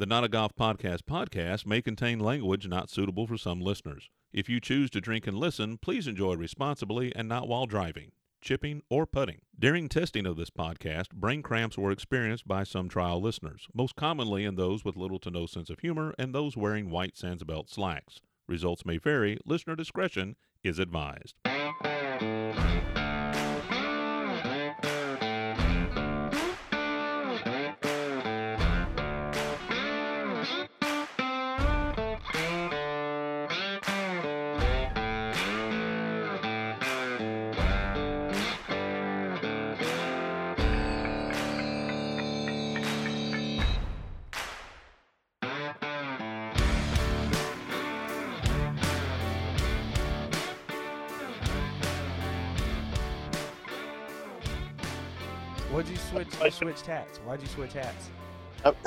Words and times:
The 0.00 0.06
Not 0.06 0.24
a 0.24 0.30
Golf 0.30 0.56
Podcast 0.56 1.02
podcast 1.02 1.66
may 1.66 1.82
contain 1.82 2.20
language 2.20 2.66
not 2.66 2.88
suitable 2.88 3.26
for 3.26 3.36
some 3.36 3.60
listeners. 3.60 4.08
If 4.32 4.48
you 4.48 4.58
choose 4.58 4.88
to 4.92 5.00
drink 5.02 5.26
and 5.26 5.36
listen, 5.36 5.76
please 5.76 6.06
enjoy 6.06 6.36
responsibly 6.36 7.14
and 7.14 7.28
not 7.28 7.48
while 7.48 7.66
driving, 7.66 8.12
chipping, 8.40 8.80
or 8.88 9.04
putting. 9.04 9.42
During 9.58 9.90
testing 9.90 10.24
of 10.24 10.38
this 10.38 10.48
podcast, 10.48 11.10
brain 11.12 11.42
cramps 11.42 11.76
were 11.76 11.90
experienced 11.90 12.48
by 12.48 12.64
some 12.64 12.88
trial 12.88 13.20
listeners, 13.20 13.68
most 13.74 13.94
commonly 13.94 14.46
in 14.46 14.56
those 14.56 14.86
with 14.86 14.96
little 14.96 15.18
to 15.18 15.30
no 15.30 15.44
sense 15.44 15.68
of 15.68 15.80
humor 15.80 16.14
and 16.18 16.34
those 16.34 16.56
wearing 16.56 16.88
white 16.88 17.14
Sansabelt 17.14 17.68
slacks. 17.68 18.22
Results 18.48 18.86
may 18.86 18.96
vary. 18.96 19.36
Listener 19.44 19.76
discretion 19.76 20.34
is 20.64 20.78
advised. 20.78 21.34
You 56.44 56.50
switch? 56.50 56.60
You 56.60 56.72
switched 56.72 56.86
hats. 56.86 57.18
Why'd 57.18 57.40
you 57.42 57.48
switch 57.48 57.72
hats? 57.72 58.10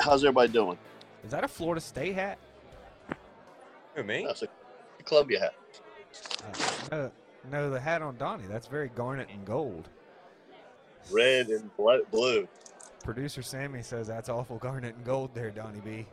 How's 0.00 0.24
everybody 0.24 0.52
doing? 0.52 0.78
Is 1.24 1.30
that 1.30 1.44
a 1.44 1.48
Florida 1.48 1.80
State 1.80 2.14
hat? 2.14 2.38
Who 3.94 4.02
me? 4.02 4.24
That's 4.26 4.42
a 4.42 4.48
Columbia 5.04 5.40
hat. 5.40 5.54
Uh, 6.92 6.96
no, 6.96 7.10
no, 7.50 7.70
the 7.70 7.80
hat 7.80 8.02
on 8.02 8.16
Donnie. 8.16 8.44
That's 8.48 8.66
very 8.66 8.88
garnet 8.88 9.28
and 9.32 9.44
gold. 9.44 9.88
Red 11.10 11.48
and 11.48 11.74
bl- 11.76 12.04
blue. 12.10 12.48
Producer 13.02 13.42
Sammy 13.42 13.82
says 13.82 14.06
that's 14.06 14.28
awful 14.28 14.58
garnet 14.58 14.94
and 14.96 15.04
gold 15.04 15.34
there, 15.34 15.50
Donnie 15.50 15.80
B. 15.80 16.06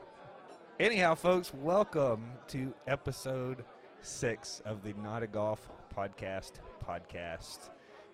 Anyhow, 0.80 1.16
folks, 1.16 1.54
welcome 1.54 2.32
to 2.50 2.74
episode 2.88 3.64
six 4.02 4.62
of 4.66 4.84
the 4.84 4.94
Not 5.02 5.24
a 5.24 5.28
Golf 5.28 5.70
Podcast 5.96 6.54
podcast. 6.86 7.70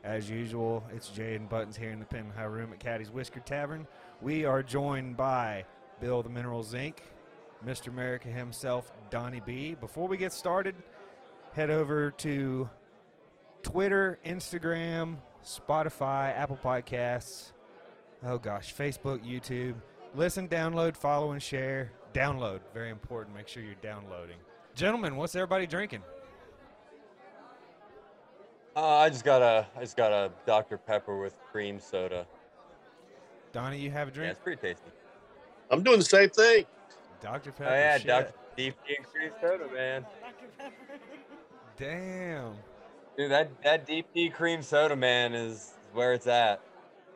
As 0.07 0.29
usual, 0.29 0.85
it's 0.95 1.09
Jay 1.09 1.35
and 1.35 1.49
Buttons 1.49 1.75
here 1.75 1.91
in 1.91 1.99
the 1.99 2.05
Pin 2.05 2.31
High 2.33 2.45
Room 2.45 2.71
at 2.71 2.79
Caddy's 2.79 3.11
Whiskey 3.11 3.41
Tavern. 3.41 3.85
We 4.21 4.45
are 4.45 4.63
joined 4.63 5.17
by 5.17 5.65
Bill 5.99 6.23
the 6.23 6.29
Mineral 6.29 6.63
Zinc, 6.63 7.03
Mr. 7.65 7.89
America 7.89 8.29
himself, 8.29 8.89
Donnie 9.09 9.41
B. 9.45 9.75
Before 9.75 10.07
we 10.07 10.15
get 10.15 10.31
started, 10.31 10.75
head 11.51 11.69
over 11.69 12.11
to 12.11 12.69
Twitter, 13.63 14.17
Instagram, 14.25 15.17
Spotify, 15.43 16.33
Apple 16.37 16.57
Podcasts, 16.63 17.51
oh 18.23 18.37
gosh, 18.37 18.73
Facebook, 18.73 19.19
YouTube. 19.29 19.75
Listen, 20.15 20.47
download, 20.47 20.95
follow, 20.95 21.33
and 21.33 21.43
share. 21.43 21.91
Download, 22.13 22.61
very 22.73 22.91
important. 22.91 23.35
Make 23.35 23.49
sure 23.49 23.61
you're 23.61 23.75
downloading. 23.81 24.37
Gentlemen, 24.73 25.17
what's 25.17 25.35
everybody 25.35 25.67
drinking? 25.67 26.01
Uh, 28.77 28.97
I 28.97 29.09
just 29.09 29.25
got 29.25 29.41
a 29.41 29.65
I 29.75 29.79
just 29.81 29.97
got 29.97 30.11
a 30.11 30.31
Dr 30.45 30.77
Pepper 30.77 31.19
with 31.19 31.35
cream 31.51 31.79
soda. 31.79 32.27
Donnie, 33.51 33.79
you 33.79 33.89
have 33.89 34.07
a 34.07 34.11
drink? 34.11 34.27
Yeah, 34.37 34.43
drink? 34.43 34.59
it's 34.59 34.61
pretty 34.61 34.75
tasty. 34.83 34.91
I'm 35.71 35.81
doing 35.81 35.97
the 35.97 36.05
same 36.05 36.29
thing. 36.29 36.65
Dr. 37.19 37.51
Pepper. 37.51 37.71
Oh 37.71 37.73
yeah, 37.73 37.97
shit. 37.97 38.05
Dr 38.05 38.33
Deep 38.55 38.75
and 38.95 39.05
cream 39.07 39.31
soda, 39.41 39.73
man. 39.73 40.05
Damn. 41.75 42.53
Dude, 43.17 43.31
that 43.31 43.49
that 43.63 43.87
deep 43.87 44.05
tea 44.13 44.29
cream 44.29 44.61
soda, 44.61 44.95
man, 44.95 45.33
is 45.33 45.73
where 45.93 46.13
it's 46.13 46.27
at. 46.27 46.61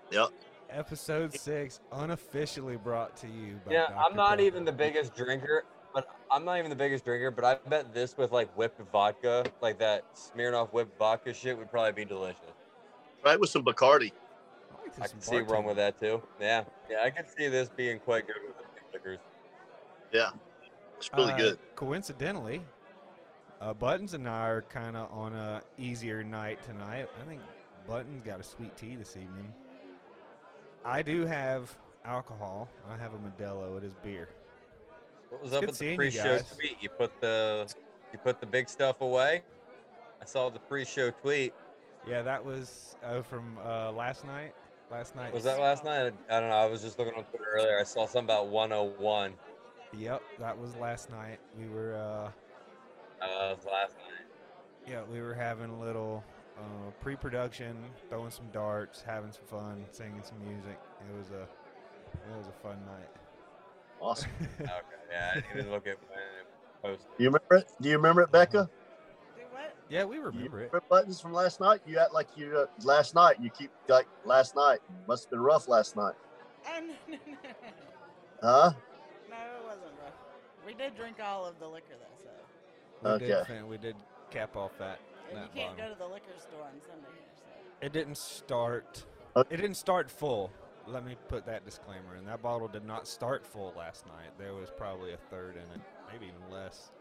Yep. 0.10 0.30
Episode 0.72 1.38
six, 1.38 1.80
unofficially 1.92 2.78
brought 2.78 3.16
to 3.18 3.28
you 3.28 3.60
by 3.68 3.74
Yeah, 3.74 3.82
Dr. 3.88 3.96
I'm 3.98 4.16
not 4.16 4.30
Pepper. 4.32 4.42
even 4.42 4.66
the 4.66 4.72
biggest 4.72 5.14
drinker, 5.16 5.66
but 5.94 6.08
I'm 6.30 6.46
not 6.46 6.58
even 6.58 6.70
the 6.70 6.76
biggest 6.76 7.06
drinker. 7.06 7.32
But 7.32 7.46
I 7.46 7.70
bet 7.70 7.94
this 7.94 8.18
with 8.18 8.32
like 8.32 8.52
whipped 8.58 8.82
vodka, 8.92 9.46
like 9.62 9.80
that 9.80 10.16
Smirnoff 10.16 10.70
whipped 10.70 10.98
vodka 10.98 11.34
shit, 11.34 11.58
would 11.58 11.70
probably 11.70 11.92
be 11.92 12.06
delicious. 12.06 12.40
Right 13.24 13.40
with 13.40 13.50
some 13.50 13.64
Bacardi. 13.64 14.12
I 14.72 14.84
like 14.84 15.02
I 15.02 15.08
can 15.08 15.22
see 15.22 15.40
wrong 15.40 15.66
with 15.66 15.78
that 15.78 16.00
too. 16.00 16.22
Yeah, 16.40 16.64
yeah, 16.90 17.04
I 17.04 17.10
can 17.10 17.26
see 17.28 17.48
this 17.48 17.70
being 17.70 18.00
quite 18.00 18.28
good 18.28 18.36
with 18.48 18.58
the 18.58 18.98
liquors. 18.98 19.20
Yeah. 20.12 20.32
It's 20.98 21.12
really 21.14 21.34
Uh, 21.34 21.38
good. 21.38 21.60
Coincidentally, 21.76 22.62
uh, 23.60 23.74
Buttons 23.74 24.14
and 24.14 24.28
I 24.28 24.48
are 24.50 24.62
kind 24.64 24.96
of 24.96 25.12
on 25.12 25.34
a 25.34 25.62
easier 25.78 26.24
night 26.24 26.62
tonight. 26.64 27.08
I 27.20 27.26
think 27.28 27.42
Buttons 27.88 28.22
got 28.24 28.40
a 28.40 28.44
sweet 28.44 28.76
tea 28.78 28.96
this 28.96 29.16
evening. 29.18 29.54
I 30.86 31.02
do 31.02 31.26
have 31.26 31.76
alcohol. 32.06 32.70
I 32.90 32.98
have 32.98 33.14
a 33.14 33.18
Modelo. 33.18 33.78
It 33.78 33.84
is 33.84 33.94
beer. 34.04 34.30
What 35.32 35.42
was 35.42 35.52
It's 35.54 35.58
up 35.62 35.66
with 35.66 35.80
the 35.80 35.96
pre-show 35.96 36.24
guys. 36.24 36.54
tweet? 36.58 36.78
You 36.82 36.90
put 36.90 37.20
the 37.22 37.74
you 38.12 38.20
put 38.20 38.40
the 38.42 38.46
big 38.46 38.68
stuff 38.70 39.00
away. 39.02 39.42
I 40.22 40.26
saw 40.26 40.50
the 40.50 40.60
pre-show 40.60 41.12
tweet. 41.12 41.54
Yeah, 42.06 42.22
that 42.22 42.44
was 42.44 42.96
uh, 43.04 43.22
from 43.22 43.58
uh, 43.66 43.92
last 43.94 44.26
night. 44.26 44.54
Last 44.92 45.16
night. 45.16 45.34
Was 45.34 45.46
that 45.46 45.60
last 45.60 45.86
night? 45.86 46.14
I 46.30 46.40
don't 46.42 46.50
know. 46.50 46.56
I 46.56 46.66
was 46.66 46.82
just 46.82 47.00
looking 47.00 47.14
on 47.16 47.24
Twitter 47.24 47.46
earlier. 47.56 47.80
I 47.80 47.84
saw 47.84 48.06
something 48.06 48.26
about 48.26 48.48
101. 48.50 49.34
Yep, 49.98 50.22
that 50.40 50.58
was 50.58 50.76
last 50.76 51.10
night. 51.10 51.40
We 51.58 51.68
were, 51.70 51.96
uh, 51.96 53.26
Uh, 53.26 53.56
was 53.56 53.66
last 53.66 53.96
night. 53.96 54.26
yeah, 54.86 55.02
we 55.10 55.22
were 55.22 55.34
having 55.34 55.70
a 55.70 55.80
little 55.80 56.24
uh, 56.58 56.92
pre-production, 57.00 57.78
throwing 58.10 58.32
some 58.32 58.48
darts, 58.52 59.02
having 59.02 59.32
some 59.32 59.46
fun, 59.46 59.86
singing 59.92 60.22
some 60.24 60.40
music. 60.44 60.78
It 61.10 61.18
was 61.18 61.30
a, 61.32 61.44
it 61.44 62.38
was 62.38 62.48
a 62.48 62.68
fun 62.68 62.78
night. 62.86 63.08
Awesome. 64.02 64.30
Okay, 64.62 64.70
yeah, 65.12 65.34
I 65.36 65.56
didn't 65.56 65.72
look 65.72 65.86
at 65.88 65.98
when 66.82 66.94
it. 66.94 67.00
Do 67.18 67.24
you 67.24 67.30
remember 67.30 67.56
it? 67.56 67.72
Do 67.82 67.90
you 67.90 67.96
remember 67.98 68.22
it, 68.24 68.32
Becca? 68.32 68.70
Do 69.36 69.42
what? 69.52 69.76
Yeah, 69.90 70.06
we 70.06 70.16
You 70.18 70.22
remember 70.24 70.62
it. 70.64 70.90
buttons 70.90 71.20
from 71.22 71.34
last 71.34 71.60
night? 71.60 71.82
You 71.86 72.00
act 72.00 72.14
like 72.14 72.28
you 72.36 72.58
uh, 72.58 72.66
last 72.84 73.14
night. 73.14 73.36
You 73.40 73.50
keep 73.52 73.70
like 73.88 74.08
last 74.26 74.56
night. 74.56 74.80
Must 75.08 75.26
have 75.26 75.30
been 75.32 75.40
rough 75.42 75.68
last 75.68 75.96
night. 75.96 76.16
Huh? 78.42 78.72
no, 79.30 79.36
it 79.36 79.64
wasn't 79.66 79.92
rough. 80.04 80.14
We 80.66 80.74
did 80.74 80.96
drink 80.96 81.18
all 81.24 81.46
of 81.46 81.60
the 81.60 81.68
liquor 81.68 81.94
though, 82.00 82.24
so 82.24 83.14
We 83.20 83.20
did, 83.28 83.32
Okay. 83.36 83.54
fin- 83.54 83.68
we 83.68 83.78
did 83.78 83.96
cap 84.32 84.56
off 84.56 84.72
that. 84.80 85.00
and 85.30 85.40
you 85.42 85.46
can't 85.54 85.78
bottle. 85.78 85.90
go 85.90 85.94
to 85.94 86.00
the 86.00 86.08
liquor 86.14 86.40
store 86.40 86.62
on 86.64 86.82
Sunday. 86.82 87.08
So 87.36 87.86
It 87.86 87.94
didn't 87.94 88.18
start. 88.18 89.06
Okay. 89.36 89.54
It 89.54 89.58
didn't 89.62 89.78
start 89.78 90.10
full. 90.10 90.52
Let 90.88 91.06
me 91.06 91.16
put 91.28 91.46
that 91.46 91.64
disclaimer 91.66 92.16
in. 92.18 92.26
That 92.26 92.42
bottle 92.42 92.68
did 92.68 92.86
not 92.86 93.08
start 93.08 93.46
full 93.46 93.74
last 93.78 94.06
night. 94.08 94.32
There 94.38 94.54
was 94.54 94.70
probably 94.76 95.14
a 95.14 95.18
third 95.18 95.56
in 95.56 95.62
it, 95.62 95.82
maybe 96.12 96.26
even 96.26 96.52
less. 96.52 96.92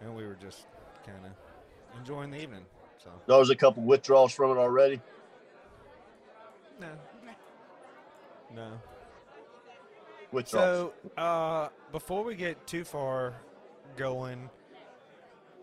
And 0.00 0.14
we 0.14 0.26
were 0.26 0.36
just 0.40 0.66
kind 1.04 1.18
of 1.26 1.98
enjoying 1.98 2.30
the 2.30 2.40
evening. 2.40 2.64
So 3.02 3.10
There 3.26 3.38
was 3.38 3.50
a 3.50 3.56
couple 3.56 3.82
withdrawals 3.82 4.32
from 4.32 4.50
it 4.52 4.60
already. 4.60 5.00
no, 6.80 6.88
no. 8.54 8.70
Withdrawals. 10.30 10.92
So, 11.16 11.20
uh, 11.20 11.68
before 11.90 12.22
we 12.22 12.34
get 12.34 12.66
too 12.66 12.84
far 12.84 13.34
going, 13.96 14.50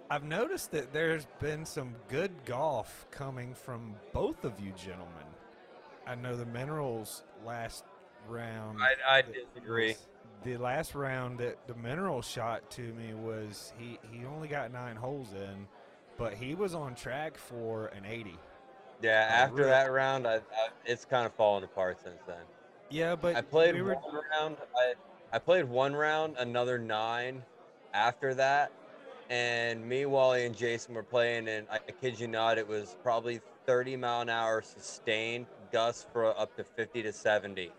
I've 0.10 0.24
noticed 0.24 0.72
that 0.72 0.92
there's 0.92 1.26
been 1.40 1.66
some 1.66 1.96
good 2.10 2.32
golf 2.46 3.08
coming 3.12 3.54
from 3.54 3.96
both 4.12 4.44
of 4.44 4.60
you 4.60 4.72
gentlemen. 4.72 5.26
I 6.08 6.16
know 6.16 6.36
the 6.36 6.46
Minerals 6.46 7.24
last 7.46 7.84
round. 8.28 8.80
I, 8.82 9.18
I 9.20 9.22
disagree. 9.22 9.90
was- 9.90 10.08
The 10.44 10.58
last 10.58 10.96
round 10.96 11.40
that 11.40 11.68
the 11.68 11.76
Mineral 11.76 12.22
shot 12.22 12.70
to 12.72 12.82
me 12.94 13.14
was 13.14 13.74
he, 13.78 14.00
he 14.12 14.26
only 14.26 14.48
got 14.48 14.72
nine 14.72 14.96
holes 14.96 15.30
in, 15.34 15.68
but 16.18 16.34
he 16.34 16.56
was 16.56 16.76
on 16.76 16.96
track 16.96 17.38
for 17.38 17.88
an 17.88 18.06
80. 18.06 18.38
Yeah, 19.02 19.28
after 19.30 19.56
really? 19.58 19.70
that 19.70 19.92
round, 19.92 20.26
I, 20.28 20.36
I 20.36 20.42
it's 20.86 21.04
kind 21.06 21.26
of 21.26 21.34
fallen 21.34 21.64
apart 21.64 22.00
since 22.02 22.22
then. 22.26 22.38
Yeah, 22.90 23.16
but 23.16 23.36
I 23.36 23.42
played 23.42 23.76
we 23.76 23.82
were, 23.82 23.96
one 23.96 24.22
round. 24.32 24.58
I 24.78 24.94
I 25.34 25.40
played 25.40 25.66
one 25.66 25.94
round, 25.94 26.36
another 26.38 26.78
nine 26.80 27.44
after 27.94 28.34
that, 28.36 28.72
and 29.30 29.84
me, 29.86 30.06
Wally, 30.06 30.46
and 30.46 30.56
Jason 30.56 30.94
were 30.94 31.04
playing, 31.04 31.50
and 31.50 31.68
I, 31.70 31.76
I 31.76 31.92
kid 32.00 32.18
you 32.20 32.28
not, 32.30 32.58
it 32.58 32.66
was 32.68 32.96
probably 33.04 33.42
30 33.66 33.98
mile 33.98 34.22
an 34.22 34.30
hour 34.30 34.62
sustained 34.62 35.48
gusts 35.76 36.06
for 36.14 36.28
up 36.40 36.56
to 36.56 36.64
50 36.64 37.04
to 37.04 37.12
70. 37.12 37.70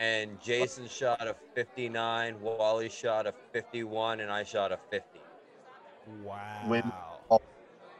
And 0.00 0.40
Jason 0.42 0.88
shot 0.88 1.24
a 1.24 1.36
59, 1.54 2.34
Wally 2.40 2.88
shot 2.88 3.28
a 3.28 3.34
51, 3.52 4.18
and 4.18 4.28
I 4.28 4.42
shot 4.42 4.72
a 4.72 4.78
50. 4.90 5.20
wow. 6.24 7.40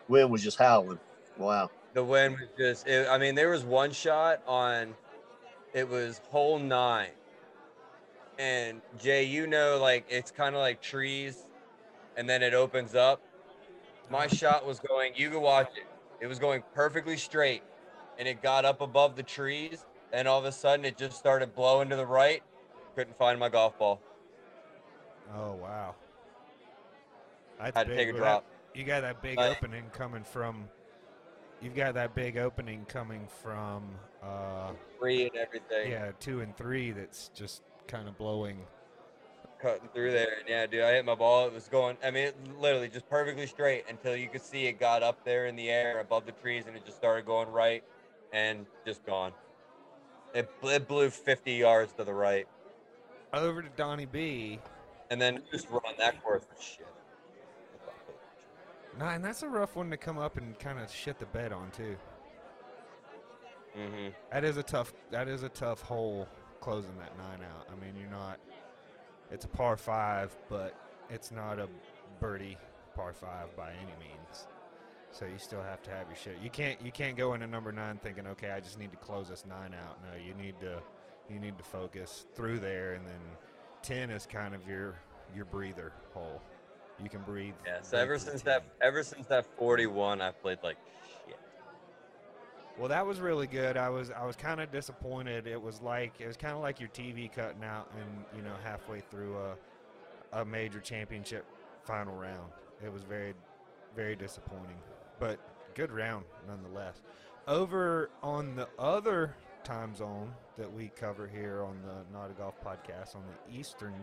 Wind 0.08 0.28
was 0.28 0.42
just 0.42 0.58
howling. 0.58 0.98
Wow. 1.36 1.70
The 1.94 2.02
wind 2.02 2.36
was 2.40 2.48
just, 2.58 2.88
it, 2.88 3.06
I 3.08 3.16
mean, 3.16 3.36
there 3.36 3.50
was 3.50 3.64
one 3.64 3.92
shot 3.92 4.42
on, 4.44 4.92
it 5.72 5.88
was 5.88 6.20
hole 6.30 6.58
nine. 6.58 7.10
And 8.40 8.80
Jay, 8.98 9.22
you 9.22 9.46
know, 9.46 9.78
like 9.80 10.04
it's 10.08 10.32
kind 10.32 10.56
of 10.56 10.60
like 10.60 10.82
trees, 10.82 11.46
and 12.16 12.28
then 12.28 12.42
it 12.42 12.54
opens 12.54 12.96
up. 12.96 13.20
My 14.10 14.26
shot 14.26 14.66
was 14.66 14.80
going. 14.80 15.12
You 15.14 15.30
can 15.30 15.42
watch 15.42 15.70
it. 15.76 15.86
It 16.20 16.26
was 16.26 16.40
going 16.40 16.62
perfectly 16.74 17.16
straight, 17.16 17.62
and 18.18 18.26
it 18.28 18.42
got 18.42 18.64
up 18.64 18.80
above 18.80 19.16
the 19.16 19.22
trees, 19.22 19.84
and 20.12 20.26
all 20.28 20.38
of 20.38 20.44
a 20.44 20.52
sudden 20.52 20.84
it 20.84 20.96
just 20.96 21.16
started 21.16 21.54
blowing 21.54 21.88
to 21.90 21.96
the 21.96 22.06
right. 22.06 22.42
Couldn't 22.96 23.16
find 23.16 23.38
my 23.38 23.48
golf 23.48 23.78
ball. 23.78 24.00
Oh 25.34 25.52
wow. 25.54 25.94
That's 27.60 27.76
Had 27.76 27.86
to 27.88 27.96
take 27.96 28.08
a 28.08 28.12
Well, 28.12 28.20
that- 28.22 28.26
drop. 28.28 28.44
You 28.74 28.84
got 28.84 29.00
that 29.00 29.22
big 29.22 29.38
opening 29.40 29.90
coming 29.92 30.22
from. 30.22 30.68
You've 31.60 31.74
got 31.74 31.94
that 31.94 32.14
big 32.14 32.36
opening 32.36 32.84
coming 32.84 33.26
from. 33.42 33.88
Uh, 34.22 34.72
Free 35.00 35.26
and 35.26 35.36
everything. 35.36 35.90
yeah, 35.90 36.12
two 36.20 36.40
and 36.42 36.56
three. 36.56 36.92
That's 36.92 37.28
just 37.34 37.62
kind 37.88 38.08
of 38.08 38.16
blowing. 38.16 38.64
cutting 39.60 39.88
through 39.92 40.12
there. 40.12 40.36
And 40.38 40.48
yeah, 40.48 40.66
dude, 40.66 40.82
I 40.84 40.92
hit 40.92 41.04
my 41.04 41.16
ball. 41.16 41.48
It 41.48 41.52
was 41.52 41.66
going. 41.66 41.96
I 42.04 42.12
mean, 42.12 42.28
it 42.28 42.36
literally 42.60 42.88
just 42.88 43.08
perfectly 43.10 43.46
straight 43.48 43.86
until 43.88 44.14
you 44.14 44.28
could 44.28 44.42
see 44.42 44.66
it 44.66 44.78
got 44.78 45.02
up 45.02 45.24
there 45.24 45.46
in 45.46 45.56
the 45.56 45.68
air 45.68 45.98
above 45.98 46.26
the 46.26 46.32
trees, 46.32 46.64
and 46.68 46.76
it 46.76 46.84
just 46.84 46.96
started 46.98 47.26
going 47.26 47.50
right, 47.50 47.82
and 48.32 48.66
just 48.86 49.04
gone. 49.04 49.32
It, 50.34 50.50
it 50.62 50.88
blew 50.88 51.10
50 51.10 51.52
yards 51.52 51.92
to 51.94 52.04
the 52.04 52.12
right, 52.12 52.46
Over 53.32 53.62
to 53.62 53.68
Donnie 53.76 54.06
B. 54.06 54.60
and 55.10 55.20
then 55.20 55.42
just 55.50 55.70
run 55.70 55.82
that 55.98 56.22
course 56.22 56.42
was 56.54 56.64
shit. 56.64 56.86
Nah, 58.98 59.10
and 59.10 59.24
that's 59.24 59.42
a 59.42 59.48
rough 59.48 59.76
one 59.76 59.90
to 59.90 59.96
come 59.96 60.18
up 60.18 60.36
and 60.36 60.58
kind 60.58 60.78
of 60.78 60.90
shit 60.90 61.18
the 61.18 61.26
bed 61.26 61.52
on 61.52 61.70
too. 61.70 61.96
Mm-hmm. 63.78 64.08
That 64.32 64.44
is 64.44 64.56
a 64.56 64.62
tough. 64.62 64.92
That 65.10 65.28
is 65.28 65.44
a 65.44 65.48
tough 65.48 65.82
hole 65.82 66.26
closing 66.60 66.96
that 66.98 67.16
nine 67.16 67.46
out. 67.48 67.68
I 67.70 67.80
mean, 67.80 67.94
you're 67.98 68.10
not. 68.10 68.40
It's 69.30 69.44
a 69.44 69.48
par 69.48 69.76
five, 69.76 70.36
but 70.48 70.74
it's 71.10 71.30
not 71.30 71.60
a 71.60 71.68
birdie 72.18 72.56
par 72.96 73.12
five 73.12 73.54
by 73.56 73.70
any 73.70 73.94
means. 74.00 74.48
So 75.10 75.24
you 75.24 75.38
still 75.38 75.62
have 75.62 75.82
to 75.84 75.90
have 75.90 76.06
your 76.08 76.16
shit. 76.16 76.36
You 76.42 76.50
can't. 76.50 76.80
You 76.84 76.92
can't 76.92 77.16
go 77.16 77.34
into 77.34 77.46
number 77.46 77.72
nine 77.72 77.98
thinking, 78.02 78.26
okay, 78.26 78.50
I 78.50 78.60
just 78.60 78.78
need 78.78 78.90
to 78.92 78.98
close 78.98 79.28
this 79.28 79.44
nine 79.48 79.74
out. 79.74 79.98
No, 80.02 80.18
you 80.22 80.34
need 80.34 80.60
to. 80.60 80.80
You 81.30 81.38
need 81.38 81.58
to 81.58 81.64
focus 81.64 82.26
through 82.34 82.58
there, 82.60 82.94
and 82.94 83.06
then 83.06 83.20
ten 83.82 84.10
is 84.10 84.26
kind 84.26 84.54
of 84.54 84.66
your 84.66 84.98
your 85.34 85.44
breather 85.44 85.92
hole. 86.12 86.40
You 87.02 87.08
can 87.08 87.22
breathe. 87.22 87.54
Yeah. 87.66 87.78
So 87.82 87.90
breathe 87.92 88.02
ever 88.02 88.18
since 88.18 88.42
10. 88.42 88.52
that, 88.52 88.64
ever 88.80 89.02
since 89.02 89.26
that 89.26 89.46
41, 89.56 90.20
I've 90.20 90.40
played 90.42 90.58
like 90.62 90.76
shit. 91.26 91.38
Well, 92.78 92.88
that 92.88 93.06
was 93.06 93.20
really 93.20 93.46
good. 93.46 93.76
I 93.76 93.88
was 93.88 94.10
I 94.10 94.24
was 94.24 94.36
kind 94.36 94.60
of 94.60 94.70
disappointed. 94.70 95.46
It 95.46 95.60
was 95.60 95.80
like 95.80 96.14
it 96.20 96.26
was 96.26 96.36
kind 96.36 96.54
of 96.54 96.60
like 96.60 96.80
your 96.80 96.90
TV 96.90 97.32
cutting 97.32 97.64
out, 97.64 97.90
and 97.98 98.24
you 98.36 98.42
know 98.42 98.54
halfway 98.62 99.00
through 99.00 99.36
a 99.36 100.40
a 100.40 100.44
major 100.44 100.80
championship 100.80 101.44
final 101.84 102.14
round. 102.14 102.52
It 102.84 102.92
was 102.92 103.02
very 103.02 103.34
very 103.96 104.16
disappointing, 104.16 104.76
but 105.18 105.38
good 105.74 105.90
round 105.92 106.24
nonetheless. 106.46 107.02
Over 107.46 108.10
on 108.22 108.54
the 108.56 108.68
other 108.78 109.34
time 109.64 109.94
zone 109.94 110.32
that 110.56 110.70
we 110.72 110.90
cover 110.96 111.26
here 111.26 111.62
on 111.62 111.78
the 111.82 112.16
Not 112.16 112.30
a 112.30 112.34
Golf 112.34 112.54
podcast 112.62 113.16
on 113.16 113.22
the 113.26 113.58
Eastern 113.58 113.94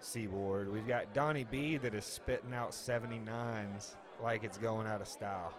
Seaboard, 0.00 0.72
we've 0.72 0.86
got 0.86 1.12
Donnie 1.12 1.44
B 1.50 1.76
that 1.78 1.94
is 1.94 2.04
spitting 2.04 2.54
out 2.54 2.70
79s 2.70 3.94
like 4.22 4.44
it's 4.44 4.58
going 4.58 4.86
out 4.86 5.00
of 5.00 5.08
style. 5.08 5.52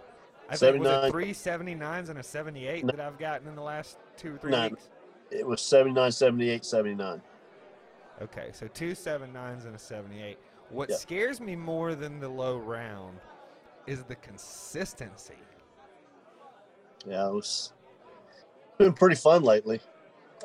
I 0.49 0.55
think 0.57 0.79
was 0.79 0.89
it 0.89 1.11
79. 1.11 1.11
three 1.11 1.33
79s 1.79 2.09
and 2.09 2.19
a 2.19 2.23
78 2.23 2.85
that 2.87 2.99
I've 2.99 3.17
gotten 3.19 3.47
in 3.47 3.55
the 3.55 3.61
last 3.61 3.97
two 4.17 4.35
or 4.35 4.37
three 4.37 4.51
No. 4.51 4.63
weeks. 4.69 4.89
It 5.29 5.47
was 5.47 5.61
79, 5.61 6.11
78, 6.11 6.65
79. 6.65 7.21
Okay, 8.21 8.49
so 8.51 8.67
two 8.67 8.93
seven 8.93 9.33
nines 9.33 9.65
and 9.65 9.75
a 9.75 9.79
seventy 9.79 10.21
eight. 10.21 10.37
What 10.69 10.89
Yeah. 10.91 10.97
scares 10.97 11.41
me 11.41 11.55
more 11.55 11.95
than 11.95 12.19
the 12.19 12.29
low 12.29 12.57
round 12.57 13.19
is 13.87 14.03
the 14.03 14.15
consistency. 14.15 15.35
Yeah, 17.05 17.27
it 17.27 17.33
was 17.33 17.73
been 18.77 18.93
pretty 18.93 19.15
fun 19.15 19.43
lately. 19.43 19.79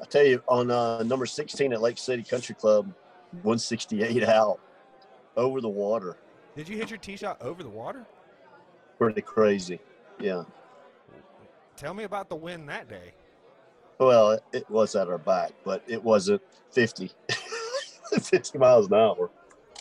I 0.00 0.04
tell 0.04 0.24
you, 0.24 0.42
on 0.48 0.70
uh, 0.70 1.02
number 1.02 1.26
16 1.26 1.72
at 1.72 1.80
Lake 1.80 1.98
City 1.98 2.22
Country 2.22 2.54
Club, 2.54 2.86
168 3.42 4.22
out 4.24 4.60
over 5.36 5.60
the 5.60 5.68
water. 5.68 6.16
Did 6.54 6.68
you 6.68 6.76
hit 6.76 6.90
your 6.90 6.98
tee 6.98 7.16
shot 7.16 7.40
over 7.40 7.62
the 7.62 7.68
water? 7.68 8.04
Pretty 8.98 9.22
crazy. 9.22 9.78
Yeah. 10.20 10.44
Tell 11.76 11.94
me 11.94 12.04
about 12.04 12.28
the 12.28 12.36
wind 12.36 12.68
that 12.68 12.88
day. 12.88 13.12
Well, 13.98 14.38
it, 14.52 14.68
was 14.70 14.94
at 14.94 15.08
our 15.08 15.18
back, 15.18 15.52
but 15.64 15.82
it 15.86 16.02
wasn't 16.02 16.42
50, 16.72 17.10
50 18.20 18.58
miles 18.58 18.86
an 18.88 18.94
hour. 18.94 19.30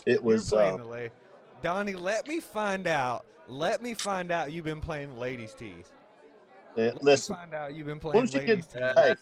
It 0.06 0.22
was, 0.22 0.52
uh, 0.52 1.08
Donnie, 1.62 1.94
let 1.94 2.26
me 2.26 2.40
find 2.40 2.86
out. 2.86 3.26
Let 3.48 3.82
me 3.82 3.94
find 3.94 4.30
out 4.30 4.52
you've 4.52 4.64
been 4.64 4.80
playing 4.80 5.16
ladies 5.18 5.54
tees. 5.54 5.92
uh, 6.76 6.80
Let 6.82 7.02
listen, 7.02 7.34
me 7.34 7.38
find 7.40 7.54
out 7.54 7.74
you've 7.74 7.86
been 7.86 8.00
playing 8.00 8.26
don't 8.26 8.32
you 8.34 8.40
ladies 8.40 8.66
get- 8.66 8.82
tees. 8.82 8.92
hey. 8.96 9.14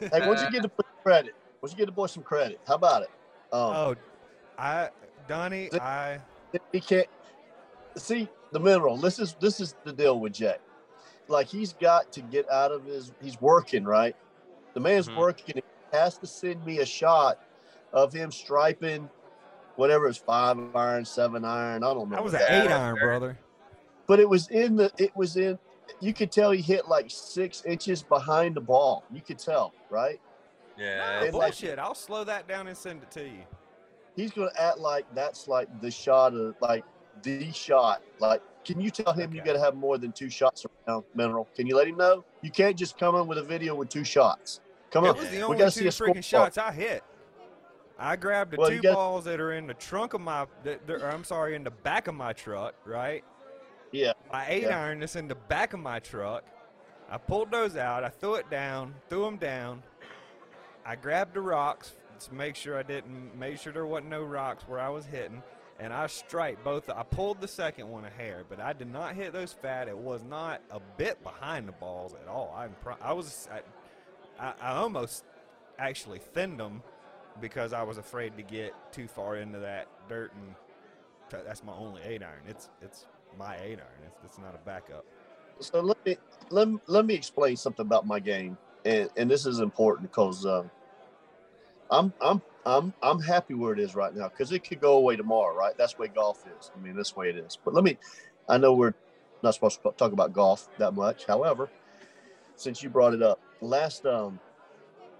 hey, 0.00 0.08
why 0.10 0.20
don't 0.20 0.40
you 0.44 0.50
get 0.50 0.62
the 0.62 0.68
boy 0.68 0.88
credit? 1.02 1.34
Why 1.60 1.68
don't 1.68 1.72
you 1.72 1.78
get 1.78 1.86
the 1.86 1.92
boy 1.92 2.06
some 2.06 2.22
credit? 2.22 2.60
How 2.66 2.74
about 2.74 3.02
it? 3.02 3.10
Um, 3.52 3.60
oh, 3.60 3.94
I 4.58 4.90
Donnie, 5.28 5.68
Th- 5.70 5.80
I 5.82 6.20
he 6.72 6.80
can't 6.80 7.06
see 7.96 8.28
the 8.52 8.60
mineral. 8.60 8.96
This 8.96 9.18
is 9.18 9.34
this 9.40 9.60
is 9.60 9.74
the 9.84 9.92
deal 9.92 10.18
with 10.18 10.32
Jay. 10.34 10.56
Like 11.28 11.46
he's 11.46 11.72
got 11.74 12.10
to 12.12 12.20
get 12.22 12.50
out 12.50 12.72
of 12.72 12.84
his. 12.84 13.12
He's 13.22 13.40
working 13.40 13.84
right. 13.84 14.16
The 14.74 14.80
man's 14.80 15.08
Mhm. 15.08 15.16
working. 15.16 15.54
He 15.56 15.62
has 15.96 16.18
to 16.18 16.26
send 16.26 16.64
me 16.64 16.78
a 16.80 16.86
shot 16.86 17.38
of 17.92 18.12
him 18.12 18.30
striping, 18.30 19.08
whatever 19.78 20.08
it's 20.08 20.18
five 20.18 20.58
iron, 20.74 21.04
seven 21.04 21.44
iron. 21.44 21.82
I 21.84 21.86
don't 21.88 22.00
remember. 22.10 22.18
I 22.18 22.20
was 22.20 22.32
that. 22.32 22.50
an 22.50 22.66
eight 22.66 22.72
iron, 22.72 22.96
brother. 22.98 23.38
but 24.06 24.18
it 24.20 24.28
was 24.28 24.48
in 24.48 24.76
the. 24.76 24.90
It 24.98 25.16
was 25.16 25.36
in. 25.36 25.58
You 26.00 26.12
could 26.12 26.30
tell 26.30 26.50
he 26.50 26.60
hit 26.60 26.86
like 26.88 27.06
six 27.08 27.64
inches 27.64 28.02
behind 28.02 28.54
the 28.56 28.60
ball. 28.60 29.04
You 29.12 29.20
could 29.22 29.38
tell, 29.38 29.72
right? 29.88 30.20
Yeah. 30.76 31.20
No, 31.20 31.26
It 31.26 31.34
like- 31.34 31.52
bullshit. 31.52 31.78
I'll 31.78 31.94
slow 31.94 32.24
that 32.24 32.46
down 32.46 32.66
and 32.66 32.76
send 32.76 33.02
it 33.02 33.10
to 33.12 33.24
you. 33.24 33.44
He's 34.16 34.32
gonna 34.32 34.50
act 34.58 34.78
like 34.78 35.06
that's 35.14 35.46
like 35.48 35.68
the 35.80 35.90
shot 35.90 36.34
of 36.34 36.56
like 36.60 36.84
the 37.22 37.50
shot. 37.52 38.02
Like, 38.18 38.42
can 38.64 38.80
you 38.80 38.90
tell 38.90 39.12
him 39.12 39.32
you 39.32 39.42
got 39.42 39.52
to 39.54 39.60
have 39.60 39.74
more 39.76 39.96
than 39.98 40.12
two 40.12 40.28
shots 40.28 40.66
around 40.88 41.04
mineral? 41.14 41.48
Can 41.56 41.66
you 41.66 41.76
let 41.76 41.86
him 41.88 41.96
know? 41.96 42.24
You 42.42 42.50
can't 42.50 42.76
just 42.76 42.98
come 42.98 43.14
in 43.16 43.26
with 43.26 43.38
a 43.38 43.42
video 43.42 43.74
with 43.74 43.88
two 43.88 44.04
shots. 44.04 44.60
Come 44.90 45.04
It 45.04 45.08
on, 45.10 45.16
was 45.16 45.28
the 45.30 45.36
we 45.36 45.42
only 45.42 45.58
got 45.58 45.72
to 45.72 45.78
two 45.78 45.90
see 45.90 46.04
a 46.04 46.08
freaking 46.08 46.24
score. 46.24 46.40
shots 46.44 46.58
I 46.58 46.72
hit. 46.72 47.02
I 47.98 48.16
grabbed 48.16 48.52
the 48.52 48.56
Well, 48.58 48.70
two 48.70 48.80
balls 48.82 49.24
that 49.24 49.40
are 49.40 49.52
in 49.52 49.66
the 49.66 49.74
trunk 49.74 50.14
of 50.14 50.20
my, 50.20 50.46
that, 50.62 50.86
that- 50.86 51.02
or 51.02 51.08
I'm 51.10 51.24
sorry, 51.24 51.54
in 51.56 51.64
the 51.64 51.70
back 51.70 52.06
of 52.06 52.14
my 52.14 52.32
truck, 52.32 52.74
right? 52.84 53.24
Yeah. 53.90 54.12
My 54.32 54.46
eight 54.48 54.62
Yeah. 54.64 54.80
iron 54.80 55.00
that's 55.00 55.16
in 55.16 55.26
the 55.28 55.34
back 55.34 55.72
of 55.72 55.80
my 55.80 55.98
truck. 55.98 56.44
I 57.10 57.16
pulled 57.18 57.50
those 57.50 57.76
out. 57.76 58.04
I 58.04 58.08
threw 58.10 58.34
it 58.34 58.48
down, 58.50 58.94
threw 59.08 59.24
them 59.24 59.36
down. 59.38 59.82
I 60.84 60.94
grabbed 60.94 61.34
the 61.34 61.40
rocks 61.40 61.96
to 62.20 62.34
make 62.34 62.54
sure 62.54 62.78
I 62.78 62.82
didn't, 62.82 63.36
make 63.38 63.58
sure 63.58 63.72
there 63.72 63.86
wasn't 63.86 64.10
no 64.10 64.22
rocks 64.22 64.64
where 64.68 64.78
I 64.80 64.88
was 64.90 65.06
hitting. 65.06 65.42
And 65.80 65.92
I 65.92 66.06
striped 66.08 66.64
both. 66.64 66.90
I 66.90 67.02
pulled 67.04 67.40
the 67.40 67.46
second 67.48 67.88
one 67.88 68.04
a 68.04 68.10
hair, 68.10 68.44
but 68.48 68.58
I 68.60 68.72
did 68.72 68.92
not 68.92 69.14
hit 69.14 69.32
those 69.32 69.52
fat. 69.52 69.86
It 69.88 69.96
was 69.96 70.24
not 70.24 70.60
a 70.70 70.80
bit 70.96 71.22
behind 71.22 71.68
the 71.68 71.72
balls 71.72 72.14
at 72.20 72.28
all. 72.28 72.52
I'm 72.56 72.74
I 73.00 73.12
was, 73.12 73.48
I, 74.40 74.44
I, 74.44 74.52
I 74.60 74.74
almost 74.76 75.24
actually 75.78 76.18
thinned 76.18 76.58
them 76.58 76.82
because 77.40 77.72
I 77.72 77.82
was 77.82 77.98
afraid 77.98 78.36
to 78.36 78.42
get 78.42 78.74
too 78.92 79.08
far 79.08 79.36
into 79.36 79.58
that 79.60 79.88
dirt 80.08 80.32
and 80.34 80.54
that's 81.30 81.62
my 81.64 81.72
only 81.72 82.02
eight 82.02 82.22
iron. 82.22 82.42
It's 82.48 82.68
it's 82.82 83.06
my 83.38 83.56
eight 83.56 83.78
iron. 83.78 84.00
It's, 84.06 84.16
it's 84.24 84.38
not 84.38 84.54
a 84.54 84.64
backup. 84.64 85.04
So 85.60 85.80
let 85.80 85.96
me 86.06 86.16
let, 86.50 86.68
let 86.86 87.06
me 87.06 87.14
explain 87.14 87.56
something 87.56 87.84
about 87.84 88.06
my 88.06 88.20
game, 88.20 88.56
and 88.84 89.10
and 89.16 89.30
this 89.30 89.46
is 89.46 89.60
important 89.60 90.10
because 90.10 90.46
uh, 90.46 90.64
I'm 91.90 92.12
I'm 92.20 92.40
I'm 92.64 92.92
I'm 93.02 93.20
happy 93.20 93.54
where 93.54 93.72
it 93.72 93.80
is 93.80 93.94
right 93.94 94.14
now 94.14 94.28
because 94.28 94.52
it 94.52 94.60
could 94.60 94.80
go 94.80 94.96
away 94.96 95.16
tomorrow, 95.16 95.54
right? 95.54 95.76
That's 95.76 95.94
the 95.94 96.02
way 96.02 96.08
golf 96.08 96.44
is. 96.58 96.70
I 96.74 96.80
mean, 96.80 96.96
that's 96.96 97.12
the 97.12 97.20
way 97.20 97.30
it 97.30 97.36
is. 97.36 97.58
But 97.62 97.74
let 97.74 97.84
me, 97.84 97.98
I 98.48 98.58
know 98.58 98.74
we're 98.74 98.94
not 99.42 99.54
supposed 99.54 99.82
to 99.82 99.92
talk 99.96 100.12
about 100.12 100.32
golf 100.32 100.68
that 100.78 100.94
much. 100.94 101.26
However, 101.26 101.70
since 102.56 102.82
you 102.82 102.90
brought 102.90 103.14
it 103.14 103.22
up, 103.22 103.40
last 103.60 104.06
um 104.06 104.38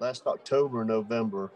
last 0.01 0.27
October, 0.27 0.85
November, 0.85 1.51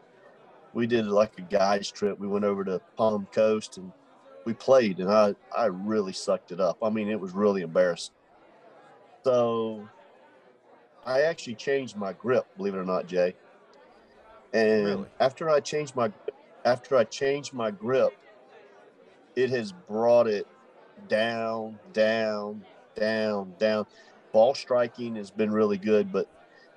we 0.75 0.87
did 0.87 1.07
like 1.07 1.39
a 1.39 1.43
guys 1.43 1.91
trip. 1.91 2.19
We 2.19 2.29
went 2.29 2.45
over 2.45 2.65
to 2.65 2.81
Palm 2.97 3.27
Coast 3.33 3.79
and 3.79 3.93
we 4.45 4.55
played, 4.55 4.99
and 4.99 5.11
I 5.11 5.35
I 5.57 5.67
really 5.67 6.13
sucked 6.13 6.53
it 6.53 6.61
up. 6.61 6.79
I 6.83 6.91
mean, 6.91 7.09
it 7.09 7.21
was 7.21 7.33
really 7.33 7.63
embarrassing. 7.63 8.15
So 9.25 9.89
I 11.07 11.23
actually 11.23 11.55
changed 11.55 11.97
my 11.97 12.13
grip, 12.13 12.47
believe 12.57 12.75
it 12.75 12.79
or 12.79 12.85
not, 12.85 13.07
Jay. 13.07 13.35
And 14.53 14.85
Really? 14.85 15.07
after 15.21 15.49
I 15.49 15.61
changed 15.61 15.95
my 15.97 16.13
after 16.65 16.97
I 16.97 17.05
changed 17.05 17.53
my 17.53 17.71
grip, 17.71 18.13
it 19.37 19.51
has 19.51 19.73
brought 19.73 20.27
it 20.27 20.47
down, 21.09 21.79
down, 21.93 22.65
down, 22.95 23.55
down. 23.59 23.87
Ball 24.33 24.55
striking 24.55 25.17
has 25.17 25.31
been 25.31 25.51
really 25.51 25.79
good, 25.79 26.13
but 26.13 26.29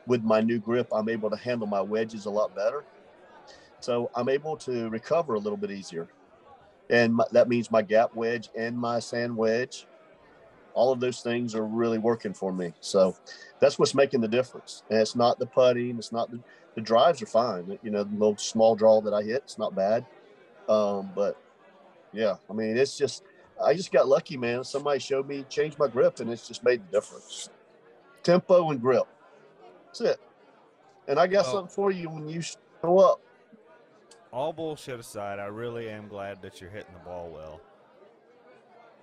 with 0.08 0.24
my 0.24 0.42
new 0.42 0.60
grip, 0.60 0.88
I'm 0.92 1.10
able 1.10 1.30
to 1.30 1.36
handle 1.36 1.68
my 1.68 1.82
wedges 1.82 2.26
a 2.26 2.30
lot 2.30 2.56
better. 2.56 2.84
So 3.86 4.10
I'm 4.16 4.30
able 4.30 4.58
to 4.58 4.90
recover 4.90 5.36
a 5.36 5.40
little 5.40 5.58
bit 5.58 5.70
easier. 5.70 6.08
And 6.90 7.14
my, 7.14 7.26
that 7.34 7.48
means 7.48 7.70
my 7.70 7.84
gap 7.84 8.16
wedge 8.16 8.50
and 8.58 8.76
my 8.76 8.98
sand 8.98 9.38
wedge, 9.38 9.86
all 10.74 10.92
of 10.92 11.00
those 11.00 11.22
things 11.22 11.54
are 11.54 11.68
really 11.68 12.00
working 12.00 12.34
for 12.34 12.52
me. 12.52 12.74
So 12.80 13.16
that's 13.60 13.78
what's 13.78 13.94
making 13.94 14.22
the 14.22 14.28
difference. 14.28 14.82
And 14.90 15.00
it's 15.00 15.16
not 15.16 15.38
the 15.38 15.46
putting, 15.46 16.00
it's 16.00 16.12
not 16.12 16.32
the, 16.32 16.40
the 16.74 16.82
drives 16.82 17.22
are 17.22 17.28
fine. 17.28 17.78
You 17.84 17.92
know, 17.92 18.04
the 18.04 18.14
little 18.14 18.38
small 18.38 18.76
draw 18.76 19.02
that 19.02 19.14
I 19.14 19.22
hit, 19.22 19.44
it's 19.46 19.60
not 19.60 19.76
bad. 19.76 20.04
Um, 20.68 21.12
but 21.14 21.40
yeah, 22.12 22.38
I 22.50 22.54
mean, 22.54 22.78
it's 22.78 22.98
just, 22.98 23.22
I 23.64 23.76
just 23.76 23.92
got 23.92 24.08
lucky, 24.08 24.36
man. 24.36 24.64
Somebody 24.64 24.98
showed 24.98 25.28
me, 25.28 25.46
changed 25.48 25.78
my 25.78 25.88
grip, 25.88 26.20
and 26.22 26.32
it's 26.32 26.48
just 26.48 26.64
made 26.64 26.82
the 26.88 27.00
difference. 27.00 27.52
Tempo 28.24 28.72
and 28.72 28.82
grip. 28.82 29.06
That's 29.86 30.02
it. 30.02 30.20
And 31.08 31.20
I 31.20 31.28
got 31.28 31.46
Well- 31.46 31.54
something 31.54 31.76
for 31.76 31.92
you 31.92 32.10
when 32.10 32.28
you 32.28 32.42
show 32.42 32.98
up. 32.98 33.22
All 34.36 34.52
bullshit 34.52 35.00
aside, 35.00 35.40
I 35.40 35.46
really 35.46 35.90
am 35.90 36.10
glad 36.10 36.42
that 36.42 36.60
you're 36.60 36.70
hitting 36.70 36.92
the 36.94 37.00
ball 37.00 37.30
well. 37.30 37.62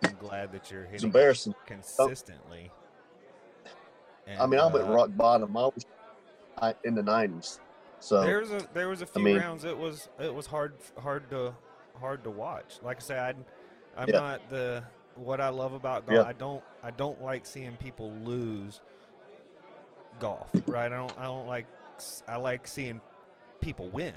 I'm 0.05 0.15
glad 0.21 0.53
that 0.53 0.71
you're 0.71 0.83
hitting 0.85 0.97
it 0.97 1.05
embarrassing. 1.05 1.55
consistently. 1.65 2.71
I 4.39 4.45
mean, 4.47 4.61
I'm 4.61 4.75
at 4.77 4.83
uh, 4.83 4.93
rock 4.93 5.09
bottom. 5.17 5.57
I 5.57 5.71
was 5.75 5.87
in 6.85 6.95
the 6.95 7.03
90s. 7.03 7.61
So 7.99 8.23
There 8.23 8.41
was 8.41 8.51
a 8.51 8.67
there 8.75 8.89
was 8.89 9.01
a 9.01 9.07
few 9.07 9.23
mean- 9.23 9.39
rounds. 9.39 9.65
It 9.65 9.79
was 9.79 10.11
it 10.21 10.35
was 10.35 10.45
hard 10.47 10.75
hard 10.99 11.31
to 11.31 11.55
hard 11.99 12.25
to 12.25 12.31
watch. 12.31 12.75
Like 12.83 12.99
I 12.99 13.01
said, 13.01 13.19
I, 13.97 14.03
I'm 14.03 14.09
Yeah. 14.11 14.19
not 14.21 14.51
the 14.51 14.85
what 15.15 15.41
I 15.41 15.49
love 15.49 15.73
about 15.73 16.07
golf. 16.07 16.19
Yeah. 16.19 16.29
I 16.29 16.35
don't 16.35 16.62
I 16.83 16.91
don't 16.91 17.23
like 17.23 17.47
seeing 17.47 17.77
people 17.79 18.11
lose 18.23 18.83
golf. 20.21 20.51
Right? 20.67 20.93
I 20.93 20.97
don't 20.97 21.19
I 21.19 21.23
don't 21.25 21.47
like 21.47 21.67
I 22.29 22.37
like 22.37 22.67
seeing 22.67 23.01
people 23.62 23.89
win. 23.89 24.12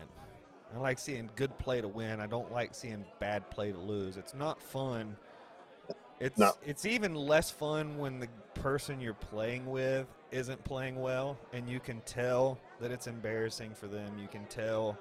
I 0.74 0.80
like 0.80 1.00
seeing 1.00 1.30
good 1.36 1.58
play 1.58 1.82
to 1.82 1.88
win. 1.88 2.20
I 2.20 2.28
don't 2.28 2.52
like 2.52 2.74
seeing 2.74 3.06
bad 3.20 3.50
play 3.50 3.72
to 3.72 3.78
lose. 3.78 4.18
It's 4.18 4.34
not 4.34 4.62
fun. 4.62 5.16
It's 6.20 6.38
No. 6.38 6.54
it's 6.66 6.86
even 6.86 7.14
less 7.14 7.52
fun 7.52 7.98
when 7.98 8.20
the 8.20 8.28
person 8.54 9.02
you're 9.02 9.14
playing 9.14 9.66
with 9.66 10.08
isn't 10.32 10.64
playing 10.64 11.02
well 11.02 11.38
and 11.54 11.70
you 11.70 11.80
can 11.80 12.02
tell 12.02 12.58
that 12.80 12.92
it's 12.92 13.08
embarrassing 13.08 13.74
for 13.74 13.88
them. 13.88 14.18
You 14.18 14.28
can 14.28 14.46
tell 14.46 14.98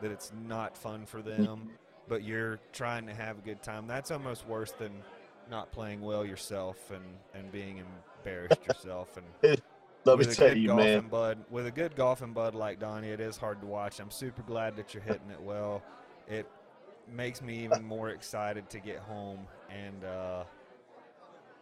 that 0.00 0.10
it's 0.10 0.32
not 0.46 0.76
fun 0.76 1.06
for 1.06 1.20
mm-hmm. 1.20 1.42
them, 1.42 1.70
but 2.06 2.22
you're 2.22 2.60
trying 2.72 3.06
to 3.06 3.14
have 3.14 3.38
a 3.38 3.42
good 3.42 3.62
time. 3.62 3.86
That's 3.86 4.10
almost 4.10 4.46
worse 4.46 4.72
than 4.72 4.92
not 5.50 5.72
playing 5.72 6.02
well 6.02 6.24
yourself 6.24 6.90
and 6.90 7.04
and 7.34 7.50
being 7.50 7.82
embarrassed 8.18 8.60
yourself 8.66 9.16
and 9.16 9.62
let 10.04 10.18
me 10.18 10.26
with 10.26 10.32
a 10.32 10.36
tell 10.36 10.48
good 10.50 10.58
you, 10.58 10.74
man. 10.74 11.08
bud 11.08 11.38
with 11.50 11.66
a 11.66 11.70
good 11.70 11.96
golfing 11.96 12.32
bud 12.32 12.54
like 12.54 12.80
Donnie, 12.80 13.08
it 13.10 13.20
is 13.20 13.36
hard 13.36 13.60
to 13.60 13.66
watch. 13.66 14.00
I'm 14.00 14.10
super 14.10 14.42
glad 14.42 14.76
that 14.76 14.94
you're 14.94 15.02
hitting 15.02 15.30
it 15.30 15.40
well. 15.40 15.82
It 16.28 16.46
makes 17.12 17.42
me 17.42 17.64
even 17.64 17.84
more 17.84 18.10
excited 18.10 18.70
to 18.70 18.80
get 18.80 18.98
home 18.98 19.46
and 19.70 20.04
uh, 20.04 20.44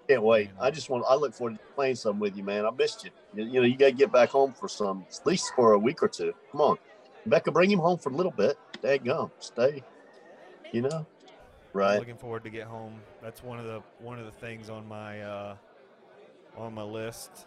Can't 0.09 0.23
wait. 0.23 0.51
I 0.61 0.71
just 0.71 0.91
want. 0.91 1.05
I 1.09 1.15
look 1.17 1.35
forward 1.35 1.55
to 1.59 1.75
playing 1.75 1.97
some 1.97 2.21
with 2.21 2.37
you, 2.37 2.45
man. 2.45 2.67
I 2.67 2.71
missed 2.71 3.05
you. 3.05 3.11
You, 3.35 3.45
you 3.45 3.61
know, 3.61 3.67
you 3.67 3.77
got 3.77 3.87
to 3.87 3.93
get 3.93 4.13
back 4.13 4.31
home 4.31 4.53
for 4.53 4.69
some, 4.69 5.07
at 5.11 5.27
least 5.27 5.53
for 5.57 5.73
a 5.73 5.79
week 5.79 6.03
or 6.03 6.09
two. 6.09 6.33
Come 6.53 6.61
on, 6.61 6.79
Becca, 7.27 7.51
bring 7.53 7.71
him 7.71 7.81
home 7.81 7.99
for 7.99 8.11
a 8.11 8.15
little 8.15 8.33
bit. 8.33 8.59
Dang 8.83 9.03
gum, 9.05 9.33
stay. 9.41 9.83
You 10.73 10.83
know, 10.83 11.07
I'm 11.07 11.07
right? 11.73 11.99
looking 11.99 12.17
forward 12.19 12.45
to 12.45 12.51
get 12.51 12.65
home. 12.67 13.01
That's 13.23 13.43
one 13.43 13.59
of 13.59 13.67
the 13.67 13.83
one 14.01 14.19
of 14.19 14.27
the 14.27 14.33
things 14.33 14.71
on 14.71 14.87
my 14.89 15.23
uh, 15.23 15.57
on 16.57 16.75
my 16.75 16.83
list 16.83 17.47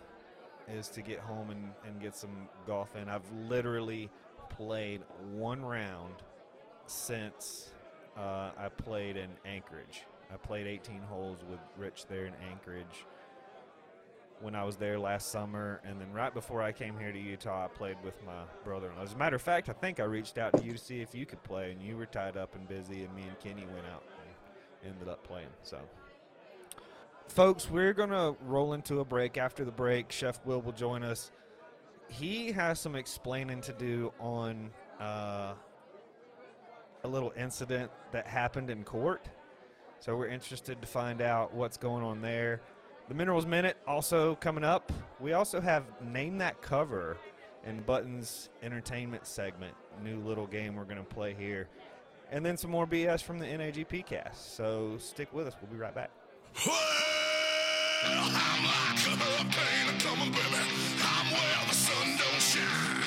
is 0.74 0.88
to 0.90 1.02
get 1.02 1.20
home 1.20 1.50
and, 1.50 1.72
and 1.86 2.02
get 2.02 2.16
some 2.16 2.48
golf 2.66 2.96
in. 2.96 3.10
I've 3.10 3.30
literally 3.48 4.10
played 4.50 5.02
one 5.32 5.64
round 5.64 6.16
since 6.86 7.72
uh, 8.18 8.52
I 8.58 8.70
played 8.70 9.18
in 9.18 9.30
Anchorage. 9.46 10.04
I 10.32 10.38
played 10.38 10.68
18 10.68 11.02
holes 11.02 11.40
with 11.50 11.60
Rich 11.78 12.06
there 12.08 12.26
in 12.26 12.34
Anchorage 12.52 13.06
when 14.42 14.56
I 14.56 14.64
was 14.64 14.78
there 14.78 14.98
last 14.98 15.32
summer, 15.32 15.82
and 15.84 16.00
then 16.00 16.12
right 16.14 16.34
before 16.34 16.62
I 16.62 16.72
came 16.72 16.98
here 16.98 17.12
to 17.12 17.20
Utah, 17.20 17.66
I 17.66 17.68
played 17.68 17.98
with 18.04 18.16
my 18.26 18.44
brother-in-law. 18.64 19.04
As 19.04 19.14
a 19.14 19.18
matter 19.18 19.36
of 19.36 19.42
fact, 19.42 19.70
I 19.70 19.74
think 19.74 20.00
I 20.00 20.04
reached 20.04 20.38
out 20.38 20.56
to 20.58 20.64
you 20.64 20.72
to 20.72 20.78
see 20.78 21.02
if 21.02 21.14
you 21.14 21.26
could 21.26 21.44
play, 21.44 21.72
and 21.72 21.82
you 21.82 21.98
were 21.98 22.06
tied 22.06 22.38
up 22.38 22.56
and 22.56 22.68
busy, 22.68 23.04
and 23.04 23.14
me 23.16 23.24
and 23.24 23.38
Kenny 23.40 23.66
went 23.74 23.86
out 23.88 24.04
and 24.84 24.94
ended 24.94 25.10
up 25.10 25.24
playing. 25.24 25.50
So, 25.64 25.80
folks, 27.31 27.69
we're 27.69 27.93
gonna 27.93 28.36
roll 28.41 28.74
into 28.74 29.00
a 29.00 29.05
break. 29.05 29.38
After 29.38 29.63
the 29.63 29.71
break, 29.71 30.12
Chef 30.12 30.39
Will 30.45 30.62
will 30.62 30.71
join 30.71 31.03
us. 31.03 31.31
He 32.09 32.51
has 32.51 32.79
some 32.79 32.95
explaining 32.95 33.62
to 33.62 33.74
do 33.74 34.12
on 34.19 34.71
uh, 35.00 35.53
a 37.03 37.07
little 37.07 37.31
incident 37.38 37.91
that 38.12 38.27
happened 38.27 38.69
in 38.69 38.83
court. 38.83 39.29
So 40.00 40.15
we're 40.15 40.27
interested 40.27 40.81
to 40.81 40.88
find 40.88 41.21
out 41.21 41.53
what's 41.53 41.77
going 41.77 42.03
on 42.03 42.21
there. 42.21 42.62
The 43.09 43.13
Minerals 43.15 43.45
Minute 43.45 43.77
also 43.88 44.36
coming 44.36 44.63
up. 44.63 44.91
We 45.19 45.33
also 45.33 45.59
have 45.59 45.83
Name 46.01 46.38
That 46.38 46.62
Cover 46.62 47.17
and 47.65 47.86
Buttons 47.86 48.50
Entertainment 48.63 49.25
segment, 49.25 49.75
new 50.03 50.19
little 50.19 50.48
game 50.48 50.75
we're 50.75 50.86
going 50.86 50.98
to 50.98 51.03
play 51.03 51.33
here. 51.33 51.67
And 52.31 52.45
then 52.45 52.55
some 52.55 52.71
more 52.71 52.88
BS 52.88 53.24
from 53.24 53.39
the 53.39 53.45
NAGP 53.45 54.05
cast. 54.05 54.55
So 54.55 54.98
stick 55.00 55.33
with 55.33 55.48
us. 55.48 55.55
We'll 55.62 55.71
be 55.71 55.77
right 55.77 55.93
back. 55.93 56.12
I'm 58.03 58.63
like 58.63 59.08
a 59.08 59.15
hurricane 59.24 60.00
coming, 60.00 60.32
baby. 60.32 60.63
I'm 61.03 61.27
where 61.32 61.68
the 61.70 61.75
sun 61.75 62.08
don't 62.18 62.41
shine. 62.41 62.99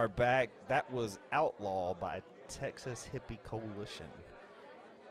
Are 0.00 0.08
back. 0.08 0.48
That 0.66 0.90
was 0.90 1.18
Outlaw 1.30 1.92
by 1.92 2.22
Texas 2.48 3.06
Hippie 3.12 3.42
Coalition. 3.44 4.06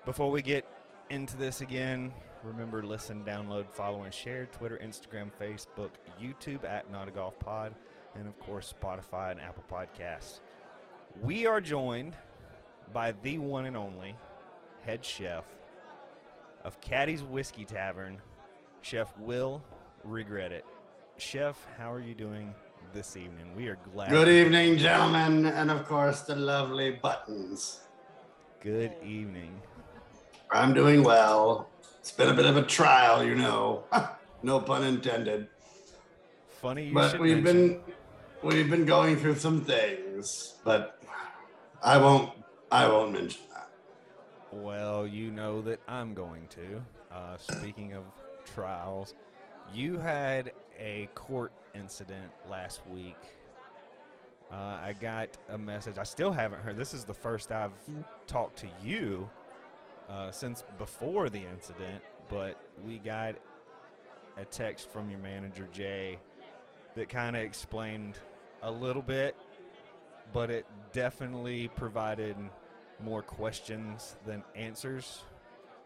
Before 0.03 0.31
we 0.31 0.41
get 0.41 0.65
into 1.11 1.37
this 1.37 1.61
again, 1.61 2.11
remember 2.43 2.81
listen, 2.81 3.23
download, 3.23 3.69
follow, 3.69 4.01
and 4.01 4.11
share 4.11 4.47
Twitter, 4.47 4.81
Instagram, 4.83 5.29
Facebook, 5.39 5.91
YouTube 6.19 6.63
at 6.63 6.91
Not 6.91 7.07
a 7.07 7.11
Golf 7.11 7.37
Pod, 7.37 7.75
and 8.15 8.27
of 8.27 8.39
course 8.39 8.73
Spotify 8.81 9.29
and 9.29 9.39
Apple 9.39 9.63
Podcasts. 9.71 10.39
We 11.21 11.45
are 11.45 11.61
joined 11.61 12.15
by 12.91 13.13
the 13.21 13.37
one 13.37 13.67
and 13.67 13.77
only 13.77 14.15
head 14.83 15.05
chef 15.05 15.45
of 16.63 16.81
Caddy's 16.81 17.21
Whiskey 17.21 17.63
Tavern, 17.63 18.19
Chef 18.81 19.15
Will 19.19 19.61
Regret 20.03 20.51
It. 20.51 20.65
Chef, 21.17 21.63
how 21.77 21.93
are 21.93 22.01
you 22.01 22.15
doing 22.15 22.55
this 22.93 23.15
evening? 23.15 23.55
We 23.55 23.67
are 23.67 23.77
glad. 23.93 24.09
Good 24.09 24.27
evening, 24.27 24.77
gentlemen, 24.77 25.45
and 25.45 25.69
of 25.71 25.85
course 25.87 26.21
the 26.21 26.35
lovely 26.35 26.91
buttons. 26.91 27.81
Good 28.61 28.93
evening. 29.03 29.61
I'm 30.51 30.73
doing 30.73 31.03
well. 31.03 31.69
It's 31.99 32.11
been 32.11 32.29
a 32.29 32.33
bit 32.33 32.45
of 32.45 32.57
a 32.57 32.63
trial, 32.63 33.23
you 33.23 33.35
know. 33.35 33.83
no 34.43 34.59
pun 34.59 34.83
intended. 34.83 35.47
Funny 36.61 36.87
you 36.87 36.93
But 36.93 37.19
we've 37.19 37.43
mention- 37.43 37.67
been 37.67 37.81
we've 38.43 38.69
been 38.69 38.85
going 38.85 39.17
through 39.17 39.35
some 39.35 39.61
things, 39.63 40.55
but 40.63 40.99
I 41.83 41.97
won't 41.97 42.31
I 42.71 42.87
won't 42.87 43.13
mention 43.13 43.41
that. 43.53 43.69
Well, 44.51 45.05
you 45.05 45.31
know 45.31 45.61
that 45.61 45.79
I'm 45.87 46.13
going 46.13 46.47
to. 46.49 46.81
Uh, 47.11 47.37
speaking 47.37 47.93
of 47.93 48.03
trials, 48.55 49.13
you 49.73 49.97
had 49.99 50.51
a 50.79 51.07
court 51.13 51.51
incident 51.79 52.31
last 52.49 52.81
week. 52.91 53.17
Uh, 54.51 54.55
I 54.83 54.95
got 54.99 55.29
a 55.49 55.57
message. 55.57 55.97
I 55.97 56.03
still 56.03 56.31
haven't 56.31 56.61
heard. 56.61 56.75
This 56.75 56.93
is 56.93 57.05
the 57.05 57.13
first 57.13 57.51
I've 57.51 57.71
talked 58.27 58.57
to 58.59 58.67
you 58.83 59.29
uh, 60.09 60.31
since 60.31 60.63
before 60.77 61.29
the 61.29 61.41
incident, 61.41 62.01
but 62.29 62.59
we 62.85 62.97
got 62.97 63.35
a 64.37 64.45
text 64.45 64.89
from 64.89 65.09
your 65.09 65.19
manager, 65.19 65.67
Jay, 65.71 66.17
that 66.95 67.09
kind 67.09 67.35
of 67.35 67.43
explained 67.43 68.17
a 68.63 68.71
little 68.71 69.01
bit, 69.01 69.35
but 70.33 70.49
it 70.49 70.65
definitely 70.93 71.67
provided 71.75 72.35
more 73.03 73.21
questions 73.21 74.15
than 74.25 74.43
answers. 74.55 75.21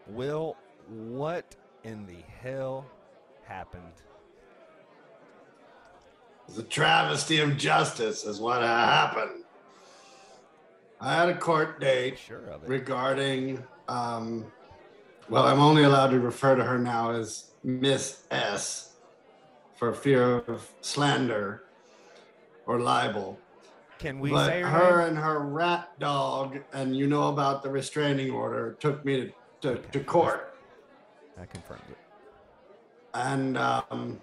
Will, 0.07 0.55
what 0.87 1.55
in 1.83 2.05
the 2.05 2.23
hell 2.41 2.85
happened? 3.43 3.93
A 6.57 6.61
travesty 6.63 7.39
of 7.39 7.57
justice 7.57 8.23
is 8.25 8.39
what 8.39 8.61
happened. 8.61 9.43
I 10.99 11.13
had 11.15 11.29
a 11.29 11.37
court 11.37 11.79
date 11.79 12.17
Sure 12.19 12.41
regarding 12.65 13.63
um 13.89 14.45
well 15.27 15.43
i'm 15.45 15.59
only 15.59 15.83
allowed 15.83 16.07
to 16.11 16.19
refer 16.19 16.55
to 16.55 16.63
her 16.63 16.77
now 16.79 17.11
as 17.11 17.51
miss 17.65 18.23
s 18.31 18.93
for 19.75 19.91
fear 19.93 20.37
of 20.47 20.71
slander 20.79 21.63
or 22.65 22.79
libel 22.79 23.37
Can 23.99 24.21
we 24.21 24.29
but 24.29 24.45
say 24.47 24.61
her, 24.61 24.67
her 24.69 24.99
name? 24.99 25.07
and 25.09 25.17
her 25.17 25.39
rat 25.39 25.99
dog 25.99 26.59
and 26.71 26.95
you 26.95 27.07
know 27.07 27.27
about 27.27 27.63
the 27.63 27.69
restraining 27.69 28.31
order 28.31 28.77
took 28.79 29.03
me 29.03 29.17
to, 29.17 29.31
to, 29.61 29.69
Okay. 29.79 29.89
to 29.91 29.99
court 30.05 30.55
That 31.35 31.49
confirms 31.49 31.83
it. 31.89 31.97
and 33.13 33.57
um 33.57 34.21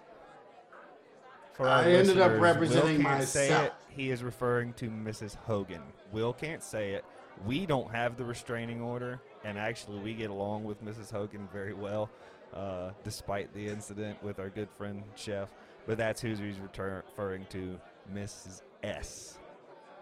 For 1.61 1.69
I 1.69 1.91
ended 1.93 2.19
up 2.19 2.41
representing 2.41 2.97
Will 2.99 3.05
can't 3.05 3.29
Say 3.29 3.49
it. 3.49 3.51
myself. 3.51 3.73
He 3.91 4.11
is 4.11 4.23
referring 4.25 4.73
to 4.75 4.87
Mrs. 4.89 5.37
Hogan. 5.45 5.83
Will 6.11 6.33
can't 6.33 6.63
say 6.63 6.93
it. 6.93 7.05
We 7.45 7.67
don't 7.67 7.91
have 7.91 8.17
the 8.17 8.25
restraining 8.25 8.81
order, 8.81 9.21
and 9.45 9.59
actually, 9.59 9.99
we 9.99 10.15
get 10.15 10.31
along 10.31 10.65
with 10.65 10.83
Mrs. 10.83 11.11
Hogan 11.13 11.47
very 11.53 11.75
well, 11.75 12.09
uh, 12.55 12.93
despite 13.05 13.53
the 13.53 13.69
incident 13.69 14.23
with 14.23 14.39
our 14.39 14.49
good 14.49 14.71
friend 14.71 15.03
Chef. 15.17 15.51
But 15.87 15.99
that's 15.99 16.23
who 16.23 16.29
he's 16.35 16.57
retur- 16.57 17.03
referring 17.07 17.45
to, 17.51 17.79
Mrs. 18.11 18.63
S. 18.83 19.39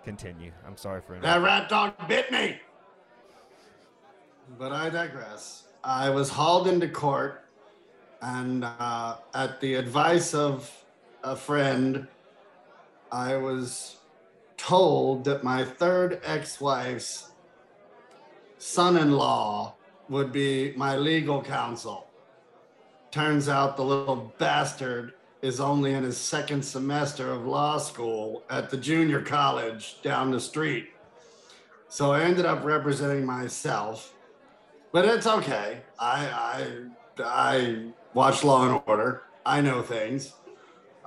Continue. 0.04 0.52
I'm 0.64 0.76
sorry 0.76 1.00
for 1.00 1.14
That 1.18 1.38
interrupting. 1.38 1.42
rat 1.44 1.68
dog 1.68 2.08
bit 2.08 2.30
me. 2.30 2.60
But 4.56 4.70
I 4.70 4.90
digress. 4.90 5.64
I 5.82 6.08
was 6.10 6.28
hauled 6.30 6.68
into 6.68 6.88
court, 6.88 7.44
and 8.22 8.62
uh, 8.64 9.16
at 9.34 9.60
the 9.60 9.74
advice 9.74 10.34
of 10.34 10.72
a 11.28 11.36
friend, 11.36 12.06
I 13.12 13.36
was 13.36 13.96
told 14.56 15.24
that 15.24 15.44
my 15.44 15.62
third 15.64 16.20
ex 16.24 16.60
wife's 16.60 17.30
son 18.56 18.96
in 18.96 19.12
law 19.12 19.74
would 20.08 20.32
be 20.32 20.72
my 20.74 20.96
legal 20.96 21.42
counsel. 21.42 22.06
Turns 23.10 23.48
out 23.48 23.76
the 23.76 23.84
little 23.84 24.32
bastard 24.38 25.14
is 25.42 25.60
only 25.60 25.92
in 25.92 26.02
his 26.02 26.16
second 26.16 26.64
semester 26.64 27.30
of 27.30 27.46
law 27.46 27.78
school 27.78 28.42
at 28.48 28.70
the 28.70 28.76
junior 28.76 29.20
college 29.20 30.00
down 30.02 30.30
the 30.30 30.40
street. 30.40 30.88
So 31.88 32.12
I 32.12 32.22
ended 32.22 32.46
up 32.46 32.64
representing 32.64 33.24
myself, 33.24 34.14
but 34.92 35.04
it's 35.04 35.26
okay. 35.26 35.82
I 35.98 36.26
I 36.26 37.22
I 37.22 37.92
watch 38.14 38.44
Law 38.44 38.66
and 38.66 38.82
Order. 38.86 39.22
I 39.44 39.60
know 39.60 39.82
things. 39.82 40.32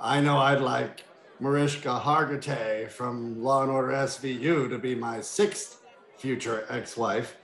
I 0.03 0.19
know 0.19 0.39
I'd 0.39 0.61
like 0.61 1.03
Mariska 1.39 2.01
Hargitay 2.03 2.89
from 2.89 3.43
Law 3.43 3.61
and 3.61 3.71
Order 3.71 3.91
SVU 3.91 4.67
to 4.67 4.79
be 4.79 4.95
my 4.95 5.21
sixth 5.21 5.79
future 6.17 6.65
ex-wife. 6.69 7.37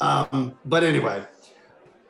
Um, 0.00 0.58
but 0.64 0.82
anyway, 0.82 1.22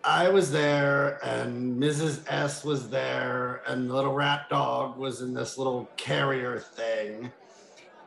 I 0.03 0.31
was 0.31 0.51
there 0.51 1.23
and 1.23 1.79
Mrs. 1.79 2.23
S 2.27 2.65
was 2.65 2.89
there 2.89 3.61
and 3.67 3.91
the 3.91 3.95
little 3.95 4.15
rat 4.15 4.49
dog 4.49 4.97
was 4.97 5.21
in 5.21 5.35
this 5.35 5.59
little 5.59 5.91
carrier 5.99 6.59
thing. 6.59 7.31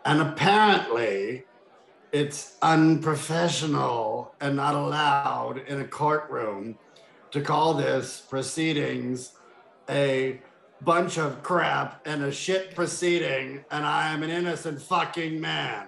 And 0.06 0.22
apparently 0.22 1.44
it's 2.12 2.58
unprofessional 2.64 4.34
and 4.42 4.56
not 4.56 4.74
allowed 4.74 5.60
in 5.68 5.82
a 5.82 5.88
courtroom 5.88 6.80
to 7.30 7.42
call 7.42 7.76
this 7.76 8.22
proceedings 8.28 9.34
a 9.88 10.42
bunch 10.84 11.18
of 11.18 11.44
crap 11.44 12.06
and 12.06 12.24
a 12.24 12.32
shit 12.32 12.76
proceeding 12.76 13.64
and 13.72 13.86
I 13.86 14.14
am 14.14 14.24
an 14.24 14.30
innocent 14.30 14.82
fucking 14.82 15.40
man. 15.40 15.88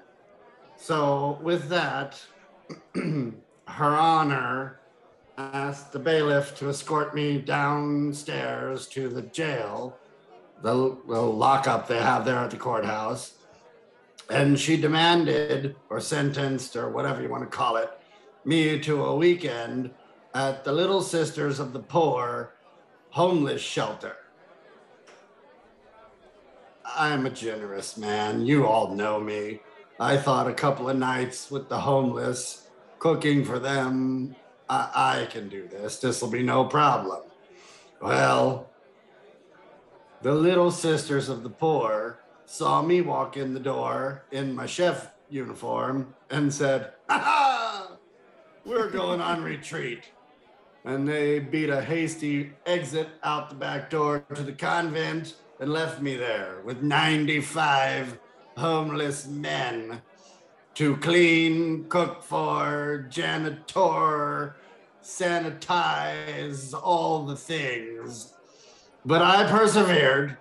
So 0.77 1.39
with 1.41 1.69
that, 1.69 2.21
her 2.95 3.33
honor 3.79 4.79
asked 5.37 5.91
the 5.91 5.99
bailiff 5.99 6.57
to 6.57 6.69
escort 6.69 7.13
me 7.13 7.39
downstairs 7.39 8.87
to 8.87 9.09
the 9.09 9.21
jail, 9.23 9.97
the, 10.61 10.97
the 11.07 11.21
lockup 11.21 11.87
they 11.87 11.99
have 11.99 12.25
there 12.25 12.37
at 12.37 12.51
the 12.51 12.57
courthouse. 12.57 13.33
And 14.29 14.59
she 14.59 14.77
demanded, 14.77 15.75
or 15.89 15.99
sentenced, 15.99 16.75
or 16.75 16.89
whatever 16.89 17.21
you 17.21 17.29
want 17.29 17.43
to 17.43 17.57
call 17.57 17.75
it, 17.77 17.91
me 18.43 18.79
to 18.79 19.05
a 19.05 19.15
weekend 19.15 19.91
at 20.33 20.63
the 20.63 20.71
Little 20.71 21.01
Sisters 21.01 21.59
of 21.59 21.73
the 21.73 21.79
Poor 21.79 22.53
homeless 23.09 23.61
shelter. 23.61 24.17
I'm 26.85 27.25
a 27.25 27.29
generous 27.29 27.97
man. 27.97 28.45
You 28.45 28.67
all 28.67 28.93
know 28.93 29.19
me. 29.19 29.61
I 29.99 30.17
thought 30.17 30.47
a 30.47 30.53
couple 30.53 30.89
of 30.89 30.97
nights 30.97 31.49
with 31.49 31.69
the 31.69 31.79
homeless, 31.79 32.67
cooking 32.99 33.43
for 33.43 33.59
them, 33.59 34.35
I, 34.69 35.21
I 35.21 35.25
can 35.31 35.49
do 35.49 35.67
this. 35.67 35.99
This 35.99 36.21
will 36.21 36.29
be 36.29 36.43
no 36.43 36.65
problem. 36.65 37.21
Well, 38.01 38.69
the 40.21 40.33
little 40.33 40.71
sisters 40.71 41.29
of 41.29 41.43
the 41.43 41.49
poor 41.49 42.19
saw 42.45 42.81
me 42.81 43.01
walk 43.01 43.37
in 43.37 43.53
the 43.53 43.59
door 43.59 44.23
in 44.31 44.53
my 44.53 44.65
chef 44.65 45.11
uniform 45.29 46.13
and 46.29 46.53
said, 46.53 46.93
Ha! 47.09 47.91
We're 48.65 48.89
going 48.89 49.21
on 49.21 49.43
retreat. 49.43 50.11
And 50.83 51.07
they 51.07 51.39
beat 51.39 51.69
a 51.69 51.81
hasty 51.81 52.51
exit 52.65 53.09
out 53.23 53.49
the 53.49 53.55
back 53.55 53.89
door 53.89 54.23
to 54.33 54.43
the 54.43 54.51
convent 54.51 55.35
and 55.59 55.71
left 55.71 56.01
me 56.01 56.15
there 56.15 56.61
with 56.63 56.81
95 56.81 58.19
homeless 58.57 59.27
men 59.27 60.01
to 60.75 60.97
clean, 60.97 61.85
cook 61.87 62.21
for, 62.21 63.07
janitor, 63.09 64.55
sanitize, 65.01 66.73
all 66.73 67.25
the 67.25 67.35
things. 67.35 68.33
But 69.05 69.21
I 69.21 69.49
persevered. 69.49 70.37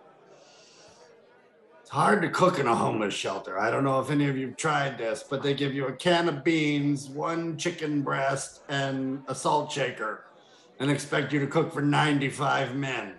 It's 1.83 1.91
hard 1.91 2.23
to 2.23 2.31
cook 2.31 2.59
in 2.59 2.67
a 2.67 2.75
homeless 2.75 3.15
shelter. 3.15 3.59
I 3.59 3.71
don't 3.71 3.85
know 3.85 4.01
if 4.01 4.11
any 4.11 4.27
of 4.27 4.37
you 4.37 4.49
have 4.49 4.57
tried 4.57 4.99
this, 4.99 5.23
but 5.23 5.43
they 5.43 5.55
give 5.55 5.75
you 5.75 5.87
a 5.87 5.93
can 5.93 6.29
of 6.29 6.43
beans, 6.43 7.09
one 7.09 7.57
chicken 7.57 8.03
breast, 8.03 8.63
and 8.69 9.23
a 9.29 9.35
salt 9.35 9.71
shaker, 9.71 10.25
and 10.81 10.91
expect 10.91 11.33
you 11.33 11.39
to 11.41 11.47
cook 11.47 11.73
for 11.73 11.83
95 11.83 12.75
men. 12.75 13.15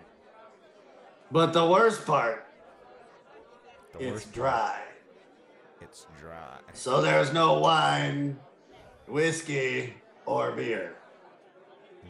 But 1.30 1.52
the 1.52 1.66
worst 1.66 2.06
part, 2.06 2.46
The 3.92 3.98
it's 4.04 4.12
worst 4.12 4.24
part. 4.26 4.34
dry. 4.34 4.80
It's 5.80 6.06
dry. 6.18 6.58
So 6.72 7.00
there's 7.00 7.32
no 7.32 7.58
wine, 7.58 8.38
whiskey, 9.06 9.94
or 10.24 10.52
beer. 10.52 10.94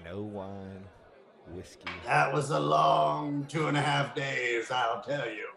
No 0.05 0.23
wine, 0.23 0.85
whiskey. 1.53 1.89
That 2.05 2.33
was 2.33 2.51
a 2.51 2.61
long 2.61 3.47
two 3.49 3.69
and 3.69 3.77
a 3.77 3.81
half 3.81 4.15
days, 4.15 4.71
I'll 4.71 5.03
tell 5.03 5.29
you. 5.29 5.49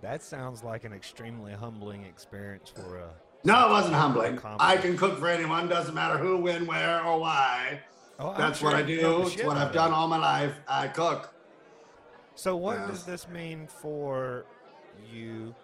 That 0.00 0.22
sounds 0.22 0.64
like 0.64 0.84
an 0.84 0.92
extremely 0.92 1.52
humbling 1.52 2.04
experience 2.04 2.70
for 2.74 2.98
a. 2.98 3.10
No, 3.44 3.68
it 3.68 3.70
wasn't 3.70 3.94
humbling. 3.94 4.40
I 4.58 4.76
can 4.76 4.96
cook 4.96 5.18
for 5.18 5.28
anyone, 5.28 5.68
doesn't 5.68 5.94
matter 5.94 6.16
who, 6.16 6.36
when, 6.38 6.66
where, 6.66 7.04
or 7.04 7.18
why. 7.20 7.80
Oh, 8.18 8.34
That's 8.36 8.58
sure 8.60 8.70
what 8.70 8.76
I 8.84 8.86
you 8.86 9.02
know 9.02 9.18
the 9.24 9.24
do. 9.30 9.32
It's 9.34 9.42
what 9.44 9.56
I've 9.56 9.72
done 9.72 9.92
all 9.92 10.06
my 10.08 10.18
life. 10.18 10.54
I 10.68 10.88
cook. 10.88 11.34
So 12.34 12.56
what 12.56 12.86
does 12.88 13.04
this 13.04 13.28
mean 13.28 13.66
for 13.66 14.44
you 15.12 15.54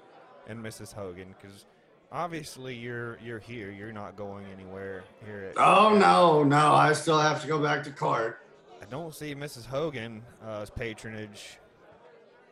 and 0.46 0.62
Mrs. 0.62 0.92
Hogan? 0.92 1.35
Because 1.40 1.64
obviously 2.12 2.74
you're 2.74 3.18
you're 3.24 3.38
here. 3.38 3.70
You're 3.70 3.92
not 3.92 4.16
going 4.16 4.46
anywhere 4.54 5.04
here. 5.24 5.52
At, 5.57 5.59
Oh, 5.61 5.96
no, 5.96 6.42
no. 6.44 6.72
I 6.74 6.92
still 6.92 7.18
have 7.18 7.40
to 7.42 7.48
go 7.48 7.59
back 7.62 7.83
to 7.85 7.90
court. 7.90 8.40
I 8.81 8.85
don't 8.85 9.14
see 9.14 9.35
Mrs. 9.35 9.66
Hogan's 9.66 10.22
uh, 10.46 10.64
patronage 10.76 11.59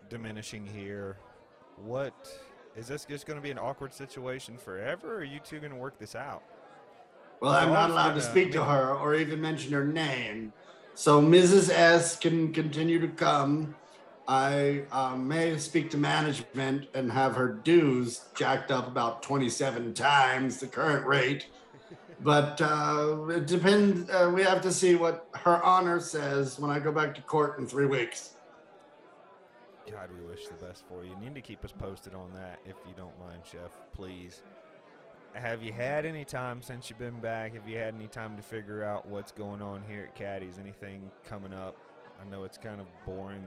diminishing 0.08 0.66
here. 0.66 1.16
What 1.84 2.14
is 2.76 2.88
this 2.88 3.04
just 3.04 3.26
going 3.26 3.36
to 3.38 3.42
be 3.42 3.50
an 3.50 3.58
awkward 3.58 3.92
situation 3.94 4.56
forever? 4.56 5.14
Or 5.14 5.18
are 5.18 5.24
you 5.24 5.40
two 5.40 5.60
going 5.60 5.72
to 5.72 5.78
work 5.78 5.98
this 5.98 6.14
out? 6.14 6.42
Well, 7.40 7.52
I'm 7.52 7.72
not 7.72 7.90
allowed 7.90 8.10
gonna- 8.10 8.22
speak 8.22 8.52
to 8.52 8.64
her 8.64 8.94
or 8.94 9.14
even 9.14 9.40
mention 9.40 9.72
her 9.72 9.84
name. 9.84 10.52
So 10.94 11.20
Mrs. 11.20 11.68
S 11.70 12.18
can 12.18 12.52
continue 12.54 12.98
to 13.00 13.08
come. 13.08 13.74
I 14.28 14.82
um, 14.90 15.28
may 15.28 15.56
speak 15.58 15.90
to 15.90 15.96
management 15.96 16.88
and 16.94 17.12
have 17.12 17.36
her 17.36 17.48
dues 17.48 18.24
jacked 18.34 18.70
up 18.70 18.88
about 18.88 19.22
27 19.22 19.94
times 19.94 20.58
the 20.58 20.66
current 20.66 21.06
rate. 21.06 21.46
But 22.20 22.60
uh, 22.60 23.26
it 23.28 23.46
depends. 23.46 24.10
Uh, 24.10 24.32
we 24.34 24.42
have 24.42 24.62
to 24.62 24.72
see 24.72 24.94
what 24.94 25.28
her 25.34 25.62
honor 25.62 26.00
says 26.00 26.58
when 26.58 26.70
I 26.70 26.78
go 26.78 26.90
back 26.90 27.14
to 27.16 27.22
court 27.22 27.58
in 27.58 27.66
three 27.66 27.86
weeks. 27.86 28.30
God, 29.90 30.08
we 30.18 30.26
wish 30.26 30.48
the 30.48 30.66
best 30.66 30.84
for 30.88 31.04
you. 31.04 31.10
You 31.10 31.16
need 31.16 31.34
to 31.34 31.40
keep 31.40 31.64
us 31.64 31.72
posted 31.72 32.14
on 32.14 32.32
that 32.34 32.58
if 32.64 32.74
you 32.88 32.94
don't 32.96 33.16
mind, 33.20 33.42
Chef, 33.44 33.70
please. 33.92 34.42
Have 35.34 35.62
you 35.62 35.72
had 35.72 36.06
any 36.06 36.24
time 36.24 36.62
since 36.62 36.88
you've 36.88 36.98
been 36.98 37.20
back? 37.20 37.54
Have 37.54 37.68
you 37.68 37.76
had 37.76 37.94
any 37.94 38.08
time 38.08 38.36
to 38.36 38.42
figure 38.42 38.82
out 38.82 39.06
what's 39.06 39.30
going 39.30 39.60
on 39.62 39.82
here 39.86 40.08
at 40.10 40.16
Caddy's? 40.16 40.58
Anything 40.58 41.10
coming 41.28 41.52
up? 41.52 41.76
I 42.20 42.28
know 42.28 42.44
it's 42.44 42.58
kind 42.58 42.80
of 42.80 42.86
boring 43.04 43.44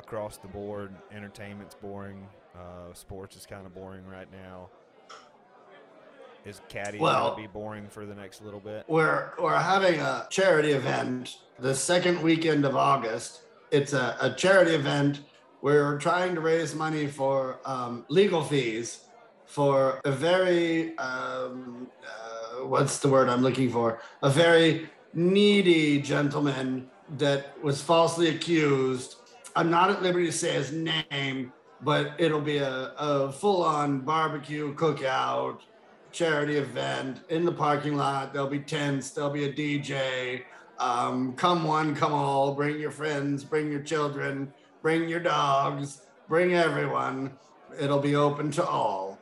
across 0.00 0.38
the 0.38 0.48
board. 0.48 0.92
Entertainment's 1.14 1.74
boring. 1.74 2.26
Uh, 2.56 2.92
sports 2.94 3.36
is 3.36 3.46
kind 3.46 3.66
of 3.66 3.74
boring 3.74 4.04
right 4.06 4.28
now. 4.32 4.68
Is 6.44 6.60
Caddy 6.68 6.98
Well- 6.98 7.30
going 7.34 7.42
to 7.42 7.48
be 7.48 7.52
boring 7.52 7.86
for 7.88 8.06
the 8.06 8.14
next 8.14 8.42
little 8.42 8.60
bit? 8.60 8.84
We're 8.88 9.32
we're 9.38 9.56
having 9.56 10.00
a 10.00 10.26
charity 10.30 10.72
event 10.72 11.36
the 11.58 11.74
second 11.74 12.22
weekend 12.22 12.64
of 12.64 12.74
August. 12.76 13.42
It's 13.70 13.92
a, 13.92 14.16
a 14.20 14.30
charity 14.32 14.74
event. 14.74 15.20
We're 15.60 15.98
trying 15.98 16.34
to 16.34 16.40
raise 16.40 16.74
money 16.74 17.06
for 17.06 17.58
um, 17.66 18.06
legal 18.08 18.42
fees 18.42 19.04
for 19.44 20.00
a 20.06 20.10
very 20.10 20.96
um, 20.96 21.88
uh, 22.02 22.64
what's 22.64 22.98
the 22.98 23.08
word 23.08 23.28
I'm 23.28 23.42
looking 23.42 23.68
for? 23.70 24.00
A 24.22 24.30
very 24.30 24.88
needy 25.12 26.00
gentleman 26.00 26.88
that 27.18 27.62
was 27.62 27.82
falsely 27.82 28.28
accused. 28.28 29.16
I'm 29.56 29.70
not 29.70 29.90
at 29.90 30.02
liberty 30.02 30.26
to 30.26 30.32
say 30.32 30.52
his 30.52 30.72
name, 30.72 31.52
but 31.82 32.12
it'll 32.18 32.40
be 32.40 32.58
a, 32.58 32.92
a 32.98 33.32
full-on 33.32 34.00
barbecue 34.00 34.74
cookout 34.74 35.60
charity 36.12 36.56
event 36.56 37.20
in 37.28 37.44
the 37.44 37.52
parking 37.52 37.96
lot. 37.96 38.32
There'll 38.32 38.48
be 38.48 38.60
tents, 38.60 39.10
there'll 39.10 39.30
be 39.30 39.44
a 39.44 39.52
DJ. 39.52 40.42
Um, 40.78 41.34
come 41.34 41.64
one, 41.64 41.94
come 41.94 42.12
all. 42.12 42.54
Bring 42.54 42.78
your 42.78 42.90
friends, 42.90 43.44
bring 43.44 43.70
your 43.70 43.82
children, 43.82 44.52
bring 44.82 45.08
your 45.08 45.20
dogs, 45.20 46.02
bring 46.28 46.54
everyone. 46.54 47.32
It'll 47.78 48.00
be 48.00 48.16
open 48.16 48.50
to 48.52 48.66
all 48.66 49.18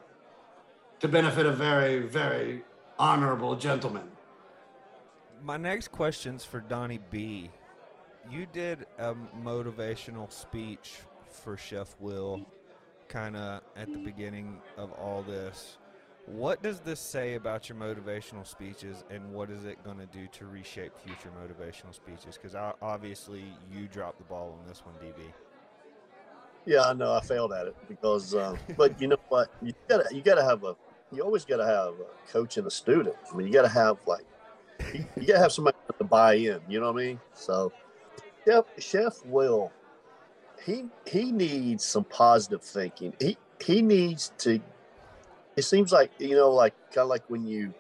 to 1.01 1.09
benefit 1.09 1.47
a 1.47 1.53
very, 1.53 2.01
very 2.01 2.63
honorable 2.99 3.57
gentleman. 3.57 4.11
My 5.43 5.57
next 5.57 5.89
question's 5.89 6.45
for 6.45 6.61
Donnie 6.61 7.01
B. 7.11 7.51
You 8.31 8.47
did 8.53 8.87
a 8.99 9.15
motivational 9.43 10.31
speech 10.31 10.99
for 11.31 11.57
Chef 11.57 11.97
Will 11.99 12.45
kind 13.09 13.37
of 13.37 13.63
at 13.77 13.91
the 13.91 13.99
beginning 13.99 14.61
of 14.77 14.93
all 14.93 15.23
this. 15.23 15.79
What 16.27 16.63
does 16.63 16.81
this 16.81 17.01
say 17.01 17.37
about 17.37 17.71
your 17.71 17.79
motivational 17.79 18.47
speeches, 18.47 19.03
and 19.09 19.33
what 19.33 19.49
is 19.51 19.65
it 19.65 19.83
going 19.83 19.97
to 19.97 20.07
do 20.07 20.27
to 20.33 20.45
reshape 20.45 20.93
future 20.99 21.31
motivational 21.41 21.95
speeches? 21.95 22.39
Because 22.41 22.55
obviously 22.83 23.45
you 23.73 23.89
dropped 23.89 24.19
the 24.19 24.25
ball 24.25 24.59
on 24.61 24.69
this 24.69 24.83
one, 24.85 24.95
DB. 24.97 25.23
Yeah, 26.67 26.83
I 26.83 26.93
know 26.93 27.15
I 27.15 27.21
failed 27.23 27.55
at 27.55 27.67
it 27.67 27.77
because, 27.89 28.35
um, 28.35 28.59
but 28.77 29.01
you 29.01 29.09
know 29.09 29.17
what? 29.29 29.49
You 29.63 29.73
gotta 29.89 30.15
you 30.15 30.21
gotta 30.21 30.45
have 30.45 30.65
a 30.65 30.77
you 31.11 31.23
always 31.23 31.47
gotta 31.47 31.65
have 31.65 31.95
a 31.95 32.31
coach 32.31 32.59
and 32.59 32.67
a 32.67 32.71
student. 32.71 33.17
I 33.33 33.35
mean, 33.35 33.47
you 33.47 33.53
gotta 33.55 33.69
have 33.69 33.97
like 34.07 34.27
you, 34.93 35.07
you 35.19 35.27
gotta 35.27 35.41
have 35.41 35.53
somebody 35.53 35.79
to 35.97 36.05
buy 36.05 36.35
in. 36.35 36.61
You 36.69 36.81
know 36.81 36.93
what 36.93 37.01
I 37.01 37.07
mean? 37.07 37.21
So, 37.33 37.73
Chef 38.49 38.65
Chef 38.79 39.27
Will, 39.27 39.71
he 40.65 40.87
he 41.07 41.33
needs 41.33 41.85
some 41.85 42.05
positive 42.05 42.63
thinking. 42.63 43.13
He 43.21 43.37
he 43.61 43.83
needs 43.83 44.33
to. 44.39 44.61
It 45.57 45.63
seems 45.63 45.93
like 45.93 46.11
you 46.19 46.35
know, 46.35 46.51
like 46.51 46.75
kind 46.87 47.05
of 47.05 47.09
like 47.09 47.29
when 47.29 47.47
you 47.47 47.75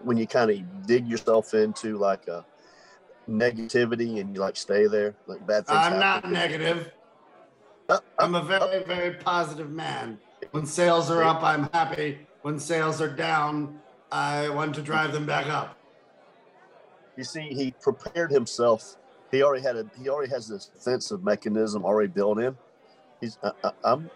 when 0.00 0.16
you 0.16 0.26
kind 0.26 0.50
of 0.50 0.86
dig 0.86 1.06
yourself 1.08 1.54
into 1.54 1.96
like 1.96 2.28
a 2.28 2.44
negativity 3.28 4.20
and 4.20 4.34
you 4.34 4.40
like 4.40 4.56
stay 4.56 4.86
there, 4.86 5.14
like 5.26 5.46
bad 5.46 5.66
things. 5.66 5.78
I'm 5.80 5.98
not 5.98 6.30
negative. 6.30 6.92
Uh, 7.88 7.94
uh, 7.94 7.98
I'm 8.18 8.34
a 8.34 8.42
very, 8.42 8.84
very 8.84 9.14
positive 9.14 9.70
man. 9.70 10.18
When 10.50 10.66
sales 10.66 11.10
are 11.10 11.22
up, 11.22 11.42
I'm 11.42 11.68
happy. 11.72 12.26
When 12.42 12.58
sales 12.58 13.00
are 13.00 13.08
down, 13.08 13.80
I 14.12 14.48
want 14.50 14.74
to 14.76 14.82
drive 14.82 15.12
them 15.12 15.26
back 15.26 15.46
up. 15.46 15.76
You 17.16 17.24
see, 17.24 17.48
he 17.52 17.72
prepared 17.80 18.30
himself. 18.30 18.96
He 19.30 19.42
already 19.42 19.62
had 19.62 19.76
a. 19.76 19.86
He 20.00 20.08
already 20.08 20.30
has 20.32 20.48
this 20.48 20.66
defensive 20.66 21.22
mechanism 21.22 21.84
already 21.84 22.08
built 22.08 22.38
in. 22.40 22.56
He's. 23.20 23.38
I, 23.42 23.52
I, 23.64 23.72
I'm. 23.84 24.10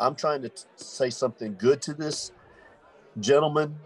I'm 0.00 0.14
trying 0.14 0.42
to 0.42 0.48
t- 0.48 0.62
say 0.76 1.10
something 1.10 1.56
good 1.58 1.82
to 1.82 1.94
this 1.94 2.30
gentleman, 3.18 3.76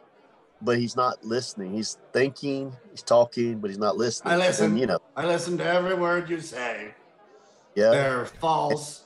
but 0.60 0.78
he's 0.78 0.96
not 0.96 1.24
listening. 1.24 1.72
He's 1.72 1.98
thinking. 2.12 2.72
He's 2.90 3.02
talking, 3.02 3.60
but 3.60 3.70
he's 3.70 3.78
not 3.78 3.96
listening. 3.96 4.34
I 4.34 4.36
listen. 4.36 4.72
And, 4.72 4.80
you 4.80 4.86
know. 4.86 4.98
I 5.16 5.26
listen 5.26 5.56
to 5.58 5.64
every 5.64 5.94
word 5.94 6.28
you 6.28 6.40
say. 6.40 6.94
Yeah. 7.74 7.90
They're 7.90 8.26
false, 8.26 9.04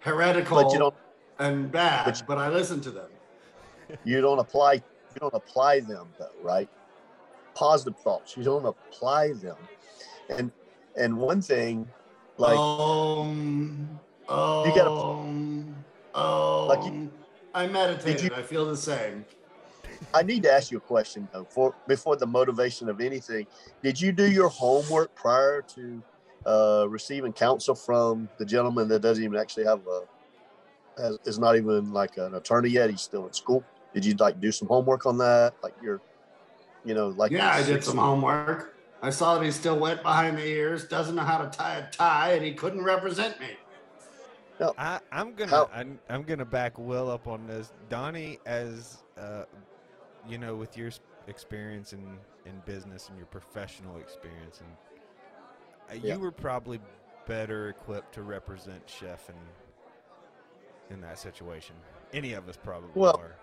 heretical, 0.00 0.62
But 0.64 0.72
you 0.72 0.78
don't. 0.78 0.94
and 1.38 1.70
bad, 1.70 2.06
but 2.06 2.22
but, 2.26 2.38
I 2.38 2.48
listen 2.48 2.80
to 2.82 2.90
them. 2.90 3.10
You 4.04 4.20
don't 4.20 4.38
apply. 4.38 4.74
You 4.74 5.20
don't 5.20 5.34
apply 5.34 5.80
them 5.80 6.08
though, 6.18 6.30
right? 6.42 6.68
Positive 7.54 7.98
thoughts. 8.00 8.36
You 8.36 8.42
don't 8.42 8.66
apply 8.66 9.32
them. 9.34 9.56
And 10.28 10.50
and 10.98 11.16
one 11.16 11.40
thing, 11.40 11.88
like 12.36 12.58
um, 12.58 14.00
um, 14.28 14.66
You 14.66 14.74
gotta- 14.74 14.90
um, 14.90 15.84
um, 16.14 16.68
Like 16.68 16.84
you- 16.84 17.10
I 17.54 17.66
meditated. 17.66 18.22
you- 18.22 18.30
I 18.36 18.42
feel 18.42 18.66
the 18.66 18.76
same. 18.76 19.24
I 20.14 20.22
need 20.22 20.42
to 20.44 20.52
ask 20.52 20.70
you 20.70 20.78
a 20.78 20.80
question 20.80 21.28
though, 21.32 21.44
for 21.50 21.74
before 21.86 22.16
the 22.16 22.26
motivation 22.26 22.88
of 22.88 23.00
anything. 23.00 23.46
Did 23.82 24.00
you 24.00 24.12
do 24.12 24.30
your 24.30 24.48
homework 24.48 25.14
prior 25.14 25.62
to 25.62 26.02
uh, 26.46 26.86
receiving 26.88 27.32
counsel 27.32 27.74
from 27.74 28.28
the 28.38 28.44
gentleman 28.44 28.88
that 28.88 29.00
doesn't 29.02 29.22
even 29.22 29.38
actually 29.38 29.64
have 29.66 29.80
a 29.86 30.02
has, 31.02 31.18
is 31.26 31.38
not 31.38 31.56
even 31.56 31.92
like 31.92 32.16
an 32.16 32.34
attorney 32.34 32.70
yet? 32.70 32.88
He's 32.90 33.02
still 33.02 33.26
in 33.26 33.32
school. 33.32 33.62
Did 33.92 34.04
you 34.04 34.14
like 34.14 34.40
do 34.40 34.50
some 34.50 34.68
homework 34.68 35.04
on 35.04 35.18
that? 35.18 35.54
Like 35.62 35.74
you're, 35.82 36.00
you 36.84 36.94
know, 36.94 37.08
like 37.08 37.30
yeah, 37.32 37.50
I 37.50 37.62
did 37.62 37.84
some 37.84 37.98
homework. 37.98 38.74
I 39.02 39.10
saw 39.10 39.38
that 39.38 39.44
he's 39.44 39.54
still 39.54 39.78
wet 39.78 40.02
behind 40.02 40.36
the 40.38 40.44
ears, 40.46 40.86
doesn't 40.86 41.14
know 41.14 41.22
how 41.22 41.38
to 41.38 41.56
tie 41.56 41.76
a 41.76 41.90
tie, 41.90 42.32
and 42.32 42.44
he 42.44 42.52
couldn't 42.54 42.82
represent 42.82 43.38
me. 43.40 43.56
I, 44.76 44.98
I'm 45.12 45.34
gonna 45.34 45.50
How- 45.52 45.70
I'm, 45.72 46.00
I'm 46.10 46.24
gonna 46.24 46.44
back 46.44 46.76
Will 46.78 47.08
up 47.10 47.28
on 47.28 47.46
this. 47.46 47.72
Donnie, 47.88 48.40
as 48.44 48.98
uh, 49.16 49.44
you 50.28 50.36
know, 50.38 50.56
with 50.56 50.76
your 50.76 50.90
experience 51.28 51.92
in 51.92 52.18
in 52.44 52.60
business 52.66 53.08
and 53.08 53.16
your 53.16 53.26
professional 53.26 53.98
experience, 53.98 54.60
and 54.60 54.70
uh, 55.90 56.00
Yeah. 56.04 56.14
you 56.14 56.20
were 56.20 56.32
probably 56.32 56.80
better 57.26 57.68
equipped 57.68 58.12
to 58.14 58.22
represent 58.22 58.82
Chef 58.88 59.28
in 59.30 59.36
in 60.94 61.00
that 61.02 61.20
situation. 61.20 61.76
Any 62.12 62.32
of 62.32 62.48
us 62.48 62.56
probably 62.60 62.90
Well, 62.94 63.16
are. 63.16 63.36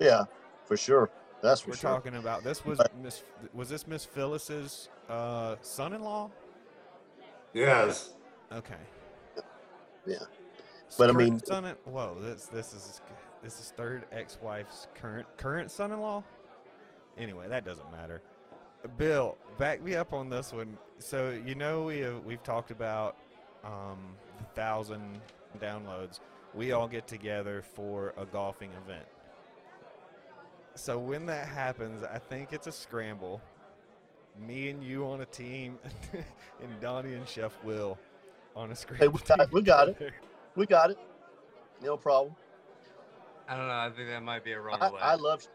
Yeah, 0.00 0.24
for 0.64 0.76
sure. 0.76 1.10
That's 1.42 1.60
for 1.60 1.70
We're 1.70 1.76
sure. 1.76 1.90
talking 1.90 2.14
about 2.16 2.44
this 2.44 2.64
was 2.64 2.78
But- 2.78 2.96
Miss 2.96 3.24
was 3.52 3.68
this 3.68 3.86
Miss 3.86 4.04
Phyllis's 4.04 4.88
uh, 5.08 5.56
son-in-law? 5.60 6.30
Yes. 7.52 8.14
Okay. 8.52 8.74
Yeah. 10.06 10.18
But 10.98 11.10
I 11.10 11.12
mean- 11.12 11.38
son 11.44 11.64
in, 11.64 11.74
whoa, 11.84 12.16
this 12.20 12.46
this 12.46 12.72
is 12.72 13.00
this 13.42 13.58
is 13.60 13.72
third 13.76 14.04
ex-wife's 14.12 14.86
current 14.94 15.26
current 15.36 15.70
son-in-law. 15.70 16.22
Anyway, 17.18 17.48
that 17.48 17.64
doesn't 17.64 17.90
matter. 17.90 18.22
Bill, 18.96 19.36
back 19.58 19.82
me 19.82 19.94
up 19.96 20.12
on 20.12 20.28
this 20.28 20.52
one. 20.52 20.76
So 20.98 21.30
you 21.44 21.54
know 21.54 21.82
we 21.84 21.98
have, 22.00 22.24
we've 22.24 22.42
talked 22.42 22.70
about 22.70 23.16
um, 23.64 23.98
the 24.38 24.44
thousand 24.54 25.20
downloads. 25.60 26.20
We 26.54 26.72
all 26.72 26.86
get 26.88 27.06
together 27.06 27.62
for 27.74 28.12
a 28.16 28.24
golfing 28.26 28.70
event. 28.84 29.06
So 30.74 30.98
when 30.98 31.26
that 31.26 31.46
happens, 31.48 32.02
I 32.02 32.18
think 32.18 32.52
it's 32.52 32.66
a 32.66 32.72
scramble. 32.72 33.40
Me 34.46 34.70
and 34.70 34.82
you 34.82 35.06
on 35.06 35.20
a 35.20 35.26
team, 35.26 35.78
and 36.62 36.80
Donnie 36.80 37.12
and 37.14 37.28
Chef 37.28 37.52
Will 37.62 37.98
on 38.56 38.70
a 38.70 38.74
scramble. 38.76 39.12
we 39.12 39.20
got- 39.26 39.52
we 39.52 39.62
got 39.62 39.88
it. 39.88 40.12
We 40.56 40.66
got 40.66 40.90
it. 40.90 40.98
No 41.82 41.96
problem. 41.96 42.34
I 43.48 43.56
don't 43.56 43.66
know. 43.66 43.72
I 43.74 43.90
think 43.94 44.08
that 44.08 44.22
might 44.22 44.44
be 44.44 44.52
a 44.52 44.56
I, 44.56 44.58
runaway. 44.60 45.00
I 45.02 45.14
love. 45.16 45.46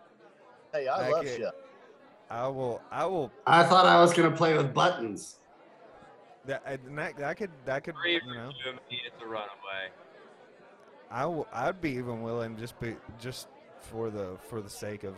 Hey, 0.74 0.88
I 0.88 1.10
love 1.10 1.22
Okay. 1.26 1.38
Chef. 1.40 1.54
I 2.30 2.48
will. 2.48 2.82
I 2.92 3.06
will. 3.06 3.32
I 3.48 3.64
thought 3.64 3.86
I 3.86 4.00
was 4.02 4.14
gonna 4.14 4.36
play 4.36 4.56
with 4.56 4.74
buttons. 4.74 5.40
That, 6.46 6.62
I- 6.66 6.74
and 6.74 6.98
that, 6.98 7.18
that 7.18 7.38
could. 7.38 7.50
That 7.66 7.84
could. 7.84 7.96
Three 8.04 8.16
You 8.16 8.34
know. 8.34 8.52
for 8.64 8.70
it's 8.90 9.16
a 9.24 9.26
runaway. 9.26 9.90
I 11.10 11.26
will, 11.26 11.48
I'd 11.54 11.80
be 11.80 11.92
even 11.92 12.22
willing 12.22 12.58
just 12.58 12.78
be 12.82 12.96
just 13.20 13.48
for 13.88 14.10
the 14.10 14.38
for 14.50 14.62
the 14.62 14.70
sake 14.70 15.04
of 15.04 15.16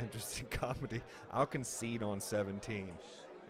interesting 0.00 0.46
comedy. 0.50 1.00
I'll 1.32 1.46
concede 1.46 2.02
on 2.02 2.20
17. 2.20 2.92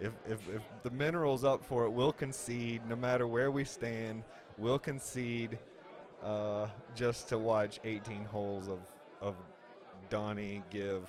If 0.01 0.13
if 0.29 0.49
if 0.49 0.63
the 0.83 0.91
minerals 0.91 1.45
up 1.45 1.65
for 1.65 1.85
it, 1.85 1.91
we'll 1.91 2.13
concede 2.13 2.83
no 2.89 2.97
matter 2.97 3.27
where 3.27 3.51
we 3.51 3.65
stand. 3.65 4.25
We'll 4.59 4.79
concede 4.79 5.59
uh, 6.23 6.67
just 6.95 7.29
to 7.29 7.39
watch 7.39 7.81
18 7.85 8.25
holes 8.25 8.69
of 8.69 8.81
of 9.21 9.35
Donnie 10.11 10.63
give 10.71 11.09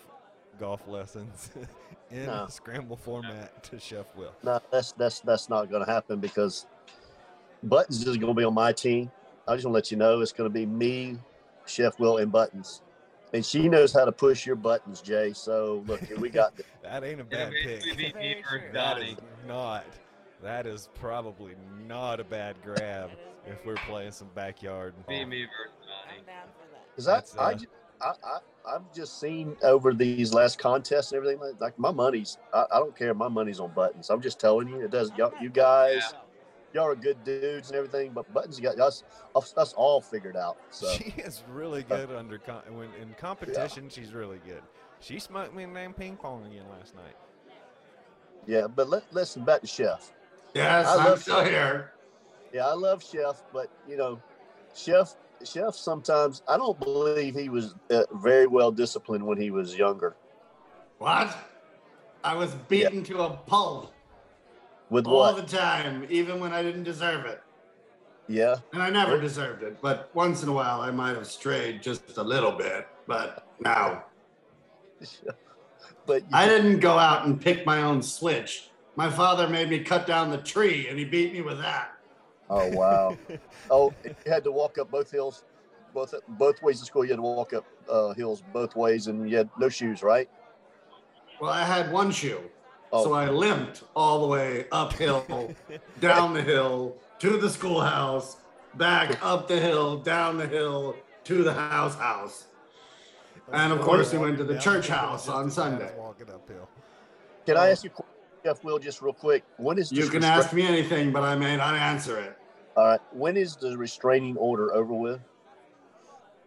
golf 0.60 0.88
lessons 0.88 1.52
in 2.12 2.26
No. 2.28 2.46
a 2.46 2.52
scramble 2.52 2.96
format 2.96 3.62
to 3.64 3.80
Chef 3.80 4.06
Will. 4.16 4.34
No, 4.44 4.60
that's 4.72 4.92
that's 4.94 5.20
that's 5.22 5.50
not 5.50 5.70
going 5.70 5.84
to 5.86 5.92
happen 5.92 6.20
because 6.20 6.68
Buttons 7.64 8.06
is 8.06 8.18
going 8.18 8.34
to 8.34 8.40
be 8.40 8.44
on 8.46 8.54
my 8.54 8.72
team. 8.72 9.12
I 9.48 9.56
just 9.56 9.66
want 9.66 9.74
to 9.74 9.78
let 9.78 9.92
you 9.92 9.98
know 9.98 10.22
it's 10.22 10.32
going 10.32 10.50
to 10.50 10.54
be 10.54 10.66
me, 10.66 11.18
Chef 11.66 12.00
Will, 12.00 12.18
and 12.18 12.32
Buttons, 12.32 12.82
and 13.36 13.46
she 13.46 13.68
knows 13.68 13.92
how 13.92 14.06
to 14.06 14.12
push 14.14 14.46
your 14.46 14.56
buttons, 14.56 15.02
Jay. 15.02 15.34
So 15.34 15.84
look, 15.88 16.02
we 16.18 16.30
got 16.30 16.56
this. 16.56 16.66
That 16.84 17.04
ain't 17.04 17.20
a 17.20 17.24
bad 17.24 17.52
basically 17.52 17.90
pick. 17.90 17.98
be 17.98 18.12
Very 18.14 18.36
me 18.36 18.42
versus 18.42 18.50
true. 18.62 18.70
That 18.74 18.98
Donnie. 18.98 19.12
is 19.12 19.18
not. 19.48 19.86
That 20.44 20.68
is 20.68 20.90
probably 20.94 21.56
not 21.88 22.20
a 22.20 22.24
bad 22.24 22.56
grab 22.64 23.10
if 23.48 23.66
we're 23.66 23.76
playing 23.76 24.12
some 24.12 24.30
backyard. 24.36 24.94
Be 25.08 25.16
ball. 25.16 25.26
me 25.26 25.42
versus 25.46 25.76
Donnie. 25.82 26.20
I'm 26.20 26.26
down 26.26 26.48
for 26.54 26.72
that. 26.72 26.86
Because 26.92 27.08
I, 27.08 27.16
That's, 27.16 27.38
I, 27.38 28.08
uh, 28.08 28.14
I, 28.24 28.28
I, 28.28 28.76
I've 28.76 28.94
just 28.94 29.20
seen 29.20 29.58
over 29.64 29.94
these 29.94 30.34
last 30.34 30.60
contests 30.60 31.12
and 31.12 31.18
everything 31.18 31.40
like, 31.40 31.60
like 31.60 31.80
my 31.80 31.92
money's. 31.92 32.38
I, 32.54 32.66
I 32.72 32.78
don't 32.78 32.96
care. 32.96 33.14
My 33.16 33.28
money's 33.28 33.60
on 33.60 33.72
buttons. 33.74 34.10
I'm 34.12 34.22
just 34.22 34.40
telling 34.40 34.70
you, 34.70 34.82
it 34.82 34.92
does. 34.92 35.12
Y'all, 35.18 35.34
you 35.42 35.50
guys, 35.50 36.14
y'all 36.76 36.88
are 36.88 36.96
good 36.96 37.24
dudes 37.24 37.70
and 37.70 37.78
everything, 37.78 38.12
but 38.12 38.32
buttons 38.34 38.60
got 38.60 38.78
us, 38.80 39.04
us, 39.36 39.54
us 39.56 39.74
all 39.74 40.02
figured 40.02 40.36
out. 40.36 40.58
So 40.70 40.88
She 40.90 41.14
is 41.18 41.42
really 41.50 41.84
good 41.84 42.12
under 42.12 42.38
con- 42.38 42.64
when 42.70 42.90
in 43.02 43.16
competition. 43.18 43.90
She's 43.90 44.14
really 44.14 44.40
good. 44.46 44.62
She 45.00 45.20
smoked 45.20 45.56
me 45.56 45.64
in 45.64 45.74
name 45.74 45.94
ping 45.94 46.18
pong 46.18 46.46
again 46.46 46.66
last 46.78 46.94
night. 46.96 47.16
yeah, 48.46 48.68
but 48.68 48.90
let, 48.90 49.04
listen 49.14 49.46
back 49.46 49.62
to 49.62 49.68
Chef. 49.68 50.12
Yes, 50.54 50.86
I 50.86 50.98
I'm 50.98 51.06
love 51.06 51.22
still 51.22 51.44
here. 51.44 51.94
Yeah, 52.54 52.68
I 52.68 52.74
love 52.74 53.04
Chef, 53.04 53.42
but 53.54 53.70
you 53.88 53.96
know, 53.96 54.20
Chef, 54.76 55.16
Chef. 55.44 55.76
Sometimes 55.76 56.44
I 56.48 56.58
don't 56.58 56.80
believe 56.80 57.36
he 57.36 57.48
was 57.50 57.74
uh, 57.90 58.04
very 58.16 58.48
well 58.48 58.72
disciplined 58.72 59.26
when 59.26 59.40
he 59.40 59.50
was 59.50 59.76
younger. 59.76 60.16
What? 60.98 61.36
I 62.24 62.36
was 62.36 62.54
beaten 62.68 63.04
to 63.06 63.22
a 63.22 63.30
pulp 63.30 63.94
With 64.90 65.08
all 65.08 65.34
what? 65.34 65.36
the 65.36 65.58
time, 65.58 66.06
even 66.10 66.40
when 66.40 66.54
I 66.54 66.62
didn't 66.62 66.84
deserve 66.84 67.26
it. 67.26 67.42
Yeah, 68.28 68.56
And 68.74 68.82
I 68.82 68.90
never 68.90 69.22
deserved 69.22 69.62
it, 69.62 69.80
but 69.84 70.10
once 70.16 70.42
in 70.42 70.50
a 70.50 70.52
while 70.52 70.82
I 70.82 70.90
might 70.90 71.16
have 71.16 71.28
strayed 71.28 71.84
just 71.84 72.18
a 72.18 72.24
little 72.24 72.52
bit. 72.52 72.88
But 73.06 73.48
now. 73.60 74.06
but 76.08 76.22
you, 76.24 76.28
I 76.34 76.48
didn't 76.48 76.80
go 76.80 76.98
out 76.98 77.28
and 77.28 77.40
pick 77.40 77.68
my 77.68 77.84
own 77.84 78.02
switch. 78.02 78.70
My 78.96 79.12
father 79.12 79.48
made 79.48 79.70
me 79.70 79.80
cut 79.80 80.08
down 80.08 80.32
the 80.32 80.40
tree 80.40 80.88
and 80.88 80.98
he 80.98 81.06
beat 81.06 81.34
me 81.34 81.42
with 81.42 81.60
that. 81.60 81.92
oh 82.50 82.68
wow. 82.76 83.18
Oh, 83.70 83.94
you 84.04 84.14
had 84.28 84.44
to 84.44 84.52
walk 84.52 84.78
up 84.78 84.92
both 84.92 85.10
hills, 85.10 85.44
both 85.94 86.14
both 86.30 86.62
ways 86.62 86.80
to 86.80 86.86
school. 86.86 87.04
You 87.04 87.12
had 87.12 87.18
to 87.18 87.24
walk 87.24 87.54
up 87.54 87.66
uh, 87.90 88.14
hills 88.14 88.44
both 88.54 88.76
ways, 88.76 89.08
and 89.08 89.28
you 89.28 89.38
had 89.38 89.50
no 89.60 89.70
shoes, 89.70 90.04
right? 90.04 90.30
Well, 91.42 91.50
I 91.50 91.64
had 91.64 91.92
one 91.92 92.12
shoe. 92.12 92.40
Oh. 92.96 93.04
So 93.04 93.14
I 93.14 93.30
limped 93.30 93.84
all 93.94 94.22
the 94.22 94.28
way 94.28 94.66
uphill, 94.72 95.54
down 96.00 96.34
the 96.34 96.42
hill, 96.42 96.96
to 97.20 97.38
the 97.38 97.50
schoolhouse, 97.50 98.38
back 98.76 99.22
up 99.22 99.50
the 99.50 99.60
hill, 99.60 99.98
down 99.98 100.38
the 100.38 100.48
hill, 100.48 100.96
to 101.26 101.44
the 101.44 101.54
house 101.54 101.96
house. 101.96 102.46
And 103.52 103.74
of 103.74 103.82
course, 103.82 104.14
we 104.14 104.18
went 104.20 104.38
to 104.38 104.46
the 104.46 104.58
church 104.58 104.88
house 104.88 105.28
on 105.28 105.48
as 105.48 105.58
I 105.58 105.68
was 105.68 105.78
Sunday. 105.78 105.92
Walking 105.98 106.30
uphill. 106.30 106.70
Can 107.46 107.58
I 107.58 107.70
ask 107.70 107.84
you, 107.84 107.90
a 107.90 107.94
question, 107.94 108.16
Chef 108.46 108.64
Will, 108.64 108.80
just 108.80 109.02
real 109.02 109.14
quick? 109.14 109.44
When 109.58 109.78
is 109.78 109.92
You 109.92 110.08
can 110.08 110.24
ask 110.24 110.54
me 110.54 110.66
anything, 110.66 111.12
but 111.12 111.24
I 111.24 111.36
may 111.36 111.58
not 111.58 111.76
answer 111.76 112.18
it. 112.18 112.38
All 112.78 112.86
right. 112.86 113.02
When 113.12 113.36
is 113.36 113.58
the 113.58 113.78
restraining 113.78 114.38
order 114.38 114.74
over 114.74 114.94
with? 114.94 115.20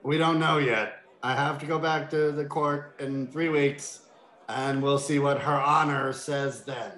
We 0.03 0.17
don't 0.17 0.41
know 0.41 0.59
yet. 0.59 1.03
I 1.23 1.35
have 1.35 1.59
to 1.59 1.67
go 1.67 1.79
back 1.79 2.09
to 2.11 2.33
the 2.33 2.45
court 2.45 2.97
in 3.01 3.27
three 3.27 3.49
weeks, 3.49 4.01
and 4.49 4.83
we'll 4.83 4.99
see 4.99 5.19
what 5.19 5.41
her 5.41 5.61
honor 5.61 6.13
says 6.13 6.63
then. 6.63 6.93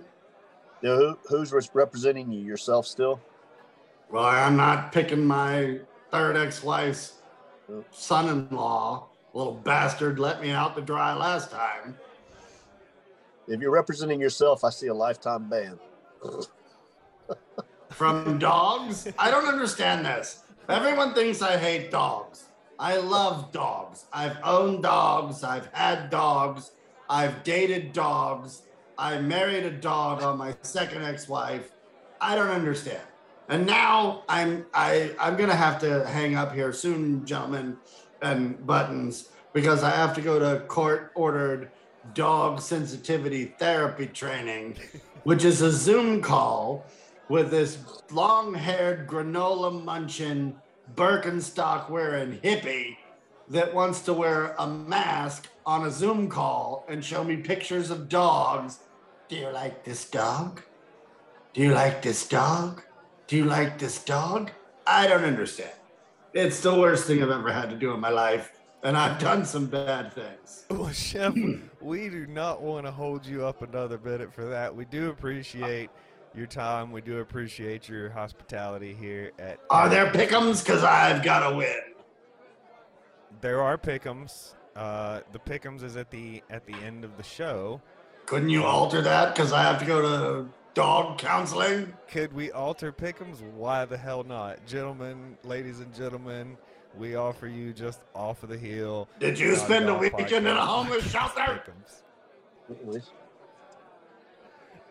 Now, 0.83 0.97
who, 0.97 1.19
who's 1.29 1.53
representing 1.75 2.33
you? 2.33 2.41
Yourself 2.41 2.87
still? 2.87 3.21
Well, 4.11 4.25
I'm 4.25 4.57
not 4.57 4.93
picking 4.93 5.25
my 5.25 5.81
third 6.11 6.37
ex-wife's 6.37 7.15
son-in-law. 7.91 9.07
Little 9.33 9.55
bastard 9.55 10.19
let 10.19 10.41
me 10.41 10.51
out 10.51 10.75
to 10.77 10.83
dry 10.83 11.15
last 11.15 11.51
time. 11.51 11.97
If 13.47 13.61
you're 13.61 13.71
representing 13.71 14.21
yourself, 14.21 14.65
I 14.65 14.71
see 14.71 14.89
a 14.89 14.95
lifetime 14.95 15.49
ban. 15.49 15.79
From 17.91 18.39
dogs? 18.39 19.09
I 19.19 19.31
don't 19.31 19.47
understand 19.47 20.07
this. 20.07 20.45
Everyone 20.69 21.15
thinks 21.15 21.43
I 21.43 21.57
hate 21.57 21.91
dogs. 21.91 22.45
I 22.79 22.97
love 22.97 23.53
dogs. 23.53 24.07
I've 24.13 24.37
owned 24.43 24.83
dogs. 24.83 25.45
I've 25.45 25.67
had 25.73 26.11
dogs. 26.11 26.73
I've 27.11 27.43
dated 27.43 27.93
dogs. 27.93 28.63
I 28.97 29.19
married 29.21 29.65
a 29.65 29.71
dog 29.73 30.23
on 30.23 30.39
my 30.39 30.55
second 30.63 31.03
ex-wife. 31.03 31.73
I 32.21 32.37
don't 32.37 32.51
understand. 32.51 33.03
And 33.49 33.67
now 33.67 34.23
I'm 34.29 34.65
I 34.73 35.11
I'm 35.19 35.37
gonna 35.37 35.57
have 35.57 35.81
to 35.81 36.07
hang 36.07 36.37
up 36.37 36.55
here 36.55 36.73
soon, 36.73 37.27
gentlemen 37.27 37.79
and 38.23 38.65
buttons, 38.65 39.31
because 39.53 39.83
I 39.83 39.91
have 39.91 40.15
to 40.15 40.21
go 40.21 40.39
to 40.39 40.61
court-ordered 40.67 41.73
dog 42.15 42.61
sensitivity 42.61 43.57
therapy 43.59 44.07
training, 44.07 44.77
which 45.25 45.45
is 45.45 45.63
a 45.63 45.73
Zoom 45.73 46.23
call 46.23 46.87
with 47.29 47.51
this 47.51 47.79
long-haired 48.13 49.09
granola 49.09 49.83
munching 49.85 50.55
Birkenstock 50.95 51.91
wearing 51.91 52.39
hippie 52.39 52.97
that 53.51 53.75
wants 53.75 54.01
to 54.03 54.15
wear 54.15 54.55
a 54.59 54.67
mask 54.67 55.49
on 55.67 55.85
a 55.85 55.91
Zoom 55.91 56.29
call 56.29 56.87
and 56.89 57.05
show 57.05 57.25
me 57.25 57.37
pictures 57.37 57.91
of 57.91 58.09
dogs. 58.09 58.79
Do 59.29 59.37
you 59.37 59.51
like 59.51 59.85
this 59.85 60.09
dog? 60.09 60.63
Do 61.53 61.61
you 61.61 61.75
like 61.75 62.01
this 62.01 62.29
dog? 62.29 62.83
Do 63.27 63.37
you 63.37 63.45
like 63.45 63.79
this 63.79 64.03
dog? 64.05 64.53
I 64.87 65.09
don't 65.09 65.25
understand. 65.25 65.73
It's 66.33 66.61
the 66.61 66.79
worst 66.79 67.07
thing 67.07 67.23
I've 67.23 67.31
ever 67.31 67.53
had 67.53 67.71
to 67.71 67.77
do 67.77 67.93
in 67.93 67.99
my 67.99 68.09
life, 68.09 68.53
and 68.85 68.97
I've 68.97 69.19
done 69.19 69.45
some 69.45 69.67
bad 69.67 70.13
things. 70.13 70.65
Well, 70.71 70.93
Chef, 70.93 71.35
we 71.81 72.09
do 72.09 72.29
not 72.29 72.63
want 72.63 72.87
to 72.87 72.93
hold 72.93 73.27
you 73.27 73.45
up 73.45 73.63
another 73.63 73.99
minute 73.99 74.33
for 74.33 74.45
that. 74.45 74.75
We 74.75 74.85
do 74.85 75.11
appreciate 75.11 75.91
your 76.35 76.47
time. 76.47 76.93
We 76.93 77.01
do 77.01 77.19
appreciate 77.19 77.89
your 77.89 78.11
hospitality 78.11 78.95
here 78.95 79.33
at. 79.41 79.59
Are 79.71 79.89
there 79.89 80.07
pick'ems? 80.13 80.65
Because 80.65 80.85
I've 80.85 81.25
got 81.25 81.51
to 81.51 81.57
win. 81.57 81.90
There 83.41 83.63
are 83.63 83.79
pickums. 83.79 84.55
Uh, 84.77 85.21
the 85.33 85.39
pickums 85.39 85.83
is 85.83 85.97
at 85.97 86.11
the 86.11 86.43
at 86.51 86.67
the 86.67 86.75
end 86.75 87.05
of 87.05 87.17
the 87.17 87.23
show. 87.23 87.81
Couldn't 88.27 88.51
you 88.51 88.65
alter 88.65 89.03
that? 89.03 89.35
Because 89.35 89.53
I 89.53 89.63
have 89.63 89.79
to 89.81 89.85
go 89.85 90.03
to 90.03 90.49
dog 90.75 91.19
counseling. 91.19 91.93
Could 92.09 92.33
we 92.33 92.53
alter 92.53 92.93
pickums? 92.93 93.43
Why 93.55 93.85
the 93.85 93.97
hell 93.97 94.23
not, 94.23 94.65
gentlemen, 94.67 95.37
ladies 95.45 95.81
and 95.81 95.93
gentlemen? 95.95 96.57
We 96.97 97.15
offer 97.15 97.47
you 97.47 97.73
just 97.73 98.01
off 98.15 98.43
of 98.43 98.49
the 98.49 98.57
hill. 98.57 99.09
Did 99.21 99.39
you 99.39 99.55
spend 99.57 99.85
a 99.85 99.89
Golf 99.89 100.01
weekend 100.01 100.47
in 100.47 100.57
a 100.57 100.65
homeless 100.65 101.05
shelter? 101.11 101.63
Pick'ems. 102.69 103.11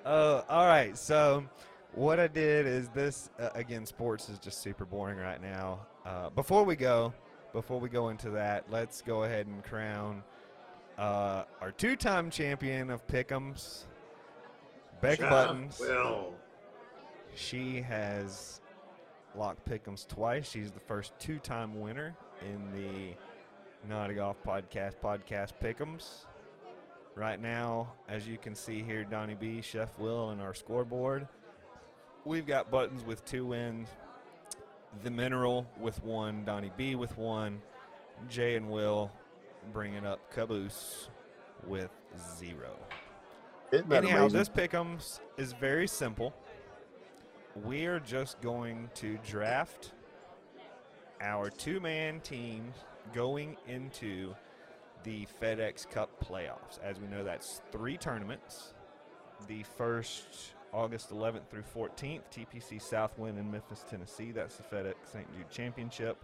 Uh, 0.05 0.41
all 0.49 0.65
right. 0.65 0.97
So, 0.97 1.45
what 1.93 2.19
I 2.19 2.27
did 2.27 2.65
is 2.65 2.89
this 2.89 3.29
uh, 3.39 3.49
again. 3.53 3.85
Sports 3.85 4.29
is 4.29 4.39
just 4.39 4.61
super 4.61 4.85
boring 4.85 5.17
right 5.17 5.41
now. 5.41 5.79
Uh, 6.05 6.29
before 6.29 6.63
we 6.63 6.75
go, 6.75 7.13
before 7.53 7.79
we 7.79 7.89
go 7.89 8.09
into 8.09 8.29
that, 8.31 8.65
let's 8.69 9.01
go 9.01 9.23
ahead 9.23 9.47
and 9.47 9.63
crown 9.63 10.23
uh, 10.97 11.45
our 11.61 11.71
two-time 11.71 12.29
champion 12.29 12.89
of 12.89 13.05
Pick'ems, 13.07 13.85
Beck 15.01 15.19
Jeff 15.19 15.29
Buttons. 15.29 15.79
Will. 15.79 16.33
She 17.35 17.81
has 17.81 18.59
locked 19.35 19.65
Pick'ems 19.67 20.05
twice. 20.07 20.49
She's 20.49 20.71
the 20.71 20.79
first 20.79 21.13
two-time 21.19 21.79
winner 21.79 22.15
in 22.41 22.71
the 22.73 23.15
Naughty 23.87 24.15
Golf 24.15 24.37
Podcast 24.43 24.95
Podcast 25.01 25.53
Pick'ems. 25.63 26.25
Right 27.15 27.41
now, 27.41 27.93
as 28.07 28.27
you 28.27 28.37
can 28.37 28.55
see 28.55 28.81
here, 28.81 29.03
Donnie 29.03 29.35
B, 29.35 29.61
Chef 29.61 29.97
Will, 29.99 30.29
and 30.31 30.41
our 30.41 30.53
scoreboard. 30.53 31.27
We've 32.25 32.45
got 32.45 32.69
Buttons 32.69 33.03
with 33.03 33.23
two 33.25 33.45
wins, 33.45 33.87
The 35.03 35.11
Mineral 35.11 35.67
with 35.79 36.03
one, 36.03 36.43
Donnie 36.45 36.71
B 36.75 36.95
with 36.95 37.17
one, 37.17 37.61
Jay 38.27 38.55
and 38.55 38.69
Will 38.69 39.11
bringing 39.71 40.05
up 40.05 40.19
Caboose 40.33 41.09
with 41.67 41.91
zero. 42.37 42.77
Isn't 43.71 43.87
that 43.89 44.03
Anyhow, 44.03 44.25
amazing? 44.25 44.39
this 44.39 44.49
pick'ems 44.49 45.19
is 45.37 45.53
very 45.53 45.87
simple. 45.87 46.33
We 47.63 47.85
are 47.85 47.99
just 47.99 48.41
going 48.41 48.89
to 48.95 49.17
draft 49.25 49.91
our 51.21 51.49
two-man 51.49 52.21
teams 52.21 52.75
going 53.13 53.57
into 53.67 54.33
the 55.03 55.27
FedEx 55.41 55.89
Cup 55.89 56.09
playoffs. 56.23 56.79
As 56.83 56.99
we 56.99 57.07
know, 57.07 57.23
that's 57.23 57.61
three 57.71 57.97
tournaments. 57.97 58.73
The 59.47 59.63
first 59.77 60.53
August 60.73 61.09
11th 61.09 61.47
through 61.49 61.63
14th, 61.75 62.21
TPC 62.31 62.81
Southwind 62.81 63.37
in 63.37 63.49
Memphis, 63.51 63.83
Tennessee. 63.89 64.31
That's 64.31 64.57
the 64.57 64.63
FedEx 64.63 64.95
St. 65.11 65.27
Jude 65.35 65.49
Championship. 65.49 66.23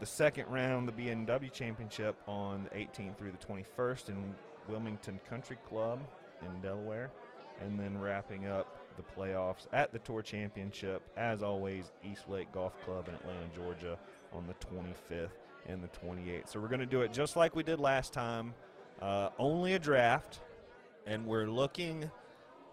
The 0.00 0.06
second 0.06 0.48
round, 0.48 0.88
the 0.88 0.92
BMW 0.92 1.52
Championship, 1.52 2.16
on 2.26 2.64
the 2.64 2.70
18th 2.78 3.16
through 3.16 3.32
the 3.32 3.46
21st 3.46 4.08
in 4.08 4.34
Wilmington 4.68 5.20
Country 5.28 5.58
Club 5.68 6.00
in 6.42 6.60
Delaware, 6.60 7.10
and 7.60 7.78
then 7.78 7.98
wrapping 8.00 8.46
up 8.46 8.78
the 8.96 9.02
playoffs 9.02 9.66
at 9.72 9.92
the 9.92 9.98
Tour 10.00 10.22
Championship, 10.22 11.02
as 11.16 11.42
always, 11.42 11.92
East 12.04 12.28
Lake 12.28 12.50
Golf 12.52 12.72
Club 12.84 13.08
in 13.08 13.14
Atlanta, 13.14 13.48
Georgia, 13.54 13.98
on 14.32 14.46
the 14.46 14.54
25th 14.54 15.30
and 15.66 15.82
the 15.82 15.88
28th. 15.88 16.48
So 16.48 16.60
we're 16.60 16.68
going 16.68 16.80
to 16.80 16.86
do 16.86 17.02
it 17.02 17.12
just 17.12 17.36
like 17.36 17.54
we 17.54 17.62
did 17.62 17.78
last 17.78 18.12
time, 18.12 18.54
uh, 19.00 19.30
only 19.38 19.74
a 19.74 19.78
draft, 19.78 20.40
and 21.06 21.26
we're 21.26 21.46
looking 21.46 22.10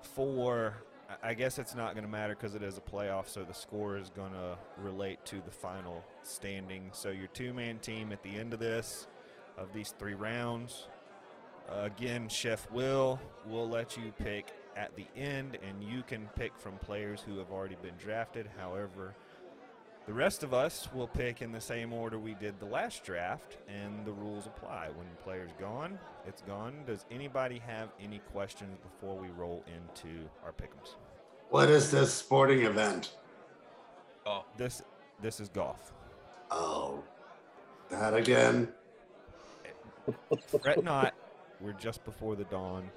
for. 0.01 0.75
I- 1.23 1.33
guess 1.33 1.57
it's 1.57 1.73
not 1.73 1.93
going 1.95 2.03
to 2.03 2.09
matter 2.09 2.35
because 2.35 2.53
it 2.53 2.61
is 2.61 2.77
a 2.77 2.81
playoff, 2.81 3.27
so 3.27 3.43
the 3.43 3.53
score 3.53 3.97
is 3.97 4.11
going 4.11 4.33
to 4.33 4.57
relate 4.77 5.25
to 5.25 5.41
the 5.43 5.49
final 5.51 6.03
standing. 6.21 6.91
So 6.91 7.09
your 7.09 7.27
two-man 7.27 7.79
team 7.79 8.11
at 8.11 8.21
the 8.21 8.35
end 8.35 8.53
of 8.53 8.59
this, 8.59 9.07
of 9.57 9.73
these 9.73 9.95
three 9.97 10.13
rounds, 10.13 10.87
uh, 11.67 11.81
again, 11.81 12.29
Chef 12.29 12.69
Will 12.71 13.19
will 13.47 13.67
let 13.67 13.97
you 13.97 14.11
pick 14.19 14.53
at 14.75 14.95
the 14.95 15.07
end, 15.15 15.57
and 15.67 15.83
you 15.83 16.03
can 16.03 16.29
pick 16.35 16.57
from 16.57 16.77
players 16.77 17.21
who 17.21 17.37
have 17.39 17.51
already 17.51 17.77
been 17.81 17.95
drafted. 17.97 18.47
However, 18.57 19.15
the 20.05 20.13
rest 20.13 20.43
of 20.43 20.53
us 20.53 20.87
will 20.93 21.07
pick 21.07 21.41
in 21.41 21.51
the 21.51 21.61
same 21.61 21.93
order 21.93 22.17
we 22.17 22.33
did 22.33 22.59
the 22.59 22.65
last 22.65 23.03
draft, 23.03 23.57
and 23.67 24.05
the 24.05 24.11
rules 24.11 24.47
apply. 24.47 24.87
When 24.95 25.07
the 25.09 25.23
player's 25.23 25.51
gone, 25.59 25.99
it's 26.27 26.41
gone. 26.41 26.73
Does 26.87 27.05
anybody 27.11 27.59
have 27.59 27.89
any 28.01 28.19
questions 28.33 28.77
before 28.83 29.15
we 29.15 29.27
roll 29.29 29.63
into 29.67 30.27
our 30.43 30.51
pick'ems? 30.51 30.95
What 31.49 31.69
is 31.69 31.91
this 31.91 32.13
sporting 32.13 32.63
event? 32.63 33.11
Oh, 34.25 34.45
This 34.57 34.81
this 35.21 35.39
is 35.39 35.49
golf. 35.49 35.93
Oh, 36.51 37.03
that 37.89 38.13
again. 38.13 38.69
Fret 40.61 40.83
not. 40.83 41.13
We're 41.61 41.73
just 41.73 42.03
before 42.05 42.35
the 42.35 42.45
dawn 42.45 42.89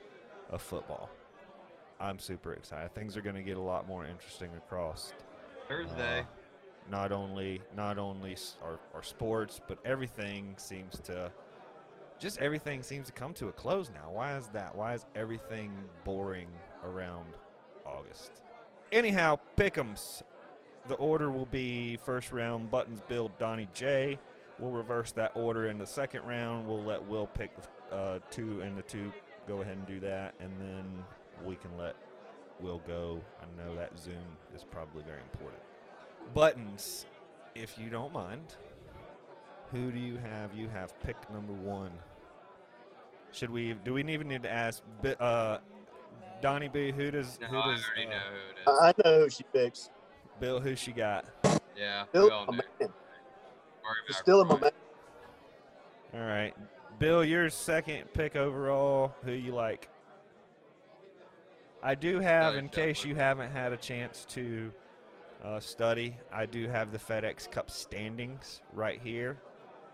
of 0.50 0.62
football. 0.62 1.10
I'm 2.00 2.18
super 2.18 2.52
excited. 2.54 2.94
Things 2.94 3.16
are 3.16 3.22
going 3.22 3.36
to 3.36 3.42
get 3.42 3.56
a 3.56 3.60
lot 3.60 3.86
more 3.86 4.06
interesting 4.06 4.50
across 4.56 5.12
Thursday. 5.68 6.20
Uh, 6.20 6.24
not 6.90 7.12
only 7.12 7.60
not 7.76 7.98
only 7.98 8.36
our, 8.62 8.78
our 8.94 9.02
sports, 9.02 9.60
but 9.66 9.78
everything 9.84 10.54
seems 10.56 10.98
to 11.00 11.30
just 12.18 12.38
everything 12.38 12.82
seems 12.82 13.06
to 13.06 13.12
come 13.12 13.34
to 13.34 13.48
a 13.48 13.52
close 13.52 13.90
now. 13.90 14.10
Why 14.10 14.36
is 14.36 14.46
that? 14.48 14.74
Why 14.74 14.94
is 14.94 15.06
everything 15.14 15.72
boring 16.04 16.48
around 16.84 17.26
August? 17.84 18.42
Anyhow, 18.92 19.38
pick'ems. 19.56 20.22
The 20.88 20.94
order 20.94 21.30
will 21.30 21.46
be 21.46 21.96
first 22.04 22.32
round 22.32 22.70
buttons 22.70 23.00
build 23.08 23.36
Donnie 23.38 23.68
J. 23.72 24.18
We'll 24.58 24.72
reverse 24.72 25.12
that 25.12 25.32
order 25.34 25.68
in 25.68 25.78
the 25.78 25.86
second 25.86 26.24
round. 26.24 26.66
We'll 26.66 26.82
let 26.82 27.06
Will 27.06 27.26
pick 27.26 27.50
the 27.90 27.96
uh, 27.96 28.18
two 28.30 28.60
and 28.60 28.76
the 28.76 28.82
two. 28.82 29.12
Go 29.46 29.60
ahead 29.62 29.76
and 29.76 29.86
do 29.86 30.00
that, 30.00 30.34
and 30.40 30.50
then 30.60 30.84
we 31.44 31.56
can 31.56 31.76
let 31.78 31.96
Will 32.60 32.80
go. 32.86 33.20
I 33.40 33.64
know 33.64 33.74
that 33.76 33.98
Zoom 33.98 34.36
is 34.54 34.64
probably 34.64 35.02
very 35.02 35.20
important 35.32 35.62
buttons, 36.34 37.06
if 37.54 37.78
you 37.78 37.90
don't 37.90 38.12
mind. 38.12 38.54
Who 39.72 39.90
do 39.90 39.98
you 39.98 40.18
have? 40.18 40.54
You 40.54 40.68
have 40.68 40.98
pick 41.00 41.16
number 41.32 41.52
one. 41.52 41.92
Should 43.32 43.50
we? 43.50 43.72
Do 43.84 43.94
we 43.94 44.02
even 44.04 44.28
need 44.28 44.42
to 44.42 44.50
ask? 44.52 44.82
Uh, 45.18 45.58
Donnie 46.42 46.68
B. 46.68 46.90
Who 46.92 47.10
does? 47.10 47.38
No, 47.40 47.46
who 47.48 47.56
I 47.58 47.72
does? 47.74 47.84
already 47.86 48.06
uh, 48.06 48.10
know 48.10 48.16
who 48.18 48.36
it 48.50 48.60
is. 48.60 48.80
I 48.82 48.88
I 48.88 48.92
know 49.04 49.22
who 49.24 49.30
she 49.30 49.44
picks. 49.52 49.90
Bill, 50.40 50.60
who 50.60 50.76
she 50.76 50.92
got? 50.92 51.24
yeah, 51.76 52.04
Still 52.10 52.24
we 52.24 52.30
all 52.30 52.42
a 52.44 52.46
know. 52.46 52.52
man. 52.52 52.62
Worry 52.80 52.90
She's 54.06 54.16
still 54.16 54.42
in 54.42 54.48
my 54.48 54.58
man. 54.60 54.70
All 56.14 56.20
right, 56.20 56.54
Bill, 56.98 57.24
your 57.24 57.48
second 57.48 58.12
pick 58.12 58.36
overall. 58.36 59.14
Who 59.24 59.32
you 59.32 59.54
like? 59.54 59.88
I 61.82 61.94
do 61.94 62.20
have, 62.20 62.54
Uh, 62.54 62.58
in 62.58 62.68
case 62.68 63.04
you 63.04 63.14
haven't 63.14 63.50
had 63.50 63.72
a 63.72 63.76
chance 63.76 64.24
to 64.30 64.70
uh, 65.44 65.60
study, 65.60 66.16
I 66.32 66.46
do 66.46 66.68
have 66.68 66.92
the 66.92 66.98
FedEx 66.98 67.50
Cup 67.50 67.70
standings 67.70 68.62
right 68.72 69.00
here. 69.02 69.38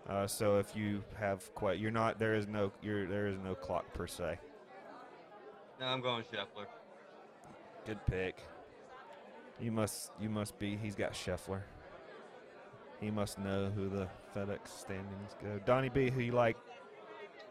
Uh, 0.07 0.25
so 0.25 0.57
if 0.57 0.75
you 0.75 1.03
have 1.19 1.53
quite, 1.55 1.79
you're 1.79 1.91
not 1.91 2.19
there 2.19 2.33
is 2.33 2.47
no 2.47 2.71
you're, 2.81 3.07
there 3.07 3.27
is 3.27 3.37
no 3.43 3.55
clock 3.55 3.91
per 3.93 4.07
se. 4.07 4.39
No, 5.79 5.85
I'm 5.85 6.01
going 6.01 6.23
Scheffler. 6.23 6.65
Good 7.85 8.03
pick. 8.05 8.37
You 9.59 9.71
must 9.71 10.11
you 10.19 10.29
must 10.29 10.57
be. 10.57 10.77
He's 10.77 10.95
got 10.95 11.13
Scheffler. 11.13 11.61
He 12.99 13.11
must 13.11 13.39
know 13.39 13.71
who 13.73 13.87
the 13.87 14.07
FedEx 14.35 14.67
standings 14.67 15.35
go. 15.41 15.59
Donnie 15.65 15.89
B, 15.89 16.09
who 16.09 16.21
you 16.21 16.33
like? 16.33 16.57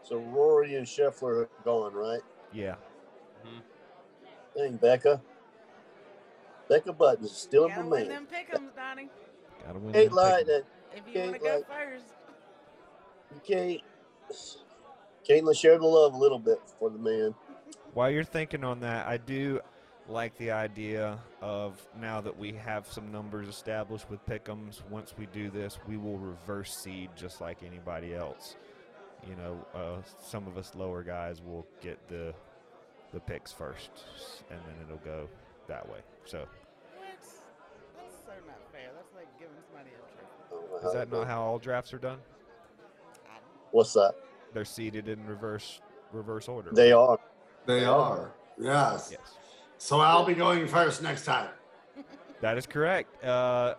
So 0.03 0.17
Rory 0.17 0.75
and 0.75 0.85
Scheffler 0.85 1.43
are 1.43 1.49
going, 1.63 1.93
right? 1.93 2.21
Yeah. 2.53 2.75
Dang, 4.55 4.77
Becca. 4.77 5.21
Becca 6.69 6.93
Buttons 6.93 7.31
is 7.31 7.37
still 7.37 7.63
in 7.65 7.69
Gotta 7.69 7.83
my 7.83 7.89
win 7.89 8.07
man. 8.07 8.09
them 8.09 8.27
pick'ems, 8.31 8.75
Donnie. 8.75 9.09
Gotta 9.65 9.79
win. 9.79 9.93
Can't 9.93 10.05
them 10.09 10.15
lie 10.15 10.43
pick'ems. 10.43 10.45
that 10.47 10.63
If 10.95 11.15
you 11.15 11.21
want 11.21 11.33
to 11.33 11.39
go 11.39 11.55
like- 11.55 11.67
first. 11.67 12.05
you 13.33 13.41
can't. 13.43 13.81
Caitlin, 15.27 15.55
share 15.59 15.77
the 15.77 15.85
love 15.85 16.13
a 16.13 16.17
little 16.17 16.39
bit 16.39 16.59
for 16.79 16.89
the 16.89 16.97
man. 16.97 17.35
While 17.93 18.09
you're 18.09 18.23
thinking 18.23 18.63
on 18.63 18.79
that, 18.81 19.07
I 19.07 19.17
do 19.17 19.59
like 20.07 20.35
the 20.37 20.51
idea 20.51 21.19
of 21.41 21.79
now 21.99 22.19
that 22.21 22.35
we 22.35 22.53
have 22.53 22.87
some 22.91 23.11
numbers 23.11 23.47
established 23.47 24.09
with 24.09 24.25
pickums. 24.25 24.81
Once 24.89 25.13
we 25.17 25.27
do 25.27 25.49
this, 25.51 25.77
we 25.87 25.97
will 25.97 26.17
reverse 26.17 26.75
seed 26.75 27.09
just 27.15 27.41
like 27.41 27.61
anybody 27.63 28.15
else. 28.15 28.55
You 29.27 29.35
know, 29.35 29.65
uh, 29.75 30.01
some 30.23 30.47
of 30.47 30.57
us 30.57 30.73
lower 30.75 31.03
guys 31.03 31.41
will 31.41 31.65
get 31.81 31.99
the 32.07 32.33
the 33.11 33.19
picks 33.19 33.51
first, 33.51 33.89
and 34.51 34.59
then 34.65 34.75
it'll 34.85 34.97
go 35.03 35.27
that 35.67 35.87
way. 35.89 35.99
So, 36.25 36.47
is 40.83 40.93
that 40.93 41.11
not 41.11 41.27
how 41.27 41.41
all 41.41 41.59
drafts 41.59 41.93
are 41.93 41.97
done? 41.99 42.19
What's 43.71 43.93
that? 43.93 44.13
They're 44.53 44.65
seated 44.65 45.07
in 45.07 45.25
reverse 45.25 45.81
reverse 46.11 46.47
order. 46.47 46.71
They 46.71 46.91
right? 46.91 46.99
are. 46.99 47.19
They 47.65 47.85
are. 47.85 48.31
Yes. 48.57 49.09
Yes. 49.11 49.37
So 49.77 49.99
I'll 49.99 50.25
be 50.25 50.33
going 50.33 50.67
first 50.67 51.01
next 51.01 51.25
time. 51.25 51.49
That 52.41 52.57
is 52.57 52.65
correct. 52.65 53.23
Uh, 53.23 53.75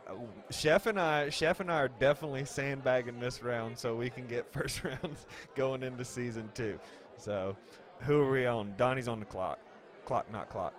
Chef 0.50 0.86
and 0.86 1.00
I, 1.00 1.30
Chef 1.30 1.60
and 1.60 1.70
I 1.72 1.76
are 1.76 1.88
definitely 1.88 2.44
sandbagging 2.44 3.18
this 3.18 3.42
round 3.42 3.78
so 3.78 3.96
we 3.96 4.10
can 4.10 4.26
get 4.26 4.52
first 4.52 4.84
rounds 4.84 5.26
going 5.54 5.82
into 5.82 6.04
season 6.04 6.50
two. 6.54 6.78
So, 7.16 7.56
who 8.00 8.20
are 8.20 8.30
we 8.30 8.46
on? 8.46 8.74
Donnie's 8.76 9.08
on 9.08 9.18
the 9.18 9.26
clock. 9.26 9.58
Clock, 10.04 10.30
not 10.30 10.50
clock. 10.50 10.74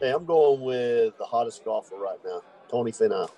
Hey, 0.00 0.10
I'm 0.10 0.24
going 0.24 0.60
with 0.60 1.16
the 1.18 1.24
hottest 1.24 1.64
golfer 1.64 1.96
right 1.96 2.18
now, 2.24 2.42
Tony 2.68 2.92
Finau. 2.92 3.30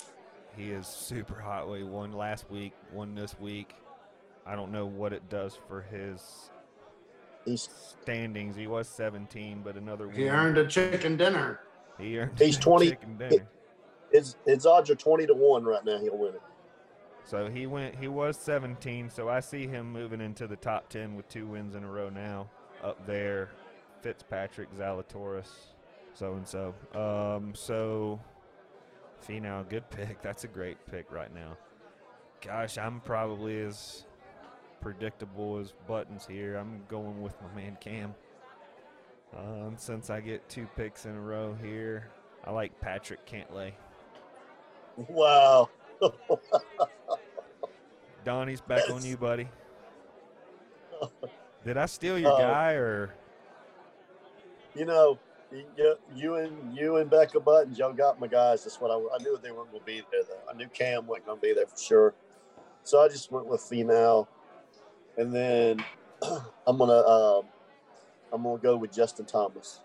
He 0.57 0.70
is 0.70 0.86
super 0.86 1.38
hot. 1.40 1.66
He 1.76 1.82
won 1.82 2.12
last 2.12 2.50
week, 2.50 2.72
won 2.92 3.14
this 3.14 3.38
week. 3.40 3.74
I 4.46 4.55
don't 4.55 4.70
know 4.72 4.86
what 4.86 5.12
it 5.12 5.28
does 5.28 5.59
for 5.68 5.82
his 5.82 6.50
He's 7.44 7.68
standings. 8.02 8.57
He 8.57 8.66
was 8.66 8.88
17, 8.88 9.61
but 9.62 9.76
another 9.76 10.07
one 10.07 10.16
He 10.16 10.24
win. 10.24 10.32
earned 10.32 10.59
a 10.59 10.66
chicken 10.66 11.16
dinner. 11.16 11.61
He 11.98 12.18
earned 12.18 12.38
He's 12.38 12.57
a 12.57 12.61
20 12.61 12.88
chicken 12.90 13.16
dinner. 13.18 13.46
his 14.12 14.36
his 14.46 14.64
odds 14.66 14.90
are 14.90 14.94
twenty 14.94 15.26
to 15.26 15.34
one 15.34 15.64
right 15.64 15.84
now. 15.84 15.98
He'll 15.98 16.16
win 16.18 16.34
it. 16.34 16.42
So 17.24 17.48
he 17.48 17.66
went. 17.66 17.94
He 17.96 18.09
was 18.09 18.36
17. 18.38 19.09
So 19.11 19.28
I 19.28 19.40
see 19.40 19.66
him 19.66 19.90
moving 19.92 20.20
into 20.20 20.46
the 20.46 20.57
top 20.57 20.88
10 20.90 21.16
with 21.16 21.28
two 21.28 21.46
wins 21.46 21.74
in 21.74 21.82
a 21.84 21.90
row 21.90 22.11
now. 22.11 22.48
Up 22.82 23.07
there, 23.07 23.50
Fitzpatrick, 24.02 24.70
Zalatoris, 24.74 25.48
so 26.12 26.34
and 26.34 26.46
so. 26.46 26.74
Um, 26.94 27.55
so 27.55 28.20
Finau, 29.27 29.68
good 29.68 29.89
pick. 29.91 30.20
That's 30.22 30.45
a 30.45 30.49
great 30.49 30.77
pick 30.91 31.11
right 31.11 31.33
now. 31.35 31.57
Gosh, 32.41 32.77
I'm 32.79 33.01
probably 33.01 33.61
as 33.61 34.05
predictable 34.81 35.59
as 35.59 35.72
buttons 35.89 36.27
here. 36.27 36.57
I'm 36.57 36.83
going 36.89 37.22
with 37.22 37.35
my 37.41 37.61
man 37.61 37.77
Cam. 37.81 38.14
Um, 39.37 39.75
since 39.77 40.11
I 40.11 40.20
get 40.20 40.49
two 40.49 40.66
picks 40.77 41.07
in 41.07 41.14
a 41.14 41.20
row 41.20 41.57
here, 41.62 42.09
I 42.45 42.51
like 42.53 42.79
Patrick 42.81 43.27
Cantlay. 43.27 43.72
Wow. 44.97 45.70
Donnie's 48.25 48.61
back 48.61 48.89
on 48.91 49.05
you, 49.05 49.16
buddy. 49.16 49.49
Did 51.64 51.77
I 51.79 51.87
steal 51.87 52.18
your 52.18 52.33
Uh, 52.35 52.39
guy 52.39 52.72
or? 52.72 53.14
You 54.75 54.85
know, 54.85 55.18
you, 55.76 55.96
you 56.14 56.34
and 56.36 56.76
you 56.76 56.96
and 56.96 57.11
Becca 57.11 57.40
Buttons, 57.40 57.78
y'all 57.78 57.92
got 57.92 58.20
my 58.20 58.26
guys. 58.26 58.64
That's 58.64 58.80
what 58.80 58.90
I, 58.90 58.94
I 58.94 59.22
knew 59.22 59.38
they 59.42 59.50
weren't 59.50 59.70
going 59.70 59.80
to 59.82 59.86
be 59.86 60.02
there. 60.11 60.22
Though 60.22 60.50
I 60.52 60.57
knew 60.57 60.68
Cam 60.68 61.07
wasn't 61.07 61.26
going 61.26 61.38
to 61.38 61.42
be 61.42 61.52
there 61.55 61.66
for 61.66 61.76
sure. 61.76 62.14
So 62.82 63.00
I 63.00 63.09
just 63.09 63.32
went 63.32 63.46
with 63.46 63.62
female, 63.62 64.28
and 65.16 65.34
then 65.34 65.82
I'm 66.66 66.78
gonna 66.78 67.00
um, 67.00 67.44
I'm 68.32 68.42
gonna 68.42 68.59
go 68.59 68.76
with 68.76 68.92
Justin 68.92 69.24
Thomas. 69.24 69.80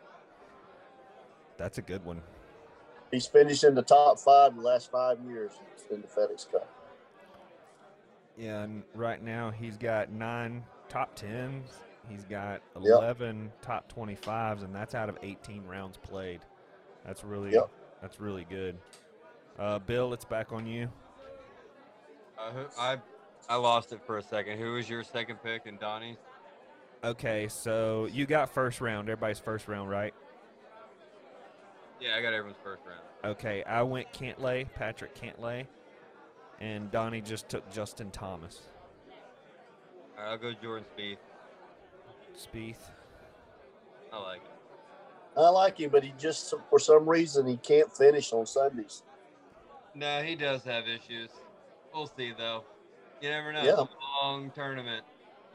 That's 1.57 1.77
a 1.77 1.81
good 1.81 2.03
one. 2.03 2.21
He's 3.11 3.25
finished 3.25 3.63
in 3.63 3.73
the 3.73 3.81
top 3.81 4.19
five 4.19 4.55
the 4.55 4.61
last 4.61 4.91
five 4.91 5.17
years 5.25 5.51
in 5.89 6.01
the 6.01 6.07
FedEx 6.07 6.51
Cup. 6.51 6.69
Yeah, 8.37 8.63
and 8.63 8.83
right 8.93 9.23
now 9.23 9.49
he's 9.51 9.77
got 9.77 10.11
nine 10.11 10.63
top 10.89 11.15
tens. 11.15 11.71
He's 12.09 12.25
got 12.25 12.61
Yep. 12.75 12.83
11 12.83 13.51
top 13.61 13.91
25s, 13.91 14.63
and 14.63 14.73
that's 14.73 14.95
out 14.95 15.09
of 15.09 15.17
18 15.21 15.65
rounds 15.65 15.97
played. 15.97 16.41
That's 17.05 17.23
really 17.23 17.51
Yep. 17.53 17.69
that's 18.01 18.19
really 18.19 18.45
good. 18.45 18.77
Uh, 19.57 19.79
Bill, 19.79 20.13
it's 20.13 20.25
back 20.25 20.51
on 20.51 20.65
you. 20.65 20.91
Uh, 22.37 22.51
who, 22.51 22.65
I 22.77 22.97
I 23.47 23.55
lost 23.55 23.93
it 23.93 24.01
for 24.05 24.17
a 24.17 24.21
second. 24.23 24.57
Who 24.59 24.73
was 24.73 24.89
your 24.89 25.03
second 25.03 25.37
pick 25.43 25.65
and 25.65 25.79
Donnie's? 25.79 26.17
Okay, 27.03 27.47
so 27.47 28.05
you 28.07 28.25
got 28.25 28.49
first 28.49 28.81
round. 28.81 29.09
Everybody's 29.09 29.39
first 29.39 29.67
round, 29.67 29.89
right? 29.89 30.13
Yeah, 31.99 32.15
I 32.15 32.21
got 32.21 32.33
everyone's 32.33 32.59
first 32.63 32.81
round. 32.85 33.01
Okay, 33.23 33.63
I 33.63 33.81
went 33.83 34.11
Cantlay, 34.13 34.67
Patrick 34.75 35.13
Cantlay, 35.15 35.65
and 36.59 36.89
Donnie 36.91 37.21
just 37.21 37.49
took 37.49 37.69
Justin 37.71 38.11
Thomas. 38.11 38.61
All 40.17 40.23
right, 40.23 40.31
I'll 40.31 40.37
go 40.37 40.53
Jordan 40.61 40.85
Spieth. 40.97 41.17
Spieth. 42.39 42.89
I 44.11 44.21
like 44.21 44.41
it. 44.41 45.39
I 45.39 45.49
like 45.49 45.79
him, 45.79 45.89
but 45.91 46.03
he 46.03 46.13
just 46.17 46.53
for 46.69 46.79
some 46.79 47.07
reason 47.07 47.45
he 47.45 47.57
can't 47.57 47.91
finish 47.95 48.33
on 48.33 48.45
Sundays. 48.45 49.03
No, 49.93 50.21
he 50.23 50.35
does 50.35 50.63
have 50.63 50.85
issues. 50.87 51.29
We'll 51.93 52.07
see 52.07 52.33
though. 52.37 52.63
You 53.21 53.29
never 53.29 53.51
know. 53.51 53.63
Yeah. 53.63 53.71
It's 53.71 53.79
a 53.81 54.25
long 54.25 54.51
tournament, 54.51 55.03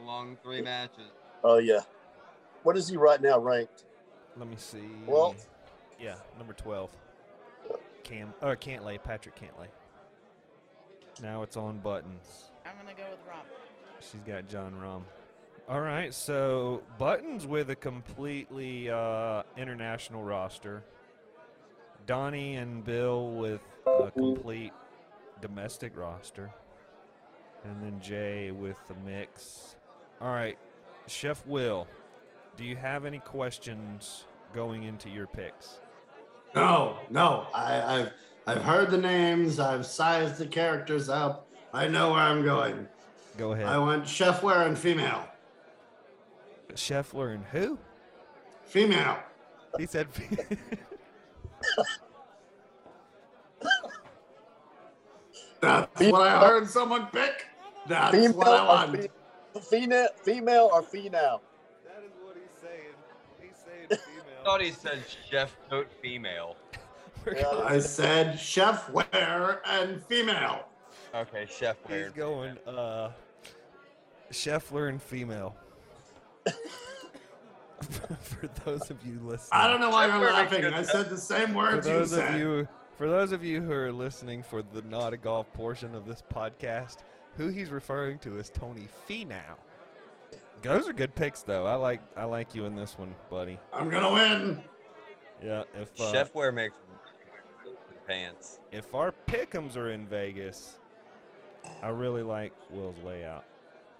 a 0.01 0.03
long 0.03 0.37
three 0.43 0.62
matches. 0.62 1.11
Oh 1.43 1.59
yeah. 1.59 1.80
What 2.62 2.76
is 2.76 2.89
he 2.89 2.97
right 2.97 3.20
now 3.20 3.39
ranked? 3.39 3.85
Let 4.37 4.49
me 4.49 4.57
see. 4.57 4.89
Well- 5.07 5.35
yeah, 6.01 6.16
number 6.39 6.53
12. 6.55 6.91
Cam 8.03 8.35
or 8.43 8.57
Cantlay, 8.57 9.03
Patrick 9.03 9.37
Cantlay. 9.37 9.68
Now 11.22 11.43
it's 11.43 11.57
on 11.57 11.78
buttons. 11.78 12.51
I'm 12.66 12.72
gonna 12.76 12.97
go 12.97 13.05
with 13.11 13.20
Rob. 13.28 13.45
She's 14.01 14.20
got 14.26 14.49
Jon 14.49 14.74
Rahm. 14.82 15.03
All 15.66 15.80
right, 15.80 16.12
so 16.12 16.82
Buttons 16.98 17.46
with 17.46 17.70
a 17.70 17.76
completely 17.76 18.90
uh, 18.90 19.44
international 19.56 20.22
roster. 20.22 20.84
Donnie 22.06 22.56
and 22.56 22.84
Bill 22.84 23.30
with 23.30 23.62
a 23.86 24.10
complete 24.10 24.74
domestic 25.40 25.96
roster. 25.96 26.50
And 27.64 27.82
then 27.82 27.98
Jay 27.98 28.50
with 28.50 28.76
the 28.88 28.94
mix. 29.06 29.76
All 30.20 30.32
right, 30.32 30.58
Chef 31.06 31.46
Will, 31.46 31.86
do 32.58 32.64
you 32.64 32.76
have 32.76 33.06
any 33.06 33.20
questions 33.20 34.24
going 34.52 34.82
into 34.82 35.08
your 35.08 35.26
picks? 35.26 35.80
No, 36.54 36.98
no. 37.08 37.46
I, 37.54 38.00
I've 38.00 38.12
I've 38.46 38.62
heard 38.62 38.90
the 38.90 38.98
names. 38.98 39.58
I've 39.58 39.86
sized 39.86 40.36
the 40.36 40.46
characters 40.46 41.08
up. 41.08 41.48
I 41.72 41.88
know 41.88 42.10
where 42.10 42.20
I'm 42.20 42.44
going. 42.44 42.86
Go 43.38 43.52
ahead. 43.52 43.66
I 43.66 43.78
want 43.78 44.06
chef 44.06 44.44
and 44.44 44.78
female. 44.78 45.26
Scheffler 46.75 47.35
and 47.35 47.45
who? 47.47 47.79
Female. 48.64 49.18
He 49.79 49.87
said. 49.87 50.09
That's 55.61 56.01
what 56.01 56.22
I 56.22 56.41
heard 56.41 56.68
someone 56.68 57.07
pick. 57.07 57.47
That's 57.87 58.14
female 58.14 58.33
what 58.35 58.49
I 58.49 58.85
or 58.85 58.87
want. 58.87 59.11
female, 59.64 60.09
female 60.22 60.70
or 60.72 60.83
female? 60.83 61.43
That 61.85 62.03
is 62.05 62.12
what 62.22 62.37
he's 62.37 62.61
saying. 62.61 62.95
He's 63.41 63.57
saying 63.64 63.89
female. 63.89 64.41
I 64.41 64.45
thought 64.45 64.61
he 64.62 64.70
said 64.70 65.03
chef 65.31 65.57
coat 65.70 65.89
female. 66.03 66.57
Yeah, 67.35 67.49
I 67.64 67.79
said 67.79 68.39
chef 68.39 68.91
wear 68.91 69.62
and 69.64 70.05
female. 70.05 70.66
Okay, 71.14 71.47
chef 71.49 71.79
He's 71.87 71.91
wear. 71.91 72.11
going 72.11 72.59
uh 72.66 73.12
Scheffler 74.31 74.91
and 74.91 75.01
female. 75.01 75.57
for 78.20 78.49
those 78.64 78.90
of 78.90 79.05
you 79.05 79.20
listening. 79.22 79.51
I 79.53 79.68
don't 79.68 79.80
know 79.80 79.90
why 79.90 80.07
Chef 80.09 80.20
you're 80.20 80.32
laughing. 80.32 80.64
I 80.66 80.82
said 80.82 81.11
the 81.11 81.18
same 81.18 81.49
for 81.49 81.57
words 81.57 81.86
you 81.86 81.92
those 81.95 82.12
of 82.12 82.18
said. 82.18 82.38
you 82.38 82.68
for 82.97 83.09
those 83.09 83.32
of 83.32 83.45
you 83.45 83.61
who 83.61 83.72
are 83.72 83.92
listening 83.92 84.42
for 84.42 84.62
the 84.62 84.82
not 84.82 85.12
a 85.12 85.16
golf 85.16 85.53
portion 85.53 85.95
of 85.95 86.07
this 86.07 86.22
podcast, 86.32 86.99
who 87.36 87.49
he's 87.49 87.70
referring 87.70 88.18
to 88.20 88.38
is 88.38 88.51
Tony 88.51 88.88
Finau. 89.09 89.57
Those 90.62 90.88
are 90.88 90.92
good 90.92 91.14
picks 91.14 91.42
though. 91.42 91.66
I 91.66 91.74
like 91.74 92.01
I 92.16 92.24
like 92.24 92.55
you 92.55 92.64
in 92.66 92.74
this 92.74 92.99
one, 92.99 93.14
buddy. 93.30 93.59
I'm 93.72 93.90
gonna 93.90 94.12
win. 94.12 94.62
Yeah, 95.42 95.64
if 95.80 96.01
uh, 96.01 96.12
Chef 96.12 96.34
wear 96.34 96.53
makes 96.53 96.74
pants. 98.07 98.61
if 98.72 98.95
our 98.95 99.12
pickums 99.26 99.76
are 99.76 99.90
in 99.90 100.07
Vegas, 100.07 100.78
I 101.82 101.88
really 101.88 102.22
like 102.22 102.53
Will's 102.70 102.97
layout. 103.05 103.45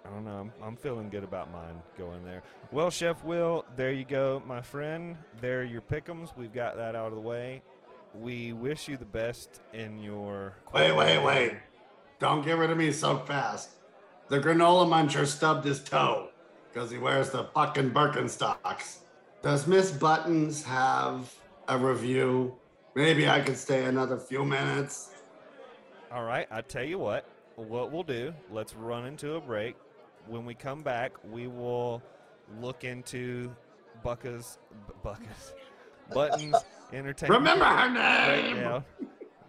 I 0.05 0.13
don't 0.13 0.25
know. 0.25 0.39
I'm, 0.39 0.51
I'm 0.61 0.75
feeling 0.75 1.09
good 1.09 1.23
about 1.23 1.51
mine 1.51 1.81
going 1.97 2.23
there. 2.23 2.43
Well, 2.71 2.89
Chef 2.89 3.23
Will, 3.23 3.65
there 3.75 3.91
you 3.91 4.05
go, 4.05 4.41
my 4.45 4.61
friend. 4.61 5.17
There 5.41 5.61
are 5.61 5.63
your 5.63 5.81
pickums. 5.81 6.35
We've 6.37 6.53
got 6.53 6.77
that 6.77 6.95
out 6.95 7.07
of 7.07 7.15
the 7.15 7.21
way. 7.21 7.61
We 8.13 8.53
wish 8.53 8.87
you 8.87 8.97
the 8.97 9.05
best 9.05 9.61
in 9.73 9.99
your. 9.99 10.55
Wait, 10.73 10.95
wait, 10.95 11.23
wait. 11.23 11.53
Don't 12.19 12.45
get 12.45 12.57
rid 12.57 12.69
of 12.69 12.77
me 12.77 12.91
so 12.91 13.17
fast. 13.19 13.71
The 14.29 14.39
granola 14.39 14.87
muncher 14.87 15.25
stubbed 15.25 15.65
his 15.65 15.83
toe 15.83 16.29
because 16.71 16.89
he 16.89 16.97
wears 16.97 17.29
the 17.31 17.45
fucking 17.53 17.91
Birkenstocks. 17.91 18.99
Does 19.41 19.67
Miss 19.67 19.91
Buttons 19.91 20.63
have 20.63 21.33
a 21.67 21.77
review? 21.77 22.55
Maybe 22.95 23.27
I 23.27 23.41
could 23.41 23.57
stay 23.57 23.85
another 23.85 24.17
few 24.17 24.45
minutes. 24.45 25.11
All 26.11 26.23
right, 26.23 26.47
I 26.49 26.61
tell 26.61 26.83
you 26.83 26.97
what. 26.97 27.27
What 27.55 27.91
we'll 27.91 28.03
do, 28.03 28.33
let's 28.51 28.75
run 28.75 29.05
into 29.05 29.35
a 29.35 29.41
break. 29.41 29.75
When 30.27 30.45
we 30.45 30.53
come 30.55 30.81
back, 30.81 31.11
we 31.31 31.47
will 31.47 32.01
look 32.59 32.83
into 32.83 33.55
Bucka's 34.03 34.59
B- 34.87 34.93
Bucka's 35.03 35.53
Buttons 36.13 36.55
Entertainment. 36.93 37.39
Remember 37.39 37.65
her 37.65 37.89
name. 37.89 38.53
breakdown. 38.55 38.85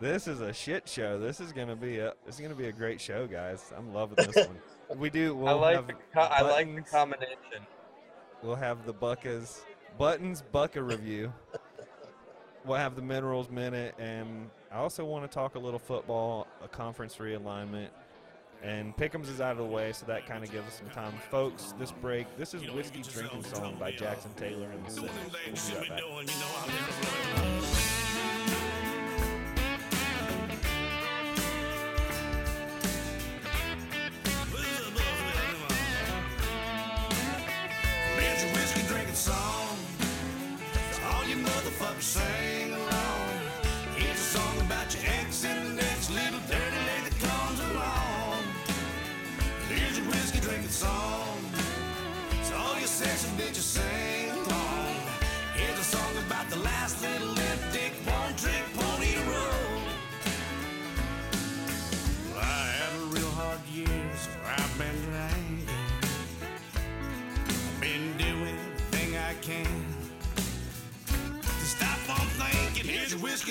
This 0.00 0.28
is 0.28 0.40
a 0.40 0.52
shit 0.52 0.88
show. 0.88 1.18
This 1.18 1.40
is 1.40 1.52
gonna 1.52 1.76
be 1.76 1.98
a 1.98 2.12
this 2.26 2.34
is 2.36 2.40
gonna 2.40 2.54
be 2.54 2.66
a 2.68 2.72
great 2.72 3.00
show, 3.00 3.26
guys. 3.26 3.72
I'm 3.76 3.92
loving 3.94 4.16
this 4.26 4.46
one. 4.46 4.98
We 4.98 5.08
do. 5.10 5.34
We'll 5.34 5.48
I 5.48 5.52
like 5.52 5.76
have 5.76 5.86
the 5.86 5.94
co- 6.12 6.20
I 6.20 6.42
like 6.42 6.74
the 6.74 6.82
combination. 6.82 7.66
We'll 8.42 8.54
have 8.56 8.84
the 8.84 8.92
Buckas 8.92 9.64
Buttons 9.98 10.42
Bucka 10.52 10.86
review. 10.86 11.32
We'll 12.66 12.78
have 12.78 12.96
the 12.96 13.02
Minerals 13.02 13.48
minute, 13.48 13.94
and 13.98 14.50
I 14.72 14.76
also 14.78 15.04
want 15.04 15.30
to 15.30 15.34
talk 15.34 15.54
a 15.54 15.58
little 15.58 15.78
football, 15.78 16.46
a 16.62 16.68
conference 16.68 17.16
realignment, 17.16 17.88
and 18.62 18.96
Pick'ems 18.96 19.28
is 19.28 19.40
out 19.40 19.52
of 19.52 19.58
the 19.58 19.64
way, 19.64 19.92
so 19.92 20.06
that 20.06 20.26
kind 20.26 20.42
of 20.44 20.50
gives 20.50 20.66
us 20.66 20.74
some 20.78 20.90
time, 20.90 21.12
folks. 21.30 21.74
This 21.78 21.92
break, 21.92 22.26
this 22.36 22.54
is 22.54 22.62
whiskey 22.70 23.02
drinking 23.02 23.44
song 23.44 23.76
by 23.78 23.92
Jackson 23.92 24.32
Taylor 24.34 24.68
and 24.70 24.84
the 24.84 24.90
Sinners. 24.90 25.10
We'll 25.46 25.84
be 25.84 25.90
right 25.90 26.00
back. 27.36 27.45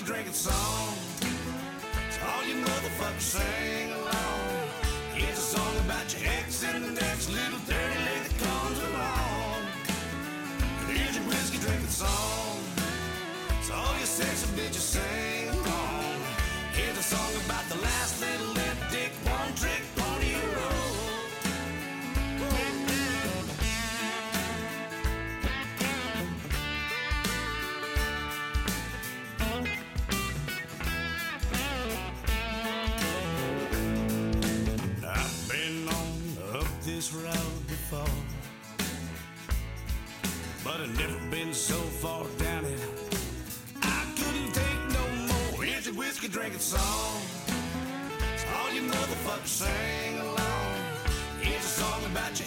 Drinking 0.05 0.33
song. 0.33 0.93
So 2.11 2.19
all 2.29 2.45
you 2.45 2.63
motherfuckers 2.63 3.21
sing 3.21 3.91
along. 3.91 4.69
Here's 5.15 5.39
a 5.39 5.41
song 5.41 5.75
about 5.83 6.05
your 6.13 6.29
ex 6.37 6.63
and 6.63 6.85
the 6.85 6.91
next 6.91 7.27
little 7.29 7.57
dirty 7.65 7.99
leg 8.05 8.21
that 8.27 8.37
comes 8.45 8.79
along. 8.89 9.61
Here's 10.93 11.15
your 11.17 11.25
whiskey 11.25 11.57
drinking 11.57 11.87
song. 11.87 12.59
So 13.63 13.73
all 13.73 13.97
you 13.99 14.05
sexy 14.05 14.45
bitches 14.53 14.85
sing 14.93 15.44
drinking 46.35 46.59
song. 46.59 47.21
So 48.35 48.45
all 48.57 48.69
you 48.73 48.81
motherfuckers 48.81 49.47
sing 49.47 50.19
along. 50.19 50.75
Here's 51.39 51.63
a 51.63 51.75
song 51.79 52.03
about 52.11 52.37
your 52.37 52.44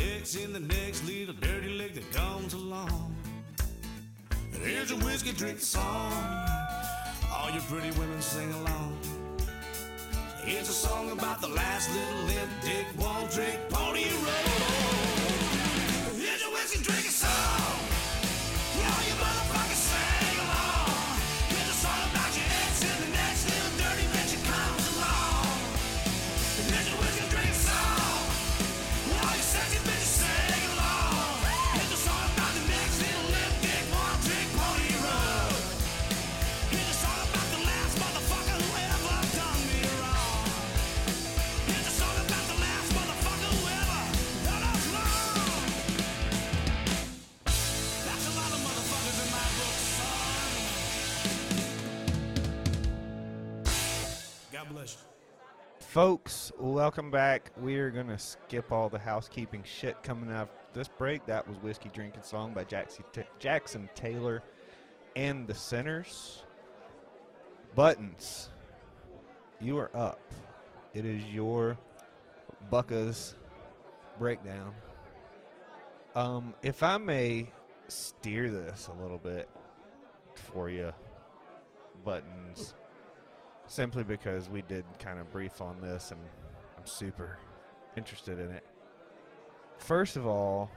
your 0.00 0.36
in 0.36 0.52
the 0.52 0.60
next 0.60 1.06
little 1.06 1.34
dirty 1.34 1.78
leg 1.78 1.94
that 1.94 2.10
comes 2.12 2.54
along. 2.54 3.14
Here's 4.52 4.90
your 4.90 4.98
whiskey 5.00 5.32
drink 5.32 5.60
song. 5.60 6.12
All 7.32 7.50
your 7.50 7.62
pretty 7.62 7.90
women 7.98 8.20
sing 8.20 8.52
along. 8.52 8.98
It's 10.44 10.68
a 10.68 10.72
song 10.72 11.10
about 11.12 11.40
the 11.40 11.48
last 11.48 11.90
little 11.92 12.24
limp 12.24 12.50
dick 12.62 12.86
one 12.96 13.28
trick 13.28 13.58
welcome 56.82 57.12
back. 57.12 57.52
We 57.60 57.76
are 57.76 57.92
going 57.92 58.08
to 58.08 58.18
skip 58.18 58.72
all 58.72 58.88
the 58.88 58.98
housekeeping 58.98 59.62
shit 59.62 60.02
coming 60.02 60.32
out 60.32 60.50
this 60.74 60.88
break. 60.88 61.24
That 61.26 61.46
was 61.46 61.56
Whiskey 61.58 61.90
Drinking 61.94 62.24
Song 62.24 62.52
by 62.52 62.64
Jackson, 62.64 63.04
Jackson 63.38 63.88
Taylor 63.94 64.42
and 65.14 65.46
the 65.46 65.54
Sinners. 65.54 66.42
Buttons, 67.76 68.48
you 69.60 69.78
are 69.78 69.96
up. 69.96 70.18
It 70.92 71.04
is 71.04 71.22
your 71.26 71.78
Bucka's 72.68 73.36
breakdown. 74.18 74.74
Um, 76.16 76.52
if 76.64 76.82
I 76.82 76.98
may 76.98 77.46
steer 77.86 78.50
this 78.50 78.88
a 78.88 79.00
little 79.00 79.18
bit 79.18 79.48
for 80.34 80.68
you, 80.68 80.92
Buttons 82.04 82.74
simply 83.68 84.02
because 84.02 84.50
we 84.50 84.62
did 84.62 84.84
kind 84.98 85.20
of 85.20 85.30
brief 85.30 85.60
on 85.60 85.80
this 85.80 86.10
and 86.10 86.20
I'm 86.82 86.86
super 86.88 87.38
interested 87.96 88.40
in 88.40 88.50
it. 88.50 88.64
First 89.78 90.16
of 90.16 90.26
all, 90.26 90.68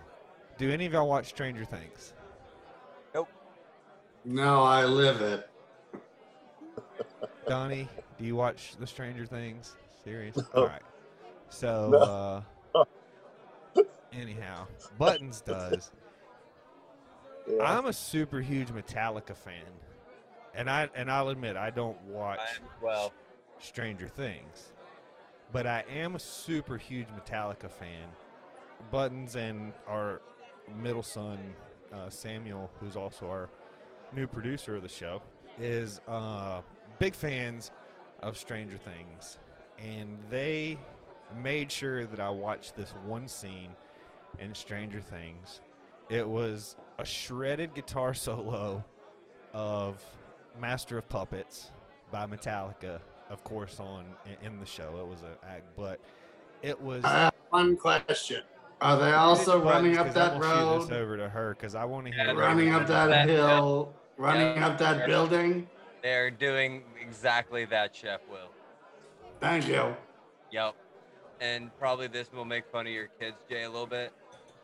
do 0.59 0.69
any 0.69 0.85
of 0.85 0.93
y'all 0.93 1.09
watch 1.09 1.25
Stranger 1.29 1.65
Things? 1.65 2.13
Nope. 3.15 3.27
No, 4.23 4.61
I 4.61 4.85
live 4.85 5.21
it. 5.21 5.49
Donnie, 7.47 7.87
do 8.19 8.23
you 8.23 8.35
watch 8.35 8.75
the 8.79 8.85
Stranger 8.85 9.25
Things 9.25 9.77
series? 10.03 10.37
No. 10.37 10.43
All 10.53 10.67
right. 10.67 10.81
So, 11.49 12.43
uh, 12.75 12.83
anyhow, 14.13 14.67
Buttons 14.99 15.41
does. 15.41 15.91
Yeah. 17.47 17.63
I'm 17.63 17.87
a 17.87 17.93
super 17.93 18.41
huge 18.41 18.67
Metallica 18.67 19.35
fan, 19.35 19.63
and 20.53 20.69
I 20.69 20.87
and 20.93 21.09
I'll 21.09 21.29
admit 21.29 21.57
I 21.57 21.71
don't 21.71 21.99
watch 22.03 22.39
I 22.39 22.57
am 22.57 22.69
well. 22.79 23.11
Stranger 23.59 24.07
Things, 24.07 24.73
but 25.55 25.65
I 25.65 25.85
am 25.89 26.15
a 26.15 26.19
super 26.19 26.77
huge 26.77 27.07
Metallica 27.17 27.71
fan. 27.71 28.09
Buttons 28.91 29.37
and 29.37 29.71
our 29.87 30.19
middle 30.81 31.01
son 31.01 31.39
uh, 31.93 32.09
Samuel, 32.09 32.69
who's 32.81 32.97
also 32.97 33.29
our 33.29 33.49
new 34.13 34.27
producer 34.27 34.75
of 34.75 34.81
the 34.81 34.89
show, 34.89 35.21
is 35.57 36.01
uh, 36.09 36.59
big 36.99 37.15
fans 37.15 37.71
of 38.21 38.37
Stranger 38.37 38.75
Things, 38.75 39.37
and 39.79 40.17
they 40.29 40.77
made 41.41 41.71
sure 41.71 42.05
that 42.05 42.19
I 42.19 42.29
watched 42.29 42.75
this 42.75 42.93
one 43.05 43.25
scene 43.25 43.69
in 44.39 44.53
Stranger 44.53 44.99
Things. 44.99 45.61
It 46.09 46.27
was 46.27 46.75
a 46.99 47.05
shredded 47.05 47.73
guitar 47.73 48.13
solo 48.25 48.83
of 49.53 50.03
Master 50.59 50.97
of 50.97 51.07
Puppets 51.07 51.71
by 52.11 52.25
Metallica, 52.25 52.99
of 53.29 53.43
course, 53.43 53.79
on 53.79 54.05
in- 54.25 54.53
in 54.53 54.59
the 54.59 54.65
show. 54.65 54.97
It 54.99 55.07
was 55.07 55.21
an 55.21 55.35
act, 55.47 55.63
but 55.77 55.99
it 56.61 56.79
was. 56.79 57.03
I 57.03 57.09
have 57.19 57.33
one 57.49 57.75
question. 57.77 58.43
Are 58.81 58.97
they 58.97 59.13
also 59.13 59.59
running 59.63 59.97
up 59.97 60.13
that 60.13 60.33
I'm 60.33 60.41
shoot 60.41 60.79
this 60.81 60.89
road? 60.89 60.93
over 61.01 61.17
to 61.17 61.29
her 61.29 61.51
because 61.55 61.75
I 61.75 61.85
want 61.85 62.07
to 62.07 62.13
Yeah, 62.15 62.25
hear. 62.25 62.35
Running 62.35 62.73
up 62.73 62.87
that 62.87 63.07
That- 63.07 63.29
hill 63.29 63.93
running 64.17 64.57
Yeah. 64.57 64.67
up 64.67 64.77
that 64.79 65.05
building. 65.07 65.69
They're 66.01 66.29
doing 66.29 66.83
exactly 67.01 67.65
that, 67.65 67.95
Chef 67.95 68.21
Will. 68.29 68.49
Thank 69.39 69.67
you. 69.67 69.95
Yep. 70.51 70.75
And 71.41 71.77
probably 71.79 72.07
this 72.07 72.31
will 72.31 72.45
make 72.45 72.65
fun 72.67 72.85
of 72.87 72.93
your 72.93 73.07
kids, 73.19 73.37
Jay, 73.49 73.63
a 73.63 73.69
little 73.69 73.87
bit. 73.87 74.13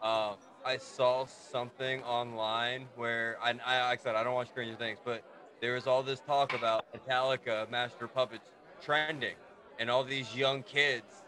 Um, 0.01 0.35
I 0.63 0.77
saw 0.77 1.25
something 1.25 2.03
online 2.03 2.87
where 2.95 3.37
I, 3.41 3.49
I, 3.65 3.89
like 3.89 3.99
I 3.99 4.03
said, 4.03 4.15
I 4.15 4.23
don't 4.23 4.33
watch 4.35 4.49
Stranger 4.49 4.75
Things, 4.75 4.99
but 5.03 5.23
there 5.61 5.73
was 5.75 5.87
all 5.87 6.03
this 6.03 6.19
talk 6.21 6.53
about 6.53 6.85
Metallica, 6.93 7.69
Master 7.69 8.05
of 8.05 8.13
Puppets 8.13 8.49
trending, 8.81 9.35
and 9.79 9.89
all 9.89 10.03
these 10.03 10.35
young 10.35 10.63
kids 10.63 11.23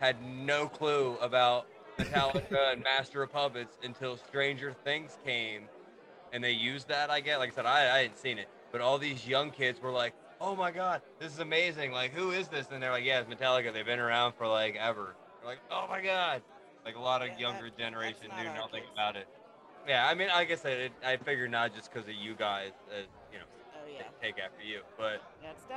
had 0.00 0.16
no 0.22 0.66
clue 0.68 1.16
about 1.20 1.66
Metallica 1.98 2.72
and 2.72 2.82
Master 2.82 3.22
of 3.22 3.32
Puppets 3.32 3.78
until 3.84 4.16
Stranger 4.16 4.74
Things 4.84 5.18
came, 5.24 5.62
and 6.32 6.42
they 6.42 6.50
used 6.50 6.88
that. 6.88 7.10
I 7.10 7.20
get, 7.20 7.38
like 7.38 7.52
I 7.52 7.54
said, 7.54 7.66
I, 7.66 7.94
I 7.94 7.98
hadn't 7.98 8.18
seen 8.18 8.38
it, 8.38 8.48
but 8.72 8.80
all 8.80 8.98
these 8.98 9.26
young 9.26 9.50
kids 9.52 9.80
were 9.80 9.92
like, 9.92 10.14
"Oh 10.40 10.56
my 10.56 10.72
God, 10.72 11.00
this 11.20 11.32
is 11.32 11.38
amazing! 11.38 11.92
Like, 11.92 12.12
who 12.12 12.32
is 12.32 12.48
this?" 12.48 12.66
And 12.72 12.82
they're 12.82 12.90
like, 12.90 13.04
"Yeah, 13.04 13.20
it's 13.20 13.30
Metallica. 13.32 13.72
They've 13.72 13.86
been 13.86 14.00
around 14.00 14.34
for 14.34 14.48
like 14.48 14.74
ever." 14.74 15.14
They're 15.40 15.50
like, 15.50 15.60
"Oh 15.70 15.86
my 15.88 16.00
God!" 16.00 16.42
Like 16.84 16.96
a 16.96 17.00
lot 17.00 17.22
of 17.22 17.28
Yeah, 17.28 17.38
younger 17.38 17.66
that- 17.70 17.78
generation 17.78 18.26
knew 18.36 18.44
nothing 18.52 18.82
kids. 18.82 18.92
about 18.92 19.14
it. 19.16 19.28
Yeah, 19.86 20.06
I 20.08 20.14
mean, 20.14 20.28
like 20.28 20.50
I 20.50 20.54
said, 20.56 20.78
it, 20.80 20.92
I 21.04 21.16
figured 21.18 21.50
not 21.50 21.74
just 21.74 21.92
because 21.92 22.08
of 22.08 22.14
you 22.14 22.34
guys, 22.34 22.72
as 22.90 23.04
you 23.04 23.04
know, 23.04 23.04
Oh 23.04 23.23
yeah. 23.96 24.02
take 24.22 24.38
after 24.38 24.62
you, 24.64 24.80
but 24.96 25.20
Yeah, 25.42 25.50
it's 25.50 25.62
Um, 25.64 25.68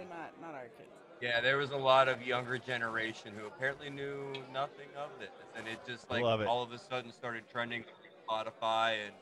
definitely 0.00 0.06
not 0.16 0.40
not 0.40 0.54
our 0.54 0.64
kids. 0.78 0.88
yeah, 1.20 1.40
there 1.40 1.56
was 1.56 1.70
a 1.70 1.76
lot 1.76 2.08
of 2.08 2.22
younger 2.22 2.58
generation 2.58 3.32
who 3.38 3.46
apparently 3.46 3.90
knew 3.90 4.32
nothing 4.52 4.88
of 4.96 5.10
this, 5.18 5.30
and 5.56 5.66
it 5.68 5.78
just 5.86 6.10
like 6.10 6.22
Love 6.22 6.40
it. 6.40 6.46
all 6.46 6.62
of 6.62 6.72
a 6.72 6.78
sudden 6.78 7.10
started 7.12 7.44
trending 7.50 7.84
on 8.28 8.44
Spotify, 8.46 8.98
and 9.06 9.14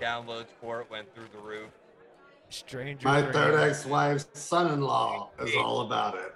downloads 0.00 0.48
for 0.60 0.80
it 0.80 0.90
went 0.90 1.12
through 1.14 1.28
the 1.32 1.38
roof. 1.38 1.70
Stranger 2.48 3.06
My 3.08 3.22
third 3.32 3.54
ex-wife's 3.58 4.26
son-in-law 4.38 5.30
is 5.40 5.54
all 5.56 5.82
about 5.82 6.16
it. 6.16 6.34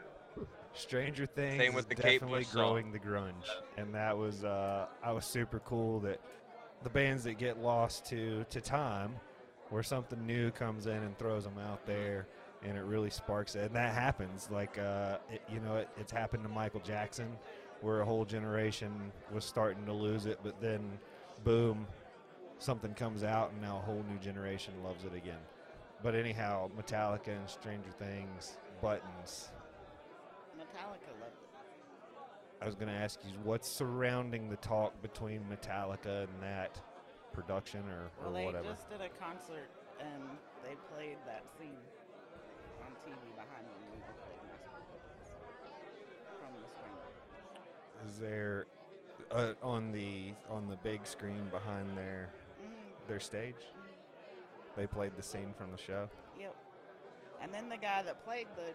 Stranger 0.72 1.26
Things 1.26 1.58
Same 1.58 1.74
with 1.74 1.88
the 1.88 1.94
Kate 1.94 2.20
definitely 2.20 2.40
Bush 2.40 2.48
song. 2.48 2.62
growing 2.62 2.92
the 2.92 2.98
grunge, 2.98 3.48
and 3.78 3.94
that 3.94 4.16
was 4.16 4.44
uh, 4.44 4.86
I 5.02 5.12
was 5.12 5.24
super 5.24 5.58
cool 5.60 6.00
that 6.00 6.20
the 6.82 6.90
bands 6.90 7.24
that 7.24 7.34
get 7.38 7.58
lost 7.58 8.06
to 8.10 8.44
to 8.50 8.60
time, 8.60 9.16
where 9.70 9.82
something 9.82 10.24
new 10.26 10.50
comes 10.50 10.86
in 10.86 10.96
and 10.96 11.18
throws 11.18 11.44
them 11.44 11.58
out 11.58 11.84
there, 11.86 12.26
and 12.62 12.76
it 12.76 12.82
really 12.82 13.10
sparks 13.10 13.54
it. 13.54 13.64
And 13.64 13.76
that 13.76 13.94
happens, 13.94 14.48
like 14.50 14.78
uh, 14.78 15.18
it, 15.30 15.42
you 15.52 15.60
know, 15.60 15.76
it, 15.76 15.88
it's 15.98 16.12
happened 16.12 16.42
to 16.44 16.48
Michael 16.48 16.80
Jackson, 16.80 17.28
where 17.80 18.00
a 18.00 18.04
whole 18.04 18.24
generation 18.24 19.12
was 19.32 19.44
starting 19.44 19.84
to 19.86 19.92
lose 19.92 20.26
it, 20.26 20.38
but 20.42 20.60
then, 20.60 20.98
boom, 21.44 21.86
something 22.58 22.94
comes 22.94 23.22
out, 23.22 23.52
and 23.52 23.60
now 23.60 23.76
a 23.76 23.80
whole 23.80 24.04
new 24.10 24.18
generation 24.18 24.72
loves 24.82 25.04
it 25.04 25.14
again. 25.14 25.40
But 26.02 26.14
anyhow, 26.14 26.70
Metallica 26.78 27.28
and 27.28 27.48
Stranger 27.48 27.90
Things, 27.98 28.56
Buttons. 28.80 29.48
Metallica 30.56 31.10
loved 31.20 31.32
it. 31.32 32.62
I 32.62 32.64
was 32.64 32.74
going 32.74 32.88
to 32.88 32.94
ask 32.94 33.20
you 33.24 33.38
what's 33.44 33.68
surrounding 33.68 34.48
the 34.48 34.56
talk 34.56 35.00
between 35.02 35.40
Metallica 35.50 36.24
and 36.24 36.42
that 36.42 36.80
production 37.40 37.84
or, 37.92 38.08
Well, 38.18 38.30
or 38.30 38.32
they 38.32 38.44
whatever. 38.46 38.68
just 38.68 38.88
did 38.88 39.00
a 39.02 39.10
concert 39.20 39.68
and 40.00 40.22
they 40.64 40.74
played 40.96 41.18
that 41.28 41.44
scene 41.58 41.76
on 42.80 42.90
TV 43.04 43.12
behind 43.36 43.64
them 43.68 43.76
when 43.92 44.00
they 44.00 44.16
played 44.24 44.40
from 46.40 46.52
the 46.64 46.68
Stranger. 46.72 48.08
Is 48.08 48.18
there 48.18 48.66
uh, 49.30 49.52
on 49.62 49.92
the 49.92 50.32
on 50.50 50.68
the 50.68 50.76
big 50.80 51.06
screen 51.06 51.44
behind 51.52 51.96
their 51.96 52.30
Mm, 52.56 53.06
their 53.08 53.20
stage? 53.20 53.68
They 54.76 54.86
played 54.86 55.12
the 55.16 55.22
scene 55.22 55.52
from 55.56 55.70
the 55.72 55.78
show. 55.78 56.08
yep. 56.40 56.54
And 57.42 57.52
then 57.52 57.68
the 57.68 57.76
guy 57.76 58.00
that 58.02 58.24
played 58.24 58.48
the 58.56 58.72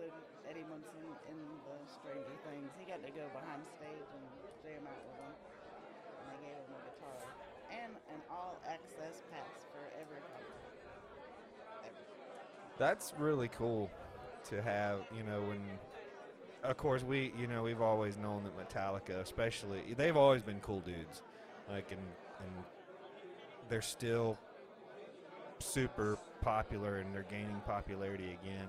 the 0.00 0.08
Eddie 0.48 0.64
Munson 0.70 0.96
in 1.28 1.36
the 1.68 1.76
Stranger 1.92 2.36
Things, 2.48 2.70
he 2.80 2.86
got 2.88 3.04
to 3.04 3.10
go 3.12 3.26
behind 3.36 3.60
stage 3.76 4.08
and 4.16 4.24
jam 4.64 4.86
out 4.88 5.02
with 5.04 5.18
them. 5.20 5.34
And 5.34 6.24
they 6.32 6.38
gave 6.48 6.56
him 6.56 6.72
a 6.72 6.80
guitar 6.88 7.18
an 8.12 8.20
all 8.30 8.56
access 8.66 9.22
pass 9.30 9.66
for 9.72 9.78
That's 12.78 13.12
really 13.18 13.48
cool 13.48 13.90
to 14.50 14.62
have, 14.62 15.00
you 15.16 15.24
know, 15.24 15.40
when 15.42 15.60
of 16.62 16.76
course 16.76 17.02
we, 17.02 17.32
you 17.38 17.46
know, 17.46 17.62
we've 17.62 17.80
always 17.80 18.16
known 18.16 18.44
that 18.44 18.56
Metallica, 18.56 19.20
especially, 19.20 19.94
they've 19.96 20.16
always 20.16 20.42
been 20.42 20.60
cool 20.60 20.80
dudes. 20.80 21.22
Like 21.68 21.90
and 21.90 22.00
and 22.40 22.64
they're 23.68 23.82
still 23.82 24.38
super 25.58 26.18
popular 26.40 26.98
and 26.98 27.12
they're 27.14 27.26
gaining 27.28 27.60
popularity 27.66 28.38
again. 28.42 28.68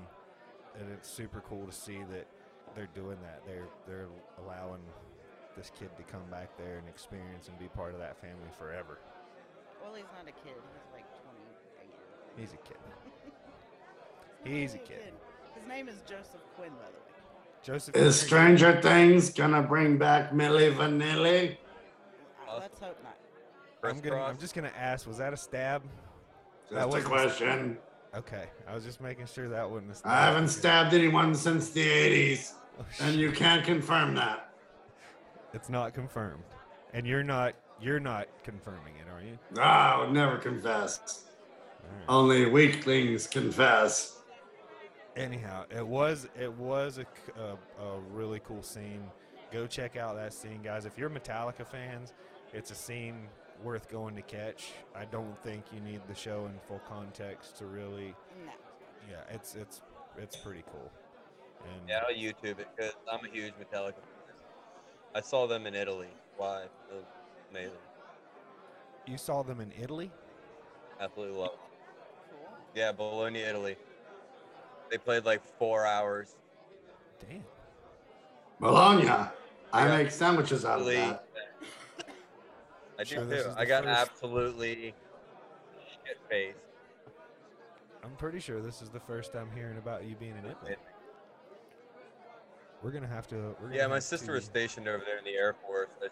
And 0.80 0.90
it's 0.92 1.10
super 1.10 1.42
cool 1.48 1.66
to 1.66 1.72
see 1.72 2.00
that 2.12 2.28
they're 2.76 2.90
doing 2.96 3.18
that. 3.22 3.44
They're 3.46 3.68
they're 3.88 4.08
allowing 4.44 4.82
this 5.60 5.72
kid 5.78 5.90
to 5.98 6.04
come 6.04 6.22
back 6.32 6.58
there 6.58 6.78
and 6.78 6.88
experience 6.88 7.50
and 7.50 7.60
be 7.60 7.68
part 7.68 7.94
of 7.94 8.00
that 8.00 8.16
family 8.22 8.48
forever. 8.58 8.98
Well, 9.84 9.94
he's 9.94 10.06
not 10.16 10.24
a 10.24 10.32
kid. 10.48 10.56
He's 10.56 10.94
like 10.94 11.06
28. 12.38 12.40
He's 12.40 12.54
a 12.54 12.58
kid. 12.58 12.78
not 14.46 14.48
He's 14.48 14.74
a 14.74 14.78
really 14.78 14.88
kid. 14.88 15.14
His 15.56 15.68
name 15.68 15.90
is 15.90 15.96
Joseph 16.08 16.40
Quinn, 16.56 16.70
by 16.70 16.86
the 16.88 16.94
way. 16.94 17.10
Joseph 17.62 17.94
Is 17.94 18.20
Quinn- 18.20 18.28
Stranger 18.58 18.82
Things 18.82 19.32
gonna 19.32 19.62
bring 19.62 19.98
back 19.98 20.32
Milli 20.32 20.74
Vanilli? 20.74 21.58
Uh, 22.48 22.60
Let's 22.60 22.80
hope 22.80 22.98
not. 23.04 23.18
I'm 23.84 24.00
gonna. 24.00 24.22
I'm 24.22 24.38
just 24.38 24.56
gonna 24.56 24.72
ask. 24.78 25.06
Was 25.08 25.18
that 25.18 25.34
a 25.34 25.38
stab? 25.38 25.84
That 26.72 26.86
Just 26.90 26.98
a 26.98 27.02
question. 27.02 27.78
Okay, 28.16 28.46
I 28.68 28.74
was 28.74 28.86
just 28.86 29.02
making 29.02 29.26
sure 29.26 29.50
that 29.50 29.70
wouldn't. 29.70 29.92
a. 29.92 30.08
I 30.08 30.22
haven't 30.26 30.48
stabbed 30.48 30.94
anyone 30.94 31.36
since 31.36 31.70
the 31.70 31.86
80s, 31.86 32.54
Oh, 32.80 32.86
and 33.02 33.16
you 33.16 33.32
can't 33.32 33.66
confirm 33.66 34.16
that. 34.16 34.49
It's 35.54 35.70
not 35.70 35.94
confirmed, 35.94 36.44
and 36.94 37.06
you're 37.08 37.24
not. 37.24 37.56
You're 37.82 38.00
not 38.00 38.28
confirming 38.44 38.96
it, 38.98 39.10
are 39.10 39.22
you? 39.22 39.40
No, 39.56 39.62
I 39.62 40.00
would 40.02 40.12
never 40.12 40.38
confess. 40.38 41.24
All 41.82 41.90
right. 41.96 42.06
Only 42.10 42.46
weaklings 42.46 43.26
confess. 43.26 44.18
Anyhow, 45.16 45.64
it 45.70 45.86
was 45.86 46.28
it 46.38 46.52
was 46.54 46.98
a 46.98 47.42
a 47.82 48.00
really 48.12 48.42
cool 48.46 48.62
scene. 48.62 49.04
Go 49.52 49.66
check 49.66 49.96
out 49.96 50.16
that 50.16 50.34
scene, 50.34 50.62
guys. 50.62 50.86
If 50.86 50.98
you're 50.98 51.10
Metallica 51.10 51.66
fans, 51.66 52.14
it's 52.54 52.70
a 52.72 52.76
scene 52.76 53.28
worth 53.64 53.90
going 53.90 54.16
to 54.16 54.22
catch. 54.22 54.72
I 54.96 55.06
don't 55.06 55.42
think 55.42 55.64
you 55.74 55.80
need 55.82 56.02
the 56.08 56.16
show 56.16 56.46
in 56.46 56.54
full 56.68 56.82
context 56.88 57.58
to 57.58 57.66
really. 57.66 58.14
No. 58.46 58.52
Yeah, 59.10 59.36
it's 59.36 59.56
it's 59.56 59.82
it's 60.18 60.36
pretty 60.36 60.64
cool. 60.72 60.92
And 61.64 61.90
Yeah, 61.90 62.02
I'll 62.08 62.14
YouTube 62.14 62.60
it 62.60 62.68
because 62.76 62.94
I'm 63.12 63.26
a 63.26 63.30
huge 63.30 63.54
Metallica. 63.54 63.96
Fan. 65.14 65.18
I 65.18 65.22
saw 65.26 65.48
them 65.48 65.66
in 65.68 65.76
Italy 65.76 66.08
live. 66.40 66.70
It 66.92 66.96
was 66.96 67.04
amazing. 67.52 67.72
you 69.06 69.18
saw 69.18 69.44
them 69.44 69.60
in 69.60 69.72
Italy. 69.82 70.12
Absolutely 71.00 71.38
love. 71.40 71.52
Cool. 72.30 72.58
Yeah, 72.76 72.92
Bologna, 72.92 73.40
Italy. 73.40 73.76
They 74.92 74.98
played 74.98 75.26
like 75.26 75.42
four 75.58 75.86
hours. 75.86 76.36
Damn. 77.28 77.44
Bologna. 78.60 79.10
I 79.72 79.88
make 79.88 80.12
sandwiches 80.12 80.66
out 80.66 80.80
of 80.82 80.86
that. 80.88 81.26
I 83.00 83.04
do 83.04 83.16
Sure, 83.16 83.26
too. 83.26 83.54
I 83.56 83.66
got 83.66 83.84
first- 83.86 84.00
absolutely 84.12 84.94
shit 86.06 86.18
faced. 86.30 86.58
I'm 88.04 88.12
pretty 88.18 88.40
sure 88.40 88.62
this 88.62 88.82
is 88.82 88.90
the 88.90 89.00
first 89.00 89.32
time 89.32 89.50
hearing 89.56 89.78
about 89.78 90.04
you 90.06 90.16
being 90.16 90.32
in 90.38 90.46
Italy. 90.46 90.76
We're 92.82 92.92
gonna 92.92 93.08
have 93.08 93.28
to. 93.28 93.36
We're 93.36 93.68
gonna 93.68 93.76
Yeah, 93.76 93.88
my 93.88 94.00
sister 94.00 94.28
to, 94.28 94.34
was 94.34 94.46
stationed 94.46 94.88
over 94.88 95.04
there 95.06 95.18
in 95.18 95.26
the 95.26 95.34
Air 95.34 95.56
Force. 95.66 95.90
I'm 96.02 96.10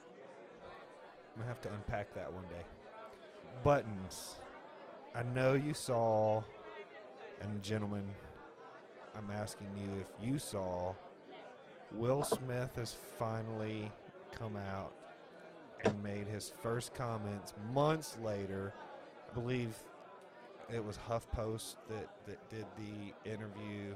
gonna 1.35 1.47
have 1.47 1.61
to 1.61 1.73
unpack 1.73 2.13
that 2.15 2.31
one 2.31 2.43
day. 2.45 2.65
Buttons. 3.63 4.35
I 5.15 5.23
know 5.23 5.53
you 5.53 5.73
saw, 5.73 6.43
and 7.41 7.63
gentlemen, 7.63 8.03
I'm 9.15 9.31
asking 9.31 9.67
you 9.77 10.01
if 10.01 10.07
you 10.27 10.37
saw. 10.37 10.93
Will 11.93 12.23
Smith 12.23 12.75
has 12.75 12.95
finally 13.17 13.91
come 14.31 14.57
out 14.57 14.93
and 15.85 16.03
made 16.03 16.27
his 16.27 16.51
first 16.61 16.93
comments 16.93 17.53
months 17.73 18.17
later. 18.21 18.73
I 19.29 19.33
believe 19.33 19.73
it 20.73 20.83
was 20.83 20.97
HuffPost 20.97 21.75
that, 21.89 22.09
that 22.25 22.49
did 22.49 22.65
the 22.77 23.31
interview. 23.31 23.95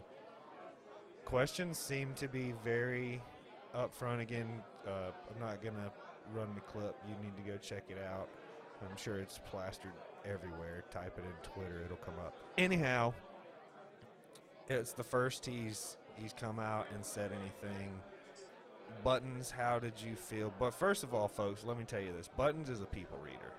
Questions 1.25 1.77
seem 1.77 2.13
to 2.15 2.27
be 2.27 2.53
very 2.63 3.21
upfront. 3.75 4.19
Again, 4.19 4.61
uh, 4.87 5.11
I'm 5.33 5.39
not 5.39 5.61
going 5.61 5.75
to 5.75 5.91
run 6.33 6.49
the 6.55 6.61
clip. 6.61 6.95
You 7.07 7.15
need 7.23 7.35
to 7.37 7.51
go 7.51 7.57
check 7.57 7.83
it 7.89 7.97
out. 7.97 8.27
I'm 8.89 8.97
sure 8.97 9.17
it's 9.17 9.39
plastered 9.49 9.93
everywhere. 10.25 10.83
Type 10.91 11.17
it 11.17 11.23
in 11.23 11.51
Twitter, 11.53 11.81
it'll 11.85 11.97
come 11.97 12.15
up. 12.19 12.35
Anyhow, 12.57 13.13
it's 14.67 14.93
the 14.93 15.03
first 15.03 15.45
he's 15.45 15.97
he's 16.15 16.33
come 16.33 16.59
out 16.59 16.87
and 16.93 17.05
said 17.05 17.31
anything. 17.31 17.91
Buttons, 19.03 19.51
how 19.51 19.79
did 19.79 19.93
you 20.01 20.15
feel? 20.15 20.53
But 20.59 20.73
first 20.73 21.03
of 21.03 21.13
all, 21.13 21.27
folks, 21.27 21.63
let 21.63 21.77
me 21.77 21.85
tell 21.85 22.01
you 22.01 22.11
this: 22.11 22.27
Buttons 22.27 22.69
is 22.69 22.81
a 22.81 22.85
people 22.85 23.17
reader. 23.23 23.53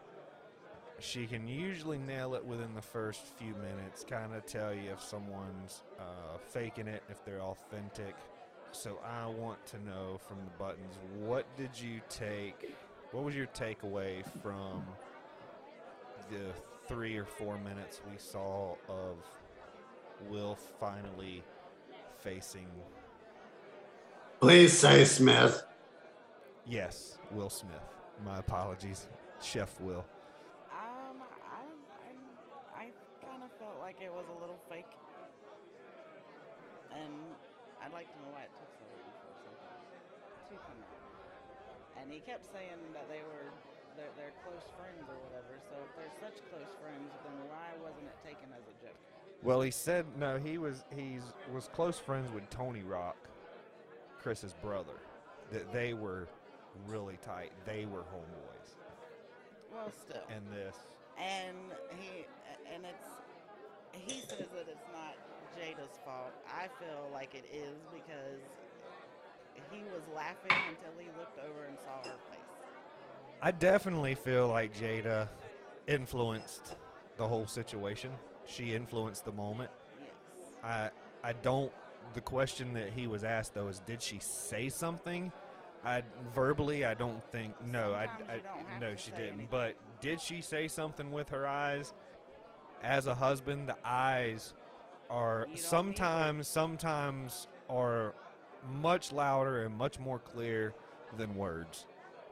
She 1.03 1.27
can 1.27 1.49
usually 1.49 1.99
nail 1.99 2.35
it 2.35 2.45
within 2.45 2.75
the 2.75 2.83
first 2.83 3.21
few 3.39 3.55
minutes, 3.55 4.05
kind 4.09 4.35
of 4.35 4.47
tell 4.47 4.73
you 4.73 4.93
if 4.93 5.03
someone's 5.03 5.83
uh, 5.99 6.39
faking 6.49 6.87
it, 6.87 7.03
if 7.11 7.25
they're 7.25 7.41
authentic. 7.41 8.15
So 8.71 8.99
I 9.05 9.27
want 9.27 9.65
to 9.67 9.85
know 9.85 10.19
from 10.27 10.39
the 10.45 10.51
buttons, 10.59 10.97
what 11.19 11.45
did 11.57 11.71
you 11.79 12.01
take? 12.09 12.75
What 13.11 13.25
was 13.25 13.35
your 13.35 13.49
takeaway 13.49 14.25
from 14.43 14.85
the 16.31 16.53
three 16.87 17.17
or 17.17 17.25
four 17.25 17.59
minutes 17.59 18.01
we 18.11 18.17
saw 18.17 18.77
of 18.89 19.17
Will 20.31 20.57
finally 20.79 21.43
facing? 22.21 22.67
Please 24.41 24.73
say 24.73 25.05
Smith. 25.05 25.63
Yes, 26.65 27.19
Will 27.33 27.51
Smith. 27.51 27.83
My 28.25 28.39
apologies, 28.39 29.09
Chef 29.43 29.81
Will. 29.81 30.05
Um, 30.71 31.19
I, 31.23 31.63
I, 32.79 32.87
I 32.87 32.91
kind 33.23 33.43
of 33.43 33.51
felt 33.59 33.79
like 33.81 33.97
it 34.01 34.13
was 34.13 34.27
a 34.31 34.39
little 34.41 34.59
fake, 34.71 34.91
and 36.95 37.13
I'd 37.83 37.93
like 37.93 38.07
to 38.11 38.19
know 38.23 38.31
why 38.31 38.47
it 38.47 38.53
took 38.55 38.71
so 38.79 38.87
long 38.95 39.11
for 39.27 39.31
something 39.63 40.03
to 40.51 40.57
come 40.63 40.81
out. 40.87 41.03
And 41.99 42.11
he 42.11 42.19
kept 42.23 42.47
saying 42.51 42.79
that 42.95 43.07
they 43.11 43.23
were 43.23 43.51
they're, 43.97 44.11
they're 44.17 44.37
close 44.43 44.65
friends 44.75 45.05
or 45.07 45.19
whatever. 45.29 45.61
So 45.69 45.77
if 45.87 45.91
they're 45.99 46.17
such 46.19 46.39
close 46.49 46.73
friends, 46.81 47.13
then 47.27 47.37
why 47.47 47.75
wasn't 47.79 48.09
it 48.09 48.19
taken 48.25 48.49
as 48.57 48.65
a 48.65 48.75
joke? 48.81 48.99
Well, 49.43 49.61
he 49.61 49.62
said 49.73 50.07
no. 50.19 50.39
He 50.39 50.59
was 50.59 50.85
he's 50.95 51.23
was 51.53 51.69
close 51.73 51.99
friends 51.99 52.31
with 52.33 52.49
Tony 52.51 52.83
Rock, 52.83 53.17
Chris's 54.23 54.55
brother. 54.63 55.01
That 55.51 55.73
they 55.73 55.95
were 55.95 56.29
really 56.87 57.19
tight. 57.25 57.53
They 57.67 57.87
were 57.87 58.01
homeboys. 58.01 58.77
Well, 59.73 59.91
still. 59.91 60.23
And 60.31 60.45
this, 60.53 60.77
and 61.19 61.57
he 61.99 62.25
and 62.73 62.85
it's 62.85 63.09
he 63.93 64.21
says 64.21 64.47
that 64.55 64.69
it's 64.69 64.89
not 64.93 65.17
Jada's 65.59 65.99
fault. 66.05 66.33
I 66.47 66.69
feel 66.83 67.11
like 67.13 67.35
it 67.35 67.45
is 67.53 67.77
because 67.93 68.41
he 69.71 69.83
was 69.93 70.03
laughing 70.15 70.57
until 70.69 70.99
he 70.99 71.09
looked 71.19 71.39
over 71.39 71.67
and 71.67 71.79
saw 71.79 72.09
her 72.09 72.17
face. 72.31 72.39
I 73.41 73.51
definitely 73.51 74.15
feel 74.15 74.49
like 74.49 74.75
Jada 74.79 75.29
influenced 75.87 76.77
the 77.17 77.27
whole 77.27 77.47
situation. 77.47 78.11
She 78.47 78.75
influenced 78.75 79.25
the 79.25 79.33
moment. 79.33 79.71
Yes. 80.01 80.11
I 80.65 80.91
I 81.29 81.33
don't. 81.35 81.73
The 82.15 82.21
question 82.21 82.75
that 82.75 82.91
he 82.95 83.07
was 83.07 83.25
asked 83.25 83.55
though 83.55 83.69
is, 83.69 83.81
did 83.81 84.03
she 84.03 84.19
say 84.21 84.69
something? 84.69 85.33
I 85.85 86.03
verbally, 86.35 86.85
I 86.85 86.95
don't 86.95 87.23
think. 87.33 87.55
No, 87.67 87.93
I, 87.93 88.07
Sometimes 88.07 88.29
I 88.31 88.35
don't 88.71 88.81
no, 88.81 88.97
she 88.97 89.11
didn't. 89.13 89.27
anything. 89.29 89.49
But 89.51 89.75
did 90.01 90.21
she 90.21 90.41
say 90.41 90.69
something 90.69 91.11
with 91.11 91.31
her 91.31 91.47
eyes? 91.47 91.93
As 92.83 93.07
a 93.07 93.15
husband, 93.15 93.69
the 93.69 93.77
eyes 93.85 94.55
are 95.11 95.41
You 95.41 95.45
don't 95.47 95.51
need 95.51 95.57
to. 95.57 95.63
sometimes 95.63 96.49
sometimes 96.49 97.49
are 97.71 98.15
much 98.81 99.13
louder 99.13 99.65
and 99.65 99.77
much 99.77 99.99
more 99.99 100.19
clear 100.19 100.75
than 101.17 101.35
words. 101.35 101.87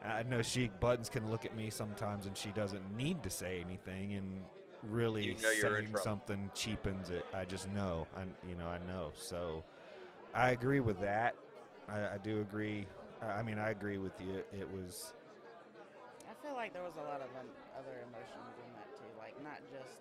I 0.04 0.22
know 0.22 0.42
she 0.42 0.70
buttons 0.80 1.08
can 1.08 1.30
look 1.30 1.44
at 1.44 1.54
me 1.56 1.70
sometimes 1.70 2.26
and 2.26 2.36
she 2.36 2.50
doesn't 2.50 2.96
need 2.96 3.22
to 3.24 3.30
say 3.30 3.62
anything 3.64 4.14
and 4.14 4.42
really 4.82 5.26
You 5.26 5.34
know 5.42 5.50
saying 5.50 5.96
something 5.96 6.50
cheapens 6.54 7.10
it. 7.10 7.26
I 7.34 7.44
just 7.44 7.68
know. 7.70 8.06
I 8.16 8.22
you 8.48 8.54
know 8.56 8.66
I 8.68 8.78
know. 8.86 9.12
So 9.16 9.64
I 10.34 10.50
agree 10.50 10.80
with 10.80 11.00
that. 11.00 11.34
I, 11.88 12.14
I 12.14 12.18
do 12.22 12.40
agree. 12.40 12.86
I 13.22 13.26
I 13.40 13.42
mean 13.42 13.58
I 13.58 13.70
agree 13.70 13.98
with 13.98 14.12
you. 14.20 14.42
It 14.58 14.68
was 14.70 15.12
I 16.28 16.34
feel 16.46 16.54
like 16.54 16.72
there 16.72 16.82
was 16.82 16.94
a 16.96 17.02
lot 17.02 17.20
of 17.20 17.28
um, 17.38 17.46
other 17.78 18.00
emotions 18.06 18.54
in 18.64 18.72
that 18.74 18.88
too, 18.96 19.10
like 19.18 19.34
not 19.42 19.58
just. 19.70 19.98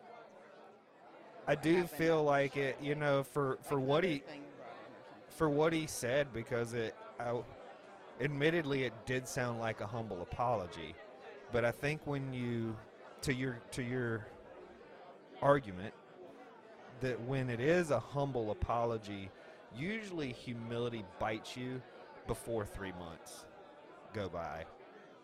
I 1.47 1.55
do 1.55 1.71
happened 1.75 1.89
feel 1.89 2.23
like 2.23 2.57
it. 2.57 2.77
You 2.81 2.95
know 2.95 3.23
for 3.23 3.57
for 3.63 3.79
Like 3.79 3.87
what 3.87 4.03
he 4.03 4.23
things 4.27 4.47
brought 4.57 4.77
in 4.85 4.91
or 4.93 5.03
something. 5.09 5.29
for 5.29 5.49
what 5.49 5.73
he 5.73 5.87
said 5.87 6.33
because 6.33 6.73
it 6.73 6.95
I, 7.19 7.41
admittedly 8.21 8.83
it 8.83 8.93
did 9.05 9.27
sound 9.27 9.59
like 9.59 9.81
a 9.81 9.87
humble 9.87 10.21
apology 10.21 10.95
but 11.51 11.65
i 11.65 11.71
think 11.71 12.01
when 12.05 12.33
you 12.33 12.75
to 13.21 13.33
your 13.33 13.59
to 13.71 13.83
your 13.83 14.27
argument 15.41 15.93
that 17.01 17.19
when 17.21 17.49
it 17.49 17.59
is 17.59 17.91
a 17.91 17.99
humble 17.99 18.51
apology 18.51 19.29
usually 19.75 20.31
humility 20.33 21.03
bites 21.19 21.55
you 21.55 21.81
before 22.27 22.65
3 22.65 22.91
months 22.93 23.45
go 24.13 24.27
by 24.27 24.65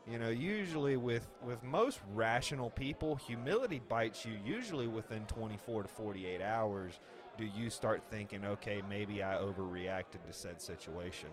you 0.09 0.19
know 0.19 0.29
usually 0.29 0.97
with 0.97 1.27
with 1.43 1.61
most 1.63 1.99
rational 2.13 2.69
people 2.69 3.15
humility 3.15 3.81
bites 3.89 4.25
you 4.25 4.33
usually 4.45 4.87
within 4.87 5.25
24 5.25 5.83
to 5.83 5.89
48 5.89 6.41
hours 6.41 6.99
do 7.37 7.45
you 7.45 7.69
start 7.69 8.01
thinking, 8.03 8.45
okay, 8.45 8.81
maybe 8.89 9.23
I 9.23 9.35
overreacted 9.35 10.25
to 10.25 10.31
said 10.33 10.61
situation? 10.61 11.29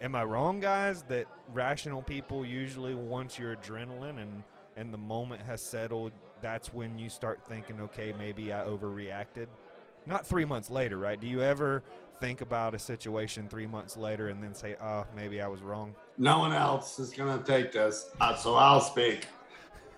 Am 0.00 0.14
I 0.14 0.24
wrong, 0.24 0.60
guys? 0.60 1.02
That 1.04 1.26
rational 1.52 2.02
people 2.02 2.44
usually, 2.44 2.94
once 2.94 3.38
your 3.38 3.56
adrenaline 3.56 4.20
and 4.20 4.42
and 4.78 4.94
the 4.94 4.98
moment 4.98 5.42
has 5.42 5.60
settled, 5.60 6.12
that's 6.40 6.72
when 6.72 6.98
you 6.98 7.10
start 7.10 7.40
thinking, 7.48 7.80
okay, 7.80 8.14
maybe 8.16 8.52
I 8.52 8.60
overreacted. 8.60 9.48
Not 10.06 10.24
three 10.24 10.44
months 10.44 10.70
later, 10.70 10.96
right? 10.98 11.20
Do 11.20 11.26
you 11.26 11.42
ever 11.42 11.82
think 12.20 12.40
about 12.40 12.74
a 12.74 12.78
situation 12.78 13.48
three 13.48 13.66
months 13.66 13.96
later 13.96 14.28
and 14.28 14.42
then 14.42 14.54
say, 14.54 14.76
oh, 14.80 15.04
maybe 15.16 15.42
I 15.42 15.48
was 15.48 15.62
wrong? 15.62 15.94
No 16.16 16.38
one 16.38 16.52
else 16.52 16.98
is 17.00 17.10
going 17.10 17.36
to 17.36 17.44
take 17.44 17.72
this, 17.72 18.10
uh, 18.20 18.36
so 18.36 18.54
I'll 18.54 18.80
speak. 18.80 19.26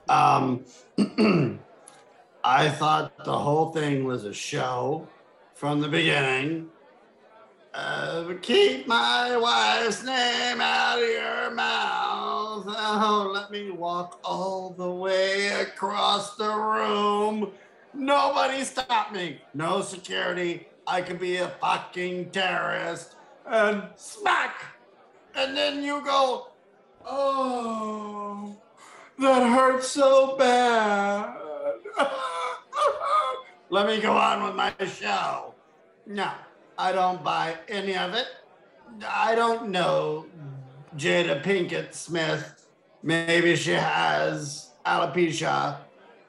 Um, 0.08 0.64
I 2.42 2.70
thought 2.70 3.24
the 3.24 3.38
whole 3.38 3.70
thing 3.72 4.04
was 4.04 4.24
a 4.24 4.32
show 4.32 5.06
from 5.54 5.80
the 5.80 5.88
beginning. 5.88 6.70
Uh, 7.74 8.32
keep 8.40 8.86
my 8.86 9.36
wife's 9.36 10.02
name 10.02 10.60
out 10.60 10.98
of 10.98 11.08
your 11.08 11.50
mouth. 11.54 11.89
Let 12.98 13.52
me 13.52 13.70
walk 13.70 14.18
all 14.24 14.70
the 14.70 14.90
way 14.90 15.48
across 15.48 16.34
the 16.34 16.52
room. 16.52 17.52
Nobody 17.94 18.64
stop 18.64 19.12
me. 19.12 19.40
No 19.54 19.80
security. 19.80 20.66
I 20.88 21.00
could 21.00 21.20
be 21.20 21.36
a 21.36 21.48
fucking 21.60 22.30
terrorist. 22.30 23.14
And 23.46 23.84
smack. 23.94 24.56
And 25.36 25.56
then 25.56 25.84
you 25.84 26.02
go, 26.04 26.48
oh, 27.06 28.56
that 29.20 29.48
hurts 29.48 29.88
so 29.88 30.36
bad. 30.36 31.36
Let 33.70 33.86
me 33.86 34.00
go 34.00 34.16
on 34.16 34.42
with 34.42 34.56
my 34.56 34.74
show. 34.86 35.54
No, 36.06 36.32
I 36.76 36.90
don't 36.90 37.22
buy 37.22 37.56
any 37.68 37.96
of 37.96 38.14
it. 38.14 38.26
I 39.06 39.36
don't 39.36 39.68
know 39.68 40.26
Jada 40.96 41.40
Pinkett 41.40 41.94
Smith. 41.94 42.59
Maybe 43.02 43.56
she 43.56 43.72
has 43.72 44.70
alopecia. 44.84 45.78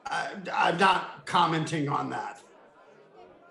I, 0.06 0.28
I'm 0.52 0.78
not 0.78 1.26
commenting 1.26 1.88
on 1.88 2.10
that. 2.10 2.40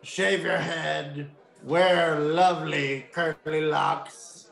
Shave 0.01 0.43
your 0.43 0.57
head, 0.57 1.29
wear 1.63 2.19
lovely 2.19 3.05
curly 3.11 3.61
locks, 3.61 4.49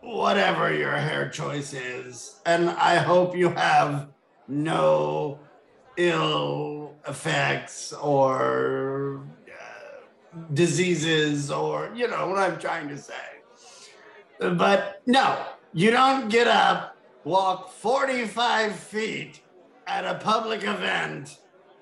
whatever 0.00 0.72
your 0.72 0.96
hair 0.96 1.28
choice 1.28 1.72
is. 1.72 2.40
And 2.44 2.70
I 2.70 2.96
hope 2.96 3.36
you 3.36 3.50
have 3.50 4.08
no 4.48 5.38
ill 5.96 6.94
effects 7.06 7.92
or 7.92 9.22
uh, 9.48 10.00
diseases 10.52 11.50
or, 11.50 11.90
you 11.94 12.08
know, 12.08 12.28
what 12.28 12.38
I'm 12.38 12.58
trying 12.58 12.88
to 12.88 12.98
say. 12.98 13.14
But 14.38 15.00
no, 15.06 15.46
you 15.72 15.90
don't 15.90 16.28
get 16.28 16.48
up, 16.48 16.95
walk 17.26 17.72
45 17.72 18.76
feet 18.76 19.40
at 19.88 20.04
a 20.04 20.14
public 20.14 20.62
event. 20.62 21.38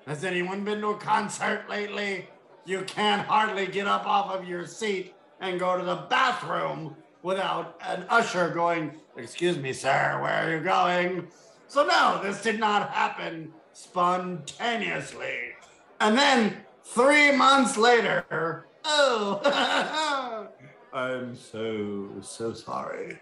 Has 0.07 0.23
anyone 0.23 0.63
been 0.63 0.81
to 0.81 0.87
a 0.87 0.97
concert 0.97 1.69
lately? 1.69 2.27
You 2.65 2.81
can't 2.81 3.21
hardly 3.27 3.67
get 3.67 3.85
up 3.85 4.07
off 4.07 4.31
of 4.31 4.47
your 4.47 4.65
seat 4.65 5.13
and 5.39 5.59
go 5.59 5.77
to 5.77 5.85
the 5.85 6.07
bathroom 6.09 6.95
without 7.21 7.79
an 7.85 8.07
usher 8.09 8.49
going, 8.49 8.95
Excuse 9.17 9.59
me, 9.59 9.71
sir, 9.71 10.19
where 10.19 10.47
are 10.47 10.57
you 10.57 10.63
going? 10.63 11.27
So, 11.67 11.85
no, 11.85 12.19
this 12.23 12.41
did 12.41 12.59
not 12.59 12.89
happen 12.89 13.53
spontaneously. 13.71 15.53
And 15.99 16.17
then 16.17 16.57
three 16.83 17.31
months 17.31 17.77
later, 17.77 18.65
oh, 18.83 20.49
I'm 20.91 21.35
so, 21.35 22.09
so 22.21 22.51
sorry. 22.51 23.19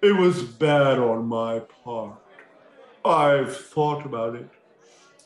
It 0.00 0.16
was 0.16 0.42
bad 0.42 0.98
on 0.98 1.26
my 1.26 1.58
part. 1.58 2.18
I've 3.04 3.56
thought 3.56 4.06
about 4.06 4.36
it. 4.36 4.48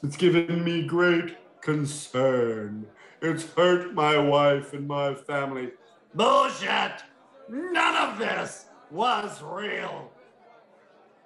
It's 0.03 0.17
given 0.17 0.65
me 0.65 0.83
great 0.87 1.37
concern. 1.61 2.87
It's 3.21 3.45
hurt 3.53 3.95
my 3.95 4.17
wife 4.17 4.73
and 4.73 4.89
my 4.89 5.15
family. 5.15 5.73
Bullshit! 6.15 7.03
None 7.49 7.97
of 7.97 8.19
this 8.19 8.67
was 8.91 9.43
real. 9.43 10.11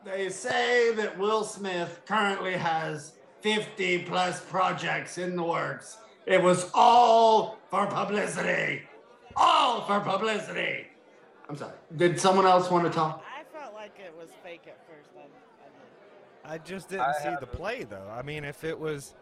They 0.05 0.29
say 0.29 0.93
that 0.95 1.19
Will 1.19 1.45
Smith 1.45 2.01
currently 2.07 2.55
has 2.55 3.13
50 3.43 4.01
plus 4.01 4.41
projects 4.41 5.19
in 5.19 5.37
the 5.37 5.43
works. 5.43 5.99
It 6.27 6.43
was 6.43 6.71
all 6.75 7.59
for 7.71 7.87
publicity. 7.87 8.83
All 9.37 9.83
for 9.83 10.01
publicity. 10.01 10.87
I'm 11.49 11.57
sorry. 11.57 11.75
Did 11.97 12.21
someone 12.21 12.47
else 12.47 12.71
want 12.71 12.85
to 12.85 12.91
talk? 12.91 13.25
I 13.37 13.45
felt 13.57 13.75
like 13.75 13.99
it 14.05 14.13
was 14.17 14.31
fake 14.43 14.63
at 14.67 14.79
first. 14.87 15.11
I, 15.17 15.27
I 16.49 16.59
just 16.59 16.89
didn't 16.89 17.03
I 17.03 17.13
see 17.15 17.25
the 17.25 17.31
haven't. 17.31 17.53
play 17.53 17.85
though. 17.85 18.09
I 18.13 18.23
mean, 18.23 18.45
if 18.45 18.65
it 18.65 18.79
was, 18.79 19.15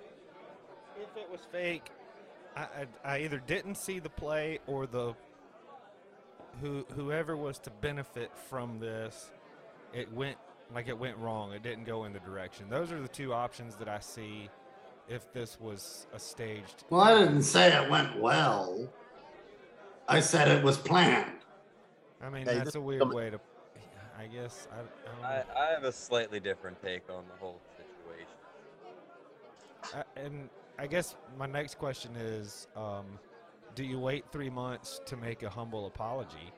if 0.96 1.16
it 1.16 1.30
was 1.30 1.40
fake, 1.50 1.86
I, 2.56 2.62
I, 2.62 2.86
I 3.14 3.18
either 3.20 3.42
didn't 3.46 3.76
see 3.76 3.98
the 3.98 4.10
play 4.10 4.58
or 4.66 4.86
the 4.86 5.14
who 6.60 6.86
whoever 6.94 7.36
was 7.36 7.58
to 7.60 7.70
benefit 7.70 8.30
from 8.48 8.78
this, 8.78 9.30
it 9.92 10.12
went 10.12 10.36
like 10.72 10.88
it 10.88 10.98
went 10.98 11.16
wrong. 11.18 11.52
It 11.52 11.62
didn't 11.62 11.84
go 11.84 12.04
in 12.04 12.12
the 12.12 12.20
direction. 12.20 12.68
Those 12.68 12.92
are 12.92 13.00
the 13.00 13.08
two 13.08 13.32
options 13.32 13.76
that 13.76 13.88
I 13.88 13.98
see. 14.00 14.48
If 15.06 15.30
this 15.34 15.60
was 15.60 16.06
a 16.14 16.18
staged, 16.18 16.84
Well, 16.88 17.02
I 17.02 17.18
didn't 17.18 17.42
say 17.42 17.70
it 17.76 17.90
went 17.90 18.18
well. 18.18 18.88
I 20.08 20.20
said 20.20 20.48
it 20.48 20.64
was 20.64 20.78
planned. 20.78 21.40
I 22.22 22.30
mean, 22.30 22.46
Hey, 22.46 22.54
that's 22.56 22.74
a 22.74 22.80
weird 22.80 23.12
way 23.12 23.28
to. 23.28 23.38
I 24.18 24.26
guess 24.26 24.68
I, 24.70 24.74
I 24.74 24.78
don't 24.78 25.22
know. 25.22 25.28
I, 25.28 25.68
I 25.68 25.70
have 25.72 25.84
a 25.84 25.92
slightly 25.92 26.40
different 26.40 26.82
take 26.82 27.02
on 27.10 27.24
the 27.28 27.38
whole 27.38 27.60
situation. 27.76 28.26
I, 29.94 30.20
and 30.20 30.48
I 30.78 30.86
guess 30.86 31.16
my 31.38 31.46
next 31.46 31.78
question 31.78 32.12
is, 32.16 32.66
um, 32.76 33.04
do 33.74 33.84
you 33.84 33.98
wait 33.98 34.24
three 34.32 34.50
months 34.50 35.00
to 35.06 35.16
make 35.16 35.42
a 35.42 35.50
humble 35.50 35.86
apology, 35.86 36.52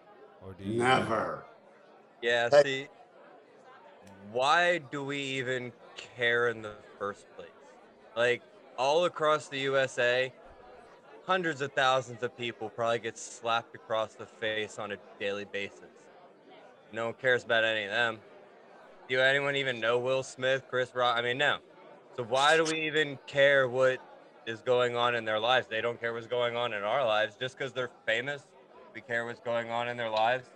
or 0.44 0.52
do 0.52 0.64
you? 0.64 0.78
Never. 0.78 1.44
Yeah, 2.22 2.48
see, 2.62 2.88
why 4.32 4.78
do 4.78 5.04
we 5.04 5.18
even 5.18 5.72
care 5.96 6.48
in 6.48 6.62
the 6.62 6.72
first 6.98 7.26
place? 7.36 7.48
Like, 8.16 8.42
all 8.78 9.04
across 9.04 9.48
the 9.48 9.58
USA, 9.58 10.32
hundreds 11.26 11.60
of 11.60 11.72
thousands 11.72 12.22
of 12.22 12.36
people 12.36 12.70
probably 12.70 12.98
get 12.98 13.18
slapped 13.18 13.74
across 13.74 14.14
the 14.14 14.26
face 14.26 14.78
on 14.78 14.92
a 14.92 14.96
daily 15.18 15.44
basis. 15.44 15.90
No 16.96 17.04
one 17.04 17.14
cares 17.20 17.44
about 17.44 17.62
any 17.62 17.84
of 17.84 17.90
them. 17.90 18.18
Do 19.06 19.20
anyone 19.20 19.54
even 19.54 19.80
know 19.80 19.98
Will 19.98 20.22
Smith, 20.22 20.62
Chris 20.70 20.94
Rock? 20.94 21.14
I 21.18 21.20
mean, 21.20 21.36
no. 21.36 21.58
So 22.16 22.22
why 22.22 22.56
do 22.56 22.64
we 22.64 22.86
even 22.86 23.18
care 23.26 23.68
what 23.68 24.00
is 24.46 24.62
going 24.62 24.96
on 24.96 25.14
in 25.14 25.26
their 25.26 25.38
lives? 25.38 25.66
They 25.66 25.82
don't 25.82 26.00
care 26.00 26.14
what's 26.14 26.26
going 26.26 26.56
on 26.56 26.72
in 26.72 26.82
our 26.82 27.04
lives 27.04 27.36
just 27.38 27.58
because 27.58 27.74
they're 27.74 27.90
famous. 28.06 28.44
We 28.94 29.02
care 29.02 29.26
what's 29.26 29.40
going 29.40 29.68
on 29.68 29.88
in 29.88 29.98
their 29.98 30.08
lives. 30.08 30.48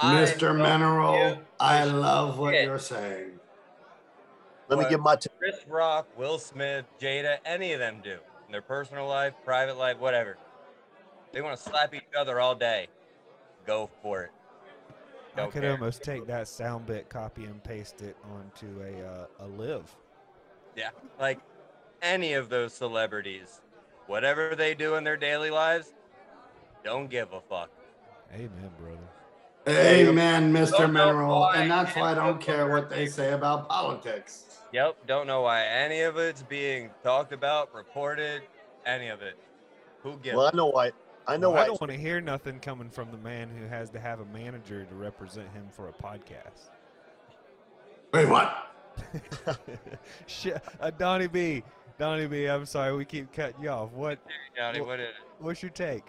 Mr. 0.00 0.38
don't 0.40 0.58
Mineral, 0.58 1.38
I 1.58 1.84
love 1.84 2.38
what 2.38 2.52
shit. 2.52 2.66
you're 2.66 2.78
saying. 2.78 3.40
Let 4.68 4.78
me 4.78 4.84
What 4.84 4.90
give 4.90 5.00
my 5.00 5.16
t- 5.16 5.30
Chris 5.38 5.64
Rock, 5.66 6.06
Will 6.18 6.38
Smith, 6.38 6.84
Jada, 7.00 7.38
any 7.46 7.72
of 7.72 7.78
them 7.78 8.02
do 8.04 8.18
in 8.46 8.52
their 8.52 8.60
personal 8.60 9.08
life, 9.08 9.32
private 9.46 9.78
life, 9.78 9.98
whatever. 9.98 10.36
They 11.32 11.40
want 11.40 11.56
to 11.56 11.62
slap 11.62 11.94
each 11.94 12.02
other 12.14 12.38
all 12.38 12.54
day. 12.54 12.88
Go 13.66 13.88
for 14.02 14.24
it. 14.24 14.30
I 15.34 15.38
Don't 15.40 15.50
could 15.52 15.62
care. 15.62 15.72
almost 15.72 16.02
take 16.02 16.26
that 16.26 16.46
sound 16.46 16.86
bit, 16.86 17.08
copy 17.08 17.44
and 17.44 17.62
paste 17.62 18.02
it 18.02 18.16
onto 18.32 18.80
a 18.82 19.04
uh, 19.06 19.44
a 19.44 19.46
live. 19.46 19.94
Yeah, 20.76 20.90
like 21.18 21.40
any 22.02 22.34
of 22.34 22.48
those 22.48 22.72
celebrities, 22.72 23.60
whatever 24.06 24.54
they 24.54 24.74
do 24.74 24.94
in 24.94 25.04
their 25.04 25.16
daily 25.16 25.50
lives, 25.50 25.92
don't 26.84 27.08
give 27.10 27.32
a 27.32 27.40
fuck. 27.40 27.70
Amen, 28.32 28.70
brother. 28.78 28.98
Amen, 29.66 30.52
Mr. 30.52 30.78
Don't 30.78 30.92
Mineral. 30.92 31.50
And 31.50 31.70
that's 31.70 31.96
why 31.96 32.12
I 32.12 32.14
don't 32.14 32.40
care 32.40 32.68
what 32.70 32.90
they 32.90 33.06
say 33.06 33.32
about 33.32 33.68
politics. 33.68 34.60
Yep, 34.72 35.06
don't 35.06 35.26
know 35.26 35.42
why 35.42 35.64
any 35.64 36.00
of 36.02 36.18
it's 36.18 36.42
being 36.42 36.90
talked 37.02 37.32
about, 37.32 37.74
reported, 37.74 38.42
any 38.84 39.08
of 39.08 39.22
it. 39.22 39.38
Who 40.02 40.16
gives? 40.18 40.36
well, 40.36 40.50
I 40.52 40.56
know 40.56 40.66
why. 40.66 40.90
I 41.26 41.36
know 41.36 41.50
Well, 41.50 41.62
I 41.62 41.66
don't 41.66 41.80
want 41.80 41.90
to 41.92 41.98
hear 41.98 42.20
nothing 42.20 42.60
coming 42.60 42.90
from 42.90 43.10
the 43.10 43.18
man 43.18 43.48
who 43.48 43.66
has 43.66 43.90
to 43.90 44.00
have 44.00 44.20
a 44.20 44.26
manager 44.26 44.84
to 44.84 44.94
represent 44.94 45.50
him 45.52 45.66
for 45.72 45.88
a 45.88 45.92
podcast. 45.92 46.70
Wait, 48.12 48.28
what? 48.28 48.70
Shit, 50.26 50.62
uh, 50.80 50.90
Donnie 50.90 51.26
B, 51.26 51.62
Donnie 51.98 52.26
B. 52.26 52.46
I'm 52.46 52.66
sorry, 52.66 52.94
we 52.94 53.04
keep 53.04 53.32
cutting 53.32 53.62
you 53.62 53.70
off. 53.70 53.90
What? 53.92 54.18
Johnny, 54.56 54.80
well- 54.80 54.90
what 54.90 55.00
is 55.00 55.08
it? 55.08 55.14
What's 55.42 55.62
your 55.62 55.70
take? 55.70 56.04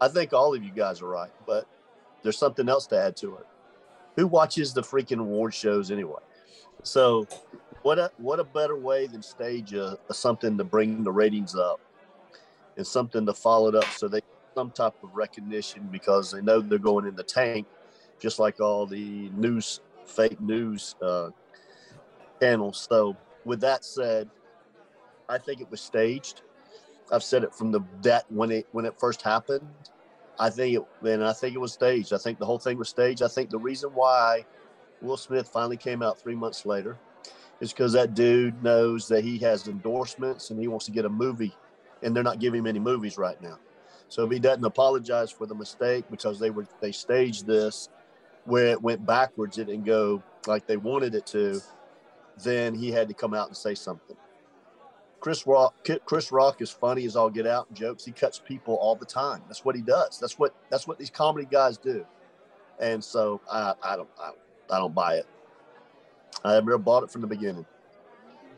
I 0.00 0.08
think 0.08 0.32
all 0.32 0.54
of 0.54 0.64
you 0.64 0.70
guys 0.70 1.02
are 1.02 1.08
right, 1.08 1.30
but 1.46 1.66
there's 2.22 2.38
something 2.38 2.68
else 2.68 2.86
to 2.88 2.98
add 2.98 3.16
to 3.18 3.36
it. 3.36 3.46
Who 4.16 4.26
watches 4.26 4.72
the 4.72 4.80
freaking 4.82 5.20
award 5.20 5.54
shows 5.54 5.90
anyway? 5.90 6.20
So, 6.82 7.26
what 7.82 7.98
a 7.98 8.10
what 8.16 8.40
a 8.40 8.44
better 8.44 8.76
way 8.76 9.06
than 9.06 9.22
stage 9.22 9.74
a, 9.74 9.98
a 10.08 10.14
something 10.14 10.56
to 10.58 10.64
bring 10.64 11.04
the 11.04 11.12
ratings 11.12 11.54
up, 11.54 11.80
and 12.76 12.86
something 12.86 13.26
to 13.26 13.34
follow 13.34 13.68
it 13.68 13.74
up 13.74 13.84
so 13.84 14.08
they 14.08 14.20
some 14.60 14.70
type 14.70 15.02
of 15.02 15.14
recognition 15.14 15.88
because 15.90 16.32
they 16.32 16.42
know 16.42 16.60
they're 16.60 16.78
going 16.78 17.06
in 17.06 17.16
the 17.16 17.22
tank, 17.22 17.66
just 18.18 18.38
like 18.38 18.60
all 18.60 18.84
the 18.84 19.30
news 19.30 19.80
fake 20.04 20.38
news 20.38 20.96
uh, 21.00 21.30
channels. 22.42 22.86
So, 22.90 23.16
with 23.46 23.60
that 23.62 23.86
said, 23.86 24.28
I 25.30 25.38
think 25.38 25.62
it 25.62 25.70
was 25.70 25.80
staged. 25.80 26.42
I've 27.10 27.22
said 27.22 27.42
it 27.42 27.54
from 27.54 27.72
the 27.72 27.80
that 28.02 28.30
when 28.30 28.50
it 28.50 28.68
when 28.72 28.84
it 28.84 29.00
first 29.00 29.22
happened. 29.22 29.66
I 30.38 30.50
think 30.50 30.76
it 30.76 31.08
and 31.08 31.24
I 31.24 31.32
think 31.32 31.54
it 31.54 31.58
was 31.58 31.72
staged. 31.72 32.12
I 32.12 32.18
think 32.18 32.38
the 32.38 32.44
whole 32.44 32.58
thing 32.58 32.76
was 32.76 32.90
staged. 32.90 33.22
I 33.22 33.28
think 33.28 33.48
the 33.48 33.58
reason 33.58 33.90
why 33.94 34.44
Will 35.00 35.16
Smith 35.16 35.48
finally 35.48 35.78
came 35.78 36.02
out 36.02 36.20
three 36.20 36.34
months 36.34 36.66
later 36.66 36.98
is 37.60 37.72
because 37.72 37.94
that 37.94 38.12
dude 38.12 38.62
knows 38.62 39.08
that 39.08 39.24
he 39.24 39.38
has 39.38 39.68
endorsements 39.68 40.50
and 40.50 40.60
he 40.60 40.68
wants 40.68 40.84
to 40.84 40.92
get 40.92 41.06
a 41.06 41.08
movie, 41.08 41.54
and 42.02 42.14
they're 42.14 42.22
not 42.30 42.40
giving 42.40 42.58
him 42.58 42.66
any 42.66 42.78
movies 42.78 43.16
right 43.16 43.40
now. 43.40 43.58
So 44.10 44.24
if 44.24 44.32
he 44.32 44.40
doesn't 44.40 44.64
apologize 44.64 45.30
for 45.30 45.46
the 45.46 45.54
mistake 45.54 46.04
because 46.10 46.40
they 46.40 46.50
were 46.50 46.66
they 46.80 46.90
staged 46.90 47.46
this 47.46 47.88
where 48.44 48.66
it 48.66 48.82
went 48.82 49.06
backwards, 49.06 49.56
it 49.56 49.66
didn't 49.66 49.84
go 49.84 50.20
like 50.46 50.66
they 50.66 50.76
wanted 50.76 51.14
it 51.14 51.26
to, 51.26 51.62
then 52.42 52.74
he 52.74 52.90
had 52.90 53.06
to 53.06 53.14
come 53.14 53.34
out 53.34 53.46
and 53.46 53.56
say 53.56 53.74
something. 53.74 54.16
Chris 55.20 55.46
Rock, 55.46 55.74
Chris 56.06 56.32
Rock 56.32 56.60
is 56.60 56.70
funny 56.70 57.04
as 57.04 57.14
all 57.14 57.30
get 57.30 57.46
out 57.46 57.68
and 57.68 57.76
jokes. 57.76 58.04
He 58.04 58.10
cuts 58.10 58.40
people 58.44 58.74
all 58.74 58.96
the 58.96 59.06
time. 59.06 59.42
That's 59.46 59.64
what 59.64 59.76
he 59.76 59.82
does. 59.82 60.18
That's 60.18 60.38
what 60.38 60.54
that's 60.70 60.88
what 60.88 60.98
these 60.98 61.10
comedy 61.10 61.46
guys 61.48 61.78
do. 61.78 62.04
And 62.80 63.04
so 63.04 63.40
I, 63.50 63.74
I 63.82 63.96
don't 63.96 64.10
I, 64.20 64.30
I 64.74 64.78
don't 64.78 64.94
buy 64.94 65.16
it. 65.16 65.26
I 66.44 66.54
never 66.54 66.78
bought 66.78 67.04
it 67.04 67.12
from 67.12 67.20
the 67.20 67.28
beginning. 67.28 67.66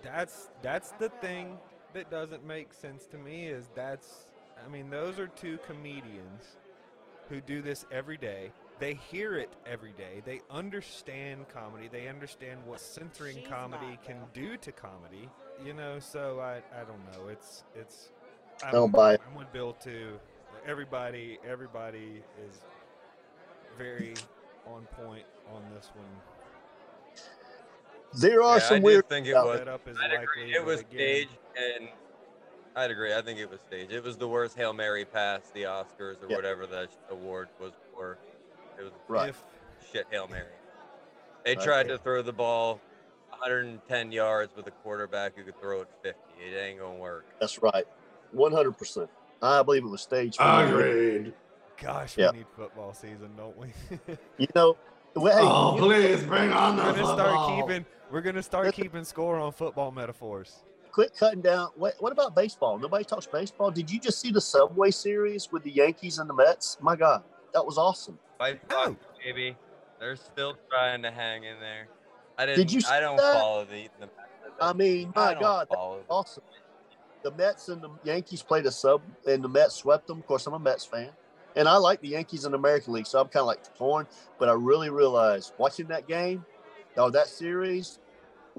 That's 0.02 0.48
that's 0.62 0.92
the 0.92 1.10
thing 1.20 1.58
that 1.92 2.10
doesn't 2.10 2.46
make 2.46 2.72
sense 2.72 3.06
to 3.08 3.18
me. 3.18 3.46
Is 3.46 3.68
that's 3.74 4.28
I 4.64 4.68
mean 4.68 4.90
those 4.90 5.18
are 5.18 5.26
two 5.28 5.58
comedians 5.66 6.56
who 7.28 7.40
do 7.40 7.62
this 7.62 7.86
every 7.90 8.16
day. 8.16 8.50
They 8.78 8.94
hear 8.94 9.36
it 9.36 9.50
every 9.66 9.92
day. 9.92 10.22
They 10.24 10.40
understand 10.50 11.48
comedy. 11.48 11.88
They 11.90 12.08
understand 12.08 12.60
what 12.66 12.80
censoring 12.80 13.36
She's 13.38 13.46
comedy 13.48 13.86
not, 13.86 14.04
can 14.04 14.16
do 14.34 14.56
to 14.56 14.72
comedy. 14.72 15.28
You 15.64 15.72
know, 15.74 15.98
so 15.98 16.40
I 16.40 16.56
I 16.78 16.84
don't 16.84 17.04
know. 17.12 17.28
It's 17.28 17.64
it's. 17.74 18.10
I'm, 18.64 18.72
don't 18.72 18.92
buy 18.92 19.14
it. 19.14 19.20
I'm 19.28 19.34
with 19.36 19.52
Bill 19.52 19.72
too. 19.74 20.18
Everybody 20.66 21.38
everybody 21.46 22.22
is 22.48 22.58
very 23.78 24.14
on 24.66 24.82
point 25.04 25.24
on 25.54 25.62
this 25.74 25.90
one. 25.94 27.20
There 28.14 28.42
are 28.42 28.58
Yeah, 28.58 28.64
I 28.64 28.68
some 28.68 28.76
did 28.76 28.84
weird. 28.84 29.08
think 29.08 29.26
it 29.26 29.34
was. 29.34 29.60
Up 29.60 29.88
as 29.88 29.96
I'd 29.96 30.10
likely, 30.10 30.22
agree. 30.24 30.54
It 30.54 30.64
was 30.64 30.80
again- 30.80 30.90
staged, 30.90 31.30
and 31.56 31.88
I'd 32.74 32.90
agree. 32.90 33.14
I 33.14 33.20
think 33.20 33.38
it 33.38 33.50
was 33.50 33.60
staged. 33.60 33.92
It 33.92 34.02
was 34.02 34.16
the 34.16 34.26
worst 34.28 34.56
Hail 34.56 34.72
Mary 34.72 35.04
pass 35.04 35.50
the 35.52 35.64
Oscars 35.64 36.22
or 36.22 36.26
Yeah. 36.28 36.36
whatever 36.36 36.66
that 36.66 36.88
award 37.10 37.48
was 37.60 37.72
for. 37.94 38.18
It 38.78 38.82
was 38.84 38.92
Right. 39.08 39.28
If 39.30 39.42
shit 39.92 40.06
Hail 40.10 40.26
Mary. 40.28 40.46
They 41.44 41.54
Right. 41.54 41.64
tried 41.64 41.88
to 41.88 41.98
throw 41.98 42.22
the 42.22 42.32
ball 42.32 42.80
110 43.30 44.12
yards 44.12 44.54
with 44.56 44.66
a 44.66 44.70
quarterback 44.70 45.36
who 45.36 45.44
could 45.44 45.58
throw 45.60 45.82
it 45.82 45.88
50. 46.02 46.18
It 46.40 46.56
ain't 46.56 46.78
gonna 46.80 46.94
work. 46.98 47.24
That's 47.40 47.60
right. 47.62 47.86
One 48.30 48.52
hundred 48.52 48.78
percent. 48.78 49.10
I 49.42 49.62
believe 49.62 49.84
it 49.84 49.88
was 49.88 50.00
staged. 50.00 50.36
from. 50.36 50.68
Agreed. 50.68 51.34
Gosh, 51.76 52.16
Yeah. 52.16 52.30
we 52.30 52.38
need 52.38 52.46
football 52.56 52.94
season, 52.94 53.34
don't 53.36 53.56
we? 53.56 53.72
You 54.38 54.46
know. 54.54 54.76
Well, 55.14 55.36
hey, 55.36 55.44
Oh, 55.44 55.74
you 55.76 55.82
please 55.82 56.24
bring 56.24 56.52
on 56.52 56.76
the 56.76 56.84
we're 56.84 56.92
gonna 56.94 57.04
start 57.06 57.50
keeping 57.66 57.86
we're 58.10 58.20
gonna 58.22 58.42
start 58.42 58.72
keeping 58.74 59.04
score 59.04 59.36
on 59.38 59.52
football 59.52 59.90
metaphors. 59.90 60.62
Quit 60.92 61.16
cutting 61.16 61.40
down. 61.40 61.70
What, 61.76 61.94
what 61.98 62.12
about 62.12 62.36
baseball? 62.36 62.78
Nobody 62.78 63.04
talks 63.04 63.26
baseball. 63.26 63.70
Did 63.70 63.90
you 63.90 63.98
just 63.98 64.20
see 64.20 64.30
the 64.30 64.40
Subway 64.40 64.90
Series 64.90 65.50
with 65.50 65.64
the 65.64 65.70
Yankees 65.70 66.18
and 66.18 66.28
the 66.28 66.34
Mets? 66.34 66.76
My 66.80 66.94
God, 66.94 67.24
that 67.54 67.64
was 67.64 67.78
awesome. 67.78 68.18
Fight 68.38 68.60
No. 68.70 68.96
Baby. 69.24 69.56
They're 69.98 70.16
still 70.16 70.56
trying 70.68 71.02
to 71.02 71.10
hang 71.10 71.44
in 71.44 71.60
there. 71.60 71.86
I 72.36 72.46
didn't. 72.46 72.72
you 72.72 72.80
I 72.88 72.98
don't 73.00 73.16
that? 73.16 73.34
follow 73.34 73.64
the. 73.64 73.88
the 74.00 74.08
I 74.60 74.72
mean, 74.72 75.12
my 75.14 75.32
don't 75.32 75.42
God, 75.42 75.68
that's 75.70 75.76
follow 75.76 75.96
them. 75.98 76.06
awesome. 76.10 76.42
The 77.22 77.30
Mets 77.30 77.68
and 77.68 77.80
the 77.80 77.90
Yankees 78.02 78.42
played 78.42 78.66
a 78.66 78.72
sub, 78.72 79.00
and 79.28 79.44
the 79.44 79.48
Mets 79.48 79.76
swept 79.76 80.08
them. 80.08 80.18
Of 80.18 80.26
course, 80.26 80.46
I'm 80.46 80.54
a 80.54 80.58
Mets 80.58 80.84
fan, 80.84 81.10
and 81.54 81.68
I 81.68 81.76
like 81.76 82.00
the 82.00 82.08
Yankees 82.08 82.44
in 82.44 82.50
the 82.50 82.58
American 82.58 82.92
League, 82.94 83.06
so 83.06 83.20
I'm 83.20 83.28
kind 83.28 83.42
of 83.42 83.46
like 83.46 83.76
torn. 83.78 84.08
But 84.40 84.48
I 84.48 84.54
really 84.54 84.90
realized 84.90 85.52
watching 85.56 85.86
that 85.86 86.08
game, 86.08 86.44
or 86.96 87.12
that 87.12 87.28
series, 87.28 88.00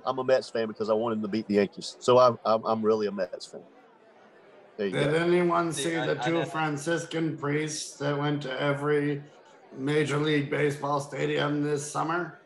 I'm 0.06 0.18
a 0.20 0.24
Mets 0.24 0.50
fan 0.50 0.68
because 0.68 0.90
I 0.90 0.94
want 0.94 1.14
him 1.14 1.22
to 1.22 1.28
beat 1.28 1.48
the 1.48 1.56
Yankees. 1.56 1.96
So 2.00 2.18
I'm 2.20 2.40
I'm, 2.46 2.64
I'm 2.66 2.82
really 2.82 3.08
a 3.08 3.12
Mets 3.12 3.46
fan. 3.46 3.62
Did 4.78 4.94
go. 4.94 5.00
anyone 5.00 5.72
See, 5.72 5.84
see 5.84 5.98
I- 5.98 6.08
the 6.08 6.20
I 6.22 6.26
two 6.26 6.34
never- 6.34 6.50
Franciscan 6.50 7.38
priests 7.38 7.98
that 7.98 8.18
went 8.18 8.42
to 8.44 8.62
every 8.62 9.24
Major 9.78 10.18
League 10.18 10.50
Baseball 10.50 11.00
stadium 11.00 11.64
this 11.64 11.90
summer? 11.90 12.40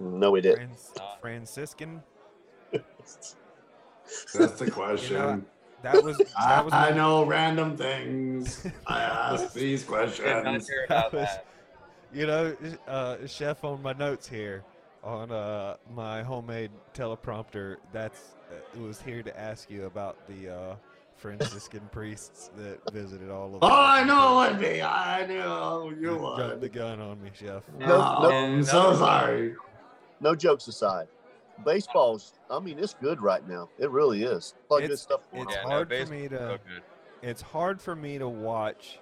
No, 0.00 0.30
we 0.32 0.40
did. 0.40 0.56
Franc- 0.56 0.70
Uh, 1.00 1.16
Franciscan. 1.20 2.02
That's 2.72 4.58
the 4.58 4.70
question. 4.70 5.46
That 5.82 6.02
was 6.02 6.20
I, 6.38 6.48
that 6.48 6.64
was 6.64 6.72
I 6.74 6.90
my- 6.90 6.96
know 6.96 7.24
random 7.24 7.76
things. 7.76 8.66
I 8.86 9.02
ask 9.02 9.52
these 9.52 9.84
questions. 9.84 10.68
hear 10.68 10.84
about 10.86 11.10
That 11.12 11.12
was- 11.12 11.28
that. 11.28 11.46
You 12.12 12.26
know, 12.26 12.56
uh, 12.86 13.16
chef 13.26 13.62
on 13.64 13.82
my 13.82 13.92
notes 13.92 14.26
here 14.28 14.62
on 15.06 15.30
uh, 15.30 15.76
my 15.94 16.22
homemade 16.22 16.70
teleprompter. 16.92 17.76
That's 17.92 18.34
uh, 18.50 18.56
it 18.74 18.80
was 18.82 19.00
here 19.00 19.22
to 19.22 19.38
ask 19.40 19.70
you 19.70 19.84
about 19.84 20.16
the 20.26 20.48
uh, 20.54 20.74
Franciscan 21.14 21.82
priests 21.92 22.50
that 22.56 22.80
visited 22.92 23.30
all 23.30 23.54
of. 23.54 23.62
Oh, 23.62 23.68
I 23.70 24.02
know 24.04 24.42
it 24.42 24.50
would 24.52 24.60
be. 24.60 24.82
I 24.82 25.24
knew 25.26 25.96
you 26.00 26.34
Jumped 26.36 26.60
the 26.60 26.68
gun 26.68 27.00
on 27.00 27.22
me, 27.22 27.30
chef. 27.32 27.62
No, 27.78 27.86
Oh, 27.86 28.22
no. 28.22 28.30
I'm 28.30 28.64
so 28.64 28.94
sorry. 28.96 29.54
No 30.20 30.34
jokes 30.34 30.66
aside, 30.66 31.06
baseball's. 31.64 32.32
I 32.50 32.58
mean, 32.58 32.78
it's 32.78 32.94
good 32.94 33.20
right 33.22 33.46
now. 33.46 33.68
It 33.78 33.90
really 33.90 34.22
is. 34.24 34.54
A 34.70 34.72
lot 34.74 34.76
of 34.78 34.82
good 34.82 34.84
It's- 34.92 35.00
stuff 35.02 35.20
it's 35.32 35.46
on. 35.46 35.52
Yeah, 35.52 35.62
no, 35.62 35.68
hard 35.68 35.88
for 35.94 36.06
me 36.06 36.28
to- 36.28 36.38
so 36.38 36.58
it's 37.22 37.42
hard 37.42 37.80
for 37.80 37.94
me 37.94 38.18
to 38.18 38.28
watch 38.28 38.98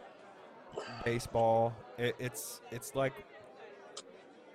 baseball. 1.05 1.72
It, 1.98 2.14
it's 2.18 2.61
it's 2.70 2.94
like 2.94 3.12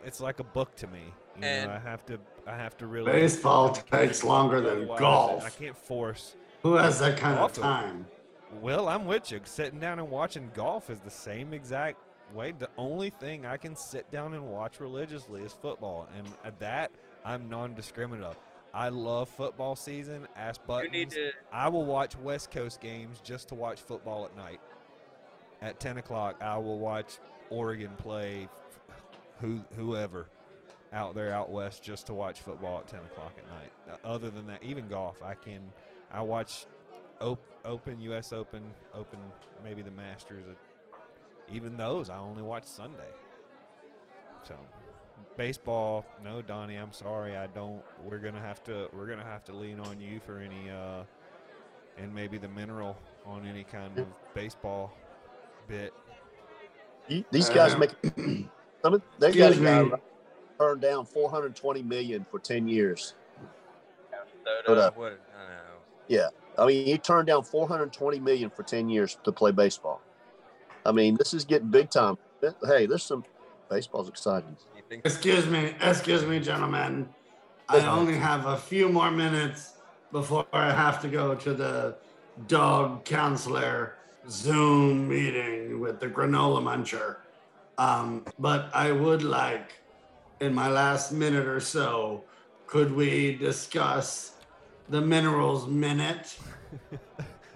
it's 0.05 0.19
like 0.21 0.39
a 0.39 0.43
book 0.43 0.75
to 0.77 0.87
me. 0.87 1.13
You 1.41 1.45
And- 1.47 1.69
know, 1.69 1.75
I 1.75 1.79
have 1.79 2.05
to 2.07 2.19
I 2.47 2.55
have 2.55 2.75
to 2.77 2.87
really 2.87 3.11
Baseball 3.11 3.69
takes 3.73 4.23
longer 4.23 4.59
than 4.59 4.87
golf. 4.97 5.45
I 5.45 5.49
can't 5.51 5.77
force. 5.77 6.35
Who 6.63 6.73
has 6.75 6.99
that 6.99 7.17
kind 7.19 7.33
of 7.33 7.39
Golf 7.39 7.51
is- 7.51 7.59
time? 7.59 8.07
Well, 8.59 8.87
I'm 8.89 9.05
with 9.05 9.31
you. 9.31 9.39
Sitting 9.43 9.79
down 9.79 9.99
and 9.99 10.09
watching 10.09 10.49
golf 10.55 10.89
is 10.89 10.99
the 10.99 11.11
same 11.11 11.53
exact 11.53 11.99
way. 12.33 12.51
The 12.53 12.69
only 12.77 13.11
thing 13.11 13.45
I 13.45 13.57
can 13.57 13.75
sit 13.75 14.09
down 14.09 14.33
and 14.33 14.47
watch 14.51 14.79
religiously 14.79 15.43
is 15.43 15.53
football, 15.53 16.07
and 16.17 16.27
at 16.43 16.57
that 16.59 16.91
I'm 17.23 17.47
non-discriminative. 17.49 18.35
I 18.73 18.89
love 18.89 19.29
football 19.29 19.75
season. 19.75 20.27
Ask 20.35 20.59
You 20.61 20.67
buttons. 20.67 20.91
need 20.93 21.09
to. 21.11 21.31
I 21.51 21.67
will 21.69 21.85
watch 21.85 22.15
West 22.17 22.49
Coast 22.49 22.81
games 22.81 23.19
just 23.21 23.49
to 23.49 23.55
watch 23.55 23.79
football 23.79 24.25
at 24.25 24.35
night. 24.35 24.59
At 25.61 25.79
10 25.79 25.97
o'clock, 25.99 26.37
I 26.41 26.57
will 26.57 26.79
watch 26.79 27.19
Oregon 27.51 27.91
play 27.97 28.47
who 29.41 29.61
whoever 29.75 30.27
out 30.93 31.13
there 31.15 31.31
out 31.33 31.49
west 31.51 31.83
just 31.83 32.07
to 32.07 32.13
watch 32.13 32.41
football 32.41 32.79
at 32.79 32.87
10 32.87 32.99
o'clock 33.01 33.33
at 33.37 33.47
night. 33.47 33.71
Uh, 33.89 34.07
Other 34.07 34.29
than 34.29 34.47
that, 34.47 34.63
even 34.63 34.87
golf, 34.87 35.17
I 35.23 35.33
can. 35.35 35.61
I 36.11 36.21
watch 36.21 36.65
op- 37.21 37.39
Open, 37.65 37.99
U.S. 38.01 38.31
Open, 38.33 38.63
Open, 38.95 39.19
maybe 39.63 39.81
the 39.81 39.91
Masters. 39.91 40.45
uh, 40.49 40.95
Even 41.53 41.77
those, 41.77 42.09
I 42.09 42.17
only 42.17 42.41
watch 42.41 42.63
Sunday. 42.65 43.11
So, 44.43 44.55
baseball, 45.37 46.05
no, 46.23 46.41
Donnie. 46.41 46.75
I'm 46.77 46.93
sorry, 46.93 47.35
I 47.37 47.47
don't. 47.47 47.81
We're 48.03 48.19
gonna 48.19 48.39
have 48.41 48.63
to. 48.63 48.87
We're 48.93 49.07
gonna 49.07 49.23
have 49.25 49.43
to 49.45 49.53
lean 49.53 49.79
on 49.81 49.99
you 49.99 50.19
for 50.25 50.39
any, 50.39 50.69
uh, 50.69 51.03
and 51.97 52.15
maybe 52.15 52.37
the 52.37 52.47
mineral 52.47 52.97
on 53.25 53.45
any 53.45 53.63
kind 53.65 53.97
of 53.99 54.07
baseball 54.33 54.93
bit. 55.67 55.93
These 57.31 57.49
guys 57.49 57.73
Uh, 57.75 57.77
make 57.79 57.91
some. 58.81 58.93
Of, 58.93 59.01
they 59.19 59.31
got 59.33 59.47
a 59.47 59.49
Excuse 59.49 59.59
guy 59.59 59.83
me. 59.83 59.91
Turned 60.60 60.82
down 60.82 61.05
420 61.05 61.84
million 61.84 62.26
for 62.30 62.39
10 62.39 62.68
years. 62.68 63.16
Hold 64.66 64.78
Soda, 64.78 64.93
what? 64.95 65.20
I 65.36 65.41
don't. 65.41 66.30
I 66.57 66.66
mean, 66.66 66.86
he 66.86 66.97
turned 66.97 67.28
down 67.28 67.43
420 67.43 68.20
million 68.20 68.49
for 68.49 68.64
10 68.64 68.89
years 68.89 69.18
to 69.24 69.32
play 69.32 69.51
baseball. 69.51 70.01
I 70.86 70.91
mean, 70.91 71.16
this 71.16 71.34
is 71.34 71.45
getting 71.45 71.70
big 71.70 71.89
time. 71.89 72.18
Hey, 72.66 72.86
there's 72.86 73.03
some 73.03 73.24
baseball's 73.70 74.10
exciting. 74.10 74.57
Excuse 74.89 75.45
me, 75.45 75.76
excuse 75.82 76.26
me, 76.26 76.39
gentlemen. 76.39 77.07
I 77.70 77.86
only 77.86 78.16
have 78.16 78.47
a 78.47 78.57
few 78.57 78.89
more 78.89 79.12
minutes 79.12 79.74
before 80.12 80.47
I 80.51 80.72
have 80.72 80.99
to 81.03 81.07
go 81.07 81.36
to 81.36 81.53
the 81.53 81.95
dog 82.47 83.05
counselor 83.05 83.95
Zoom 84.28 85.07
meeting 85.07 85.80
with 85.80 85.99
the 85.99 86.07
granola 86.07 86.62
muncher. 86.62 87.18
Um, 87.78 88.26
but 88.39 88.70
I 88.74 88.91
would 88.91 89.22
like, 89.22 89.74
in 90.39 90.53
my 90.53 90.69
last 90.69 91.11
minute 91.11 91.45
or 91.45 91.59
so, 91.59 92.23
could 92.67 92.91
we 92.91 93.35
discuss 93.35 94.33
the 94.89 95.01
minerals 95.01 95.67
minute? 95.67 96.37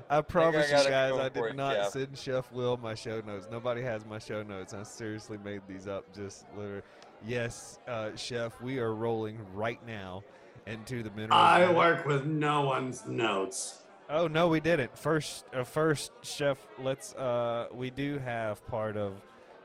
I 0.10 0.22
promise 0.22 0.70
you 0.70 0.76
guys, 0.76 1.14
I 1.14 1.30
did 1.30 1.44
it, 1.44 1.56
not 1.56 1.76
Jeff. 1.76 1.92
send 1.92 2.18
Chef 2.18 2.52
Will 2.52 2.78
my 2.78 2.94
show 2.94 3.22
notes. 3.22 3.48
Nobody 3.52 3.82
has 3.82 4.06
my 4.06 4.20
show 4.20 4.44
notes. 4.44 4.74
I 4.74 4.84
seriously 4.84 5.38
made 5.44 5.62
these 5.68 5.88
up. 5.88 6.14
Just 6.14 6.46
literally. 6.56 6.84
Yes, 7.26 7.80
uh, 7.88 8.16
Chef, 8.16 8.60
we 8.62 8.80
are 8.80 8.94
rolling 8.94 9.40
right 9.54 9.80
now 9.88 10.24
into 10.68 11.04
the 11.04 11.10
minerals. 11.12 11.32
I 11.42 11.72
work 11.72 12.06
with 12.06 12.26
no 12.26 12.62
one's 12.62 13.06
notes. 13.08 13.84
Oh 14.10 14.28
no, 14.28 14.50
we 14.50 14.60
didn't. 14.60 14.96
First, 14.98 15.46
uh, 15.54 15.64
first, 15.64 16.12
Chef. 16.22 16.58
Let's. 16.78 17.14
Uh, 17.16 17.68
we 17.74 17.90
do 17.90 18.20
have 18.20 18.66
part 18.68 18.98
of 18.98 19.14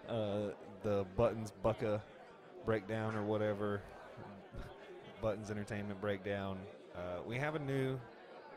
uh, 0.09 0.53
the 0.83 1.05
Buttons 1.17 1.53
Bucka 1.65 2.01
breakdown 2.69 3.17
or 3.17 3.23
whatever. 3.23 3.81
Buttons 5.23 5.51
Entertainment 5.51 5.99
breakdown. 6.03 6.59
Uh, 6.95 7.23
we 7.27 7.39
have 7.39 7.55
a 7.55 7.59
new 7.59 7.99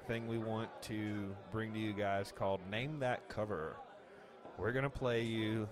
thing 0.06 0.28
we 0.28 0.38
want 0.38 0.70
to 0.82 1.34
bring 1.50 1.72
to 1.72 1.80
you 1.80 1.94
guys 1.94 2.30
called 2.30 2.60
Name 2.70 3.00
That 3.00 3.30
Cover. 3.30 3.78
We're 4.58 4.74
gonna 4.74 4.90
play 4.90 5.22
you 5.22 5.70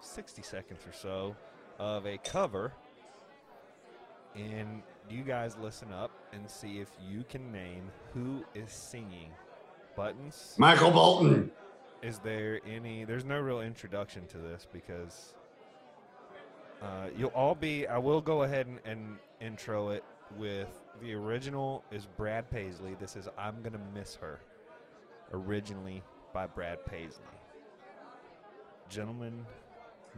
60 0.00 0.40
seconds 0.40 0.80
or 0.86 0.94
so 0.94 1.36
of 1.78 2.06
a 2.06 2.16
cover, 2.24 2.72
and 4.34 4.82
you 5.10 5.22
guys 5.22 5.54
listen 5.60 5.92
up 5.92 6.10
and 6.32 6.50
see 6.50 6.78
if 6.78 6.88
you 7.06 7.22
can 7.28 7.52
name 7.52 7.90
who 8.14 8.46
is 8.54 8.72
singing. 8.72 9.28
Buttons. 9.94 10.54
Michael 10.56 10.90
Bolton. 10.90 11.50
Is 12.02 12.18
there 12.20 12.62
any? 12.66 13.04
There's 13.04 13.26
no 13.26 13.40
real 13.40 13.60
introduction 13.60 14.26
to 14.28 14.38
this 14.38 14.66
because 14.72 15.34
uh, 16.84 17.08
you'll 17.16 17.30
all 17.30 17.54
be. 17.54 17.86
I 17.86 17.98
will 17.98 18.20
go 18.20 18.42
ahead 18.42 18.66
and, 18.66 18.78
and 18.84 19.18
intro 19.40 19.88
it 19.90 20.04
with 20.36 20.68
the 21.02 21.14
original 21.14 21.82
is 21.90 22.06
Brad 22.16 22.50
Paisley. 22.50 22.94
This 23.00 23.16
is 23.16 23.28
I'm 23.38 23.62
gonna 23.62 23.80
miss 23.94 24.16
her. 24.16 24.40
Originally 25.32 26.02
by 26.32 26.46
Brad 26.46 26.84
Paisley. 26.84 27.24
Gentlemen, 28.88 29.46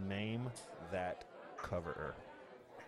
name 0.08 0.50
that 0.90 1.24
cover. 1.56 2.14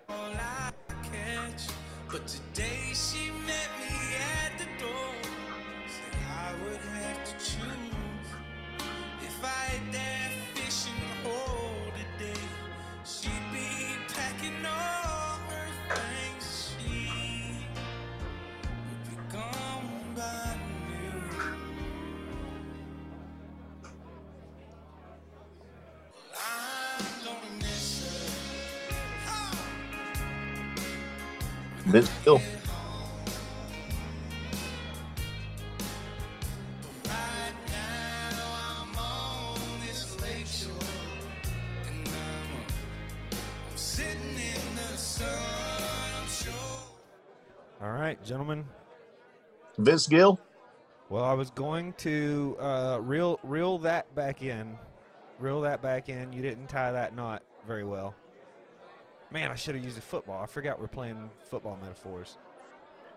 all 0.08 0.16
I 0.16 0.72
catch. 1.02 1.68
But 2.10 2.26
today 2.26 2.92
she 2.94 3.30
met 3.46 3.68
me 3.78 4.16
at 4.16 4.58
the 4.58 4.84
door. 4.84 5.14
I 6.30 6.52
would 6.64 6.80
have 6.80 7.24
to 7.24 7.32
choose. 7.32 8.28
If 9.22 9.44
I 9.44 9.80
I'm 45.22 46.28
sure. 46.28 46.52
All 47.80 47.92
right, 47.92 48.22
gentlemen. 48.22 48.66
Vince 49.78 50.06
Gill. 50.06 50.38
Well, 51.08 51.24
I 51.24 51.32
was 51.32 51.50
going 51.50 51.94
to 51.94 52.54
uh, 52.60 52.98
reel 53.00 53.40
reel 53.42 53.78
that 53.78 54.14
back 54.14 54.42
in, 54.42 54.76
reel 55.38 55.62
that 55.62 55.80
back 55.80 56.10
in. 56.10 56.34
You 56.34 56.42
didn't 56.42 56.66
tie 56.66 56.92
that 56.92 57.16
knot 57.16 57.42
very 57.66 57.84
well. 57.84 58.14
Man, 59.30 59.50
I 59.50 59.54
should 59.54 59.74
have 59.74 59.84
used 59.84 59.98
a 59.98 60.02
football. 60.02 60.42
I 60.42 60.46
forgot 60.46 60.80
we're 60.80 60.86
playing 60.88 61.30
football 61.50 61.78
metaphors. 61.80 62.38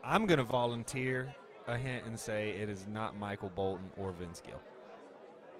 I'm 0.04 0.26
gonna 0.26 0.44
volunteer 0.44 1.34
a 1.68 1.78
hint 1.78 2.06
and 2.06 2.20
say 2.20 2.50
it 2.52 2.70
is 2.70 2.86
not 2.92 3.18
Michael 3.18 3.52
Bolton 3.56 3.90
or 3.98 4.12
Vince 4.12 4.42
Gill. 4.46 4.60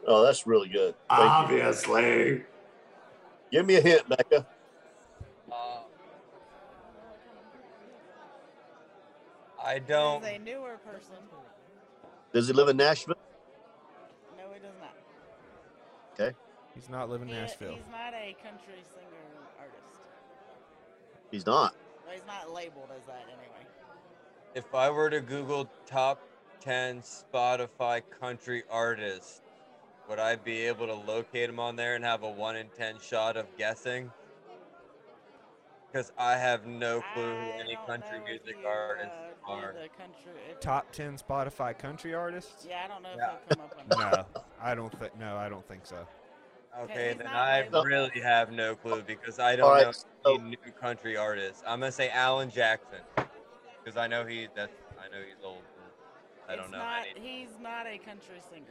Oh, 0.08 0.24
that's 0.26 0.46
really 0.48 0.68
good. 0.68 0.96
Thank 1.10 1.22
you. 1.22 1.62
Obviously. 1.62 2.44
Give 3.52 3.66
me 3.66 3.76
a 3.76 3.82
hint, 3.82 4.10
Becca. 4.10 4.46
Uh, 5.52 5.56
I 9.64 9.80
don't. 9.80 10.24
a 10.26 10.40
newer 10.40 10.78
person. 10.84 11.14
Does 12.34 12.48
he 12.48 12.54
live 12.54 12.68
in 12.70 12.78
Nashville? 12.78 13.16
No, 14.38 14.44
he 14.54 14.60
does 14.60 14.74
not. 14.80 14.96
Okay. 16.14 16.36
He's 16.74 16.90
not 16.90 17.10
living 17.10 17.30
in 17.30 17.36
He- 17.36 17.42
Nashville. 17.42 17.74
he's 17.76 17.84
not 17.92 18.14
a 18.14 18.36
country 18.42 18.82
singer 18.96 19.46
artist. 19.60 19.91
He's 21.32 21.46
not. 21.46 21.76
Well, 22.06 22.14
he's 22.14 22.26
not 22.28 22.52
labeled 22.54 22.90
as 22.96 23.06
that 23.06 23.24
anyway. 23.28 23.66
If 24.54 24.76
I 24.76 24.90
were 24.90 25.10
to 25.10 25.22
Google 25.22 25.70
top 25.86 26.22
10 26.60 27.02
Spotify 27.02 28.02
country 28.20 28.64
artists, 28.70 29.42
would 30.10 30.20
I 30.20 30.36
be 30.36 30.68
able 30.68 30.88
to 30.88 30.94
locate 30.94 31.50
him 31.50 31.60
on 31.60 31.76
there 31.78 31.96
and 31.96 32.04
have 32.04 32.24
a 32.24 32.30
1 32.30 32.56
in 32.58 32.68
10 32.78 32.96
shot 33.00 33.38
of 33.38 33.46
guessing? 33.58 34.12
Because 35.90 36.12
I 36.18 36.38
have 36.38 36.66
no 36.66 37.04
clue 37.14 37.24
who 37.24 37.30
I 37.30 37.58
any 37.60 37.78
country 37.86 38.20
music 38.26 38.58
you, 38.62 38.68
artists 38.68 39.12
uh, 39.46 39.52
are. 39.52 39.74
The 39.74 39.90
country, 39.90 40.32
Top 40.62 40.90
ten 40.94 41.18
Spotify 41.18 41.78
country 41.78 42.14
artists? 42.14 42.66
yeah, 42.70 42.84
I 42.86 42.88
don't 42.88 43.04
know 43.04 43.10
Yeah. 43.18 43.34
if 43.50 43.58
he'll 43.58 43.58
come 43.58 43.66
up 43.66 43.78
on 43.78 43.86
that. 44.00 44.28
No, 44.36 44.42
I 44.62 44.74
don't 44.76 44.98
think. 45.00 45.20
No, 45.20 45.36
I 45.36 45.50
don't 45.50 45.68
think 45.68 45.86
so. 45.86 46.08
Okay, 46.84 47.14
then 47.18 47.28
I 47.28 47.62
labeled. 47.64 47.86
really 47.86 48.22
have 48.22 48.52
no 48.52 48.76
clue 48.76 49.04
because 49.08 49.40
I 49.40 49.56
don't 49.56 49.68
All 49.68 49.74
right. 49.74 49.86
know 49.86 49.92
So, 50.26 50.36
any 50.36 50.50
new 50.52 50.72
country 50.80 51.18
artists. 51.18 51.64
I'm 51.68 51.80
gonna 51.80 51.92
say 51.92 52.10
Alan 52.10 52.50
Jackson 52.50 53.00
because 53.84 53.98
I 53.98 54.08
know 54.08 54.26
he 54.26 54.48
that's 54.56 54.72
I 55.00 55.08
know 55.10 55.22
he's 55.24 55.44
old. 55.44 55.62
I 56.48 56.56
don't 56.56 56.66
It's 56.66 56.72
know 56.72 56.80
Not, 56.80 57.06
he's 57.16 57.50
not 57.62 57.88
a 57.88 57.98
country 57.98 58.42
singer. 58.50 58.66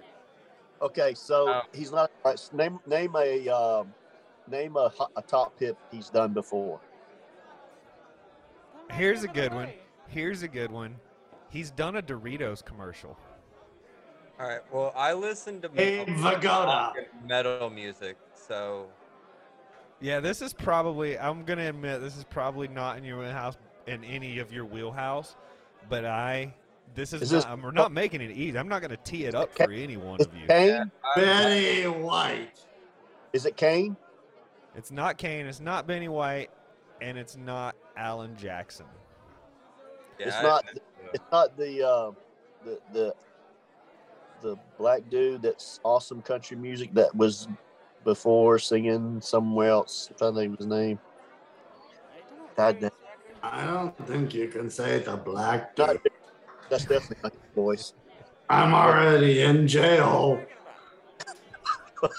okay, 0.83 1.15
so 1.15 1.49
Oh. 1.49 1.63
he's 1.73 1.93
not. 1.93 2.11
All 2.25 2.31
right, 2.33 2.39
so 2.39 2.57
name 2.57 2.81
name 2.87 3.15
a 3.17 3.49
um, 3.49 3.93
name 4.51 4.77
a, 4.77 4.93
a 5.17 5.23
top 5.23 5.59
hit 5.59 5.77
he's 5.91 6.09
done 6.11 6.33
before. 6.33 6.81
Here's 8.93 9.23
a 9.25 9.29
good 9.29 9.53
one. 9.53 9.69
Here's 10.09 10.43
a 10.43 10.49
good 10.49 10.73
one. 10.73 10.97
He's 11.49 11.71
done 11.71 11.97
a 11.97 12.03
Doritos 12.03 12.65
commercial. 12.65 13.17
All 14.41 14.49
right. 14.49 14.61
Well, 14.73 14.93
I 14.97 15.13
listen 15.13 15.61
to 15.63 15.69
metal- 15.69 16.07
Vagoda. 16.15 16.93
metal 17.27 17.69
music, 17.71 18.17
so 18.35 18.87
Yeah, 20.01 20.21
this 20.21 20.41
is 20.41 20.55
probably. 20.55 21.19
I'm 21.19 21.45
gonna 21.45 21.69
admit 21.69 22.01
this 22.01 22.17
is 22.17 22.25
probably 22.25 22.69
not 22.69 22.97
in 22.97 23.05
your 23.05 23.19
wheelhouse, 23.19 23.59
in 23.87 24.03
any 24.05 24.39
of 24.39 24.51
your 24.53 24.65
wheelhouse. 24.65 25.37
But 25.91 26.07
I, 26.07 26.55
this 26.95 27.13
is, 27.13 27.21
Is 27.23 27.33
not. 27.33 27.37
this- 27.39 27.45
I'm, 27.47 27.63
we're 27.63 27.71
not 27.73 27.93
making 27.93 28.23
it 28.23 28.31
easy. 28.31 28.59
I'm 28.59 28.69
not 28.69 28.81
gonna 28.81 28.97
tee 28.97 29.25
it 29.27 29.35
up 29.35 29.51
Okay. 29.51 29.65
for 29.67 29.73
any 29.73 29.99
one 29.99 30.21
of 30.23 30.35
you. 30.35 30.47
Kane? 30.47 30.91
I, 31.05 31.21
Betty 31.21 31.85
White. 31.89 32.65
Is 33.35 33.45
it 33.45 33.57
Kane? 33.59 33.95
It's 34.75 34.91
not 34.91 35.19
Kane. 35.19 35.45
It's 35.47 35.61
not 35.61 35.87
Benny 35.87 36.09
White, 36.09 36.51
and 37.03 37.19
it's 37.19 37.37
not 37.37 37.77
Alan 37.97 38.35
Jackson. 38.37 38.87
yeah, 40.19 40.29
It's 40.29 40.37
I- 40.37 40.43
not- 40.43 40.65
It's 41.13 41.25
not 41.31 41.57
the 41.59 41.83
uh, 41.87 42.13
the 42.65 42.79
the 42.93 43.15
the 44.41 44.57
black 44.79 45.09
dude 45.11 45.43
that's 45.43 45.81
awesome 45.85 46.23
country 46.23 46.57
music 46.57 46.93
that 46.95 47.15
was 47.15 47.49
before 48.05 48.59
singing 48.59 49.21
somewhere 49.21 49.71
else. 49.71 50.11
I'm 50.21 50.35
think 50.35 50.57
his 50.57 50.67
name. 50.67 50.99
Are 52.13 52.19
you 52.19 52.49
God 52.57 52.81
Darius 52.81 52.95
I 53.43 53.65
don't 53.65 54.07
think 54.07 54.35
you 54.35 54.49
can 54.49 54.69
say 54.71 54.99
the 54.99 55.17
black 55.17 55.75
dude. 55.75 56.01
that's 56.69 56.85
definitely 56.85 57.17
not 57.23 57.33
his 57.33 57.41
voice. 57.55 57.95
I'm 58.49 58.75
already 58.75 59.43
in 59.43 59.69
jail 59.69 60.41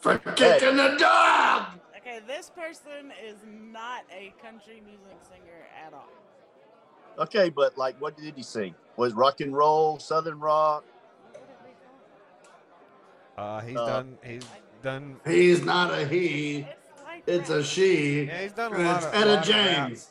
for 0.00 0.18
kicking 0.18 0.76
the 0.76 0.96
dog. 0.98 1.78
Okay, 1.96 2.20
this 2.26 2.50
person 2.50 3.12
is 3.24 3.36
not 3.72 4.04
a 4.10 4.32
country 4.42 4.82
music 4.84 5.18
singer 5.28 5.66
at 5.86 5.92
all. 5.92 6.08
Okay, 7.18 7.50
but 7.50 7.76
like, 7.76 8.00
what 8.00 8.16
did 8.16 8.34
he 8.34 8.42
sing? 8.42 8.74
Was 8.96 9.12
rock 9.14 9.40
and 9.40 9.54
roll, 9.56 9.98
southern 9.98 10.38
rock? 10.40 10.84
What 11.32 11.34
did 11.46 11.56
we 11.66 11.74
call 13.36 13.44
Uh, 13.56 13.60
he's 13.60 13.76
Uh, 13.76 13.86
done. 13.86 14.18
He's 14.24 14.46
done. 14.82 15.20
He's 15.26 15.64
not 15.64 15.92
a 15.92 16.06
he. 16.06 16.66
It's 17.26 17.50
a 17.50 17.62
she. 17.62 18.24
Yeah, 18.24 18.42
he's 18.42 18.52
done 18.52 18.72
a 18.74 18.78
lot 18.78 18.96
It's 18.96 19.06
of. 19.06 19.14
Etta 19.14 19.28
lot 19.34 19.48
of 19.48 19.54
rap, 19.54 19.88
James. 19.88 20.08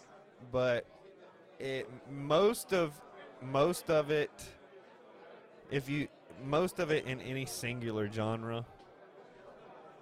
but 0.52 0.86
it 1.60 1.90
most 2.10 2.74
of 2.74 2.94
most 3.42 3.90
of 3.90 4.10
it 4.12 4.32
if 5.70 5.90
you 5.90 6.08
most 6.44 6.80
of 6.80 6.90
it 6.92 7.06
in 7.06 7.20
any 7.22 7.46
singular 7.46 8.10
genre 8.12 8.66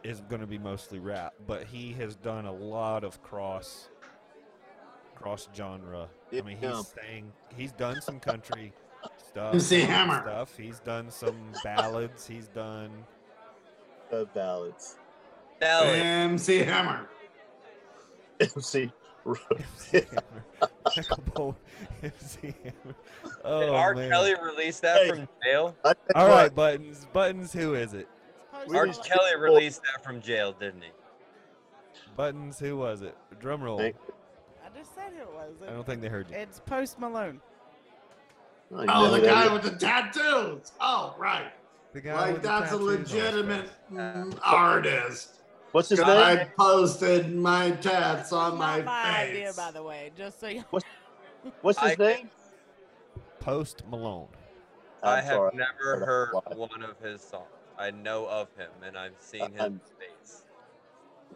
is 0.04 0.22
going 0.22 0.40
to 0.40 0.48
be 0.48 0.58
mostly 0.58 1.00
rap 1.00 1.34
but 1.48 1.64
he 1.66 1.92
has 1.94 2.16
done 2.16 2.46
a 2.46 2.52
lot 2.52 3.04
of 3.04 3.22
cross 3.22 3.90
cross 5.22 5.48
genre 5.56 6.08
i 6.32 6.42
mean 6.42 6.58
he's 6.60 6.88
saying 6.88 7.32
he's 7.56 7.72
done 7.74 8.00
some 8.02 8.20
country 8.20 8.72
stuff 9.18 9.54
MC 9.54 9.82
Hammer. 9.82 10.22
stuff 10.24 10.56
he's 10.58 10.80
done 10.80 11.10
some 11.12 11.52
ballads 11.64 12.28
he's 12.28 12.48
done 12.48 12.92
Uh, 14.12 14.26
ballads. 14.34 14.98
Ballad. 15.60 16.00
MC 16.00 16.60
Hammer. 16.60 17.08
See, 18.60 18.92
MC 19.28 20.06
Hammer. 20.10 20.44
Pickleball 20.88 21.56
MC 22.02 22.56
Hammer. 22.64 22.96
oh 23.44 23.60
Did 23.60 23.70
R. 23.70 23.94
man. 23.96 24.10
Kelly 24.10 24.36
release 24.42 24.80
that 24.80 24.98
Hey. 25.04 25.10
from 25.10 25.28
jail? 25.44 25.76
I 25.86 25.94
tell 25.94 26.04
you 26.16 26.16
all 26.16 26.30
what, 26.30 26.56
buttons 26.56 27.06
buttons 27.14 27.54
who 27.54 27.76
is 27.76 27.94
it 27.94 28.08
We 28.68 28.78
R. 28.78 28.88
just- 28.88 29.04
Kelly 29.06 29.36
released 29.38 29.82
that 29.84 30.04
from 30.04 30.22
jail, 30.22 30.54
didn't 30.54 30.82
he? 30.82 30.90
Buttons, 32.16 32.58
who 32.60 32.78
was 32.78 33.02
it? 33.04 33.16
Drum 33.40 33.62
roll. 33.62 33.78
Hey. 33.80 33.94
I 33.94 34.19
just 34.80 34.96
said 34.96 35.12
who 35.16 35.22
it 35.24 35.34
was. 35.34 35.54
I 35.68 35.72
don't 35.72 35.86
think 35.86 36.02
they 36.02 36.08
heard 36.10 36.30
you. 36.30 36.38
It's 36.38 36.60
Post 36.62 37.00
Malone. 37.00 37.42
I 38.76 38.86
Oh, 38.88 39.12
the 39.12 39.22
guy 39.26 39.46
is. 39.46 39.52
with 39.52 39.64
the 39.64 39.72
tattoos. 39.78 40.72
Oh, 40.80 41.16
right. 41.18 41.52
The 41.94 42.02
guy 42.02 42.14
Like 42.14 42.34
with 42.34 42.42
the 42.44 42.48
that's 42.48 42.72
a 42.72 42.78
tattoos 42.78 42.88
on 42.90 42.98
his 43.00 43.12
legitimate 43.14 43.66
face. 43.66 43.74
mm, 43.94 44.40
artist. 44.44 45.36
What's 45.72 45.90
his 45.90 46.00
name? 46.00 46.08
I 46.10 46.48
posted 46.58 47.36
my 47.36 47.72
tats 47.72 48.32
on 48.34 48.58
my 48.58 48.78
not 48.78 48.86
my 48.86 49.04
face. 49.04 49.30
idea, 49.32 49.54
by 49.56 49.72
the 49.72 49.84
way. 49.84 50.12
Just 50.18 50.40
so 50.40 50.48
you. 50.48 50.64
What's 51.62 51.80
his 51.80 51.92
I- 51.92 51.96
name? 51.96 52.30
Post 53.40 53.84
Malone. 53.90 54.28
I 55.02 55.18
I'm 55.18 55.24
have 55.24 55.34
sorry. 55.34 55.56
never 55.56 56.06
heard 56.06 56.30
one 56.56 56.84
of 56.84 57.00
his 57.02 57.22
songs. 57.22 57.46
I 57.78 57.92
know 57.92 58.28
of 58.28 58.50
him 58.58 58.70
and 58.86 58.98
I've 58.98 59.14
seen 59.20 59.52
his 59.54 59.62
I'm- 59.62 59.82
face. 59.98 60.44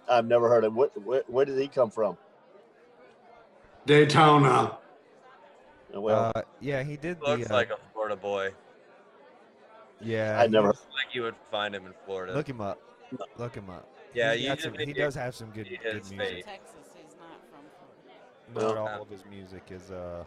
I've 0.09 0.25
never 0.27 0.49
heard 0.49 0.65
of. 0.65 0.75
What? 0.75 1.01
Where, 1.03 1.23
where 1.27 1.45
did 1.45 1.57
he 1.57 1.67
come 1.67 1.89
from? 1.89 2.17
Daytona. 3.85 4.77
Well, 5.93 6.31
uh, 6.35 6.41
yeah, 6.59 6.83
he 6.83 6.97
did 6.97 7.21
Looks 7.21 7.47
the. 7.47 7.53
Uh, 7.53 7.57
like 7.57 7.69
a 7.69 7.77
Florida 7.93 8.15
boy. 8.15 8.51
yeah, 10.01 10.39
I'd 10.41 10.51
never. 10.51 10.67
he's- 10.69 10.85
Like 10.91 11.13
you 11.13 11.21
would 11.23 11.35
find 11.51 11.75
him 11.75 11.85
in 11.85 11.93
Florida. 12.05 12.33
Look 12.33 12.47
him 12.49 12.61
up. 12.61 12.79
Look 13.37 13.53
him 13.55 13.69
up. 13.69 13.87
yeah, 14.13 14.33
He's 14.33 14.43
you 14.47 14.55
some, 14.57 14.73
he 14.73 14.93
does 14.93 15.13
have 15.15 15.35
some 15.35 15.49
good, 15.51 15.69
good 15.83 15.93
music. 16.09 16.45
Texas. 16.45 16.75
He's 16.95 17.15
not 17.19 17.39
from 17.51 17.61
Florida. 17.77 18.53
Not 18.53 18.75
Well, 18.75 18.87
all 18.87 19.01
of 19.03 19.09
his 19.09 19.23
music 19.29 19.63
is 19.69 19.91
uh 19.91 20.23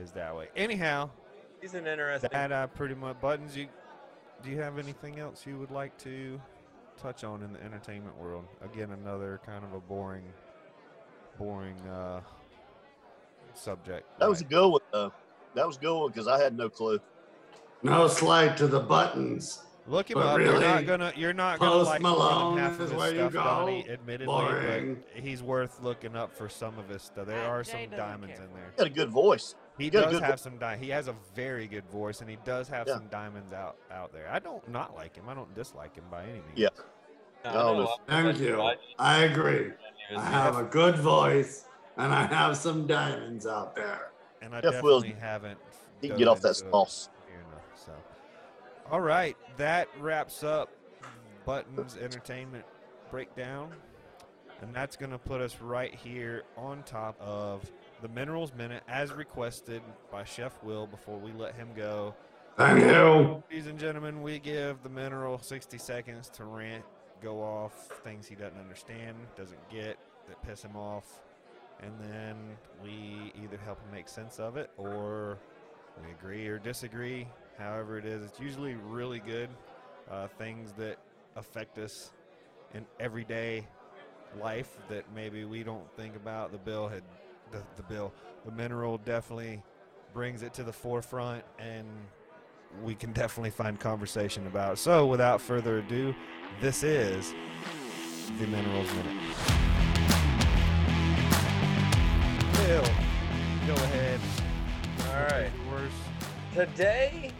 is 0.00 0.10
that 0.12 0.34
way. 0.34 0.48
Anyhow, 0.56 1.10
He's 1.60 1.74
an 1.74 1.86
interesting. 1.86 2.30
that 2.32 2.50
uh, 2.52 2.66
pretty 2.68 2.94
much 2.96 3.20
buttons. 3.20 3.56
You 3.56 3.68
do 4.42 4.50
you 4.50 4.60
have 4.60 4.78
anything 4.78 5.20
else 5.20 5.46
you 5.46 5.56
would 5.58 5.70
like 5.70 5.96
to 5.98 6.40
touch 7.00 7.22
on 7.24 7.42
in 7.42 7.52
the 7.52 7.62
entertainment 7.62 8.16
world? 8.18 8.44
Again, 8.62 8.90
another 8.90 9.40
kind 9.46 9.64
of 9.64 9.72
a 9.72 9.80
boring, 9.80 10.24
boring 11.38 11.78
uh 11.88 12.20
subject. 13.54 14.06
That 14.18 14.28
was 14.28 14.40
a 14.40 14.44
good 14.44 14.68
one. 14.68 14.80
Though. 14.92 15.12
That 15.54 15.66
was 15.66 15.76
a 15.76 15.80
good 15.80 15.98
one 15.98 16.08
because 16.10 16.28
I 16.28 16.40
had 16.42 16.56
no 16.56 16.68
clue. 16.68 16.98
No 17.82 18.08
slide 18.08 18.56
to 18.58 18.66
the 18.66 18.80
buttons. 18.80 19.62
Look 19.88 20.10
him 20.10 20.14
But 20.18 20.26
up. 20.26 20.40
you're 20.40 20.60
not 20.60 20.84
gonna. 20.84 21.12
You're 21.14 21.32
not 21.32 21.60
gonna 21.60 21.76
like 21.76 22.02
more 22.02 22.10
than 22.10 22.18
Malone 22.18 22.58
half 22.58 22.72
of 22.72 22.78
his 22.80 22.92
where 22.92 23.10
you 23.12 23.18
stuff, 23.30 23.32
go. 23.34 23.44
Donnie. 23.44 23.88
Admittedly, 23.88 24.26
Boring. 24.26 24.94
but 25.14 25.22
he's 25.22 25.42
worth 25.44 25.80
looking 25.80 26.16
up 26.16 26.36
for 26.36 26.48
some 26.48 26.76
of 26.78 26.88
his 26.88 27.02
stuff. 27.02 27.26
There 27.26 27.40
are 27.48 27.62
Jay 27.62 27.86
some 27.88 27.96
diamonds 27.96 28.34
care 28.36 28.46
in 28.46 28.52
there. 28.52 28.72
He 28.76 28.82
had 28.82 28.90
a 28.90 28.94
good 28.94 29.10
voice. 29.10 29.54
He 29.78 29.88
got 29.88 30.00
a 30.00 30.02
does 30.06 30.12
good 30.14 30.22
have 30.24 30.40
some. 30.40 30.58
Di- 30.58 30.76
he 30.78 30.88
has 30.88 31.06
a 31.06 31.14
very 31.36 31.68
good 31.68 31.84
voice, 31.88 32.20
and 32.20 32.28
he 32.28 32.36
does 32.44 32.68
have 32.68 32.88
Yeah. 32.88 32.94
some 32.94 33.06
diamonds 33.08 33.52
out 33.52 33.76
out 33.92 34.12
there. 34.12 34.28
I 34.28 34.40
don't 34.40 34.66
not 34.68 34.96
like 34.96 35.14
him. 35.14 35.28
I 35.28 35.34
don't 35.34 35.54
dislike 35.54 35.94
him 35.94 36.04
by 36.10 36.24
any 36.24 36.32
means. 36.32 36.42
Yeah. 36.56 36.68
I 37.44 37.52
know 37.52 37.74
a 37.74 37.76
this- 37.76 37.86
lot 37.86 38.00
of 38.00 38.06
Thank 38.08 38.40
you. 38.40 38.60
I 38.60 38.74
I 38.98 39.18
agree. 39.18 39.70
Just- 40.10 40.24
I 40.24 40.28
have 40.30 40.56
a 40.58 40.64
good 40.64 40.96
voice 40.98 41.64
and 41.96 42.12
I 42.12 42.26
have 42.26 42.56
some 42.56 42.86
diamonds 42.86 43.46
out 43.46 43.74
there. 43.74 44.10
And 44.42 44.54
I 44.54 44.60
Jeff 44.60 44.82
Wills- 44.82 45.02
definitely 45.02 45.20
haven't. 45.20 45.58
He 46.00 46.08
can 46.08 46.18
get 46.18 46.28
off 46.28 46.40
that 46.42 46.56
into 46.58 46.70
sauce. 46.70 47.08
enough, 47.28 47.62
so. 47.74 47.92
All 48.90 49.00
right, 49.00 49.36
that 49.56 49.88
wraps 49.98 50.44
up 50.44 50.70
Buttons 51.44 51.96
Entertainment 51.96 52.64
Breakdown, 53.10 53.72
and 54.60 54.74
that's 54.74 54.96
going 54.96 55.10
to 55.12 55.18
put 55.18 55.40
us 55.40 55.60
right 55.60 55.94
here 55.94 56.42
on 56.56 56.82
top 56.84 57.16
of 57.20 57.70
the 58.02 58.08
Minerals 58.08 58.52
Minute, 58.52 58.82
as 58.88 59.12
requested 59.12 59.82
by 60.10 60.24
Chef 60.24 60.62
Will. 60.62 60.86
Before 60.86 61.18
we 61.18 61.32
let 61.32 61.54
him 61.54 61.68
go, 61.74 62.14
Thank 62.56 62.80
you. 62.84 63.42
Ladies 63.50 63.66
and 63.66 63.78
gentlemen, 63.78 64.22
we 64.22 64.38
give 64.38 64.82
the 64.82 64.88
mineral 64.88 65.38
60 65.38 65.76
seconds 65.78 66.28
to 66.30 66.44
rant, 66.44 66.84
go 67.22 67.42
off 67.42 67.72
things 68.04 68.26
he 68.26 68.34
doesn't 68.34 68.58
understand, 68.58 69.16
doesn't 69.36 69.68
get, 69.70 69.98
that 70.28 70.42
piss 70.42 70.62
him 70.62 70.76
off. 70.76 71.20
and 71.82 71.92
then 72.00 72.36
we 72.82 73.32
either 73.42 73.58
help 73.64 73.78
him 73.80 73.90
make 73.92 74.08
sense 74.08 74.38
of 74.38 74.56
it 74.56 74.70
or 74.78 75.38
we 76.02 76.10
agree 76.12 76.46
or 76.46 76.58
disagree. 76.58 77.26
However, 77.58 77.98
it 77.98 78.04
is, 78.04 78.22
it's 78.22 78.40
usually 78.40 78.74
really 78.74 79.18
good. 79.18 79.48
Uh, 80.10 80.28
things 80.38 80.72
that 80.78 80.98
affect 81.34 81.78
us 81.78 82.12
in 82.74 82.86
everyday 83.00 83.66
life 84.40 84.76
that 84.88 85.04
maybe 85.14 85.44
we 85.44 85.62
don't 85.62 85.90
think 85.96 86.14
about. 86.16 86.52
The 86.52 86.58
bill 86.58 86.88
had 86.88 87.02
the, 87.50 87.62
the 87.76 87.82
bill, 87.82 88.12
the 88.44 88.52
mineral 88.52 88.98
definitely 88.98 89.62
brings 90.12 90.42
it 90.42 90.54
to 90.54 90.62
the 90.62 90.72
forefront, 90.72 91.44
and 91.58 91.86
we 92.82 92.94
can 92.94 93.12
definitely 93.12 93.50
find 93.50 93.78
conversation 93.78 94.46
about. 94.46 94.78
So, 94.78 95.06
without 95.06 95.40
further 95.40 95.78
ado, 95.78 96.14
this 96.60 96.82
is 96.82 97.34
the 98.38 98.46
Minerals 98.46 98.88
Minute. 98.94 99.22
Bill, 102.52 102.84
go 103.66 103.74
ahead. 103.74 104.20
All 105.08 105.22
right. 105.38 105.50
Yours. 105.70 105.92
Today, 106.54 107.30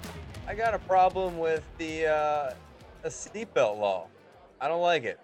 I 0.47 0.55
got 0.55 0.75
a 0.75 0.79
problem 0.79 1.39
with 1.39 1.65
the 1.79 2.07
uh, 2.07 2.55
the 3.03 3.09
seatbelt 3.09 3.79
law. 3.79 4.07
I 4.61 4.69
don't 4.69 4.83
like 4.83 5.05
it. 5.05 5.19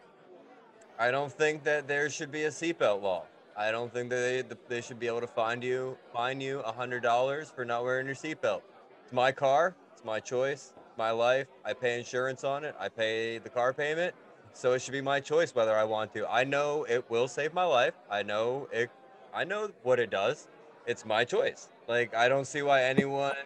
I 0.98 1.10
don't 1.10 1.32
think 1.32 1.64
that 1.64 1.88
there 1.88 2.10
should 2.10 2.30
be 2.30 2.44
a 2.44 2.50
seatbelt 2.50 3.02
law. 3.02 3.24
I 3.56 3.70
don't 3.70 3.92
think 3.92 4.10
that 4.10 4.16
they, 4.16 4.42
that 4.42 4.68
they 4.68 4.80
should 4.80 4.98
be 4.98 5.06
able 5.06 5.20
to 5.20 5.26
find 5.26 5.62
you 5.62 5.96
fine 6.12 6.40
you 6.40 6.60
a 6.60 6.72
hundred 6.72 7.02
dollars 7.02 7.50
for 7.50 7.64
not 7.64 7.84
wearing 7.84 8.06
your 8.06 8.14
seatbelt. 8.14 8.62
It's 9.04 9.12
my 9.12 9.30
car. 9.32 9.74
It's 10.02 10.06
my 10.08 10.18
choice. 10.18 10.72
My 10.98 11.12
life. 11.12 11.46
I 11.64 11.74
pay 11.74 11.96
insurance 11.96 12.42
on 12.42 12.64
it. 12.64 12.74
I 12.76 12.88
pay 12.88 13.38
the 13.38 13.48
car 13.48 13.72
payment. 13.72 14.16
So 14.52 14.72
it 14.72 14.82
should 14.82 14.90
be 14.90 15.00
my 15.00 15.20
choice 15.20 15.54
whether 15.54 15.76
I 15.76 15.84
want 15.84 16.12
to. 16.14 16.28
I 16.28 16.42
know 16.42 16.84
it 16.88 17.08
will 17.08 17.28
save 17.28 17.54
my 17.54 17.62
life. 17.62 17.94
I 18.10 18.24
know 18.24 18.68
it. 18.72 18.90
I 19.32 19.44
know 19.44 19.70
what 19.84 20.00
it 20.00 20.10
does. 20.10 20.48
It's 20.88 21.04
my 21.04 21.24
choice. 21.24 21.68
Like 21.86 22.16
I 22.16 22.28
don't 22.28 22.46
see 22.48 22.62
why 22.62 22.82
anyone 22.82 23.36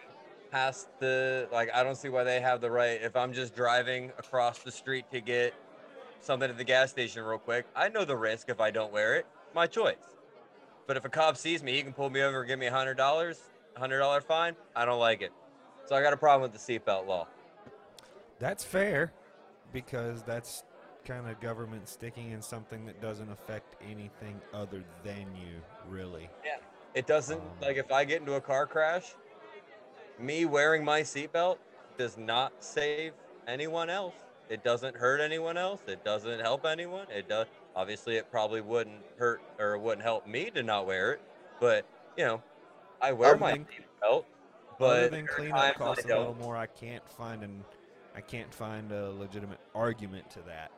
has 0.51 0.87
to. 0.99 1.47
Like 1.51 1.69
I 1.75 1.83
don't 1.83 1.95
see 1.95 2.09
why 2.09 2.23
they 2.23 2.41
have 2.41 2.59
the 2.59 2.71
right. 2.71 2.99
If 3.03 3.15
I'm 3.15 3.33
just 3.33 3.55
driving 3.55 4.11
across 4.17 4.57
the 4.57 4.71
street 4.71 5.05
to 5.11 5.21
get 5.21 5.53
something 6.21 6.49
at 6.49 6.57
the 6.57 6.63
gas 6.63 6.89
station 6.89 7.21
real 7.21 7.37
quick, 7.37 7.67
I 7.75 7.89
know 7.89 8.03
the 8.03 8.17
risk 8.17 8.49
if 8.49 8.59
I 8.59 8.71
don't 8.71 8.91
wear 8.91 9.15
it. 9.15 9.27
My 9.53 9.67
choice. 9.67 10.17
But 10.87 10.97
if 10.97 11.05
a 11.05 11.09
cop 11.09 11.37
sees 11.37 11.61
me, 11.61 11.73
he 11.73 11.83
can 11.83 11.93
pull 11.93 12.09
me 12.09 12.23
over 12.23 12.39
and 12.39 12.47
give 12.47 12.57
me 12.57 12.65
a 12.65 12.71
hundred 12.71 12.95
dollars, 12.97 13.41
hundred 13.77 13.99
dollar 13.99 14.21
fine. 14.21 14.55
I 14.75 14.85
don't 14.85 14.99
like 14.99 15.21
it. 15.21 15.31
So 15.87 15.95
I 15.95 16.01
got 16.01 16.11
a 16.11 16.17
problem 16.17 16.51
with 16.51 16.59
the 16.59 16.79
seatbelt 16.79 17.07
law. 17.07 17.27
That's 18.39 18.63
fair 18.63 19.13
because 19.71 20.21
that's 20.23 20.63
kind 21.05 21.29
of 21.29 21.39
government 21.39 21.87
sticking 21.87 22.31
in 22.31 22.41
something 22.41 22.85
that 22.85 23.01
doesn't 23.01 23.31
affect 23.31 23.75
anything 23.81 24.41
other 24.53 24.83
than 25.05 25.25
you, 25.35 25.61
really. 25.89 26.29
Yeah. 26.45 26.57
It 26.93 27.07
doesn't 27.07 27.39
Um, 27.39 27.47
like 27.61 27.77
if 27.77 27.91
I 27.91 28.03
get 28.03 28.19
into 28.19 28.33
a 28.33 28.41
car 28.41 28.67
crash, 28.67 29.15
me 30.19 30.43
wearing 30.45 30.83
my 30.83 31.01
seatbelt 31.01 31.57
does 31.97 32.17
not 32.17 32.51
save 32.59 33.13
anyone 33.47 33.89
else. 33.89 34.15
It 34.49 34.63
doesn't 34.63 34.95
hurt 34.95 35.21
anyone 35.21 35.57
else. 35.57 35.81
It 35.87 36.03
doesn't 36.03 36.41
help 36.41 36.65
anyone. 36.65 37.07
It 37.09 37.29
does 37.29 37.47
obviously 37.75 38.17
it 38.17 38.29
probably 38.29 38.59
wouldn't 38.59 39.03
hurt 39.17 39.41
or 39.57 39.77
wouldn't 39.77 40.03
help 40.03 40.27
me 40.27 40.49
to 40.51 40.63
not 40.63 40.85
wear 40.85 41.13
it. 41.13 41.21
But 41.61 41.85
you 42.17 42.25
know, 42.25 42.43
I 43.01 43.13
wear 43.13 43.31
Other 43.31 43.39
my 43.39 43.53
seatbelt. 43.53 44.25
But 44.79 44.85
Other 44.85 45.01
than 45.09 45.11
there 45.11 45.23
are 45.23 45.27
cleanup 45.35 45.75
costs 45.75 46.05
a 46.05 46.07
little 46.07 46.35
more, 46.35 46.55
I 46.55 46.67
can't 46.67 47.07
find 47.11 47.43
an, 47.43 47.63
I 48.15 48.21
can't 48.21 48.53
find 48.53 48.91
a 48.91 49.11
legitimate 49.11 49.59
argument 49.73 50.29
to 50.31 50.39
that. 50.43 50.71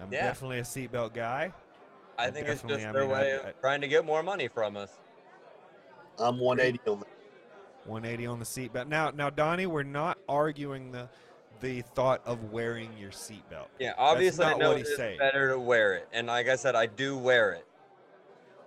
I'm 0.00 0.12
Yeah. 0.12 0.22
definitely 0.22 0.58
a 0.60 0.62
seatbelt 0.62 1.12
guy. 1.14 1.52
I 2.18 2.30
think 2.30 2.46
it's 2.48 2.60
definitely, 2.62 2.76
just 2.84 2.88
I 2.88 2.92
their 2.92 3.02
mean, 3.02 3.10
I- 3.10 3.20
way 3.20 3.30
of 3.32 3.46
I- 3.46 3.52
trying 3.60 3.80
to 3.80 3.88
get 3.88 4.04
more 4.04 4.22
money 4.22 4.48
from 4.48 4.76
us. 4.76 4.98
I'm 6.18 6.38
180 6.38 6.80
on 6.90 7.00
that. 7.00 7.08
180 7.86 8.26
on 8.26 8.38
the 8.38 8.44
seatbelt. 8.44 8.86
Now, 8.88 9.10
now, 9.10 9.30
Donnie, 9.30 9.66
we're 9.66 9.82
not 9.82 10.18
arguing 10.28 10.92
the, 10.92 11.08
the 11.60 11.80
thought 11.82 12.20
of 12.26 12.52
wearing 12.52 12.96
your 12.98 13.10
seatbelt. 13.10 13.68
Yeah, 13.78 13.94
obviously 13.98 14.44
I 14.44 14.54
know 14.54 14.70
what 14.72 14.80
it's 14.80 14.96
saying. 14.96 15.18
better 15.18 15.48
to 15.50 15.58
wear 15.58 15.94
it, 15.94 16.08
and 16.12 16.26
like 16.28 16.48
I 16.48 16.56
said, 16.56 16.74
I 16.76 16.86
do 16.86 17.16
wear 17.16 17.52
it, 17.52 17.66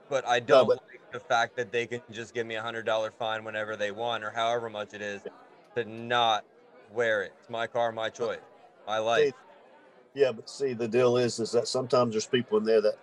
but 0.10 0.28
I 0.28 0.40
don't 0.40 0.68
but- 0.68 0.82
like 0.90 0.93
the 1.14 1.20
fact 1.20 1.56
that 1.56 1.72
they 1.72 1.86
can 1.86 2.02
just 2.12 2.34
give 2.34 2.46
me 2.46 2.56
a 2.56 2.62
hundred 2.62 2.86
dollar 2.86 3.12
fine 3.12 3.44
whenever 3.46 3.78
they 3.78 3.92
want, 3.92 4.24
or 4.24 4.32
however 4.32 4.70
much 4.70 4.94
it 4.94 5.02
is, 5.02 5.22
to 5.76 5.86
not 5.86 6.44
wear 6.92 7.24
it. 7.24 7.34
It's 7.40 7.50
my 7.50 7.68
car, 7.68 7.92
my 7.92 8.10
choice, 8.10 8.40
my 8.86 8.98
life. 8.98 9.34
Yeah, 10.14 10.32
but 10.32 10.50
see, 10.50 10.74
the 10.74 10.88
deal 10.88 11.18
is, 11.18 11.40
is 11.40 11.52
that 11.54 11.68
sometimes 11.68 12.14
there's 12.14 12.28
people 12.28 12.58
in 12.58 12.64
there 12.66 12.82
that 12.82 12.98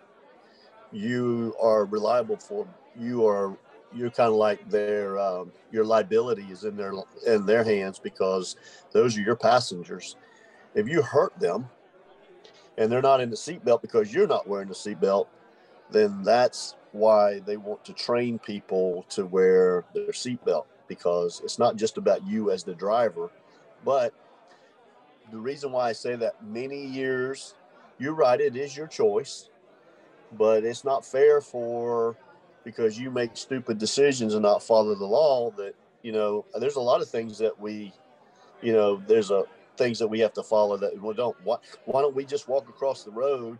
you 0.93 1.55
are 1.61 1.85
reliable 1.85 2.37
for. 2.37 2.67
You 2.97 3.27
are, 3.27 3.57
you're 3.93 4.11
kind 4.11 4.29
of 4.29 4.35
like 4.35 4.69
their, 4.69 5.19
um, 5.19 5.51
your 5.73 5.85
liability 5.85 6.47
is 6.51 6.65
in 6.65 6.77
their 6.77 6.93
in 7.27 7.47
their 7.47 7.65
hands 7.65 7.99
because 7.99 8.57
those 8.93 9.17
are 9.17 9.23
your 9.23 9.37
passengers. 9.37 10.17
If 10.75 10.89
you 10.89 11.03
hurt 11.03 11.37
them, 11.41 11.69
and 12.79 12.91
they're 12.91 13.03
not 13.03 13.21
in 13.21 13.31
the 13.31 13.37
seatbelt 13.37 13.83
because 13.83 14.13
you're 14.13 14.29
not 14.29 14.47
wearing 14.47 14.69
the 14.69 14.75
seatbelt, 14.75 15.27
then 15.91 16.23
that's 16.23 16.77
why 16.93 17.41
they 17.41 17.57
want 17.57 17.85
to 17.85 17.93
train 17.93 18.39
people 18.39 19.05
to 19.11 19.27
wear 19.27 19.85
their 19.95 20.09
seatbelt 20.09 20.67
because 20.89 21.41
it's 21.45 21.59
not 21.59 21.77
just 21.77 21.97
about 21.99 22.27
you 22.27 22.51
as 22.51 22.65
the 22.65 22.75
driver, 22.75 23.31
but 23.85 24.13
the 25.31 25.39
reason 25.39 25.71
why 25.73 25.89
I 25.89 25.93
say 25.93 26.17
that 26.17 26.45
many 26.45 26.85
years, 26.85 27.55
you're 27.99 28.15
right, 28.15 28.41
it 28.41 28.57
is 28.57 28.77
your 28.77 28.89
choice, 28.89 29.49
but 30.37 30.65
it's 30.65 30.85
not 30.85 31.05
fair 31.05 31.41
for 31.41 32.17
because 32.65 32.99
you 32.99 33.11
make 33.11 33.37
stupid 33.37 33.79
decisions 33.79 34.35
and 34.35 34.43
not 34.43 34.63
follow 34.63 34.95
the 34.95 35.07
law 35.07 35.51
that, 35.53 35.75
you 36.03 36.13
know, 36.13 36.45
there's 36.59 36.77
a 36.77 36.81
lot 36.81 37.01
of 37.01 37.09
things 37.09 37.39
that 37.39 37.59
we, 37.59 37.93
you 38.61 38.73
know, 38.73 39.01
there's 39.07 39.31
a 39.31 39.45
things 39.77 39.99
that 39.99 40.09
we 40.09 40.21
have 40.21 40.33
to 40.35 40.43
follow 40.43 40.77
that 40.77 41.01
we 41.01 41.15
don't 41.15 41.37
why, 41.43 41.57
why 41.87 42.03
don't 42.03 42.15
we 42.15 42.25
just 42.25 42.49
walk 42.49 42.69
across 42.69 43.03
the 43.03 43.11
road 43.11 43.59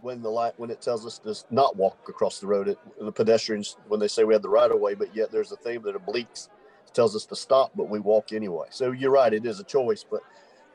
when 0.00 0.22
the 0.22 0.30
light 0.30 0.52
when 0.56 0.70
it 0.70 0.80
tells 0.80 1.06
us 1.06 1.18
to 1.18 1.34
not 1.54 1.76
walk 1.76 1.96
across 2.08 2.40
the 2.40 2.46
road 2.46 2.68
it, 2.68 2.78
the 3.00 3.12
pedestrians 3.12 3.76
when 3.88 4.00
they 4.00 4.08
say 4.08 4.24
we 4.24 4.34
have 4.34 4.42
the 4.42 4.48
right 4.48 4.70
of 4.70 4.80
way 4.80 4.94
but 4.94 5.14
yet 5.14 5.30
there's 5.30 5.52
a 5.52 5.56
thing 5.56 5.82
that 5.82 5.94
obliques 5.94 6.48
tells 6.92 7.16
us 7.16 7.24
to 7.24 7.36
stop 7.36 7.70
but 7.76 7.88
we 7.88 7.98
walk 7.98 8.32
anyway 8.32 8.66
so 8.70 8.90
you're 8.92 9.10
right 9.10 9.32
it 9.32 9.46
is 9.46 9.60
a 9.60 9.64
choice 9.64 10.04
but 10.08 10.20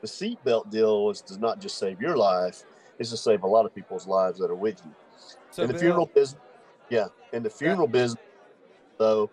the 0.00 0.06
seatbelt 0.06 0.70
deal 0.70 1.10
is 1.10 1.20
does 1.20 1.38
not 1.38 1.60
just 1.60 1.78
save 1.78 2.00
your 2.00 2.16
life; 2.16 2.64
it's 2.98 3.10
to 3.10 3.16
save 3.16 3.42
a 3.42 3.46
lot 3.46 3.66
of 3.66 3.74
people's 3.74 4.06
lives 4.06 4.38
that 4.38 4.50
are 4.50 4.54
with 4.54 4.80
you. 4.84 4.94
So, 5.50 5.62
in 5.62 5.68
the 5.68 5.74
Bill, 5.74 5.80
funeral 5.80 6.06
business, 6.06 6.40
yeah, 6.88 7.08
in 7.32 7.42
the 7.42 7.50
funeral 7.50 7.88
business, 7.88 8.22
though, 8.98 9.30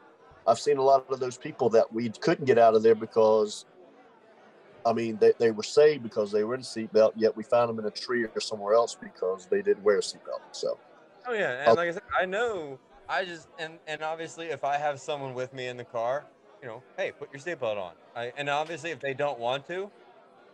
I've 0.48 0.60
seen 0.60 0.78
a 0.78 0.82
lot 0.82 1.06
of 1.10 1.20
those 1.20 1.38
people 1.38 1.70
that 1.70 1.92
we 1.92 2.10
couldn't 2.10 2.46
get 2.46 2.58
out 2.58 2.76
of 2.76 2.84
there 2.84 2.96
because, 2.96 3.66
I 4.86 4.94
mean, 4.94 5.18
they, 5.18 5.34
they 5.40 5.52
were 5.52 5.64
saved 5.64 6.04
because 6.04 6.32
they 6.32 6.44
were 6.44 6.54
in 6.54 6.62
a 6.62 6.64
seatbelt, 6.64 7.14
yet 7.16 7.36
we 7.36 7.44
found 7.44 7.70
them 7.70 7.80
in 7.80 7.86
a 7.86 7.92
tree 7.92 8.24
or 8.24 8.40
somewhere 8.40 8.76
else 8.76 8.96
because 8.96 9.48
they 9.48 9.62
didn't 9.62 9.84
wear 9.84 9.98
a 9.98 10.02
seatbelt. 10.02 10.42
So, 10.52 10.78
Oh 11.28 11.34
yeah, 11.34 11.60
and 11.60 11.70
I'll- 11.70 11.76
like 11.76 11.90
I 11.90 11.92
said, 11.94 12.04
I 12.20 12.26
know. 12.26 12.80
I 13.08 13.24
just 13.26 13.48
and 13.60 13.78
and 13.88 14.02
obviously, 14.02 14.48
if 14.48 14.64
I 14.64 14.78
have 14.78 15.00
someone 15.00 15.34
with 15.36 15.54
me 15.54 15.68
in 15.68 15.78
the 15.78 15.84
car, 15.84 16.26
you 16.62 16.68
know, 16.68 16.82
hey, 16.98 17.12
put 17.12 17.30
your 17.32 17.40
seatbelt 17.40 17.78
on. 17.78 17.94
I, 18.16 18.32
and 18.38 18.50
obviously, 18.50 18.90
if 18.92 19.00
they 19.00 19.14
don't 19.14 19.38
want 19.40 19.68
to, 19.68 19.92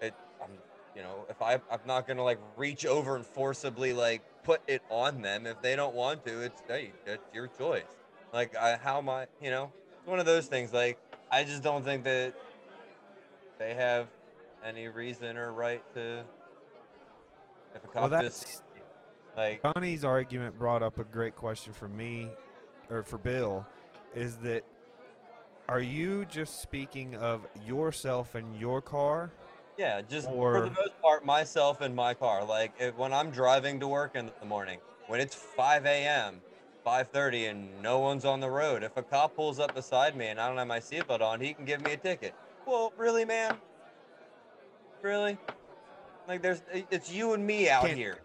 it, 0.02 0.14
I'm, 0.42 0.50
you 0.96 1.02
know, 1.02 1.26
if 1.30 1.42
I, 1.42 1.54
I'm 1.72 1.80
not 1.86 2.08
gonna 2.08 2.24
like 2.24 2.40
reach 2.58 2.86
over 2.86 3.16
and 3.16 3.26
forcibly 3.26 3.94
like 3.94 4.22
put 4.44 4.62
it 4.68 4.82
on 4.90 5.22
them. 5.22 5.46
If 5.46 5.62
they 5.62 5.76
don't 5.78 5.94
want 5.96 6.26
to, 6.26 6.42
it's 6.42 6.62
hey, 6.68 6.92
it's 7.06 7.24
your 7.34 7.48
choice. 7.48 7.84
Like, 8.34 8.56
I, 8.58 8.76
how 8.76 8.98
am 8.98 9.08
I? 9.10 9.28
You 9.42 9.52
know, 9.52 9.72
it's 9.98 10.08
one 10.08 10.20
of 10.20 10.26
those 10.26 10.48
things. 10.48 10.74
Like, 10.74 10.98
I 11.32 11.44
just 11.46 11.64
don't 11.64 11.84
think 11.84 12.04
that 12.06 12.34
they 13.60 13.74
have 13.76 14.08
any 14.66 14.88
reason 14.88 15.38
or 15.38 15.52
right 15.52 15.84
to. 15.94 16.24
If 17.74 17.84
a 17.84 18.00
Well, 18.00 18.10
cop 18.10 18.22
just 18.22 18.64
like 19.38 19.62
Donnie's 19.64 20.04
argument 20.04 20.58
brought 20.58 20.84
up 20.84 21.00
a 21.00 21.04
great 21.04 21.36
question 21.36 21.74
for 21.74 21.88
me, 21.88 22.30
or 22.90 23.04
for 23.04 23.18
Bill, 23.18 23.66
is 24.14 24.38
that 24.38 24.64
are 25.70 25.80
you 25.80 26.26
just 26.26 26.62
speaking 26.62 27.16
of 27.16 27.48
yourself 27.66 28.36
and 28.36 28.56
your 28.58 28.82
car? 28.82 29.32
Yeah, 29.78 30.02
just 30.02 30.28
for 30.28 30.58
Or- 30.58 30.62
the 30.66 30.72
most 30.72 31.02
part, 31.02 31.26
myself 31.26 31.80
and 31.82 31.96
my 31.96 32.14
car. 32.14 32.44
Like 32.44 32.74
if, 32.78 32.96
when 32.98 33.14
I'm 33.14 33.32
driving 33.32 33.80
to 33.80 33.88
work 33.88 34.16
in 34.16 34.30
the 34.40 34.46
morning, 34.46 34.80
when 35.08 35.22
it's 35.22 35.34
5 35.34 35.86
a.m., 35.86 36.42
5:30, 36.86 37.50
and 37.52 37.82
no 37.82 38.00
one's 38.00 38.26
on 38.26 38.40
the 38.42 38.50
road, 38.50 38.84
if 38.84 38.98
a 38.98 39.04
cop 39.04 39.36
pulls 39.36 39.60
up 39.60 39.74
beside 39.74 40.16
me 40.16 40.28
and 40.28 40.42
I 40.42 40.48
don't 40.50 40.58
have 40.58 40.68
my 40.68 40.80
seatbelt 40.80 41.22
on, 41.22 41.40
he 41.40 41.54
can 41.54 41.64
give 41.64 41.82
me 41.82 41.94
a 41.94 41.98
ticket. 41.98 42.34
Well, 42.66 42.92
really, 42.98 43.24
man? 43.24 43.58
Really? 45.02 45.38
Like 46.28 46.42
there's, 46.42 46.62
it's 46.72 47.12
you 47.12 47.34
and 47.34 47.46
me 47.46 47.70
out 47.70 47.86
Can't- 47.86 47.98
here. 47.98 48.18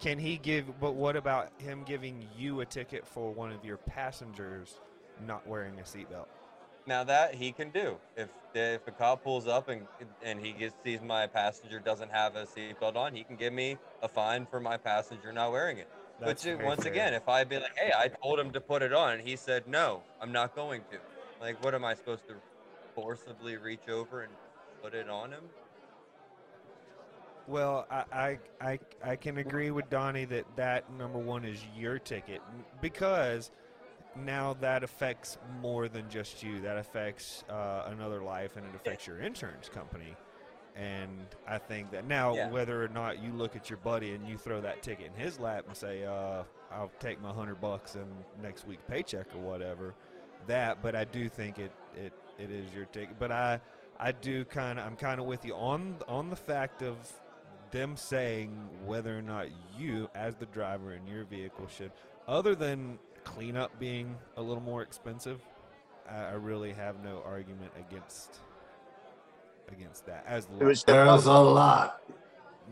Can 0.00 0.18
he 0.18 0.36
give? 0.38 0.80
But 0.80 0.94
what 0.96 1.14
about 1.16 1.50
him 1.58 1.84
giving 1.84 2.26
you 2.36 2.60
a 2.60 2.66
ticket 2.66 3.06
for 3.06 3.30
one 3.32 3.52
of 3.52 3.64
your 3.64 3.76
passengers 3.76 4.80
not 5.24 5.46
wearing 5.46 5.78
a 5.78 5.82
seatbelt? 5.82 6.26
Now 6.86 7.04
that 7.04 7.34
he 7.34 7.52
can 7.52 7.70
do. 7.70 7.96
If 8.16 8.28
if 8.54 8.86
a 8.88 8.90
cop 8.90 9.22
pulls 9.22 9.46
up 9.46 9.68
and 9.68 9.86
and 10.22 10.40
he 10.40 10.52
gets 10.52 10.74
sees 10.84 11.00
my 11.00 11.28
passenger 11.28 11.78
doesn't 11.78 12.10
have 12.10 12.34
a 12.34 12.44
seatbelt 12.44 12.96
on, 12.96 13.14
he 13.14 13.22
can 13.22 13.36
give 13.36 13.52
me 13.52 13.78
a 14.02 14.08
fine 14.08 14.46
for 14.46 14.58
my 14.60 14.76
passenger 14.76 15.32
not 15.32 15.52
wearing 15.52 15.78
it. 15.78 15.88
That's 16.20 16.44
But 16.44 16.62
once 16.64 16.82
fair. 16.82 16.92
again, 16.92 17.14
if 17.14 17.28
I'd 17.28 17.48
be 17.48 17.56
like, 17.58 17.76
hey, 17.76 17.92
I 17.96 18.08
told 18.08 18.38
him 18.38 18.50
to 18.52 18.60
put 18.60 18.82
it 18.82 18.92
on, 18.92 19.14
and 19.14 19.22
he 19.26 19.36
said 19.36 19.66
no, 19.68 20.02
I'm 20.20 20.32
not 20.32 20.54
going 20.56 20.82
to. 20.90 20.98
Like, 21.40 21.62
what 21.64 21.74
am 21.74 21.84
I 21.84 21.94
supposed 21.94 22.26
to 22.28 22.34
forcibly 22.94 23.56
reach 23.56 23.88
over 23.88 24.22
and 24.22 24.32
put 24.82 24.92
it 24.94 25.08
on 25.08 25.30
him? 25.30 25.44
Well, 27.46 27.86
I, 27.90 28.38
I, 28.60 28.78
I, 29.04 29.16
can 29.16 29.38
agree 29.38 29.70
with 29.70 29.90
Donnie 29.90 30.24
that 30.26 30.46
that 30.56 30.90
number 30.92 31.18
one 31.18 31.44
is 31.44 31.60
your 31.76 31.98
ticket 31.98 32.40
because 32.80 33.50
now 34.16 34.56
that 34.60 34.82
affects 34.82 35.38
more 35.60 35.88
than 35.88 36.08
just 36.08 36.42
you. 36.42 36.60
That 36.60 36.78
affects 36.78 37.44
uh, 37.50 37.84
another 37.86 38.22
life 38.22 38.56
and 38.56 38.64
it 38.66 38.74
affects 38.74 39.06
your 39.06 39.18
insurance 39.18 39.68
company. 39.68 40.16
And 40.76 41.26
I 41.46 41.58
think 41.58 41.90
that 41.92 42.06
now, 42.06 42.34
Yeah. 42.34 42.50
whether 42.50 42.82
or 42.82 42.88
not 42.88 43.22
you 43.22 43.32
look 43.32 43.54
at 43.54 43.70
your 43.70 43.76
buddy 43.78 44.14
and 44.14 44.26
you 44.26 44.36
throw 44.36 44.60
that 44.60 44.82
ticket 44.82 45.06
in 45.06 45.20
his 45.20 45.38
lap 45.38 45.64
and 45.68 45.76
say, 45.76 46.04
uh, 46.04 46.42
"I'll 46.72 46.90
take 46.98 47.20
my 47.20 47.32
hundred 47.32 47.60
bucks 47.60 47.94
and 47.94 48.10
next 48.42 48.66
week 48.66 48.80
paycheck 48.88 49.32
or 49.34 49.38
whatever," 49.38 49.94
that. 50.48 50.82
But 50.82 50.96
I 50.96 51.04
do 51.04 51.28
think 51.28 51.58
it, 51.60 51.70
it, 51.94 52.12
it 52.38 52.50
is 52.50 52.74
your 52.74 52.86
ticket. 52.86 53.20
But 53.20 53.30
I, 53.30 53.60
I 54.00 54.10
do 54.10 54.44
kind 54.44 54.80
of, 54.80 54.86
I'm 54.86 54.96
kind 54.96 55.20
of 55.20 55.26
with 55.26 55.44
you 55.44 55.54
on 55.54 55.96
on 56.08 56.28
the 56.28 56.36
fact 56.36 56.82
of 56.82 56.96
them 57.74 57.96
saying 57.96 58.56
whether 58.86 59.18
or 59.18 59.20
not 59.20 59.48
you, 59.76 60.08
as 60.14 60.36
the 60.36 60.46
driver 60.46 60.92
in 60.94 61.04
your 61.08 61.24
vehicle, 61.24 61.66
should, 61.66 61.90
other 62.28 62.54
than 62.54 62.98
cleanup 63.24 63.76
being 63.80 64.16
a 64.36 64.42
little 64.42 64.62
more 64.62 64.80
expensive, 64.80 65.40
I, 66.08 66.18
I 66.20 66.32
really 66.34 66.72
have 66.72 67.02
no 67.02 67.20
argument 67.26 67.72
against 67.76 68.38
against 69.72 70.06
that. 70.06 70.24
As 70.26 70.44
It 70.44 70.58
the 70.58 70.64
was 70.66 70.84
There's 70.84 71.26
a 71.26 71.32
lot. 71.32 72.02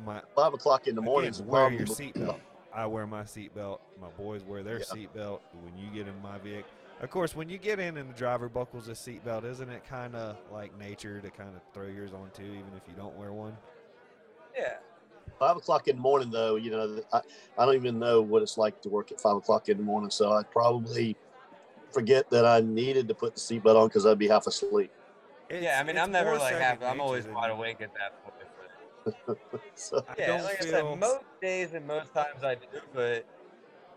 my 0.07 0.21
five 0.37 0.55
o'clock 0.55 0.87
in 0.87 0.95
the 0.95 1.03
morning. 1.03 1.31
again, 1.31 1.41
is 1.41 1.51
wear 1.51 1.71
your 1.73 1.87
seatbelt. 1.87 2.39
I 2.73 2.87
wear 2.87 3.07
my 3.07 3.23
seatbelt. 3.23 3.81
My 4.01 4.09
boys 4.17 4.45
wear 4.45 4.63
their 4.63 4.79
Yeah. 4.79 4.85
seatbelt. 4.85 5.41
When 5.65 5.77
you 5.77 5.91
get 5.93 6.07
in 6.07 6.21
my 6.23 6.39
vehicle, 6.39 6.71
of 7.01 7.11
course, 7.11 7.35
when 7.35 7.49
you 7.49 7.59
get 7.59 7.81
in 7.81 7.97
and 7.97 8.09
the 8.09 8.15
driver 8.15 8.49
buckles 8.49 8.87
his 8.87 8.99
seatbelt, 8.99 9.45
isn't 9.45 9.69
it 9.69 9.85
kind 9.85 10.15
of 10.15 10.37
like 10.53 10.79
nature 10.79 11.21
to 11.21 11.31
kind 11.31 11.57
of 11.57 11.63
throw 11.75 11.87
yours 11.89 12.13
on 12.13 12.31
too, 12.35 12.45
even 12.45 12.71
if 12.77 12.83
you 12.87 12.95
don't 12.97 13.17
wear 13.17 13.33
one? 13.33 13.57
Yeah. 14.57 14.75
Five 15.43 15.57
o'clock 15.57 15.89
in 15.89 15.97
the 15.97 16.03
morning, 16.03 16.31
though, 16.31 16.55
you 16.55 16.71
know, 16.71 17.03
I, 17.13 17.21
I 17.59 17.67
don't 17.67 17.75
even 17.75 17.99
know 17.99 18.23
what 18.23 18.43
it's 18.43 18.57
like 18.57 18.81
to 18.83 18.89
work 18.89 19.11
at 19.11 19.21
five 19.21 19.35
o'clock 19.35 19.69
in 19.69 19.77
the 19.77 19.83
morning. 19.83 20.09
So 20.09 20.31
I'd 20.31 20.49
probably 20.53 21.17
forget 21.91 22.31
that 22.31 22.47
I 22.47 22.61
needed 22.61 23.09
to 23.09 23.15
put 23.15 23.35
the 23.35 23.41
seatbelt 23.41 23.75
on 23.75 23.89
because 23.89 24.07
I'd 24.07 24.21
be 24.21 24.29
half 24.29 24.47
asleep. 24.47 24.93
yeah, 25.51 25.81
I 25.81 25.83
mean, 25.83 25.99
I'm 25.99 26.13
never 26.13 26.39
like 26.39 26.55
half. 26.55 26.81
I'm 26.81 27.01
always 27.01 27.27
wide 27.27 27.51
awake 27.51 27.81
at 27.81 27.91
that 27.95 28.23
point. 28.23 29.19
But 29.27 29.39
So, 29.75 30.05
I 30.09 30.15
yeah, 30.17 30.27
don't 30.29 30.45
like 30.45 30.63
I 30.63 30.65
said, 30.65 31.01
most 31.01 31.25
days 31.41 31.73
and 31.75 31.89
most 31.89 32.15
times 32.15 32.45
I 32.45 32.55
do, 32.55 32.67
but 32.95 33.27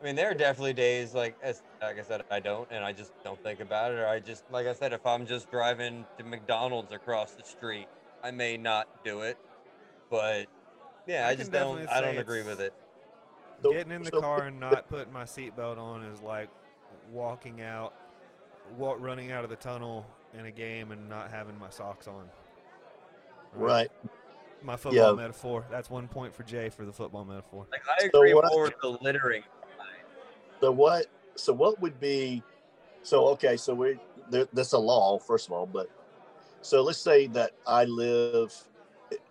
I 0.02 0.04
mean, 0.04 0.16
there 0.16 0.32
are 0.32 0.34
definitely 0.34 0.74
days 0.74 1.14
like 1.14 1.38
as 1.44 1.62
like 1.80 2.00
I 2.00 2.02
said, 2.02 2.24
I 2.32 2.40
don't, 2.40 2.68
and 2.72 2.84
I 2.84 2.92
just 2.92 3.14
don't 3.24 3.42
think 3.44 3.60
about 3.60 3.92
it, 3.92 4.00
or 4.00 4.08
I 4.08 4.20
just 4.20 4.46
like 4.50 4.66
I 4.66 4.74
said, 4.74 4.94
if 4.94 5.06
I'm 5.06 5.28
just 5.28 5.52
driving 5.52 6.08
to 6.18 6.24
McDonald's 6.24 6.92
across 6.92 7.34
the 7.34 7.44
street, 7.44 7.88
I 8.24 8.32
may 8.32 8.58
not 8.58 8.88
do 9.04 9.22
it, 9.22 9.38
but 10.10 10.48
yeah, 11.07 11.27
I 11.27 11.32
I, 11.32 11.36
just 11.36 11.52
don't. 11.52 11.88
I 11.90 12.02
don't 12.02 12.18
agree 12.18 12.44
with 12.44 12.60
it. 12.61 12.73
So- 13.64 13.72
Getting 13.72 13.91
in 13.94 14.03
the 14.03 14.11
so- 14.11 14.22
car 14.22 14.44
and 14.44 14.60
not 14.60 14.88
putting 14.90 15.11
my 15.14 15.23
seatbelt 15.23 15.77
on 15.77 16.03
is 16.03 16.22
like 16.22 16.49
walking 17.11 17.61
out, 17.61 17.94
walk, 18.77 18.98
running 18.99 19.32
out 19.32 19.44
of 19.44 19.49
the 19.49 19.56
tunnel 19.56 20.06
in 20.38 20.45
a 20.45 20.52
game 20.52 20.91
and 20.91 21.07
not 21.07 21.32
having 21.32 21.57
my 21.57 21.69
socks 21.69 22.07
on. 22.07 22.30
Right. 23.53 23.90
My 24.61 24.76
football 24.76 25.11
Yeah. 25.11 25.14
metaphor. 25.14 25.65
That's 25.72 25.90
one 25.90 26.07
point 26.07 26.34
for 26.34 26.44
Jay 26.44 26.69
for 26.69 26.86
the 26.86 26.91
football 26.91 27.23
metaphor. 27.23 27.65
Like 27.72 27.82
I 27.88 28.02
So 28.02 28.19
agree 28.19 28.34
what 28.34 28.45
more 28.52 28.64
with 28.64 28.73
the 28.82 28.90
littering. 29.02 29.44
So 30.60 30.72
what? 30.72 31.06
So 31.36 31.53
what 31.53 31.80
would 31.82 31.99
be? 31.99 32.44
So 33.03 33.27
okay. 33.30 33.56
So 33.57 33.73
we 33.73 33.99
there, 34.30 34.48
that's 34.53 34.73
a 34.73 34.77
law, 34.77 35.19
first 35.19 35.48
of 35.48 35.53
all. 35.53 35.65
But 35.65 35.90
so 36.61 36.82
let's 36.82 36.99
say 36.99 37.27
that 37.27 37.52
I 37.68 37.86
live. 37.86 38.53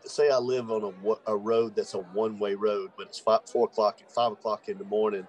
Say 0.04 0.30
I 0.30 0.38
live 0.38 0.70
on 0.70 0.94
a, 1.26 1.32
a 1.32 1.36
road 1.36 1.74
that's 1.76 1.94
a 1.94 1.98
one-way 1.98 2.54
road, 2.54 2.92
but 2.96 3.06
it's 3.06 3.18
five, 3.18 3.40
four 3.46 3.66
o'clock, 3.66 4.00
five 4.08 4.32
o'clock 4.32 4.68
in 4.68 4.78
the 4.78 4.84
morning, 4.84 5.26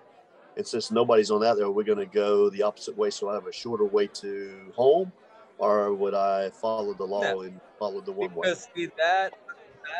and 0.57 0.67
since 0.67 0.91
nobody's 0.91 1.31
on 1.31 1.41
that 1.41 1.57
there, 1.57 1.69
we're 1.69 1.83
going 1.83 1.97
to 1.99 2.05
go 2.05 2.49
the 2.49 2.63
opposite 2.63 2.97
way. 2.97 3.09
So 3.09 3.29
I 3.29 3.33
have 3.33 3.47
a 3.47 3.51
shorter 3.51 3.85
way 3.85 4.07
to 4.07 4.71
home, 4.75 5.11
or 5.57 5.93
would 5.93 6.13
I 6.13 6.49
follow 6.49 6.93
the 6.93 7.05
law 7.05 7.21
No. 7.21 7.41
and 7.41 7.59
follow 7.79 8.01
the 8.01 8.11
one 8.11 8.33
way? 8.35 8.49
Because 8.49 8.67
that 8.97 9.33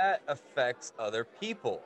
that 0.02 0.22
affects 0.27 0.94
other 0.98 1.26
people. 1.40 1.82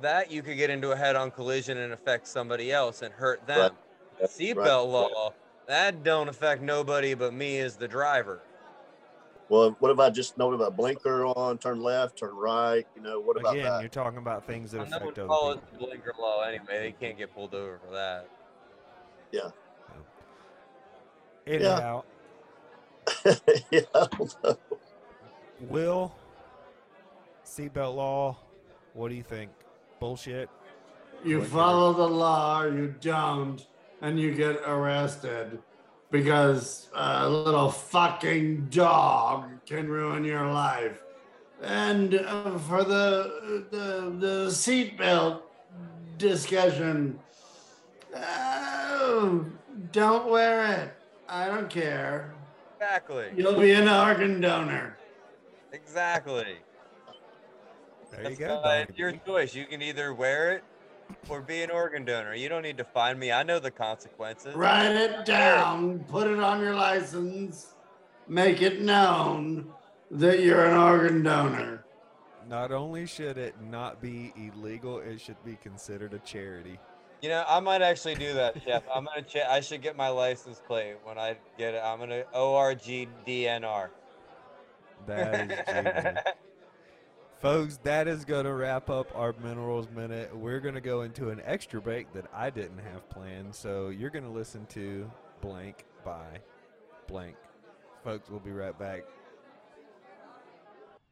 That 0.00 0.30
you 0.30 0.42
could 0.42 0.56
get 0.56 0.70
into 0.70 0.90
a 0.90 0.96
head-on 0.96 1.30
collision 1.30 1.78
and 1.78 1.92
affect 1.92 2.26
somebody 2.26 2.72
else 2.72 3.02
and 3.02 3.14
hurt 3.14 3.46
them. 3.46 3.72
Right. 4.20 4.28
Seatbelt 4.28 4.90
law 4.90 5.32
that 5.66 6.02
don't 6.02 6.28
affect 6.28 6.62
nobody 6.62 7.14
but 7.14 7.32
me 7.32 7.58
as 7.58 7.76
the 7.76 7.88
driver. 7.88 8.42
Well, 9.48 9.76
what 9.78 9.90
if 9.90 9.98
I 9.98 10.10
just 10.10 10.38
know 10.38 10.52
about 10.52 10.76
blinker 10.76 11.26
on, 11.26 11.58
turn 11.58 11.80
left, 11.82 12.18
turn 12.18 12.34
right? 12.34 12.86
You 12.96 13.02
know, 13.02 13.20
what 13.20 13.38
about 13.38 13.54
Again, 13.54 13.64
that? 13.64 13.80
you're 13.80 13.88
talking 13.90 14.18
about 14.18 14.46
things 14.46 14.70
that 14.72 14.78
Well, 14.78 14.86
no 14.90 14.96
one 14.96 15.02
affect 15.02 15.18
other 15.18 15.28
follows 15.28 15.56
people. 15.70 15.86
the 15.86 15.86
blinker 15.86 16.14
law 16.18 16.42
anyway. 16.42 16.64
They 16.80 16.92
can't 17.06 17.18
get 17.18 17.34
pulled 17.34 17.54
over 17.54 17.78
for 17.86 17.92
that. 17.92 18.28
Anyhow, 21.46 22.04
yeah, 23.70 23.80
I 23.94 24.06
don't 24.16 24.34
know. 24.42 24.58
Will, 25.60 26.14
seatbelt 27.44 27.94
law, 27.96 28.38
what 28.94 29.10
do 29.10 29.14
you 29.14 29.22
think? 29.22 29.50
Bullshit? 30.00 30.48
You 31.22 31.40
Like 31.40 31.48
follow 31.48 31.92
the 31.92 32.08
law, 32.08 32.64
you 32.64 32.94
don't, 33.00 33.66
and 34.00 34.18
you 34.18 34.34
get 34.34 34.56
arrested 34.66 35.58
because 36.14 36.88
a 36.94 37.28
little 37.28 37.68
fucking 37.68 38.68
dog 38.70 39.46
can 39.66 39.88
ruin 39.88 40.24
your 40.24 40.46
life. 40.46 41.02
And 41.60 42.14
uh, 42.14 42.56
for 42.56 42.84
the 42.84 43.66
the 43.72 44.14
the 44.20 44.46
seatbelt 44.46 45.40
discussion, 46.16 47.18
oh, 48.14 49.44
don't 49.90 50.30
wear 50.30 50.72
it. 50.72 50.92
I 51.28 51.46
don't 51.46 51.68
care. 51.68 52.32
Exactly. 52.76 53.30
You'll 53.36 53.58
be 53.58 53.72
an 53.72 53.88
organ 53.88 54.40
donor. 54.40 54.96
Exactly. 55.72 56.58
There 58.12 58.30
you 58.30 58.36
go. 58.36 58.60
why 58.62 58.82
it's 58.82 58.96
your 58.96 59.10
choice. 59.26 59.52
You 59.52 59.66
can 59.66 59.82
either 59.82 60.14
wear 60.14 60.52
it 60.52 60.64
or 61.28 61.40
be 61.40 61.62
an 61.62 61.70
organ 61.70 62.04
donor. 62.04 62.34
You 62.34 62.48
don't 62.48 62.62
need 62.62 62.78
to 62.78 62.84
find 62.84 63.18
me. 63.18 63.32
I 63.32 63.42
know 63.42 63.58
the 63.58 63.70
consequences. 63.70 64.54
Write 64.54 64.92
it 64.92 65.24
down, 65.24 66.00
put 66.00 66.26
it 66.26 66.40
on 66.40 66.60
your 66.60 66.74
license, 66.74 67.74
make 68.28 68.62
it 68.62 68.80
known 68.80 69.72
that 70.10 70.40
you're 70.40 70.66
an 70.66 70.76
organ 70.76 71.22
donor. 71.22 71.84
Not 72.48 72.72
only 72.72 73.06
should 73.06 73.38
it 73.38 73.54
not 73.70 74.02
be 74.02 74.32
illegal, 74.36 74.98
it 74.98 75.20
should 75.20 75.42
be 75.44 75.56
considered 75.56 76.12
a 76.12 76.18
charity. 76.18 76.78
You 77.22 77.30
know, 77.30 77.44
I 77.48 77.58
might 77.60 77.80
actually 77.80 78.16
do 78.16 78.34
that, 78.34 78.62
Chef. 78.62 78.82
I'm 78.94 79.06
gonna 79.06 79.22
check. 79.22 79.44
I 79.48 79.60
should 79.60 79.80
get 79.80 79.96
my 79.96 80.08
license 80.08 80.60
plate 80.66 80.96
when 81.04 81.18
I 81.18 81.36
get 81.56 81.74
it. 81.74 81.82
I'm 81.82 81.98
gonna 81.98 82.24
ORGDNR. 82.34 83.88
That 85.06 85.50
is 85.50 85.58
genius. 85.66 86.24
Folks, 87.44 87.78
that 87.82 88.08
is 88.08 88.24
going 88.24 88.46
to 88.46 88.54
wrap 88.54 88.88
up 88.88 89.14
our 89.14 89.34
Minerals 89.34 89.86
Minute. 89.94 90.34
We're 90.34 90.60
going 90.60 90.76
to 90.76 90.80
go 90.80 91.02
into 91.02 91.28
an 91.28 91.42
extra 91.44 91.78
break 91.78 92.10
that 92.14 92.24
I 92.32 92.48
didn't 92.48 92.78
have 92.78 93.06
planned. 93.10 93.54
So 93.54 93.90
you're 93.90 94.08
going 94.08 94.24
to 94.24 94.30
listen 94.30 94.64
to 94.70 95.10
Blank 95.42 95.84
by 96.02 96.38
Blank. 97.06 97.36
Folks, 98.02 98.30
we'll 98.30 98.40
be 98.40 98.50
right 98.50 98.78
back. 98.78 99.02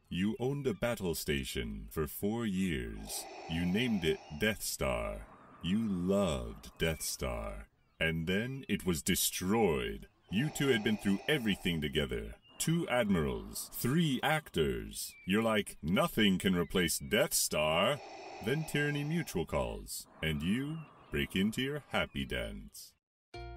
You 0.09 0.35
owned 0.39 0.65
a 0.65 0.73
battle 0.73 1.13
station 1.13 1.85
for 1.91 2.07
four 2.07 2.47
years. 2.47 3.23
You 3.51 3.63
named 3.63 4.03
it 4.03 4.17
Death 4.39 4.63
Star. 4.63 5.27
You 5.61 5.87
loved 5.87 6.71
Death 6.79 7.03
Star. 7.03 7.67
And 7.99 8.25
then 8.25 8.65
it 8.67 8.87
was 8.87 9.03
destroyed. 9.03 10.07
You 10.31 10.49
two 10.49 10.69
had 10.69 10.83
been 10.83 10.97
through 10.97 11.19
everything 11.27 11.79
together. 11.79 12.37
Two 12.63 12.87
admirals, 12.87 13.69
three 13.73 14.21
actors. 14.23 15.13
You're 15.25 15.43
like, 15.43 15.75
nothing 15.83 16.37
can 16.37 16.55
replace 16.55 16.97
Death 16.97 17.33
Star. 17.33 17.99
Then 18.45 18.63
Tyranny 18.71 19.03
Mutual 19.03 19.45
calls, 19.45 20.07
and 20.21 20.41
you 20.41 20.77
break 21.11 21.35
into 21.35 21.61
your 21.61 21.83
happy 21.89 22.23
dance. 22.23 22.93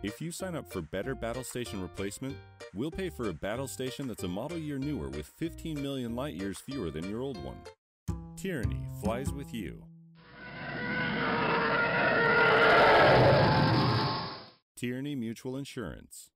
If 0.03 0.20
you 0.20 0.33
sign 0.33 0.57
up 0.57 0.73
for 0.73 0.83
Better 0.83 1.15
Battle 1.15 1.45
Station 1.45 1.81
Replacement, 1.81 2.37
we'll 2.74 2.91
pay 2.91 3.09
for 3.09 3.28
a 3.28 3.33
battle 3.33 3.69
station 3.69 4.09
that's 4.09 4.24
a 4.24 4.28
model 4.28 4.59
year 4.59 4.77
newer 4.77 5.09
with 5.09 5.27
15 5.39 5.81
million 5.81 6.16
light 6.16 6.35
years 6.35 6.59
fewer 6.59 6.91
than 6.91 7.09
your 7.09 7.20
old 7.20 7.39
one. 7.45 7.61
Tyranny 8.35 8.89
flies 9.01 9.31
with 9.31 9.55
you. 9.55 9.85
Tyranny 14.74 15.15
Mutual 15.15 15.57
Insurance. 15.57 16.33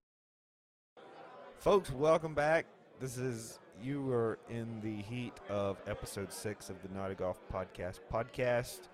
Folks, 1.60 1.90
welcome 1.92 2.32
back. 2.32 2.64
This 3.00 3.18
is 3.18 3.58
you 3.82 4.00
were 4.00 4.38
in 4.48 4.80
the 4.80 5.02
heat 5.02 5.34
of 5.50 5.76
episode 5.86 6.32
six 6.32 6.70
of 6.70 6.80
the 6.80 6.88
Naughty 6.98 7.14
Golf 7.14 7.38
Podcast. 7.52 8.00
Podcast. 8.10 8.88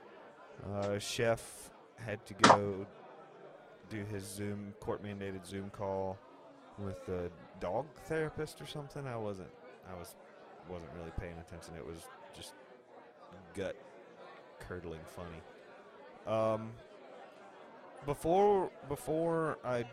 Uh, 0.69 0.99
Chef 0.99 1.71
had 1.95 2.27
to 2.27 2.35
go 2.35 2.85
do 3.89 4.05
his 4.11 4.25
Zoom 4.25 4.75
court 4.81 5.01
mandated 5.01 5.47
Zoom 5.47 5.71
call 5.71 6.19
with 6.77 7.09
a 7.09 7.31
dog 7.61 7.87
therapist 8.07 8.61
or 8.61 8.67
something. 8.67 9.07
I 9.07 9.17
wasn't 9.17 9.51
I 9.89 9.97
was 9.97 10.17
wasn't 10.69 10.91
really 10.99 11.13
paying 11.21 11.39
attention. 11.39 11.75
It 11.77 11.87
was 11.87 12.01
just 12.35 12.55
gut 13.55 13.77
curdling 14.59 15.03
funny. 15.15 16.37
Um, 16.37 16.73
before 18.07 18.73
before 18.89 19.57
I 19.65 19.85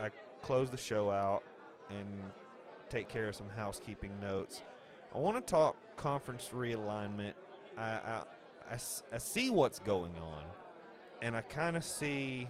I 0.00 0.08
close 0.40 0.70
the 0.70 0.78
show 0.78 1.10
out 1.10 1.42
and 1.98 2.08
take 2.88 3.08
care 3.08 3.28
of 3.28 3.36
some 3.36 3.48
housekeeping 3.56 4.12
notes, 4.20 4.62
I 5.14 5.18
want 5.18 5.36
to 5.36 5.50
talk 5.50 5.76
conference 5.96 6.50
realignment. 6.54 7.34
I 7.76 8.22
I 8.70 9.18
see 9.18 9.50
what's 9.50 9.78
going 9.78 10.14
on, 10.16 10.44
and 11.20 11.36
I 11.36 11.42
kind 11.42 11.76
of 11.76 11.84
see 11.84 12.48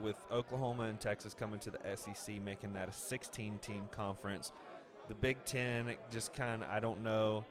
with 0.00 0.16
Oklahoma 0.30 0.84
and 0.84 0.98
Texas 0.98 1.34
coming 1.34 1.60
to 1.60 1.70
the 1.70 1.78
SEC, 1.96 2.42
making 2.42 2.72
that 2.72 2.88
a 2.88 2.92
16 2.92 3.58
team 3.58 3.88
conference. 3.90 4.52
The 5.08 5.14
Big 5.14 5.44
Ten, 5.44 5.94
just 6.10 6.32
kind 6.32 6.62
of, 6.62 6.70
I 6.70 6.80
don't 6.80 7.02
know. 7.02 7.44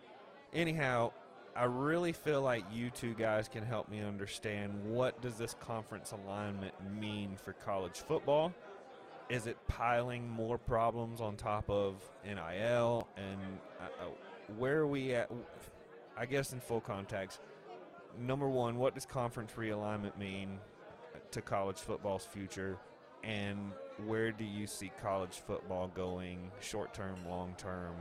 Anyhow, 0.54 1.12
I 1.56 1.66
really 1.66 2.12
feel 2.14 2.42
like 2.42 2.64
you 2.72 2.90
two 2.90 3.14
guys 3.14 3.48
can 3.48 3.64
help 3.64 3.90
me 3.90 4.02
understand 4.02 4.74
what 4.86 5.22
does 5.22 5.36
this 5.36 5.56
conference 5.60 6.12
alignment 6.12 6.74
mean 7.00 7.36
for 7.36 7.54
college 7.54 7.98
football? 7.98 8.54
Is 9.32 9.48
it 9.48 9.56
piling 9.70 10.30
more 10.30 10.58
problems 10.58 11.22
on 11.22 11.38
top 11.38 11.70
of 11.70 11.96
NIL? 12.26 13.08
And 13.16 13.40
uh, 13.80 13.84
uh, 13.84 14.10
where 14.58 14.80
are 14.80 14.88
we 14.88 15.14
at? 15.16 15.32
I 16.18 16.26
guess 16.26 16.52
in 16.52 16.60
full 16.60 16.82
context, 16.82 17.40
number 18.20 18.50
one, 18.50 18.76
what 18.76 18.94
does 18.94 19.06
conference 19.06 19.54
realignment 19.58 20.18
mean 20.18 20.60
to 21.32 21.42
college 21.42 21.78
football's 21.78 22.26
future? 22.26 22.78
And 23.24 23.72
where 24.06 24.34
do 24.34 24.44
you 24.44 24.68
see 24.68 24.92
college 25.02 25.42
football 25.48 25.88
going, 25.96 26.52
short 26.60 26.94
term, 26.94 27.16
long 27.26 27.56
term? 27.58 27.96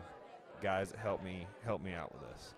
Guys, 0.61 0.93
help 1.01 1.23
me 1.23 1.47
help 1.65 1.81
me 1.81 1.93
out 1.93 2.13
with 2.13 2.29
this. 2.33 2.55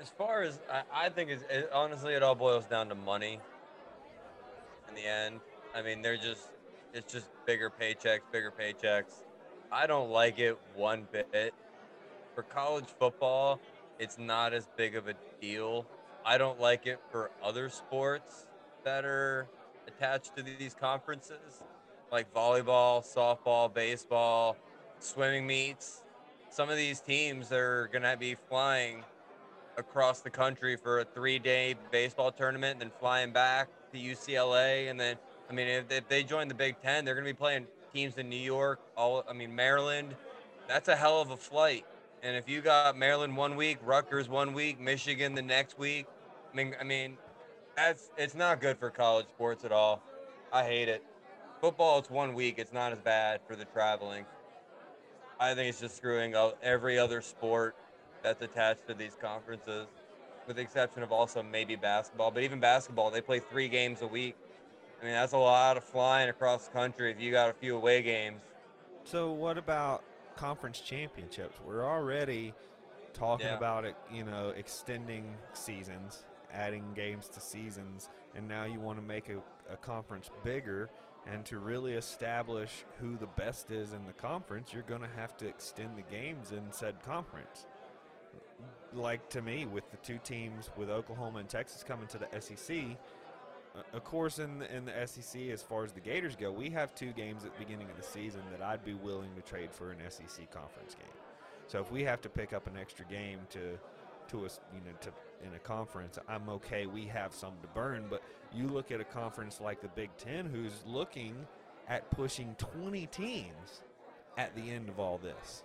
As 0.00 0.08
far 0.08 0.42
as 0.42 0.60
I, 0.72 1.06
I 1.06 1.08
think, 1.10 1.28
it, 1.28 1.68
honestly, 1.74 2.14
it 2.14 2.22
all 2.22 2.34
boils 2.34 2.64
down 2.64 2.88
to 2.88 2.94
money. 2.94 3.38
In 4.88 4.94
the 4.94 5.06
end, 5.06 5.40
I 5.74 5.82
mean, 5.82 6.00
they're 6.00 6.16
just 6.16 6.48
it's 6.92 7.12
just 7.12 7.28
bigger 7.46 7.70
paychecks, 7.70 8.20
bigger 8.32 8.52
paychecks. 8.52 9.24
I 9.70 9.86
don't 9.86 10.10
like 10.10 10.38
it 10.38 10.58
one 10.74 11.06
bit. 11.12 11.54
For 12.34 12.42
college 12.42 12.86
football, 12.98 13.60
it's 13.98 14.18
not 14.18 14.52
as 14.52 14.68
big 14.76 14.94
of 14.94 15.08
a 15.08 15.14
deal. 15.40 15.86
I 16.24 16.38
don't 16.38 16.60
like 16.60 16.86
it 16.86 17.00
for 17.10 17.30
other 17.42 17.68
sports 17.68 18.46
that 18.84 19.04
are 19.04 19.48
attached 19.86 20.36
to 20.36 20.42
these 20.42 20.74
conferences, 20.74 21.64
like 22.12 22.32
volleyball, 22.34 23.04
softball, 23.04 23.72
baseball, 23.72 24.56
swimming 24.98 25.46
meets. 25.46 26.02
Some 26.50 26.68
of 26.70 26.76
these 26.76 27.00
teams 27.00 27.52
are 27.52 27.88
going 27.92 28.02
to 28.02 28.16
be 28.16 28.34
flying 28.34 29.04
across 29.76 30.20
the 30.20 30.30
country 30.30 30.76
for 30.76 31.00
a 31.00 31.04
three 31.04 31.38
day 31.38 31.74
baseball 31.90 32.32
tournament, 32.32 32.80
then 32.80 32.90
flying 32.98 33.32
back 33.32 33.68
to 33.92 33.98
UCLA. 33.98 34.90
And 34.90 34.98
then, 34.98 35.16
I 35.48 35.52
mean, 35.52 35.68
if, 35.68 35.90
if 35.90 36.08
they 36.08 36.22
join 36.22 36.48
the 36.48 36.54
Big 36.54 36.80
Ten, 36.82 37.04
they're 37.04 37.14
going 37.14 37.26
to 37.26 37.32
be 37.32 37.36
playing 37.36 37.66
teams 37.92 38.18
in 38.18 38.28
New 38.28 38.36
York, 38.36 38.80
all, 38.96 39.24
I 39.28 39.32
mean, 39.32 39.54
Maryland. 39.54 40.14
That's 40.68 40.88
a 40.88 40.96
hell 40.96 41.20
of 41.20 41.30
a 41.30 41.36
flight. 41.36 41.84
And 42.22 42.36
if 42.36 42.48
you 42.48 42.60
got 42.60 42.96
Maryland 42.96 43.36
one 43.36 43.56
week, 43.56 43.78
Rutgers 43.84 44.28
one 44.28 44.52
week, 44.52 44.80
Michigan 44.80 45.34
the 45.34 45.42
next 45.42 45.78
week, 45.78 46.06
I 46.52 46.56
mean, 46.56 46.74
I 46.80 46.84
mean, 46.84 47.16
that's 47.76 48.10
it's 48.16 48.34
not 48.34 48.60
good 48.60 48.78
for 48.78 48.90
college 48.90 49.26
sports 49.26 49.64
at 49.64 49.70
all. 49.70 50.02
I 50.52 50.64
hate 50.64 50.88
it. 50.88 51.04
Football, 51.60 51.98
it's 51.98 52.10
one 52.10 52.34
week. 52.34 52.56
It's 52.58 52.72
not 52.72 52.92
as 52.92 52.98
bad 52.98 53.40
for 53.46 53.54
the 53.54 53.64
traveling. 53.66 54.24
I 55.38 55.54
think 55.54 55.68
it's 55.68 55.80
just 55.80 55.96
screwing 55.96 56.34
up 56.34 56.58
every 56.62 56.98
other 56.98 57.20
sport 57.20 57.76
that's 58.22 58.42
attached 58.42 58.88
to 58.88 58.94
these 58.94 59.16
conferences, 59.20 59.86
with 60.46 60.56
the 60.56 60.62
exception 60.62 61.02
of 61.02 61.12
also 61.12 61.42
maybe 61.42 61.76
basketball. 61.76 62.30
But 62.30 62.42
even 62.42 62.58
basketball, 62.58 63.10
they 63.10 63.20
play 63.20 63.40
three 63.40 63.68
games 63.68 64.02
a 64.02 64.06
week. 64.06 64.34
I 65.00 65.04
mean, 65.04 65.12
that's 65.14 65.32
a 65.34 65.38
lot 65.38 65.76
of 65.76 65.84
flying 65.84 66.28
across 66.28 66.66
the 66.66 66.72
country 66.72 67.10
if 67.10 67.20
you 67.20 67.30
got 67.30 67.50
a 67.50 67.52
few 67.54 67.76
away 67.76 68.02
games. 68.02 68.40
So 69.04 69.30
what 69.32 69.58
about 69.58 70.02
conference 70.36 70.80
championships? 70.80 71.56
We're 71.64 71.84
already 71.84 72.54
talking 73.12 73.46
Yeah. 73.46 73.56
about 73.56 73.84
it, 73.84 73.94
you 74.10 74.24
know, 74.24 74.50
extending 74.50 75.36
seasons, 75.52 76.24
adding 76.52 76.92
games 76.94 77.28
to 77.28 77.40
seasons, 77.40 78.08
and 78.34 78.48
now 78.48 78.64
you 78.64 78.80
want 78.80 78.98
to 78.98 79.04
make 79.04 79.28
a, 79.28 79.38
a 79.72 79.76
conference 79.76 80.30
bigger. 80.44 80.90
And 81.28 81.44
to 81.46 81.58
really 81.58 81.94
establish 81.94 82.84
who 83.00 83.16
the 83.16 83.26
best 83.26 83.72
is 83.72 83.92
in 83.92 84.06
the 84.06 84.12
conference, 84.12 84.72
you're 84.72 84.84
going 84.84 85.00
to 85.00 85.08
have 85.16 85.36
to 85.38 85.48
extend 85.48 85.96
the 85.98 86.02
games 86.02 86.52
in 86.52 86.70
said 86.70 87.02
conference. 87.04 87.66
Like 88.92 89.28
to 89.30 89.42
me, 89.42 89.66
with 89.66 89.90
the 89.90 89.96
two 89.98 90.18
teams, 90.22 90.70
with 90.76 90.88
Oklahoma 90.88 91.40
and 91.40 91.48
Texas 91.48 91.82
coming 91.82 92.06
to 92.08 92.18
the 92.18 92.28
SEC, 92.40 92.76
of 93.92 94.04
course, 94.04 94.38
in 94.38 94.58
the, 94.60 94.74
in 94.74 94.84
the 94.86 95.06
SEC, 95.06 95.42
as 95.52 95.62
far 95.62 95.84
as 95.84 95.92
the 95.92 96.00
Gators 96.00 96.36
go, 96.36 96.50
we 96.50 96.70
have 96.70 96.94
two 96.94 97.12
games 97.12 97.44
at 97.44 97.52
the 97.52 97.64
beginning 97.64 97.90
of 97.90 97.96
the 97.96 98.02
season 98.02 98.42
that 98.50 98.62
I'd 98.62 98.84
be 98.84 98.94
willing 98.94 99.30
to 99.36 99.42
trade 99.42 99.70
for 99.72 99.90
an 99.92 99.98
SEC 100.08 100.50
conference 100.50 100.94
game. 100.94 101.08
So 101.66 101.80
if 101.80 101.90
we 101.90 102.04
have 102.04 102.20
to 102.22 102.28
pick 102.28 102.52
up 102.52 102.66
an 102.66 102.76
extra 102.80 103.04
game 103.06 103.40
to 103.50 103.78
to 104.28 104.44
us, 104.44 104.60
you 104.74 104.80
know, 104.80 104.96
to 105.02 105.10
in 105.46 105.54
a 105.54 105.58
conference, 105.58 106.18
I'm 106.28 106.48
okay. 106.48 106.86
We 106.86 107.06
have 107.06 107.32
some 107.34 107.54
to 107.62 107.68
burn, 107.68 108.06
but 108.10 108.22
you 108.54 108.66
look 108.66 108.90
at 108.90 109.00
a 109.00 109.04
conference 109.04 109.60
like 109.60 109.80
the 109.80 109.88
Big 109.88 110.10
Ten, 110.16 110.46
who's 110.46 110.82
looking 110.86 111.34
at 111.88 112.10
pushing 112.10 112.56
20 112.58 113.06
teams 113.06 113.82
at 114.38 114.54
the 114.56 114.70
end 114.70 114.88
of 114.88 114.98
all 114.98 115.18
this, 115.18 115.62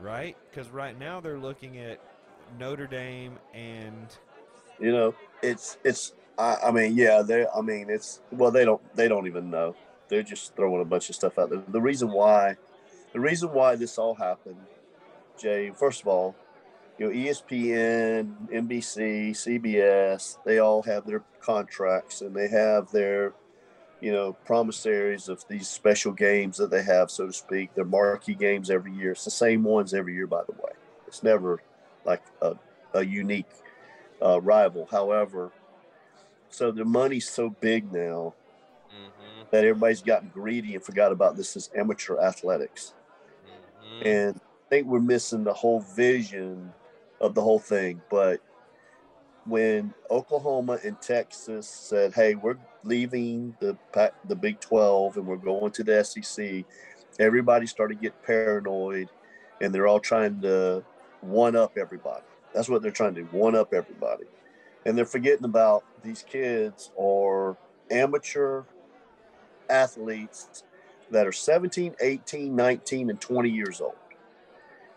right? 0.00 0.36
Because 0.50 0.70
right 0.70 0.98
now 0.98 1.20
they're 1.20 1.38
looking 1.38 1.78
at 1.78 2.00
Notre 2.58 2.86
Dame 2.86 3.38
and 3.54 4.06
You 4.80 4.92
know, 4.92 5.14
it's 5.42 5.78
it's. 5.84 6.12
I, 6.38 6.56
I 6.66 6.70
mean, 6.70 6.96
yeah, 6.96 7.22
they. 7.22 7.46
I 7.46 7.60
mean, 7.60 7.90
it's 7.90 8.20
well, 8.30 8.50
they 8.50 8.64
don't 8.64 8.80
they 8.96 9.08
don't 9.08 9.26
even 9.26 9.50
know. 9.50 9.76
They're 10.08 10.22
just 10.22 10.54
throwing 10.56 10.82
a 10.82 10.84
bunch 10.84 11.08
of 11.08 11.14
stuff 11.14 11.38
out 11.38 11.50
there. 11.50 11.62
The 11.68 11.80
reason 11.80 12.10
why, 12.10 12.56
the 13.12 13.20
reason 13.20 13.52
why 13.52 13.76
this 13.76 13.98
all 13.98 14.14
happened, 14.14 14.60
Jay. 15.38 15.70
First 15.70 16.02
of 16.02 16.08
all, 16.08 16.34
you 16.98 17.06
know, 17.06 17.12
ESPN, 17.12 18.50
NBC, 18.50 19.30
CBS, 19.30 20.38
they 20.44 20.58
all 20.58 20.82
have 20.82 21.06
their 21.06 21.22
contracts 21.40 22.20
and 22.20 22.34
they 22.34 22.48
have 22.48 22.90
their, 22.92 23.32
you 24.00 24.12
know, 24.12 24.32
promissaries 24.32 25.28
of 25.28 25.44
these 25.48 25.68
special 25.68 26.12
games 26.12 26.58
that 26.58 26.70
they 26.70 26.82
have, 26.82 27.10
so 27.10 27.26
to 27.26 27.32
speak. 27.32 27.74
Their 27.74 27.84
marquee 27.84 28.34
games 28.34 28.70
every 28.70 28.92
year. 28.92 29.12
It's 29.12 29.24
the 29.24 29.30
same 29.30 29.64
ones 29.64 29.94
every 29.94 30.14
year, 30.14 30.26
by 30.26 30.42
the 30.44 30.52
way. 30.52 30.72
It's 31.06 31.22
never 31.22 31.62
like 32.04 32.22
a, 32.40 32.56
a 32.94 33.04
unique 33.04 33.50
uh, 34.22 34.40
rival. 34.40 34.86
However, 34.90 35.50
so 36.52 36.70
the 36.70 36.84
money's 36.84 37.28
so 37.28 37.50
big 37.50 37.92
now 37.92 38.34
Mm-hmm. 38.92 39.44
that 39.50 39.64
everybody's 39.64 40.02
gotten 40.02 40.28
greedy 40.28 40.74
and 40.74 40.84
forgot 40.84 41.12
about 41.12 41.36
this 41.36 41.56
is 41.56 41.70
amateur 41.74 42.20
athletics. 42.20 42.92
Mm-hmm. 43.46 44.06
And 44.06 44.36
I 44.36 44.68
think 44.68 44.86
we're 44.86 45.00
missing 45.00 45.44
the 45.44 45.52
whole 45.54 45.80
vision 45.80 46.72
of 47.20 47.34
the 47.34 47.40
whole 47.40 47.58
thing. 47.58 48.02
But 48.10 48.40
when 49.46 49.94
Oklahoma 50.10 50.78
and 50.84 51.00
Texas 51.00 51.66
said, 51.66 52.12
"Hey, 52.12 52.34
we're 52.34 52.58
leaving 52.84 53.56
the 53.60 53.76
the 54.28 54.36
Big 54.36 54.60
12 54.60 55.16
and 55.16 55.26
we're 55.26 55.36
going 55.36 55.72
to 55.72 55.82
the 55.82 56.04
SEC," 56.04 56.64
everybody 57.18 57.66
started 57.66 58.00
getting 58.00 58.18
paranoid, 58.26 59.08
and 59.60 59.74
they're 59.74 59.86
all 59.86 60.00
trying 60.00 60.40
to 60.42 60.84
one 61.22 61.56
up 61.56 61.78
everybody. 61.78 62.24
That's 62.54 62.68
what 62.68 62.82
they're 62.82 62.90
trying 62.90 63.14
to 63.14 63.22
do, 63.22 63.28
one 63.30 63.56
up 63.56 63.72
everybody, 63.72 64.24
and 64.84 64.96
they're 64.96 65.04
forgetting 65.04 65.44
about 65.44 65.84
these 66.02 66.22
kids 66.22 66.90
are 66.98 67.56
amateur 67.90 68.64
athletes 69.70 70.64
that 71.10 71.26
are 71.26 71.32
17, 71.32 71.94
18, 72.00 72.56
19, 72.56 73.10
and 73.10 73.20
20 73.20 73.50
years 73.50 73.80
old. 73.80 73.94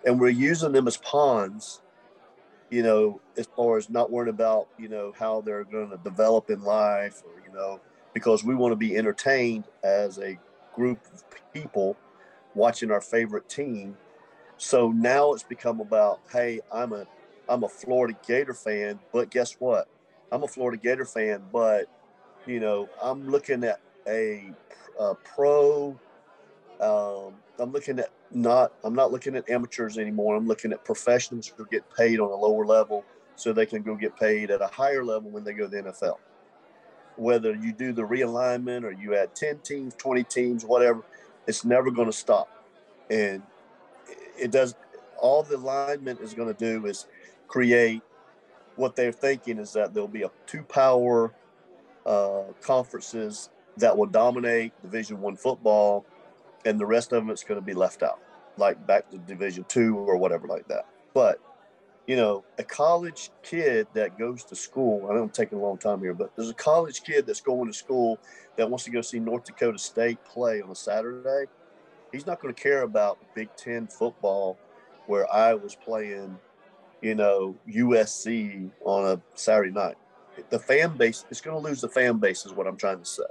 And 0.06 0.20
we're 0.20 0.30
using 0.30 0.72
them 0.72 0.88
as 0.88 0.98
pawns, 0.98 1.82
you 2.70 2.84
know, 2.84 3.22
as 3.38 3.48
far 3.56 3.78
as 3.78 3.90
not 3.90 4.12
worrying 4.12 4.34
about, 4.34 4.68
you 4.78 4.88
know, 4.88 5.14
how 5.18 5.42
they're 5.42 5.64
going 5.64 5.90
to 5.90 5.98
develop 5.98 6.50
in 6.50 6.62
life 6.62 7.22
or, 7.26 7.42
you 7.46 7.54
know, 7.54 7.80
because 8.14 8.44
we 8.44 8.56
want 8.56 8.72
to 8.72 8.78
be 8.78 8.96
entertained 8.98 9.66
as 9.84 10.20
a 10.20 10.38
group 10.74 11.00
of 11.14 11.24
people 11.54 11.98
watching 12.54 12.92
our 12.92 13.02
favorite 13.02 13.50
team. 13.50 13.98
So 14.58 14.92
now 14.92 15.34
it's 15.34 15.44
become 15.44 15.82
about, 15.82 16.22
hey, 16.32 16.62
I'm 16.72 16.94
a 16.94 17.06
I'm 17.50 17.64
a 17.64 17.70
Florida 17.70 18.18
Gator 18.28 18.54
fan, 18.54 19.00
but 19.14 19.30
guess 19.30 19.54
what? 19.60 19.88
I'm 20.32 20.44
a 20.44 20.48
Florida 20.48 20.82
Gator 20.82 21.06
fan, 21.06 21.44
but 21.54 21.86
you 22.46 22.60
know, 22.60 22.90
I'm 23.02 23.30
looking 23.30 23.64
at 23.64 23.80
a, 24.08 24.52
a 25.00 25.16
pro. 25.16 26.00
Um, 26.82 27.36
I'm 27.60 27.72
looking 27.72 28.00
at 28.00 28.10
not. 28.32 28.74
I'm 28.84 28.96
not 28.96 29.12
looking 29.12 29.36
at 29.36 29.50
amateurs 29.50 29.98
anymore. 29.98 30.36
I'm 30.36 30.48
looking 30.48 30.74
at 30.74 30.84
professionals 30.86 31.52
who 31.56 31.66
get 31.68 31.84
paid 31.96 32.20
on 32.20 32.32
a 32.32 32.36
lower 32.36 32.66
level, 32.66 33.06
so 33.36 33.54
they 33.54 33.66
can 33.66 33.84
go 33.84 33.96
get 33.96 34.18
paid 34.18 34.52
at 34.52 34.62
a 34.62 34.68
higher 34.68 35.04
level 35.06 35.30
when 35.32 35.44
they 35.44 35.54
go 35.54 35.68
to 35.68 35.70
the 35.70 35.84
NFL. 35.92 36.18
whether 37.18 37.56
you 37.56 37.74
do 37.74 37.94
the 37.94 38.02
realignment 38.02 38.84
or 38.84 38.92
you 38.92 39.16
add 39.16 39.36
10 39.36 39.60
teams, 39.60 39.96
20 39.96 40.24
teams, 40.24 40.66
whatever, 40.66 41.04
it's 41.48 41.66
never 41.66 41.92
going 41.92 42.08
to 42.08 42.18
stop. 42.18 42.50
And 43.10 43.42
it 44.38 44.52
does, 44.52 44.76
all 45.18 45.44
the 45.44 45.56
alignment 45.56 46.20
is 46.22 46.34
going 46.34 46.54
to 46.54 46.60
do 46.60 46.86
is 46.88 47.08
create 47.56 48.02
what 48.76 48.98
they're 48.98 49.14
thinking 49.14 49.60
is 49.60 49.72
that 49.72 49.94
there'll 49.94 50.10
be 50.10 50.24
a 50.24 50.32
two 50.46 50.62
power 50.64 51.34
uh, 52.06 52.44
conferences 52.60 53.50
that 53.78 53.98
will 53.98 54.08
dominate 54.08 54.74
Division 54.82 55.22
One 55.22 55.38
football, 55.38 56.06
and 56.66 56.78
the 56.78 56.86
rest 56.86 57.14
of 57.14 57.30
it's 57.30 57.46
going 57.46 57.58
to 57.58 57.66
be 57.66 57.74
left 57.74 58.04
out, 58.04 58.20
like 58.58 58.86
back 58.86 59.10
to 59.12 59.18
Division 59.20 59.64
Two 59.70 59.96
or 59.98 60.18
whatever 60.18 60.48
like 60.48 60.68
that. 60.68 60.86
But 61.14 61.40
you 62.08 62.18
know, 62.18 62.44
a 62.58 62.64
college 62.64 63.32
kid 63.42 63.88
that 63.94 64.20
goes 64.20 64.44
to 64.44 64.56
school, 64.56 65.08
I 65.10 65.14
know 65.14 65.24
I'm 65.24 65.30
taking 65.30 65.58
a 65.58 65.62
long 65.62 65.78
time 65.78 66.02
here, 66.02 66.14
but 66.14 66.36
there's 66.36 66.50
a 66.50 66.54
college 66.54 67.04
kid 67.04 67.26
that's 67.26 67.40
going 67.40 67.72
to 67.72 67.74
school 67.74 68.20
that 68.58 68.70
wants 68.70 68.84
to 68.84 68.92
go 68.92 69.02
see 69.02 69.20
North 69.20 69.46
Dakota 69.46 69.80
State 69.80 70.24
play 70.26 70.62
on 70.62 70.72
a 70.72 70.76
Saturday. 70.76 71.46
He's 72.12 72.28
not 72.28 72.42
going 72.42 72.54
to 72.54 72.62
care 72.62 72.82
about 72.82 73.18
Big 73.34 73.48
Ten 73.56 73.88
football 73.88 74.58
where 75.08 75.32
I 75.34 75.54
was 75.54 75.74
playing, 75.76 76.38
you 77.06 77.14
know, 77.14 77.56
USC 77.70 78.72
on 78.84 79.06
a 79.06 79.22
Saturday 79.36 79.72
night. 79.72 79.96
The 80.50 80.58
fan 80.58 80.98
base, 80.98 81.24
it's 81.30 81.40
going 81.40 81.56
to 81.56 81.62
lose 81.62 81.80
the 81.80 81.88
fan 81.88 82.18
base, 82.18 82.48
is 82.48 82.52
what 82.52 82.66
I'm 82.66 82.78
trying 82.78 82.98
to 82.98 83.06
say. 83.06 83.24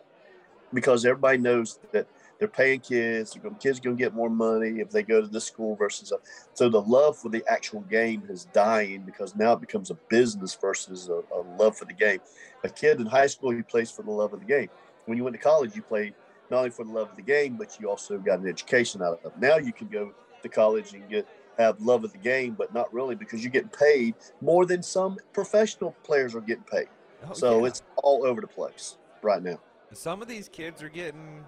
Because 0.73 1.05
everybody 1.05 1.39
knows 1.39 1.81
that 1.91 2.07
they're 2.39 2.47
paying 2.47 2.79
kids. 2.79 3.35
Going, 3.35 3.57
kids 3.57 3.81
going 3.81 3.97
to 3.97 4.01
get 4.01 4.15
more 4.15 4.31
money 4.31 4.81
if 4.81 4.91
they 4.91 5.03
go 5.03 5.21
to 5.21 5.27
this 5.27 5.47
school 5.47 5.75
versus 5.75 6.13
a, 6.13 6.19
so 6.53 6.69
the 6.69 6.81
love 6.81 7.19
for 7.19 7.31
the 7.31 7.43
actual 7.49 7.81
game 7.81 8.23
is 8.29 8.45
dying 8.53 9.03
because 9.03 9.35
now 9.35 9.55
it 9.55 9.61
becomes 9.61 9.91
a 9.91 9.95
business 10.09 10.55
versus 10.55 11.09
a, 11.09 11.23
a 11.35 11.43
love 11.59 11.77
for 11.77 11.85
the 11.85 11.93
game. 11.93 12.21
A 12.63 12.69
kid 12.69 13.01
in 13.01 13.07
high 13.07 13.27
school, 13.27 13.51
he 13.51 13.63
plays 13.63 13.91
for 13.91 14.03
the 14.03 14.11
love 14.13 14.33
of 14.33 14.39
the 14.39 14.47
game. 14.47 14.69
When 15.07 15.19
you 15.19 15.25
went 15.25 15.35
to 15.35 15.43
college, 15.43 15.75
you 15.75 15.83
played 15.83 16.15
not 16.49 16.59
only 16.59 16.71
for 16.71 16.85
the 16.85 16.93
love 16.93 17.11
of 17.11 17.17
the 17.17 17.23
game, 17.23 17.57
but 17.57 17.77
you 17.81 17.91
also 17.91 18.19
got 18.19 18.39
an 18.39 18.47
education 18.47 19.03
out 19.03 19.19
of 19.25 19.33
it. 19.33 19.39
Now 19.41 19.57
you 19.57 19.73
can 19.73 19.89
go 19.89 20.13
to 20.45 20.49
college 20.49 20.93
and 20.93 21.09
get 21.09 21.27
have 21.59 21.81
love 21.81 22.05
of 22.05 22.13
the 22.13 22.19
game, 22.19 22.55
but 22.59 22.73
not 22.75 22.93
really 22.93 23.15
because 23.15 23.43
you're 23.43 23.51
getting 23.53 23.69
paid 23.71 24.15
more 24.41 24.67
than 24.67 24.83
some 24.83 25.19
professional 25.33 25.93
players 26.03 26.35
are 26.35 26.41
getting 26.41 26.65
paid. 26.65 26.89
Oh, 27.29 27.33
so 27.33 27.61
yeah. 27.61 27.67
it's 27.69 27.83
all 27.97 28.25
over 28.27 28.41
the 28.41 28.47
place 28.47 28.97
right 29.23 29.43
now. 29.43 29.59
some 29.93 30.21
of 30.21 30.29
these 30.29 30.49
kids 30.49 30.83
are 30.83 30.89
getting 30.89 31.45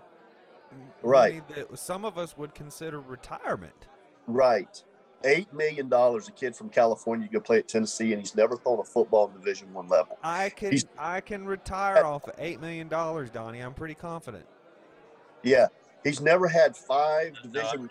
Right. 1.02 1.42
money 1.48 1.54
that 1.68 1.78
some 1.78 2.04
of 2.04 2.18
us 2.18 2.36
would 2.36 2.54
consider 2.54 3.00
retirement. 3.00 3.86
Right. 4.26 4.82
Eight 5.24 5.52
million 5.52 5.88
dollars 5.88 6.28
a 6.28 6.32
kid 6.32 6.54
from 6.54 6.68
California 6.68 7.28
go 7.32 7.40
play 7.40 7.58
at 7.58 7.68
Tennessee 7.68 8.12
and 8.12 8.20
he's 8.20 8.34
never 8.36 8.56
thrown 8.56 8.78
a 8.80 8.84
football 8.84 9.28
in 9.28 9.32
division 9.34 9.72
one 9.72 9.88
level. 9.88 10.18
I 10.22 10.50
can 10.50 10.70
He's- 10.72 10.84
I 10.98 11.20
can 11.20 11.46
retire 11.46 12.04
off 12.04 12.28
of 12.28 12.34
eight 12.38 12.60
million 12.60 12.88
dollars, 12.88 13.30
Donnie. 13.30 13.60
I'm 13.60 13.74
pretty 13.74 13.94
confident. 13.94 14.46
Yeah. 15.42 15.66
He's 16.04 16.20
never 16.20 16.46
had 16.48 16.76
five 16.76 17.34
division 17.42 17.90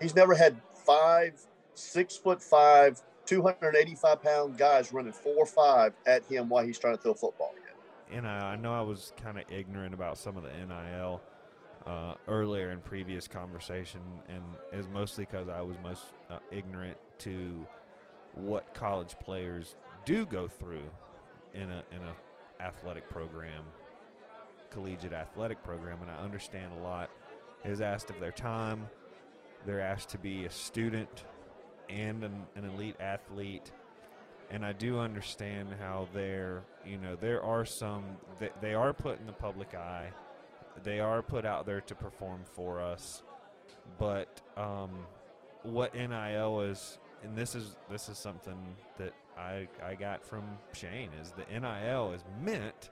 he's 0.00 0.14
never 0.16 0.34
had 0.34 0.56
five 0.86 1.34
six 1.74 2.16
foot 2.16 2.42
five, 2.42 3.00
two 3.26 3.42
hundred 3.42 3.68
and 3.68 3.76
eighty 3.76 3.94
five 3.94 4.22
pound 4.22 4.58
guys 4.58 4.92
running 4.92 5.12
four 5.12 5.46
five 5.46 5.94
at 6.06 6.24
him 6.26 6.48
while 6.48 6.64
he's 6.64 6.78
trying 6.78 6.96
to 6.96 7.02
throw 7.02 7.14
football. 7.14 7.54
And 8.10 8.26
I, 8.26 8.52
I 8.52 8.56
know 8.56 8.74
I 8.74 8.82
was 8.82 9.12
kind 9.22 9.38
of 9.38 9.44
ignorant 9.50 9.94
about 9.94 10.18
some 10.18 10.36
of 10.36 10.42
the 10.42 10.50
NIL 10.50 11.22
uh, 11.86 12.14
earlier 12.28 12.70
in 12.70 12.80
previous 12.80 13.26
conversation, 13.26 14.00
and 14.28 14.42
is 14.72 14.86
mostly 14.88 15.24
because 15.24 15.48
I 15.48 15.62
was 15.62 15.76
most 15.82 16.04
uh, 16.30 16.38
ignorant 16.50 16.98
to 17.20 17.66
what 18.34 18.74
college 18.74 19.16
players 19.18 19.76
do 20.04 20.26
go 20.26 20.46
through 20.46 20.90
in 21.54 21.70
a 21.70 21.82
in 21.90 22.02
a 22.02 22.62
athletic 22.62 23.08
program, 23.08 23.64
collegiate 24.70 25.12
athletic 25.12 25.62
program, 25.64 25.98
and 26.02 26.10
I 26.10 26.16
understand 26.16 26.72
a 26.78 26.82
lot 26.82 27.10
is 27.64 27.80
asked 27.80 28.10
of 28.10 28.20
their 28.20 28.32
time. 28.32 28.88
They're 29.66 29.80
asked 29.80 30.10
to 30.10 30.18
be 30.18 30.44
a 30.44 30.50
student 30.50 31.24
and 31.88 32.24
an, 32.24 32.46
an 32.56 32.64
elite 32.64 32.96
athlete. 33.00 33.70
And 34.50 34.64
I 34.64 34.72
do 34.72 34.98
understand 34.98 35.68
how 35.80 36.08
they're, 36.12 36.62
you 36.84 36.98
know, 36.98 37.16
there 37.16 37.42
are 37.42 37.64
some 37.64 38.04
they, 38.38 38.50
they 38.60 38.74
are 38.74 38.92
put 38.92 39.18
in 39.18 39.26
the 39.26 39.32
public 39.32 39.74
eye, 39.74 40.10
they 40.82 41.00
are 41.00 41.22
put 41.22 41.44
out 41.44 41.64
there 41.64 41.80
to 41.80 41.94
perform 41.94 42.40
for 42.44 42.80
us, 42.80 43.22
but 43.98 44.40
um, 44.56 44.90
what 45.62 45.94
NIL 45.94 46.60
is, 46.60 46.98
and 47.22 47.36
this 47.36 47.54
is 47.54 47.76
this 47.90 48.08
is 48.08 48.18
something 48.18 48.58
that 48.98 49.12
I 49.38 49.68
I 49.82 49.94
got 49.94 50.24
from 50.24 50.42
Shane 50.72 51.10
is 51.20 51.32
the 51.32 51.60
NIL 51.60 52.12
is 52.12 52.22
meant 52.42 52.90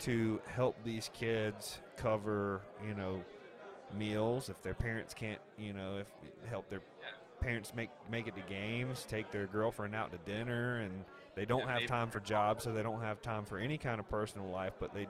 to 0.00 0.40
help 0.46 0.76
these 0.82 1.10
kids 1.14 1.78
cover, 1.96 2.62
you 2.86 2.94
know, 2.94 3.22
meals 3.98 4.48
if 4.48 4.60
their 4.62 4.74
parents 4.74 5.14
can't, 5.14 5.40
you 5.58 5.72
know, 5.72 5.98
if 5.98 6.08
help 6.48 6.68
their 6.70 6.82
parents 7.40 7.74
make 7.74 7.90
make 8.10 8.26
it 8.26 8.34
to 8.36 8.42
games, 8.42 9.04
take 9.08 9.30
their 9.30 9.46
girlfriend 9.46 9.94
out 9.94 10.12
to 10.12 10.18
dinner, 10.30 10.78
and 10.80 11.04
they 11.34 11.44
don't 11.44 11.68
have 11.68 11.86
time 11.86 12.10
for 12.10 12.20
jobs, 12.20 12.64
so 12.64 12.72
they 12.72 12.82
don't 12.82 13.00
have 13.00 13.20
time 13.22 13.44
for 13.44 13.58
any 13.58 13.78
kind 13.78 14.00
of 14.00 14.08
personal 14.08 14.48
life, 14.48 14.74
but 14.78 14.94
they 14.94 15.06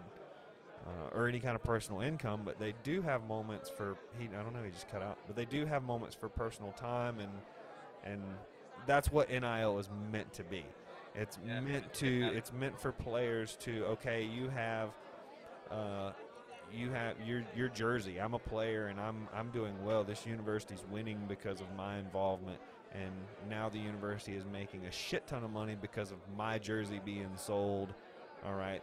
uh, 0.87 1.17
or 1.17 1.29
any 1.29 1.41
kind 1.41 1.57
of 1.57 1.63
personal 1.63 2.01
income, 2.01 2.43
but 2.45 2.59
they 2.59 2.75
do 2.83 3.03
have 3.03 3.25
moments 3.27 3.71
for 3.71 3.97
he. 4.19 4.27
I 4.27 4.43
don't 4.43 4.55
know, 4.55 4.63
he 4.63 4.71
just 4.71 4.91
cut 4.91 5.03
out, 5.03 5.19
but 5.27 5.37
they 5.37 5.45
do 5.47 5.67
have 5.67 5.83
moments 5.83 6.15
for 6.15 6.29
personal 6.29 6.73
time, 6.73 7.21
and 7.21 7.33
and 8.05 8.23
that's 8.87 9.11
what 9.11 9.31
NIL 9.31 9.79
is 9.79 9.89
meant 10.13 10.33
to 10.35 10.45
be. 10.45 10.65
It's 11.15 11.39
Yeah, 11.47 11.61
meant 11.61 11.93
to. 11.95 12.07
It's 12.35 12.53
meant 12.53 12.79
for 12.79 12.93
players 12.93 13.57
to. 13.61 13.85
Okay, 13.87 14.25
you 14.25 14.49
have. 14.51 14.91
Uh, 15.71 16.13
you 16.75 16.91
have 16.91 17.17
your 17.25 17.43
your 17.57 17.69
jersey. 17.69 18.21
I'm 18.21 18.35
a 18.35 18.39
player 18.39 18.87
and 18.89 19.01
I'm 19.01 19.29
I'm 19.35 19.51
doing 19.51 19.75
well. 19.85 20.05
This 20.05 20.27
university's 20.27 20.85
winning 20.91 21.19
because 21.29 21.61
of 21.61 21.67
my 21.77 21.99
involvement, 21.99 22.59
and 22.93 23.13
now 23.49 23.69
the 23.69 23.79
university 23.79 24.35
is 24.37 24.45
making 24.45 24.87
a 24.87 24.91
shit 24.91 25.27
ton 25.27 25.45
of 25.45 25.51
money 25.51 25.77
because 25.81 26.11
of 26.11 26.19
my 26.37 26.59
jersey 26.59 27.01
being 27.05 27.31
sold. 27.37 27.95
All 28.45 28.55
right. 28.55 28.83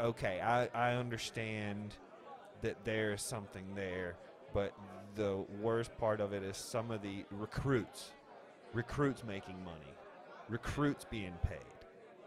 Okay, 0.00 0.40
I 0.40 0.68
I 0.74 0.94
understand 0.94 1.94
that 2.62 2.84
there's 2.84 3.22
something 3.22 3.64
there, 3.74 4.16
but 4.52 4.72
the 5.14 5.44
worst 5.60 5.96
part 5.98 6.20
of 6.20 6.32
it 6.32 6.42
is 6.42 6.56
some 6.56 6.90
of 6.90 7.02
the 7.02 7.24
recruits, 7.30 8.12
recruits 8.72 9.22
making 9.24 9.62
money, 9.64 9.94
recruits 10.48 11.04
being 11.04 11.34
paid. 11.42 11.58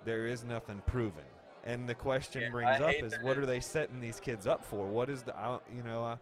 There 0.05 0.27
is 0.27 0.43
nothing 0.43 0.81
proven. 0.85 1.25
And 1.67 1.87
the 1.87 1.93
question 1.93 2.43
Yeah, 2.43 2.49
brings 2.49 2.81
I 2.81 2.89
up 2.89 2.95
is 3.03 3.11
that 3.11 3.21
what 3.21 3.37
are 3.37 3.45
they 3.45 3.59
setting 3.59 3.99
these 3.99 4.21
kids 4.21 4.47
up 4.47 4.63
for? 4.63 4.87
What 4.87 5.09
is 5.09 5.21
the 5.21 5.33
you 5.75 5.83
know 5.83 6.05
uh, 6.05 6.15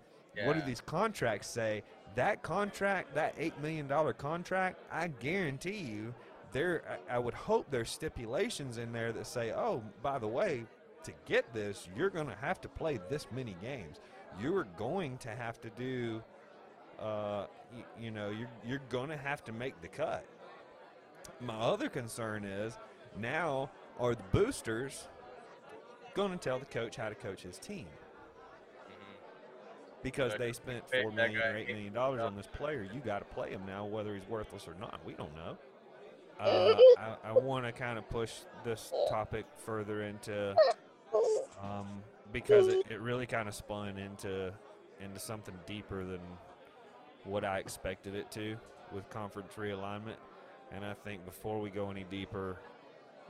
what 0.44 0.54
do 0.56 0.62
these 0.66 0.82
contracts 0.82 1.48
say? 1.48 1.84
That 2.16 2.42
contract, 2.42 3.14
that 3.14 3.36
eight 3.38 3.58
million 3.62 3.88
dollar 3.88 4.12
contract, 4.12 4.80
I 4.92 5.08
guarantee 5.08 5.78
you, 5.78 6.14
there. 6.52 7.00
I, 7.10 7.20
would 7.20 7.36
hope 7.36 7.68
there's 7.70 7.92
stipulations 7.92 8.80
in 8.80 8.92
there 8.92 9.12
that 9.14 9.28
say, 9.28 9.52
oh, 9.52 9.84
by 10.02 10.18
the 10.18 10.28
way, 10.28 10.66
to 11.04 11.12
get 11.26 11.54
this, 11.54 11.88
you're 11.96 12.10
going 12.10 12.28
to 12.28 12.36
have 12.36 12.60
to 12.62 12.68
play 12.68 13.00
this 13.10 13.28
many 13.32 13.56
games. 13.62 14.00
You 14.42 14.56
are 14.58 14.68
going 14.78 15.18
to 15.20 15.30
have 15.30 15.62
to 15.62 15.70
do, 15.78 16.24
uh, 17.00 17.46
y- 17.72 17.84
you 18.00 18.10
know, 18.12 18.30
you're 18.30 18.50
you're 18.66 18.82
going 18.90 19.10
to 19.10 19.18
have 19.18 19.44
to 19.44 19.52
make 19.54 19.80
the 19.82 19.88
cut. 19.90 20.26
My 21.40 21.56
other 21.60 21.90
concern 21.90 22.46
is 22.46 22.78
now 23.20 23.70
are 24.00 24.16
the 24.16 24.24
boosters 24.32 25.08
going 26.16 26.32
to 26.32 26.38
tell 26.38 26.58
the 26.58 26.66
coach 26.66 26.96
how 26.96 27.10
to 27.10 27.16
coach 27.16 27.44
his 27.44 27.60
team 27.60 27.86
because 30.06 30.34
they 30.38 30.54
spent 30.54 30.90
Pay 30.90 31.02
four 31.02 31.12
that 31.12 31.18
million 31.18 31.42
guy 31.42 31.48
or 31.48 31.56
eight 31.58 31.68
eight 31.68 31.74
million 31.74 31.94
dollars 31.94 32.22
on 32.22 32.36
this 32.36 32.48
player. 32.48 32.88
You 32.94 33.00
got 33.02 33.20
to 33.20 33.26
play 33.26 33.50
him 33.50 33.62
now, 33.68 33.86
whether 33.86 34.16
he's 34.16 34.28
worthless 34.28 34.68
or 34.68 34.76
not. 34.80 35.00
We 35.06 35.14
don't 35.14 35.36
know. 35.36 35.58
Uh, 36.40 36.76
I, 36.98 37.30
I 37.30 37.32
want 37.32 37.66
to 37.66 37.72
kind 37.72 37.98
of 37.98 38.10
push 38.10 38.32
this 38.64 38.92
topic 39.10 39.46
further 39.66 40.04
into 40.04 40.54
um, 41.64 41.88
because 42.34 42.68
it, 42.68 42.86
it 42.90 43.00
really 43.00 43.26
kind 43.26 43.48
of 43.48 43.56
spun 43.56 43.98
into 43.98 44.54
into 45.02 45.20
something 45.20 45.56
deeper 45.66 46.06
than 46.06 46.22
what 47.24 47.44
I 47.44 47.60
expected 47.60 48.16
it 48.16 48.30
to 48.32 48.58
with 48.94 49.10
conference 49.10 49.54
realignment. 49.58 50.18
And 50.72 50.86
I 50.86 50.94
think 50.94 51.26
before 51.26 51.60
we 51.60 51.70
go 51.70 51.90
any 51.90 52.06
deeper, 52.10 52.60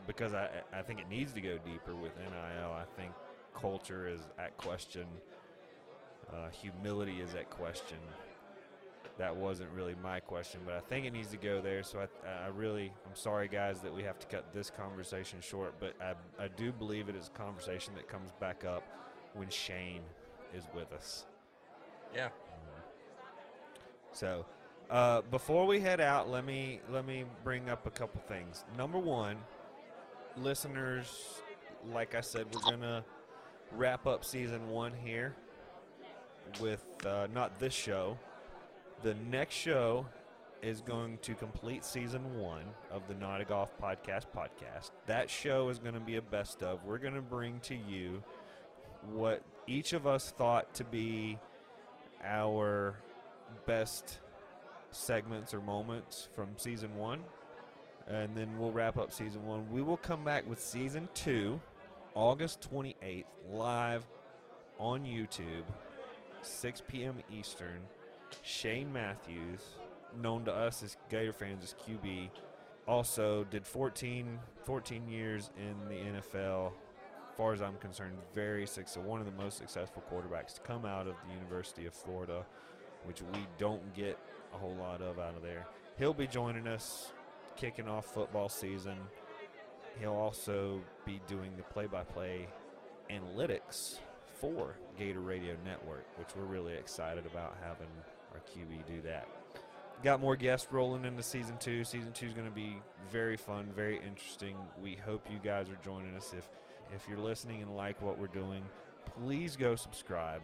because 0.07 0.33
I 0.33 0.49
I 0.73 0.81
think 0.81 0.99
it 0.99 1.09
needs 1.09 1.33
to 1.33 1.41
go 1.41 1.57
deeper 1.57 1.95
with 1.95 2.11
NIL. 2.17 2.71
I 2.71 2.85
think 2.99 3.11
culture 3.53 4.07
is 4.07 4.21
at 4.37 4.57
question. 4.57 5.05
Uh, 6.31 6.49
humility 6.49 7.21
is 7.21 7.35
at 7.35 7.49
question. 7.49 7.97
That 9.17 9.33
wasn't 9.35 9.69
really 9.71 9.95
my 10.03 10.19
question, 10.19 10.59
but 10.65 10.73
I 10.75 10.81
think 10.81 11.05
it 11.05 11.13
needs 11.13 11.29
to 11.29 11.37
go 11.37 11.61
there. 11.61 11.83
So 11.83 11.99
I, 11.99 12.45
I 12.45 12.47
really, 12.47 12.91
I'm 13.07 13.15
sorry, 13.15 13.47
guys, 13.47 13.79
that 13.81 13.93
we 13.93 14.03
have 14.03 14.19
to 14.19 14.27
cut 14.27 14.51
this 14.51 14.69
conversation 14.69 15.39
short, 15.39 15.75
but 15.79 15.93
I, 16.01 16.15
I 16.43 16.49
do 16.49 16.73
believe 16.73 17.07
it 17.07 17.15
is 17.15 17.31
a 17.33 17.37
conversation 17.37 17.93
that 17.95 18.09
comes 18.09 18.31
back 18.41 18.65
up 18.65 18.83
when 19.33 19.47
Shane 19.49 20.01
is 20.53 20.67
with 20.75 20.91
us. 20.91 21.25
Yeah. 22.13 22.29
So, 24.11 24.45
uh, 24.89 25.21
before 25.29 25.65
we 25.65 25.79
head 25.79 25.99
out, 25.99 26.29
let 26.29 26.45
me 26.45 26.79
let 26.89 27.05
me 27.05 27.25
bring 27.43 27.69
up 27.69 27.85
a 27.85 27.89
couple 27.89 28.21
things. 28.27 28.63
Number 28.77 28.97
one, 28.97 29.37
listeners, 30.37 31.41
like 31.93 32.15
I 32.15 32.21
said, 32.21 32.45
we're 32.53 32.71
gonna 32.71 33.03
wrap 33.71 34.07
up 34.07 34.23
season 34.23 34.69
one 34.69 34.93
here 34.93 35.35
with 36.59 36.83
uh, 37.05 37.27
not 37.33 37.59
this 37.59 37.73
show. 37.73 38.17
The 39.03 39.15
next 39.29 39.55
show 39.55 40.05
is 40.61 40.81
going 40.81 41.17
to 41.19 41.35
complete 41.35 41.83
season 41.83 42.39
one 42.39 42.63
of 42.89 43.07
the 43.07 43.13
Not 43.13 43.41
a 43.41 43.45
Golf 43.45 43.71
Podcast 43.79 44.25
podcast. 44.35 44.91
That 45.05 45.29
show 45.29 45.69
is 45.69 45.79
going 45.79 45.93
to 45.93 45.99
be 45.99 46.15
a 46.15 46.21
best 46.21 46.63
of. 46.63 46.83
We're 46.85 46.97
going 46.97 47.13
to 47.13 47.21
bring 47.21 47.59
to 47.61 47.75
you 47.75 48.23
what 49.11 49.43
each 49.67 49.93
of 49.93 50.07
us 50.07 50.31
thought 50.31 50.73
to 50.75 50.83
be 50.83 51.37
our 52.23 52.95
best 53.67 54.19
segments 54.91 55.53
or 55.53 55.61
moments 55.61 56.27
from 56.33 56.49
season 56.57 56.95
one. 56.95 57.19
And 58.07 58.35
then 58.35 58.57
we'll 58.59 58.71
wrap 58.71 58.97
up 58.97 59.11
season 59.11 59.45
one. 59.45 59.69
We 59.71 59.81
will 59.81 59.97
come 59.97 60.23
back 60.23 60.47
with 60.47 60.61
season 60.61 61.09
two, 61.13 61.59
August 62.13 62.67
28th, 62.71 63.25
live 63.51 64.05
on 64.79 65.03
YouTube, 65.03 65.63
6 66.41 66.83
p.m. 66.87 67.15
Eastern. 67.31 67.81
Shane 68.43 68.91
Matthews, 68.93 69.61
known 70.21 70.45
to 70.45 70.53
us 70.53 70.83
as 70.83 70.97
Gator 71.09 71.33
fans 71.33 71.63
as 71.63 71.75
QB, 71.87 72.29
also 72.87 73.43
did 73.45 73.65
14, 73.65 74.39
14 74.65 75.09
years 75.09 75.49
in 75.57 75.75
the 75.89 76.19
NFL. 76.19 76.67
As 76.67 77.37
far 77.37 77.53
as 77.53 77.61
I'm 77.61 77.77
concerned, 77.77 78.17
very 78.33 78.67
successful. 78.67 79.03
One 79.03 79.19
of 79.19 79.25
the 79.25 79.43
most 79.43 79.57
successful 79.57 80.03
quarterbacks 80.11 80.53
to 80.55 80.61
come 80.61 80.85
out 80.85 81.07
of 81.07 81.15
the 81.27 81.33
University 81.33 81.85
of 81.85 81.93
Florida, 81.93 82.45
which 83.03 83.21
we 83.21 83.47
don't 83.57 83.93
get 83.93 84.17
a 84.53 84.57
whole 84.57 84.75
lot 84.75 85.01
of 85.01 85.19
out 85.19 85.35
of 85.35 85.41
there. 85.41 85.65
He'll 85.97 86.13
be 86.13 86.27
joining 86.27 86.67
us, 86.67 87.11
kicking 87.55 87.87
off 87.87 88.05
football 88.05 88.49
season. 88.49 88.97
He'll 89.99 90.13
also 90.13 90.81
be 91.05 91.21
doing 91.27 91.51
the 91.55 91.63
play-by-play 91.63 92.47
analytics 93.09 93.99
for 94.33 94.75
Gator 94.97 95.21
Radio 95.21 95.55
Network, 95.63 96.05
which 96.17 96.29
we're 96.35 96.43
really 96.43 96.73
excited 96.73 97.25
about 97.25 97.55
having 97.63 97.87
our 98.33 98.39
QB 98.39 98.85
do 98.85 99.01
that. 99.03 99.27
Got 100.03 100.19
more 100.19 100.35
guests 100.35 100.67
rolling 100.71 101.05
into 101.05 101.23
season 101.23 101.57
two. 101.57 101.83
Season 101.83 102.11
two 102.11 102.27
is 102.27 102.33
going 102.33 102.47
to 102.47 102.53
be 102.53 102.77
very 103.11 103.37
fun, 103.37 103.71
very 103.75 103.99
interesting. 104.05 104.57
We 104.81 104.95
hope 104.95 105.25
you 105.31 105.39
guys 105.43 105.69
are 105.69 105.79
joining 105.83 106.15
us. 106.15 106.33
If 106.37 106.49
if 106.93 107.07
you're 107.09 107.17
listening 107.17 107.61
and 107.61 107.75
like 107.75 107.99
what 108.01 108.19
we're 108.19 108.27
doing, 108.27 108.63
please 109.17 109.55
go 109.55 109.75
subscribe. 109.75 110.41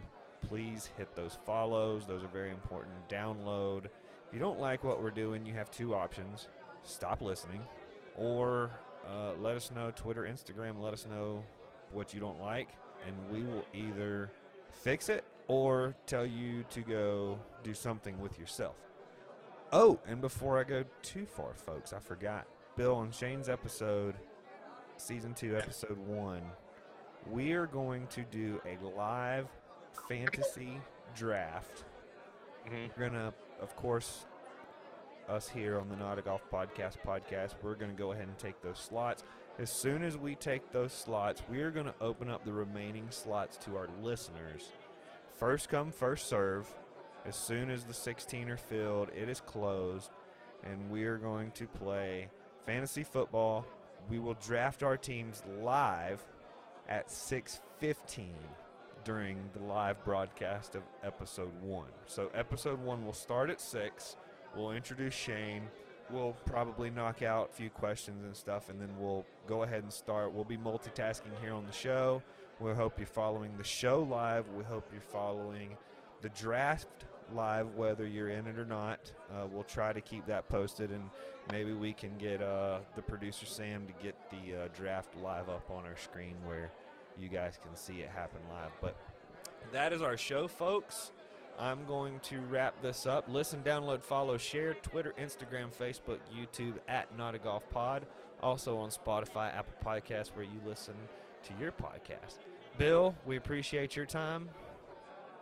Please 0.48 0.90
hit 0.96 1.14
those 1.14 1.38
follows; 1.44 2.06
those 2.06 2.24
are 2.24 2.28
very 2.28 2.50
important. 2.50 2.94
Download. 3.08 3.84
If 3.84 4.32
you 4.32 4.40
don't 4.40 4.58
like 4.58 4.82
what 4.82 5.02
we're 5.02 5.10
doing, 5.10 5.44
you 5.44 5.52
have 5.54 5.70
two 5.70 5.94
options: 5.94 6.48
stop 6.84 7.20
listening, 7.20 7.60
or 8.16 8.70
uh, 9.08 9.32
let 9.40 9.56
us 9.56 9.70
know. 9.74 9.90
Twitter, 9.94 10.22
Instagram. 10.22 10.80
Let 10.80 10.92
us 10.92 11.06
know 11.08 11.44
what 11.92 12.14
you 12.14 12.20
don't 12.20 12.40
like, 12.40 12.68
and 13.06 13.14
we 13.30 13.42
will 13.42 13.64
either 13.74 14.30
fix 14.70 15.08
it 15.08 15.24
or 15.48 15.94
tell 16.06 16.24
you 16.24 16.64
to 16.70 16.80
go 16.80 17.38
do 17.62 17.74
something 17.74 18.18
with 18.20 18.38
yourself. 18.38 18.76
Oh, 19.72 19.98
and 20.06 20.20
before 20.20 20.58
I 20.58 20.64
go 20.64 20.84
too 21.02 21.26
far, 21.26 21.54
folks, 21.54 21.92
I 21.92 21.98
forgot. 21.98 22.46
Bill 22.76 23.00
and 23.00 23.14
Shane's 23.14 23.48
episode, 23.48 24.14
season 24.96 25.34
two, 25.34 25.56
episode 25.56 25.98
one, 25.98 26.42
we 27.30 27.52
are 27.52 27.66
going 27.66 28.06
to 28.08 28.22
do 28.30 28.60
a 28.66 28.82
live 28.96 29.48
fantasy 30.08 30.80
draft. 31.14 31.84
Mhm. 32.66 32.90
We're 32.96 33.08
gonna, 33.08 33.34
of 33.60 33.74
course, 33.76 34.24
us 35.28 35.48
here 35.48 35.78
on 35.78 35.88
the 35.88 35.96
Not 35.96 36.18
a 36.18 36.22
Golf 36.22 36.42
Podcast 36.50 36.96
podcast, 37.06 37.54
we're 37.62 37.74
gonna 37.74 37.92
go 37.92 38.12
ahead 38.12 38.28
and 38.28 38.38
take 38.38 38.60
those 38.62 38.78
slots. 38.78 39.24
As 39.58 39.70
soon 39.70 40.02
as 40.02 40.16
we 40.16 40.34
take 40.34 40.72
those 40.72 40.92
slots, 40.92 41.42
we 41.50 41.60
are 41.62 41.70
gonna 41.70 41.94
open 42.00 42.28
up 42.28 42.44
the 42.44 42.52
remaining 42.52 43.06
slots 43.10 43.56
to 43.58 43.76
our 43.76 43.88
listeners. 44.02 44.72
First 45.38 45.68
come, 45.68 45.90
first 45.90 46.28
serve. 46.28 46.72
As 47.24 47.36
soon 47.36 47.70
as 47.70 47.84
the 47.84 47.94
16 47.94 48.48
are 48.50 48.56
filled, 48.56 49.10
it 49.14 49.28
is 49.28 49.40
closed, 49.40 50.10
and 50.64 50.90
we 50.90 51.04
are 51.04 51.18
going 51.18 51.52
to 51.52 51.66
play 51.66 52.28
fantasy 52.66 53.04
football. 53.04 53.64
We 54.08 54.18
will 54.18 54.34
draft 54.34 54.82
our 54.82 54.96
teams 54.96 55.42
live 55.60 56.20
at 56.88 57.10
6:15 57.10 58.34
during 59.04 59.50
the 59.52 59.62
live 59.62 60.02
broadcast 60.04 60.74
of 60.74 60.82
episode 61.02 61.52
1. 61.62 61.86
So 62.06 62.30
episode 62.34 62.80
1 62.80 63.04
will 63.04 63.12
start 63.12 63.50
at 63.50 63.60
6. 63.60 64.16
We'll 64.56 64.72
introduce 64.72 65.14
Shane. 65.14 65.62
We'll 66.10 66.36
probably 66.44 66.90
knock 66.90 67.22
out 67.22 67.50
a 67.50 67.54
few 67.54 67.70
questions 67.70 68.24
and 68.24 68.36
stuff 68.36 68.68
and 68.68 68.80
then 68.80 68.90
we'll 68.98 69.24
go 69.46 69.62
ahead 69.62 69.82
and 69.82 69.92
start. 69.92 70.32
We'll 70.32 70.44
be 70.44 70.58
multitasking 70.58 71.32
here 71.42 71.54
on 71.54 71.66
the 71.66 71.72
show. 71.72 72.22
We 72.60 72.72
hope 72.72 72.98
you're 72.98 73.06
following 73.06 73.50
the 73.56 73.64
show 73.64 74.02
live. 74.08 74.44
We 74.56 74.64
hope 74.64 74.88
you're 74.92 75.00
following 75.00 75.76
the 76.20 76.28
draft 76.30 76.86
live, 77.34 77.74
whether 77.74 78.06
you're 78.06 78.28
in 78.28 78.46
it 78.46 78.58
or 78.58 78.64
not. 78.64 79.00
Uh, 79.30 79.46
we'll 79.50 79.64
try 79.64 79.92
to 79.92 80.00
keep 80.00 80.26
that 80.26 80.48
posted, 80.48 80.90
and 80.90 81.10
maybe 81.50 81.72
we 81.72 81.92
can 81.92 82.16
get 82.18 82.42
uh, 82.42 82.78
the 82.94 83.02
producer 83.02 83.46
Sam 83.46 83.86
to 83.86 83.92
get 84.02 84.14
the 84.30 84.64
uh, 84.64 84.68
draft 84.76 85.16
live 85.16 85.48
up 85.48 85.70
on 85.70 85.84
our 85.84 85.96
screen 85.96 86.36
where 86.44 86.70
you 87.18 87.28
guys 87.28 87.58
can 87.62 87.74
see 87.74 88.00
it 88.00 88.10
happen 88.10 88.40
live. 88.50 88.70
But 88.80 88.96
that 89.72 89.92
is 89.92 90.02
our 90.02 90.16
show, 90.16 90.48
folks. 90.48 91.12
I'm 91.58 91.84
going 91.86 92.20
to 92.24 92.40
wrap 92.40 92.80
this 92.82 93.06
up. 93.06 93.26
Listen, 93.28 93.62
download, 93.62 94.02
follow, 94.02 94.36
share 94.36 94.74
Twitter, 94.74 95.14
Instagram, 95.20 95.72
Facebook, 95.72 96.18
YouTube 96.34 96.74
at 96.88 97.16
Not 97.16 97.34
a 97.34 97.38
Golf 97.38 97.68
Pod. 97.70 98.06
Also 98.42 98.76
on 98.76 98.90
Spotify, 98.90 99.54
Apple 99.56 99.74
Podcasts, 99.84 100.34
where 100.34 100.44
you 100.44 100.60
listen 100.66 100.94
to 101.44 101.52
your 101.60 101.72
podcast. 101.72 102.38
Bill, 102.78 103.14
we 103.26 103.36
appreciate 103.36 103.94
your 103.94 104.06
time. 104.06 104.48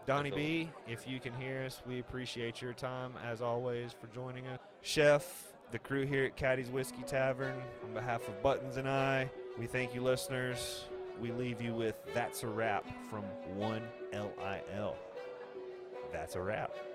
Donnie 0.06 0.30
B, 0.30 0.70
if 0.88 1.06
you 1.06 1.20
can 1.20 1.32
hear 1.34 1.62
us, 1.64 1.82
we 1.86 2.00
appreciate 2.00 2.60
your 2.60 2.72
time 2.72 3.12
as 3.24 3.40
always 3.40 3.92
for 3.92 4.06
joining 4.08 4.46
us. 4.48 4.58
Chef, 4.82 5.52
the 5.70 5.78
crew 5.78 6.04
here 6.04 6.24
at 6.24 6.36
Caddy's 6.36 6.70
Whiskey 6.70 7.02
Tavern, 7.06 7.54
on 7.84 7.94
behalf 7.94 8.26
of 8.26 8.42
Buttons 8.42 8.76
and 8.76 8.88
I, 8.88 9.30
we 9.58 9.66
thank 9.66 9.94
you, 9.94 10.02
listeners. 10.02 10.84
We 11.20 11.32
leave 11.32 11.60
you 11.60 11.74
with 11.74 11.96
That's 12.14 12.42
a 12.42 12.48
Wrap 12.48 12.84
from 13.08 13.22
One 13.56 13.82
L.I.L. 14.12 14.96
That's 16.12 16.34
a 16.34 16.42
wrap. 16.42 16.89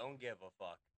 Don't 0.00 0.18
give 0.18 0.40
a 0.40 0.48
fuck. 0.58 0.89